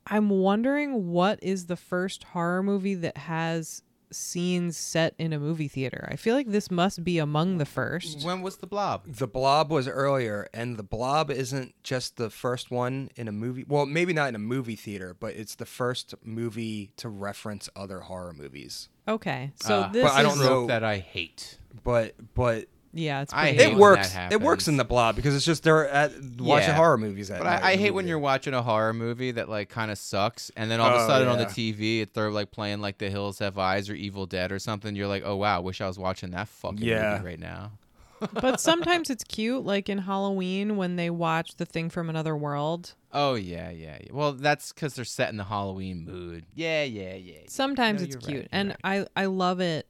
I'm 0.06 0.28
wondering 0.30 1.10
what 1.12 1.38
is 1.42 1.66
the 1.66 1.76
first 1.76 2.24
horror 2.24 2.62
movie 2.62 2.94
that 2.96 3.16
has 3.16 3.82
scenes 4.12 4.76
set 4.76 5.14
in 5.18 5.32
a 5.32 5.38
movie 5.38 5.68
theater. 5.68 6.08
I 6.10 6.16
feel 6.16 6.34
like 6.34 6.48
this 6.48 6.68
must 6.68 7.04
be 7.04 7.18
among 7.18 7.58
the 7.58 7.64
first. 7.64 8.24
When 8.24 8.42
was 8.42 8.56
the 8.56 8.66
Blob? 8.66 9.02
the 9.06 9.28
Blob 9.28 9.70
was 9.70 9.86
earlier, 9.86 10.48
and 10.52 10.76
the 10.76 10.82
Blob 10.82 11.30
isn't 11.30 11.74
just 11.84 12.16
the 12.16 12.28
first 12.28 12.72
one 12.72 13.10
in 13.14 13.28
a 13.28 13.32
movie. 13.32 13.64
Well, 13.68 13.86
maybe 13.86 14.12
not 14.12 14.28
in 14.30 14.34
a 14.34 14.38
movie 14.40 14.74
theater, 14.74 15.14
but 15.20 15.34
it's 15.36 15.54
the 15.54 15.64
first 15.66 16.14
movie 16.24 16.90
to 16.96 17.08
reference 17.08 17.68
other 17.76 18.00
horror 18.00 18.32
movies. 18.32 18.88
Okay, 19.06 19.52
so 19.62 19.82
Uh, 19.82 19.92
this 19.92 20.02
but 20.02 20.12
I 20.12 20.22
don't 20.22 20.40
know- 20.40 20.66
that 20.66 20.82
I 20.82 20.98
hate. 20.98 21.58
But 21.84 22.16
but 22.34 22.66
yeah, 22.92 23.22
it's 23.22 23.32
I 23.32 23.42
pretty 23.42 23.56
hate 23.58 23.64
it 23.64 23.70
when 23.72 23.78
works. 23.80 24.12
that 24.14 24.32
It 24.32 24.40
works 24.40 24.66
in 24.68 24.76
the 24.76 24.84
Blob 24.84 25.16
because 25.16 25.34
it's 25.36 25.44
just 25.44 25.62
they're 25.62 25.88
at 25.88 26.12
watching 26.38 26.68
Yeah. 26.70 26.74
horror 26.74 26.98
movies. 26.98 27.30
At 27.30 27.38
But 27.38 27.44
night 27.44 27.62
I, 27.62 27.68
I 27.68 27.70
in 27.72 27.78
the 27.78 27.84
hate 27.84 27.90
when 27.92 28.06
you're 28.08 28.18
watching 28.18 28.54
a 28.54 28.62
horror 28.62 28.92
movie 28.92 29.30
that 29.32 29.48
like 29.48 29.68
kind 29.68 29.90
of 29.90 29.98
sucks, 29.98 30.50
and 30.56 30.70
then 30.70 30.80
all 30.80 30.88
of 30.88 31.00
a 31.00 31.04
Oh, 31.04 31.06
sudden 31.06 31.28
on 31.28 31.38
the 31.38 31.44
yeah. 31.44 31.50
TV, 31.50 32.02
it, 32.02 32.14
they're 32.14 32.30
like 32.30 32.50
playing 32.50 32.80
like 32.80 32.98
The 32.98 33.10
Hills 33.10 33.38
Have 33.38 33.58
Eyes 33.58 33.88
or 33.90 33.94
Evil 33.94 34.26
Dead 34.26 34.50
or 34.52 34.58
something. 34.58 34.96
You're 34.96 35.06
like, 35.08 35.22
oh 35.24 35.36
wow, 35.36 35.60
wish 35.60 35.80
I 35.80 35.86
was 35.86 35.98
watching 35.98 36.30
that 36.32 36.48
fucking 36.48 36.78
Yeah. 36.82 37.12
movie 37.14 37.24
right 37.26 37.40
now. 37.40 37.72
but 38.34 38.60
sometimes 38.60 39.08
it's 39.08 39.24
cute 39.24 39.64
like 39.64 39.88
in 39.88 39.96
Halloween 39.98 40.76
when 40.76 40.96
they 40.96 41.08
watch 41.08 41.56
The 41.56 41.64
Thing 41.64 41.88
from 41.88 42.10
Another 42.10 42.36
World. 42.36 42.94
Oh 43.12 43.34
yeah, 43.34 43.70
yeah. 43.70 43.96
yeah. 44.02 44.08
Well, 44.12 44.32
that's 44.34 44.72
because 44.72 44.92
they're 44.94 45.06
set 45.06 45.30
in 45.30 45.36
the 45.38 45.44
Halloween 45.44 46.04
mood. 46.04 46.44
Yeah, 46.54 46.82
yeah, 46.82 47.14
yeah. 47.14 47.14
yeah. 47.14 47.38
Sometimes 47.48 48.00
No, 48.00 48.04
it's 48.04 48.12
you're 48.14 48.20
cute. 48.20 48.30
right, 48.30 48.36
you're 48.42 48.48
and 48.52 48.68
right. 48.84 49.08
I 49.16 49.22
I 49.22 49.24
love 49.26 49.60
it 49.60 49.86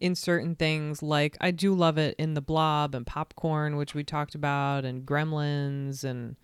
in 0.00 0.14
certain 0.14 0.54
things 0.54 1.02
like 1.02 1.36
I 1.40 1.50
do 1.50 1.74
love 1.74 1.98
it 1.98 2.16
in 2.18 2.34
The 2.34 2.40
Blob 2.40 2.94
and 2.94 3.06
Popcorn, 3.06 3.76
which 3.76 3.94
we 3.94 4.02
talked 4.02 4.34
about, 4.34 4.84
and 4.84 5.04
Gremlins 5.04 6.02
and 6.04 6.36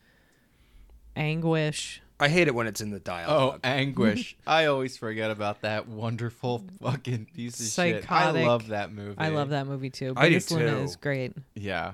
Anguish. 1.14 2.02
I 2.18 2.28
hate 2.28 2.48
it 2.48 2.54
when 2.54 2.66
it's 2.66 2.80
in 2.80 2.90
the 2.90 3.00
dialogue. 3.00 3.56
Oh, 3.56 3.60
anguish! 3.62 4.36
I 4.46 4.66
always 4.66 4.96
forget 4.96 5.30
about 5.30 5.60
that 5.62 5.86
wonderful 5.86 6.64
fucking 6.82 7.28
piece 7.34 7.60
of 7.60 7.66
shit. 7.66 8.10
I 8.10 8.30
love 8.30 8.68
that 8.68 8.90
movie. 8.90 9.16
I 9.18 9.28
love 9.28 9.50
that 9.50 9.66
movie 9.66 9.90
too. 9.90 10.14
I 10.16 10.30
do 10.30 10.36
Bigas 10.36 10.50
Luna 10.50 10.70
too. 10.70 10.76
is 10.78 10.96
great. 10.96 11.32
Yeah. 11.54 11.92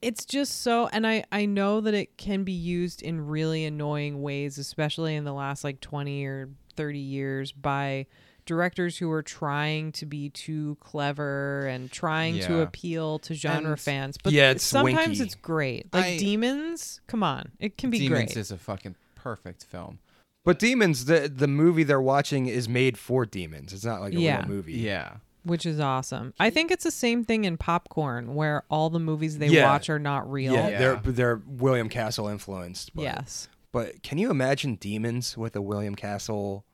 it's 0.00 0.24
just 0.24 0.62
so 0.62 0.88
and 0.92 1.06
I 1.06 1.24
I 1.30 1.44
know 1.44 1.80
that 1.82 1.92
it 1.94 2.16
can 2.16 2.44
be 2.44 2.52
used 2.52 3.02
in 3.02 3.26
really 3.26 3.64
annoying 3.66 4.22
ways 4.22 4.56
especially 4.58 5.14
in 5.16 5.24
the 5.24 5.32
last 5.34 5.64
like 5.64 5.80
20 5.80 6.24
or 6.24 6.48
30 6.76 6.98
years 6.98 7.52
by 7.52 8.06
directors 8.44 8.98
who 8.98 9.10
are 9.10 9.22
trying 9.22 9.92
to 9.92 10.06
be 10.06 10.28
too 10.30 10.76
clever 10.80 11.66
and 11.66 11.90
trying 11.90 12.38
to 12.40 12.60
appeal 12.60 13.18
to 13.20 13.34
genre 13.34 13.72
And- 13.72 13.80
fans 13.80 14.18
but 14.22 14.32
Yeah, 14.32 14.50
it's 14.50 14.64
sometimes 14.64 15.08
winky. 15.18 15.22
it's 15.22 15.34
great 15.34 15.92
like 15.92 16.04
I- 16.04 16.18
demons 16.18 17.00
come 17.06 17.22
on 17.22 17.52
it 17.60 17.76
can 17.78 17.90
be 17.90 17.98
Demons 18.00 18.32
great 18.32 18.36
is 18.36 18.50
a 18.50 18.58
fucking 18.58 18.96
perfect 19.14 19.64
film. 19.64 19.98
But 20.44 20.58
Demons, 20.58 21.04
the 21.04 21.32
the 21.32 21.46
movie 21.46 21.84
they're 21.84 22.00
watching 22.00 22.46
is 22.46 22.68
made 22.68 22.98
for 22.98 23.24
demons. 23.24 23.72
It's 23.72 23.84
not 23.84 24.00
like 24.00 24.12
a 24.12 24.18
Yeah. 24.20 24.38
real 24.40 24.48
movie. 24.48 24.72
Yeah. 24.74 25.16
which 25.44 25.66
is 25.66 25.80
awesome 25.80 26.32
i 26.38 26.48
think 26.50 26.70
it's 26.70 26.84
the 26.84 26.90
same 26.92 27.24
thing 27.24 27.44
in 27.44 27.56
popcorn 27.56 28.32
where 28.36 28.62
all 28.70 28.90
the 28.90 29.00
movies 29.00 29.38
they 29.38 29.48
Yeah. 29.48 29.72
watch 29.72 29.90
are 29.90 29.98
not 29.98 30.30
real 30.30 30.52
Yeah, 30.52 30.68
Yeah. 30.68 30.78
they're 30.78 31.00
they're 31.12 31.42
William 31.48 31.88
Castle 31.88 32.28
influenced. 32.28 32.94
But, 32.94 33.02
yes 33.02 33.48
But 33.72 34.04
can 34.04 34.18
you 34.18 34.30
imagine 34.30 34.76
Demons 34.76 35.36
with 35.36 35.56
a 35.56 35.60
William 35.62 35.96
Castle 35.96 36.64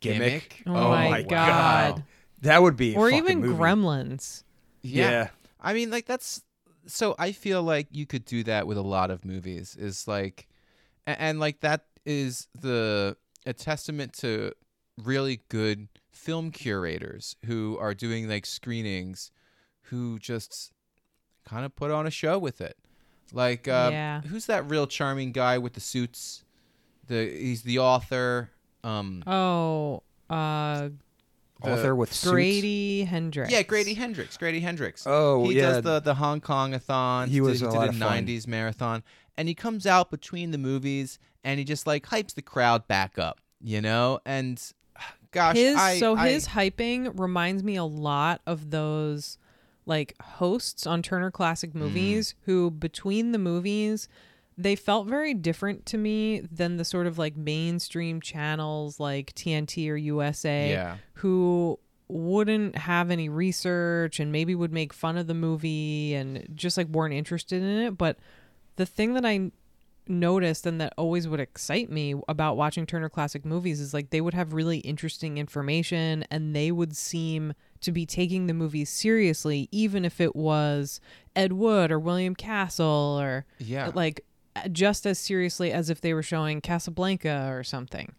gimmick? 0.00 0.62
Gimmick? 0.64 0.64
oh, 0.66 0.90
my 0.90 1.22
god, 1.22 2.04
That 2.42 2.62
would 2.62 2.76
be 2.76 2.94
a 2.94 2.98
or 2.98 3.10
even 3.10 3.40
movie. 3.40 3.54
gremlins 3.54 4.42
Yeah. 4.82 5.28
I 5.60 5.72
mean, 5.74 5.90
like 5.90 6.06
that's 6.06 6.42
so. 6.86 7.14
I 7.18 7.32
feel 7.32 7.62
like 7.62 7.88
you 7.90 8.06
could 8.06 8.24
do 8.24 8.44
that 8.44 8.66
with 8.66 8.76
a 8.78 8.82
lot 8.82 9.10
of 9.10 9.24
movies. 9.24 9.74
Is 9.76 10.06
like, 10.06 10.46
and, 11.06 11.18
and 11.18 11.40
like 11.40 11.60
that 11.60 11.86
is 12.04 12.46
the 12.60 13.16
a 13.46 13.52
testament 13.52 14.12
to 14.14 14.52
really 15.02 15.40
good 15.48 15.88
film 16.10 16.50
curators 16.50 17.36
who 17.46 17.76
are 17.80 17.94
doing 17.94 18.28
like 18.28 18.46
screenings, 18.46 19.30
who 19.82 20.18
just 20.20 20.72
kind 21.48 21.64
of 21.64 21.74
put 21.74 21.90
on 21.90 22.06
a 22.06 22.10
show 22.10 22.38
with 22.38 22.60
it. 22.60 22.76
Like, 23.32 23.66
uh, 23.66 23.88
Yeah. 23.92 24.20
who's 24.22 24.46
that 24.46 24.68
real 24.70 24.86
charming 24.86 25.32
guy 25.32 25.58
with 25.58 25.72
the 25.72 25.80
suits? 25.80 26.44
The 27.08 27.28
he's 27.28 27.62
the 27.62 27.78
author. 27.80 28.50
Um, 28.86 29.22
oh 29.26 30.02
uh 30.30 30.88
Author 31.62 31.94
with 31.96 32.12
suits. 32.12 32.30
Grady 32.30 33.04
Hendrix. 33.04 33.50
Yeah, 33.50 33.62
Grady 33.62 33.94
Hendrix. 33.94 34.36
Grady 34.36 34.60
Hendrix. 34.60 35.04
Oh, 35.06 35.48
he 35.48 35.56
yeah. 35.56 35.62
does 35.72 35.82
the 35.82 36.00
the 36.00 36.14
Hong 36.14 36.40
Kong 36.40 36.74
a 36.74 36.78
thon. 36.78 37.28
He 37.30 37.40
was 37.40 37.60
did, 37.60 37.68
a 37.68 37.70
did 37.70 37.76
lot 37.76 37.86
a 37.86 37.90
of 37.90 37.96
fun. 37.96 38.26
'90s 38.26 38.46
marathon, 38.46 39.02
and 39.38 39.48
he 39.48 39.54
comes 39.54 39.86
out 39.86 40.10
between 40.10 40.50
the 40.50 40.58
movies 40.58 41.18
and 41.42 41.58
he 41.58 41.64
just 41.64 41.86
like 41.86 42.06
hypes 42.06 42.34
the 42.34 42.42
crowd 42.42 42.86
back 42.88 43.18
up, 43.18 43.40
you 43.60 43.80
know. 43.80 44.20
And 44.26 44.62
gosh, 45.30 45.56
his 45.56 45.76
I, 45.76 45.98
so 45.98 46.14
I- 46.14 46.28
his 46.28 46.48
hyping 46.48 47.18
reminds 47.18 47.62
me 47.64 47.76
a 47.76 47.84
lot 47.84 48.42
of 48.46 48.70
those 48.70 49.38
like 49.86 50.14
hosts 50.20 50.86
on 50.86 51.00
Turner 51.02 51.30
Classic 51.30 51.70
Mm. 51.72 51.76
Movies 51.76 52.34
who 52.42 52.70
between 52.70 53.32
the 53.32 53.38
movies 53.38 54.08
they 54.58 54.74
felt 54.76 55.06
very 55.06 55.34
different 55.34 55.84
to 55.86 55.98
me 55.98 56.40
than 56.50 56.76
the 56.76 56.84
sort 56.84 57.06
of 57.06 57.18
like 57.18 57.36
mainstream 57.36 58.20
channels 58.20 58.98
like 58.98 59.34
TNT 59.34 59.88
or 59.90 59.96
USA 59.96 60.70
Yeah. 60.70 60.96
who 61.14 61.78
wouldn't 62.08 62.76
have 62.78 63.10
any 63.10 63.28
research 63.28 64.20
and 64.20 64.30
maybe 64.32 64.54
would 64.54 64.72
make 64.72 64.92
fun 64.92 65.16
of 65.18 65.26
the 65.26 65.34
movie 65.34 66.14
and 66.14 66.46
just 66.54 66.76
like 66.76 66.86
weren't 66.88 67.12
interested 67.14 67.62
in 67.62 67.78
it 67.80 67.98
but 67.98 68.16
the 68.76 68.86
thing 68.86 69.14
that 69.14 69.26
I 69.26 69.50
noticed 70.08 70.66
and 70.66 70.80
that 70.80 70.94
always 70.96 71.26
would 71.26 71.40
excite 71.40 71.90
me 71.90 72.14
about 72.28 72.56
watching 72.56 72.86
Turner 72.86 73.08
Classic 73.08 73.44
Movies 73.44 73.80
is 73.80 73.92
like 73.92 74.10
they 74.10 74.20
would 74.20 74.34
have 74.34 74.52
really 74.52 74.78
interesting 74.78 75.36
information 75.36 76.24
and 76.30 76.54
they 76.54 76.70
would 76.70 76.96
seem 76.96 77.54
to 77.80 77.90
be 77.90 78.06
taking 78.06 78.46
the 78.46 78.54
movies 78.54 78.88
seriously 78.88 79.68
even 79.72 80.04
if 80.04 80.20
it 80.20 80.36
was 80.36 81.00
Ed 81.34 81.54
Wood 81.54 81.90
or 81.90 81.98
William 81.98 82.36
Castle 82.36 83.18
or 83.20 83.46
Yeah. 83.58 83.90
like 83.96 84.20
just 84.72 85.06
as 85.06 85.18
seriously 85.18 85.72
as 85.72 85.90
if 85.90 86.00
they 86.00 86.14
were 86.14 86.22
showing 86.22 86.60
Casablanca 86.60 87.48
or 87.52 87.62
something. 87.64 88.14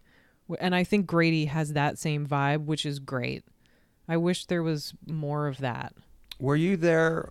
And 0.59 0.73
I 0.75 0.83
think 0.83 1.05
Grady 1.05 1.45
has 1.45 1.73
that 1.73 1.97
same 1.97 2.25
vibe 2.25 2.65
which 2.65 2.85
is 2.85 2.99
great. 2.99 3.43
I 4.07 4.17
wish 4.17 4.45
there 4.45 4.63
was 4.63 4.93
more 5.05 5.47
of 5.47 5.57
that. 5.57 5.93
Were 6.39 6.55
you 6.55 6.77
there? 6.77 7.29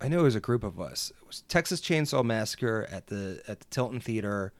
I 0.00 0.08
know 0.08 0.20
it 0.20 0.24
was 0.24 0.34
a 0.34 0.40
group 0.40 0.64
of 0.64 0.80
us. 0.80 1.12
It 1.20 1.26
was 1.26 1.42
Texas 1.42 1.80
Chainsaw 1.80 2.24
Massacre 2.24 2.88
at 2.90 3.06
the 3.08 3.42
at 3.46 3.60
the 3.60 3.66
Tilton 3.70 4.00
Theater. 4.00 4.52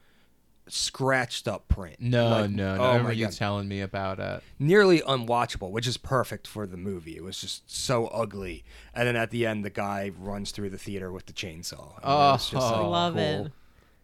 scratched 0.67 1.47
up 1.47 1.67
print. 1.67 1.97
No, 1.99 2.29
Like, 2.29 2.51
no, 2.51 2.73
oh 2.73 2.77
no. 2.77 2.81
Oh 2.81 2.85
I 2.85 2.91
remember 2.93 3.13
you 3.13 3.25
God. 3.25 3.33
telling 3.33 3.67
me 3.67 3.81
about 3.81 4.19
it. 4.19 4.43
Nearly 4.59 5.01
unwatchable, 5.01 5.71
which 5.71 5.87
is 5.87 5.97
perfect 5.97 6.47
for 6.47 6.65
the 6.67 6.77
movie. 6.77 7.17
It 7.17 7.23
was 7.23 7.41
just 7.41 7.69
so 7.69 8.07
ugly. 8.07 8.63
And 8.93 9.07
then 9.07 9.15
at 9.15 9.31
the 9.31 9.45
end, 9.45 9.65
the 9.65 9.69
guy 9.69 10.11
runs 10.17 10.51
through 10.51 10.69
the 10.69 10.77
theater 10.77 11.11
with 11.11 11.25
the 11.25 11.33
chainsaw. 11.33 11.95
And 11.95 11.97
it 11.97 12.01
Oh, 12.03 12.31
was 12.33 12.49
just, 12.49 12.65
oh, 12.65 12.81
like, 12.83 12.89
Love 12.91 13.13
cool. 13.15 13.21
it. 13.47 13.51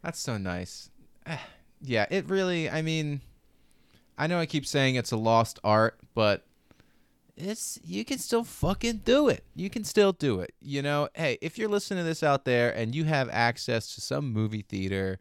That's 0.02 0.20
so 0.20 0.38
nice. 0.38 0.90
Eh, 1.26 1.38
yeah, 1.80 2.06
it 2.10 2.28
really. 2.28 2.70
I 2.70 2.82
mean, 2.82 3.20
I 4.16 4.26
know 4.26 4.38
I 4.38 4.46
keep 4.46 4.66
saying 4.66 4.94
it's 4.94 5.12
a 5.12 5.16
lost 5.16 5.58
art, 5.62 5.98
but 6.14 6.44
it's 7.36 7.78
you 7.84 8.04
can 8.04 8.18
still 8.18 8.44
fucking 8.44 9.02
do 9.04 9.28
it. 9.28 9.44
You 9.54 9.70
can 9.70 9.84
still 9.84 10.12
do 10.12 10.40
it. 10.40 10.54
You 10.60 10.82
know, 10.82 11.08
hey, 11.14 11.38
if 11.40 11.58
you're 11.58 11.68
listening 11.68 12.02
to 12.02 12.04
this 12.04 12.22
out 12.22 12.44
there 12.44 12.70
and 12.74 12.94
you 12.94 13.04
have 13.04 13.28
access 13.30 13.94
to 13.94 14.00
some 14.00 14.32
movie 14.32 14.62
theater, 14.62 15.20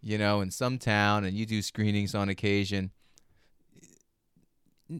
you 0.00 0.18
know, 0.18 0.40
in 0.40 0.50
some 0.50 0.78
town, 0.78 1.24
and 1.24 1.36
you 1.36 1.46
do 1.46 1.62
screenings 1.62 2.14
on 2.14 2.28
occasion. 2.28 2.90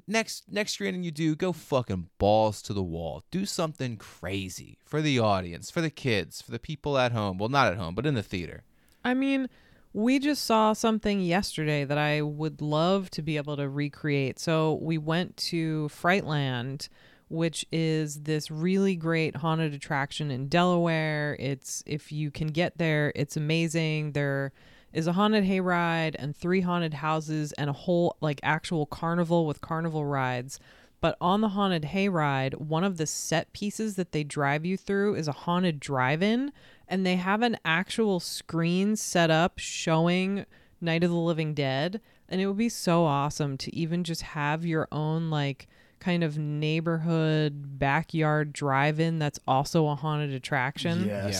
Next 0.08 0.42
next 0.50 0.72
screening 0.72 1.04
you 1.04 1.12
do, 1.12 1.36
go 1.36 1.52
fucking 1.52 2.08
balls 2.18 2.60
to 2.62 2.72
the 2.72 2.82
wall. 2.82 3.22
Do 3.30 3.46
something 3.46 3.96
crazy 3.96 4.78
for 4.84 5.00
the 5.00 5.20
audience, 5.20 5.70
for 5.70 5.80
the 5.80 5.90
kids, 5.90 6.42
for 6.42 6.50
the 6.50 6.58
people 6.58 6.98
at 6.98 7.12
home. 7.12 7.38
Well, 7.38 7.48
not 7.48 7.70
at 7.70 7.78
home, 7.78 7.94
but 7.94 8.06
in 8.06 8.14
the 8.14 8.22
theater. 8.22 8.64
I 9.06 9.14
mean, 9.14 9.48
we 9.92 10.18
just 10.18 10.44
saw 10.44 10.72
something 10.72 11.20
yesterday 11.20 11.84
that 11.84 11.96
I 11.96 12.22
would 12.22 12.60
love 12.60 13.08
to 13.10 13.22
be 13.22 13.36
able 13.36 13.56
to 13.56 13.68
recreate. 13.68 14.40
So 14.40 14.80
we 14.82 14.98
went 14.98 15.36
to 15.52 15.88
Frightland, 15.92 16.88
which 17.28 17.64
is 17.70 18.22
this 18.22 18.50
really 18.50 18.96
great 18.96 19.36
haunted 19.36 19.74
attraction 19.74 20.32
in 20.32 20.48
Delaware. 20.48 21.36
It's 21.38 21.84
if 21.86 22.10
you 22.10 22.32
can 22.32 22.48
get 22.48 22.78
there, 22.78 23.12
it's 23.14 23.36
amazing. 23.36 24.10
There 24.10 24.52
is 24.92 25.06
a 25.06 25.12
haunted 25.12 25.44
hayride 25.44 26.16
and 26.18 26.36
three 26.36 26.62
haunted 26.62 26.94
houses 26.94 27.52
and 27.52 27.70
a 27.70 27.74
whole 27.74 28.16
like 28.20 28.40
actual 28.42 28.86
carnival 28.86 29.46
with 29.46 29.60
carnival 29.60 30.04
rides. 30.04 30.58
But 31.06 31.16
on 31.20 31.40
the 31.40 31.50
haunted 31.50 31.84
hayride, 31.84 32.54
one 32.54 32.82
of 32.82 32.96
the 32.96 33.06
set 33.06 33.52
pieces 33.52 33.94
that 33.94 34.10
they 34.10 34.24
drive 34.24 34.66
you 34.66 34.76
through 34.76 35.14
is 35.14 35.28
a 35.28 35.32
haunted 35.46 35.78
drive-in, 35.78 36.50
and 36.88 37.06
they 37.06 37.14
have 37.14 37.42
an 37.42 37.58
actual 37.64 38.18
screen 38.18 38.96
set 38.96 39.30
up 39.30 39.60
showing 39.60 40.46
Night 40.80 41.04
of 41.04 41.10
the 41.10 41.16
Living 41.16 41.54
Dead, 41.54 42.00
and 42.28 42.40
it 42.40 42.48
would 42.48 42.56
be 42.56 42.68
so 42.68 43.04
awesome 43.04 43.56
to 43.56 43.72
even 43.72 44.02
just 44.02 44.22
have 44.22 44.66
your 44.66 44.88
own 44.90 45.30
like 45.30 45.68
kind 45.98 46.22
of 46.22 46.38
neighborhood 46.38 47.78
backyard 47.78 48.52
drive-in 48.52 49.18
that's 49.18 49.40
also 49.46 49.88
a 49.88 49.94
haunted 49.94 50.32
attraction. 50.32 51.06
Yeah. 51.06 51.32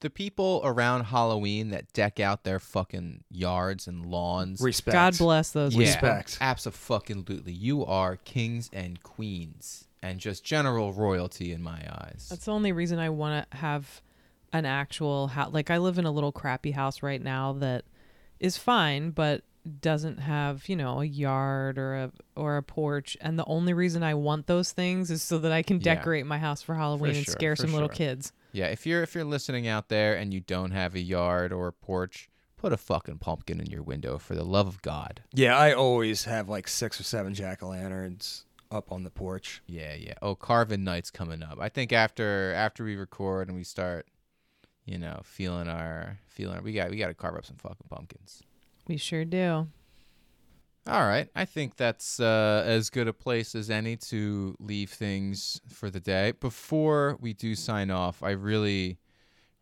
The 0.00 0.10
people 0.10 0.60
around 0.64 1.04
Halloween 1.04 1.70
that 1.70 1.92
deck 1.92 2.20
out 2.20 2.44
their 2.44 2.58
fucking 2.58 3.24
yards 3.30 3.86
and 3.86 4.04
lawns. 4.04 4.60
Respect. 4.60 4.92
God 4.92 5.16
bless 5.18 5.50
those 5.52 5.74
Yeah, 5.74 5.94
people. 5.94 6.08
Respect. 6.10 6.38
Absolutely. 6.40 7.52
You 7.52 7.84
are 7.86 8.16
kings 8.16 8.68
and 8.72 9.02
queens 9.02 9.86
and 10.02 10.20
just 10.20 10.44
general 10.44 10.92
royalty 10.92 11.52
in 11.52 11.62
my 11.62 11.80
eyes. 11.90 12.26
That's 12.28 12.44
the 12.44 12.52
only 12.52 12.72
reason 12.72 12.98
I 12.98 13.08
want 13.08 13.50
to 13.50 13.56
have 13.56 14.02
an 14.52 14.66
actual 14.66 15.28
house. 15.28 15.54
Like 15.54 15.70
I 15.70 15.78
live 15.78 15.98
in 15.98 16.04
a 16.04 16.10
little 16.10 16.32
crappy 16.32 16.72
house 16.72 17.02
right 17.02 17.22
now 17.22 17.54
that 17.54 17.84
is 18.38 18.58
fine, 18.58 19.10
but 19.10 19.42
doesn't 19.80 20.18
have 20.18 20.68
you 20.68 20.76
know 20.76 21.00
a 21.00 21.04
yard 21.04 21.78
or 21.78 21.94
a 21.94 22.12
or 22.36 22.56
a 22.56 22.62
porch. 22.62 23.16
And 23.20 23.38
the 23.38 23.44
only 23.46 23.72
reason 23.72 24.02
I 24.02 24.14
want 24.14 24.46
those 24.46 24.72
things 24.72 25.10
is 25.10 25.22
so 25.22 25.38
that 25.38 25.52
I 25.52 25.62
can 25.62 25.78
Yeah. 25.78 25.94
decorate 25.94 26.26
my 26.26 26.38
house 26.38 26.62
for 26.62 26.74
Halloween 26.74 27.16
and 27.16 27.24
sure, 27.24 27.32
scare 27.32 27.56
for 27.56 27.62
some 27.62 27.72
little 27.72 27.88
kids. 27.88 28.32
Yeah, 28.52 28.66
if 28.66 28.86
you're 28.86 29.02
if 29.02 29.14
you're 29.14 29.24
listening 29.24 29.66
out 29.66 29.88
there 29.88 30.16
and 30.16 30.32
you 30.34 30.40
don't 30.40 30.70
have 30.72 30.94
a 30.94 31.00
yard 31.00 31.52
or 31.52 31.66
a 31.68 31.72
porch, 31.72 32.28
put 32.56 32.72
a 32.72 32.76
fucking 32.76 33.18
pumpkin 33.18 33.58
in 33.60 33.66
your 33.66 33.82
window 33.82 34.18
for 34.18 34.34
the 34.34 34.44
love 34.44 34.66
of 34.68 34.80
God. 34.82 35.22
Yeah, 35.32 35.56
I 35.56 35.72
always 35.72 36.24
have 36.24 36.48
like 36.48 36.68
six 36.68 37.00
or 37.00 37.04
seven 37.04 37.34
jack 37.34 37.62
o' 37.62 37.68
lanterns 37.68 38.44
up 38.70 38.92
on 38.92 39.02
the 39.04 39.10
porch. 39.10 39.62
Yeah, 39.66 39.94
yeah. 39.94 40.14
Oh, 40.22 40.34
carving 40.34 40.84
night's 40.84 41.10
coming 41.10 41.42
up. 41.42 41.58
I 41.60 41.68
think 41.68 41.92
after 41.92 42.52
after 42.54 42.84
we 42.84 42.96
record 42.96 43.48
and 43.48 43.56
we 43.56 43.64
start, 43.64 44.06
you 44.84 44.98
know, 44.98 45.20
feeling 45.24 45.68
our 45.68 46.18
feeling 46.28 46.56
our, 46.56 46.62
we 46.62 46.72
got 46.74 46.90
we 46.90 46.96
got 46.98 47.08
to 47.08 47.14
carve 47.14 47.36
up 47.36 47.46
some 47.46 47.56
fucking 47.56 47.86
pumpkins. 47.88 48.42
We 48.86 48.96
sure 48.96 49.24
do. 49.24 49.68
All 50.86 51.06
right. 51.06 51.28
I 51.34 51.46
think 51.46 51.76
that's 51.76 52.20
uh, 52.20 52.62
as 52.66 52.90
good 52.90 53.08
a 53.08 53.12
place 53.14 53.54
as 53.54 53.70
any 53.70 53.96
to 53.96 54.54
leave 54.60 54.90
things 54.90 55.60
for 55.68 55.88
the 55.88 56.00
day. 56.00 56.32
Before 56.32 57.16
we 57.20 57.32
do 57.32 57.54
sign 57.54 57.90
off, 57.90 58.22
I 58.22 58.32
really, 58.32 58.98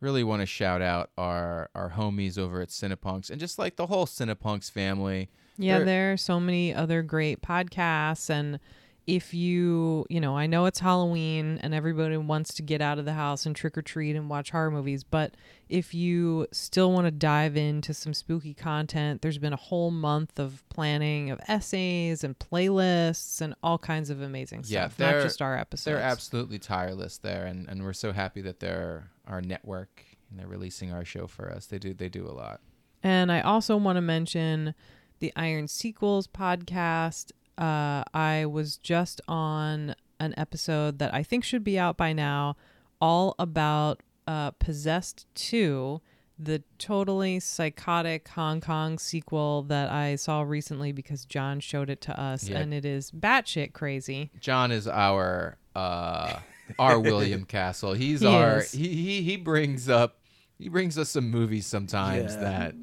really 0.01 0.25
want 0.25 0.41
to 0.43 0.47
shout 0.47 0.83
out 0.83 1.11
our 1.17 1.71
our 1.77 1.91
homies 1.91 2.39
over 2.39 2.61
at 2.61 2.71
Cinepunx 2.71 3.31
and 3.31 3.39
just 3.39 3.57
like 3.57 3.77
the 3.77 3.87
whole 3.87 4.07
Cinepunx 4.07 4.69
family. 4.71 5.29
Yeah, 5.59 5.79
They're- 5.79 5.87
there 5.87 6.13
are 6.15 6.17
so 6.17 6.41
many 6.41 6.75
other 6.75 7.03
great 7.03 7.41
podcasts 7.41 8.29
and 8.29 8.59
if 9.07 9.35
you, 9.35 10.07
you 10.09 10.21
know, 10.21 10.37
I 10.37 10.47
know 10.47 10.67
it's 10.67 10.79
Halloween 10.79 11.59
and 11.63 11.75
everybody 11.75 12.17
wants 12.17 12.55
to 12.55 12.63
get 12.63 12.81
out 12.81 12.99
of 12.99 13.05
the 13.05 13.15
house 13.15 13.47
and 13.47 13.57
trick 13.57 13.77
or 13.77 13.83
treat 13.83 14.15
and 14.15 14.31
watch 14.31 14.51
horror 14.51 14.71
movies, 14.71 15.03
but 15.03 15.35
if 15.69 15.93
you 15.93 16.47
still 16.53 16.93
want 16.93 17.07
to 17.07 17.11
dive 17.11 17.57
into 17.57 17.95
some 17.95 18.15
spooky 18.15 18.55
content, 18.55 19.21
there's 19.21 19.39
been 19.39 19.53
a 19.53 19.57
whole 19.57 19.91
month 19.91 20.39
of 20.39 20.63
planning 20.69 21.31
of 21.31 21.41
essays 21.49 22.23
and 22.23 22.39
playlists 22.39 23.41
and 23.41 23.55
all 23.63 23.79
kinds 23.79 24.09
of 24.09 24.21
amazing 24.21 24.63
yeah, 24.67 24.89
stuff, 24.89 25.01
not 25.01 25.23
just 25.23 25.43
our 25.43 25.59
episodes. 25.59 25.85
They're 25.85 25.99
absolutely 25.99 26.61
tireless 26.61 27.19
there, 27.19 27.47
and, 27.47 27.69
and 27.69 27.83
we're 27.83 27.93
so 27.95 28.13
happy 28.13 28.41
that 28.43 28.61
they're 28.61 29.11
our 29.27 29.41
network 29.41 30.05
and 30.31 30.39
they're 30.39 30.49
releasing 30.49 30.93
our 30.93 31.05
show 31.05 31.27
for 31.27 31.51
us. 31.51 31.67
They 31.67 31.79
do 31.79 31.93
they 31.93 32.09
do 32.09 32.27
a 32.27 32.33
lot. 32.33 32.61
And 33.03 33.33
I 33.33 33.41
also 33.41 33.77
want 33.77 33.97
to 33.97 34.01
mention 34.01 34.75
the 35.19 35.33
Iron 35.37 35.69
Sequels 35.69 36.27
podcast. 36.27 37.33
Uh, 37.59 38.03
I 38.15 38.47
was 38.47 38.77
just 38.79 39.21
on 39.29 39.95
an 40.21 40.35
episode 40.37 40.99
that 40.99 41.13
I 41.15 41.23
think 41.23 41.45
should 41.45 41.65
be 41.65 41.79
out 41.79 41.97
by 41.97 42.13
now, 42.13 42.57
all 43.01 43.35
about 43.39 44.01
uh, 44.27 44.53
Possessed 44.53 45.27
2, 45.35 46.01
the 46.39 46.63
totally 46.79 47.39
psychotic 47.41 48.29
Hong 48.29 48.61
Kong 48.61 48.99
sequel 48.99 49.63
that 49.65 49.91
I 49.91 50.17
saw 50.17 50.43
recently 50.43 50.93
because 50.93 51.25
John 51.25 51.61
showed 51.61 51.91
it 51.91 52.01
to 52.03 52.19
us, 52.21 52.49
Yeah. 52.49 52.59
and 52.59 52.73
it 52.73 52.85
is 52.85 53.11
batshit 53.11 53.73
crazy. 53.75 54.31
John 54.41 54.73
is 54.73 54.89
our 54.89 55.59
uh 55.75 56.39
our 56.79 56.99
William 57.01 57.45
Castle. 57.47 57.93
He's 57.93 58.21
He 58.21 58.27
our 58.27 58.59
is. 58.61 58.73
he, 58.73 58.89
he 58.89 59.23
he 59.23 59.37
brings 59.37 59.89
up 59.89 60.21
he 60.59 60.69
brings 60.69 60.97
us 60.99 61.11
some 61.11 61.31
movies 61.31 61.67
sometimes 61.67 62.35
Yeah. 62.35 62.41
that 62.41 62.75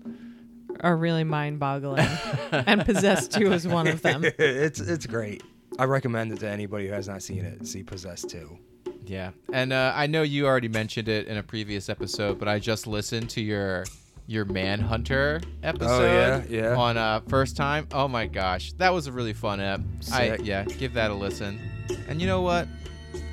Are 0.81 0.95
really 0.95 1.23
mind 1.23 1.60
boggling. 1.60 2.07
and 2.51 2.85
Possessed 2.85 3.31
2 3.34 3.51
is 3.51 3.68
one 3.68 3.88
of 3.88 4.01
them. 4.01 4.23
it's 4.39 4.80
it's 4.80 5.06
great. 5.06 5.43
I 5.77 5.84
recommend 5.85 6.31
it 6.31 6.39
to 6.39 6.49
anybody 6.49 6.88
who 6.88 6.93
has 6.93 7.07
not 7.07 7.22
seen 7.22 7.43
it. 7.45 7.65
See 7.68 7.84
Possessed 7.84 8.30
2. 8.30 8.57
yeah. 9.06 9.31
And 9.53 9.73
uh, 9.73 9.93
I 9.95 10.07
know 10.07 10.22
you 10.23 10.45
already 10.45 10.68
mentioned 10.68 11.07
it 11.07 11.27
in 11.27 11.38
a 11.38 11.43
previous 11.43 11.89
episode, 11.89 12.39
but 12.39 12.47
I 12.47 12.60
just 12.60 12.88
listened 12.88 13.30
to 13.31 13.41
your 13.41 13.85
your 14.27 14.45
Manhunter 14.45 15.41
episode 15.64 16.03
Oh, 16.03 16.06
yeah? 16.06 16.43
Yeah. 16.47 16.76
on 16.76 16.97
uh 16.97 17.19
first 17.27 17.57
time. 17.57 17.88
Oh 17.91 18.07
my 18.07 18.27
gosh, 18.27 18.73
that 18.73 18.93
was 18.93 19.07
a 19.07 19.11
really 19.11 19.34
fun 19.34 19.60
ep. 19.60 19.81
I 20.14 20.35
yeah, 20.43 20.64
give 20.65 20.93
that 20.93 21.10
a 21.11 21.14
listen. 21.15 21.60
And 22.07 22.22
you 22.22 22.27
know 22.27 22.41
what? 22.41 22.68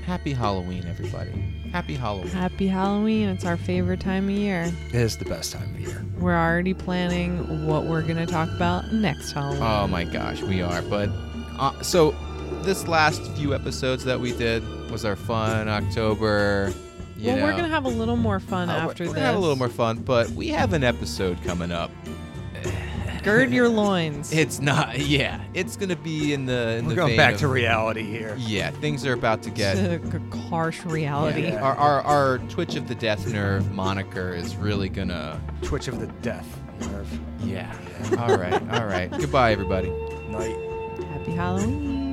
Happy 0.07 0.33
Halloween, 0.33 0.87
everybody. 0.89 1.33
Happy 1.73 1.95
Halloween. 1.95 2.29
Happy 2.29 2.67
Halloween. 2.69 3.29
It's 3.29 3.45
our 3.45 3.57
favorite 3.57 4.01
time 4.01 4.25
of 4.29 4.35
year. 4.35 4.73
It 4.89 4.95
is 4.95 5.17
the 5.19 5.25
best 5.27 5.53
time 5.53 5.75
of 5.75 5.81
year. 5.81 6.05
We're 6.19 6.35
already 6.37 6.75
planning 6.75 7.67
what 7.67 7.85
we're 7.85 8.03
going 8.03 8.17
to 8.17 8.27
talk 8.27 8.49
about 8.51 8.93
next 8.93 9.33
Halloween. 9.33 9.63
Oh 9.63 9.87
my 9.87 10.05
gosh, 10.05 10.43
we 10.43 10.63
are. 10.63 10.83
But 10.83 11.11
uh, 11.59 11.81
so 11.83 12.13
this 12.63 12.89
last 12.89 13.23
few 13.33 13.55
episodes 13.55 14.05
that 14.05 14.19
we 14.21 14.33
did 14.37 14.63
was 14.91 15.05
our 15.05 15.17
fun 15.17 15.69
October. 15.69 16.73
You 17.19 17.29
well, 17.29 17.37
know, 17.37 17.43
we're 17.45 17.53
going 17.53 17.65
to 17.65 17.71
have 17.71 17.85
a 17.85 17.89
little 17.91 18.17
more 18.17 18.41
fun 18.41 18.69
Uh, 18.69 18.75
we're- 18.75 18.91
after 18.91 19.05
we're 19.05 19.09
this. 19.09 19.15
gonna 19.15 19.27
have 19.27 19.37
a 19.37 19.41
little 19.41 19.57
more 19.57 19.69
fun, 19.71 19.99
but 19.99 20.29
we 20.31 20.49
have 20.49 20.73
an 20.73 20.85
episode 20.85 21.43
coming 21.45 21.73
up. 21.73 21.91
Gird 23.27 23.53
your 23.53 23.69
loins. 23.69 24.33
It's 24.37 24.61
not. 24.61 24.99
Yeah, 25.01 25.41
it's 25.53 25.77
gonna 25.77 25.97
be 25.97 26.33
in 26.33 26.47
the. 26.47 26.77
In 26.77 26.85
We're 26.85 26.91
the 26.91 26.95
going 26.95 27.09
vein 27.09 27.17
back 27.17 27.35
of- 27.35 27.41
to 27.41 27.49
reality 27.49 28.05
here. 28.05 28.37
Yeah, 28.39 28.71
things 28.71 29.05
are 29.05 29.13
about 29.15 29.43
to 29.43 29.51
get. 29.51 29.77
harsh 30.49 30.85
reality. 30.85 31.43
Yeah, 31.49 31.61
Our, 31.61 31.75
our 31.75 32.01
our 32.03 32.39
Twitch 32.49 32.77
of 32.77 32.87
the 32.87 32.95
Death 32.95 33.27
Nerve 33.27 33.73
moniker 33.73 34.33
is 34.33 34.55
really 34.57 34.89
gonna. 34.89 35.41
Twitch 35.63 35.89
of 35.89 35.99
the 35.99 36.07
Death 36.23 36.47
Nerve. 36.81 37.21
Yeah. 37.43 37.77
all 38.19 38.37
right. 38.37 38.55
All 38.71 38.87
right. 38.87 39.11
Goodbye, 39.11 39.51
everybody. 39.53 39.91
Night. 40.29 40.57
Happy 41.11 41.33
Halloween. 41.33 42.06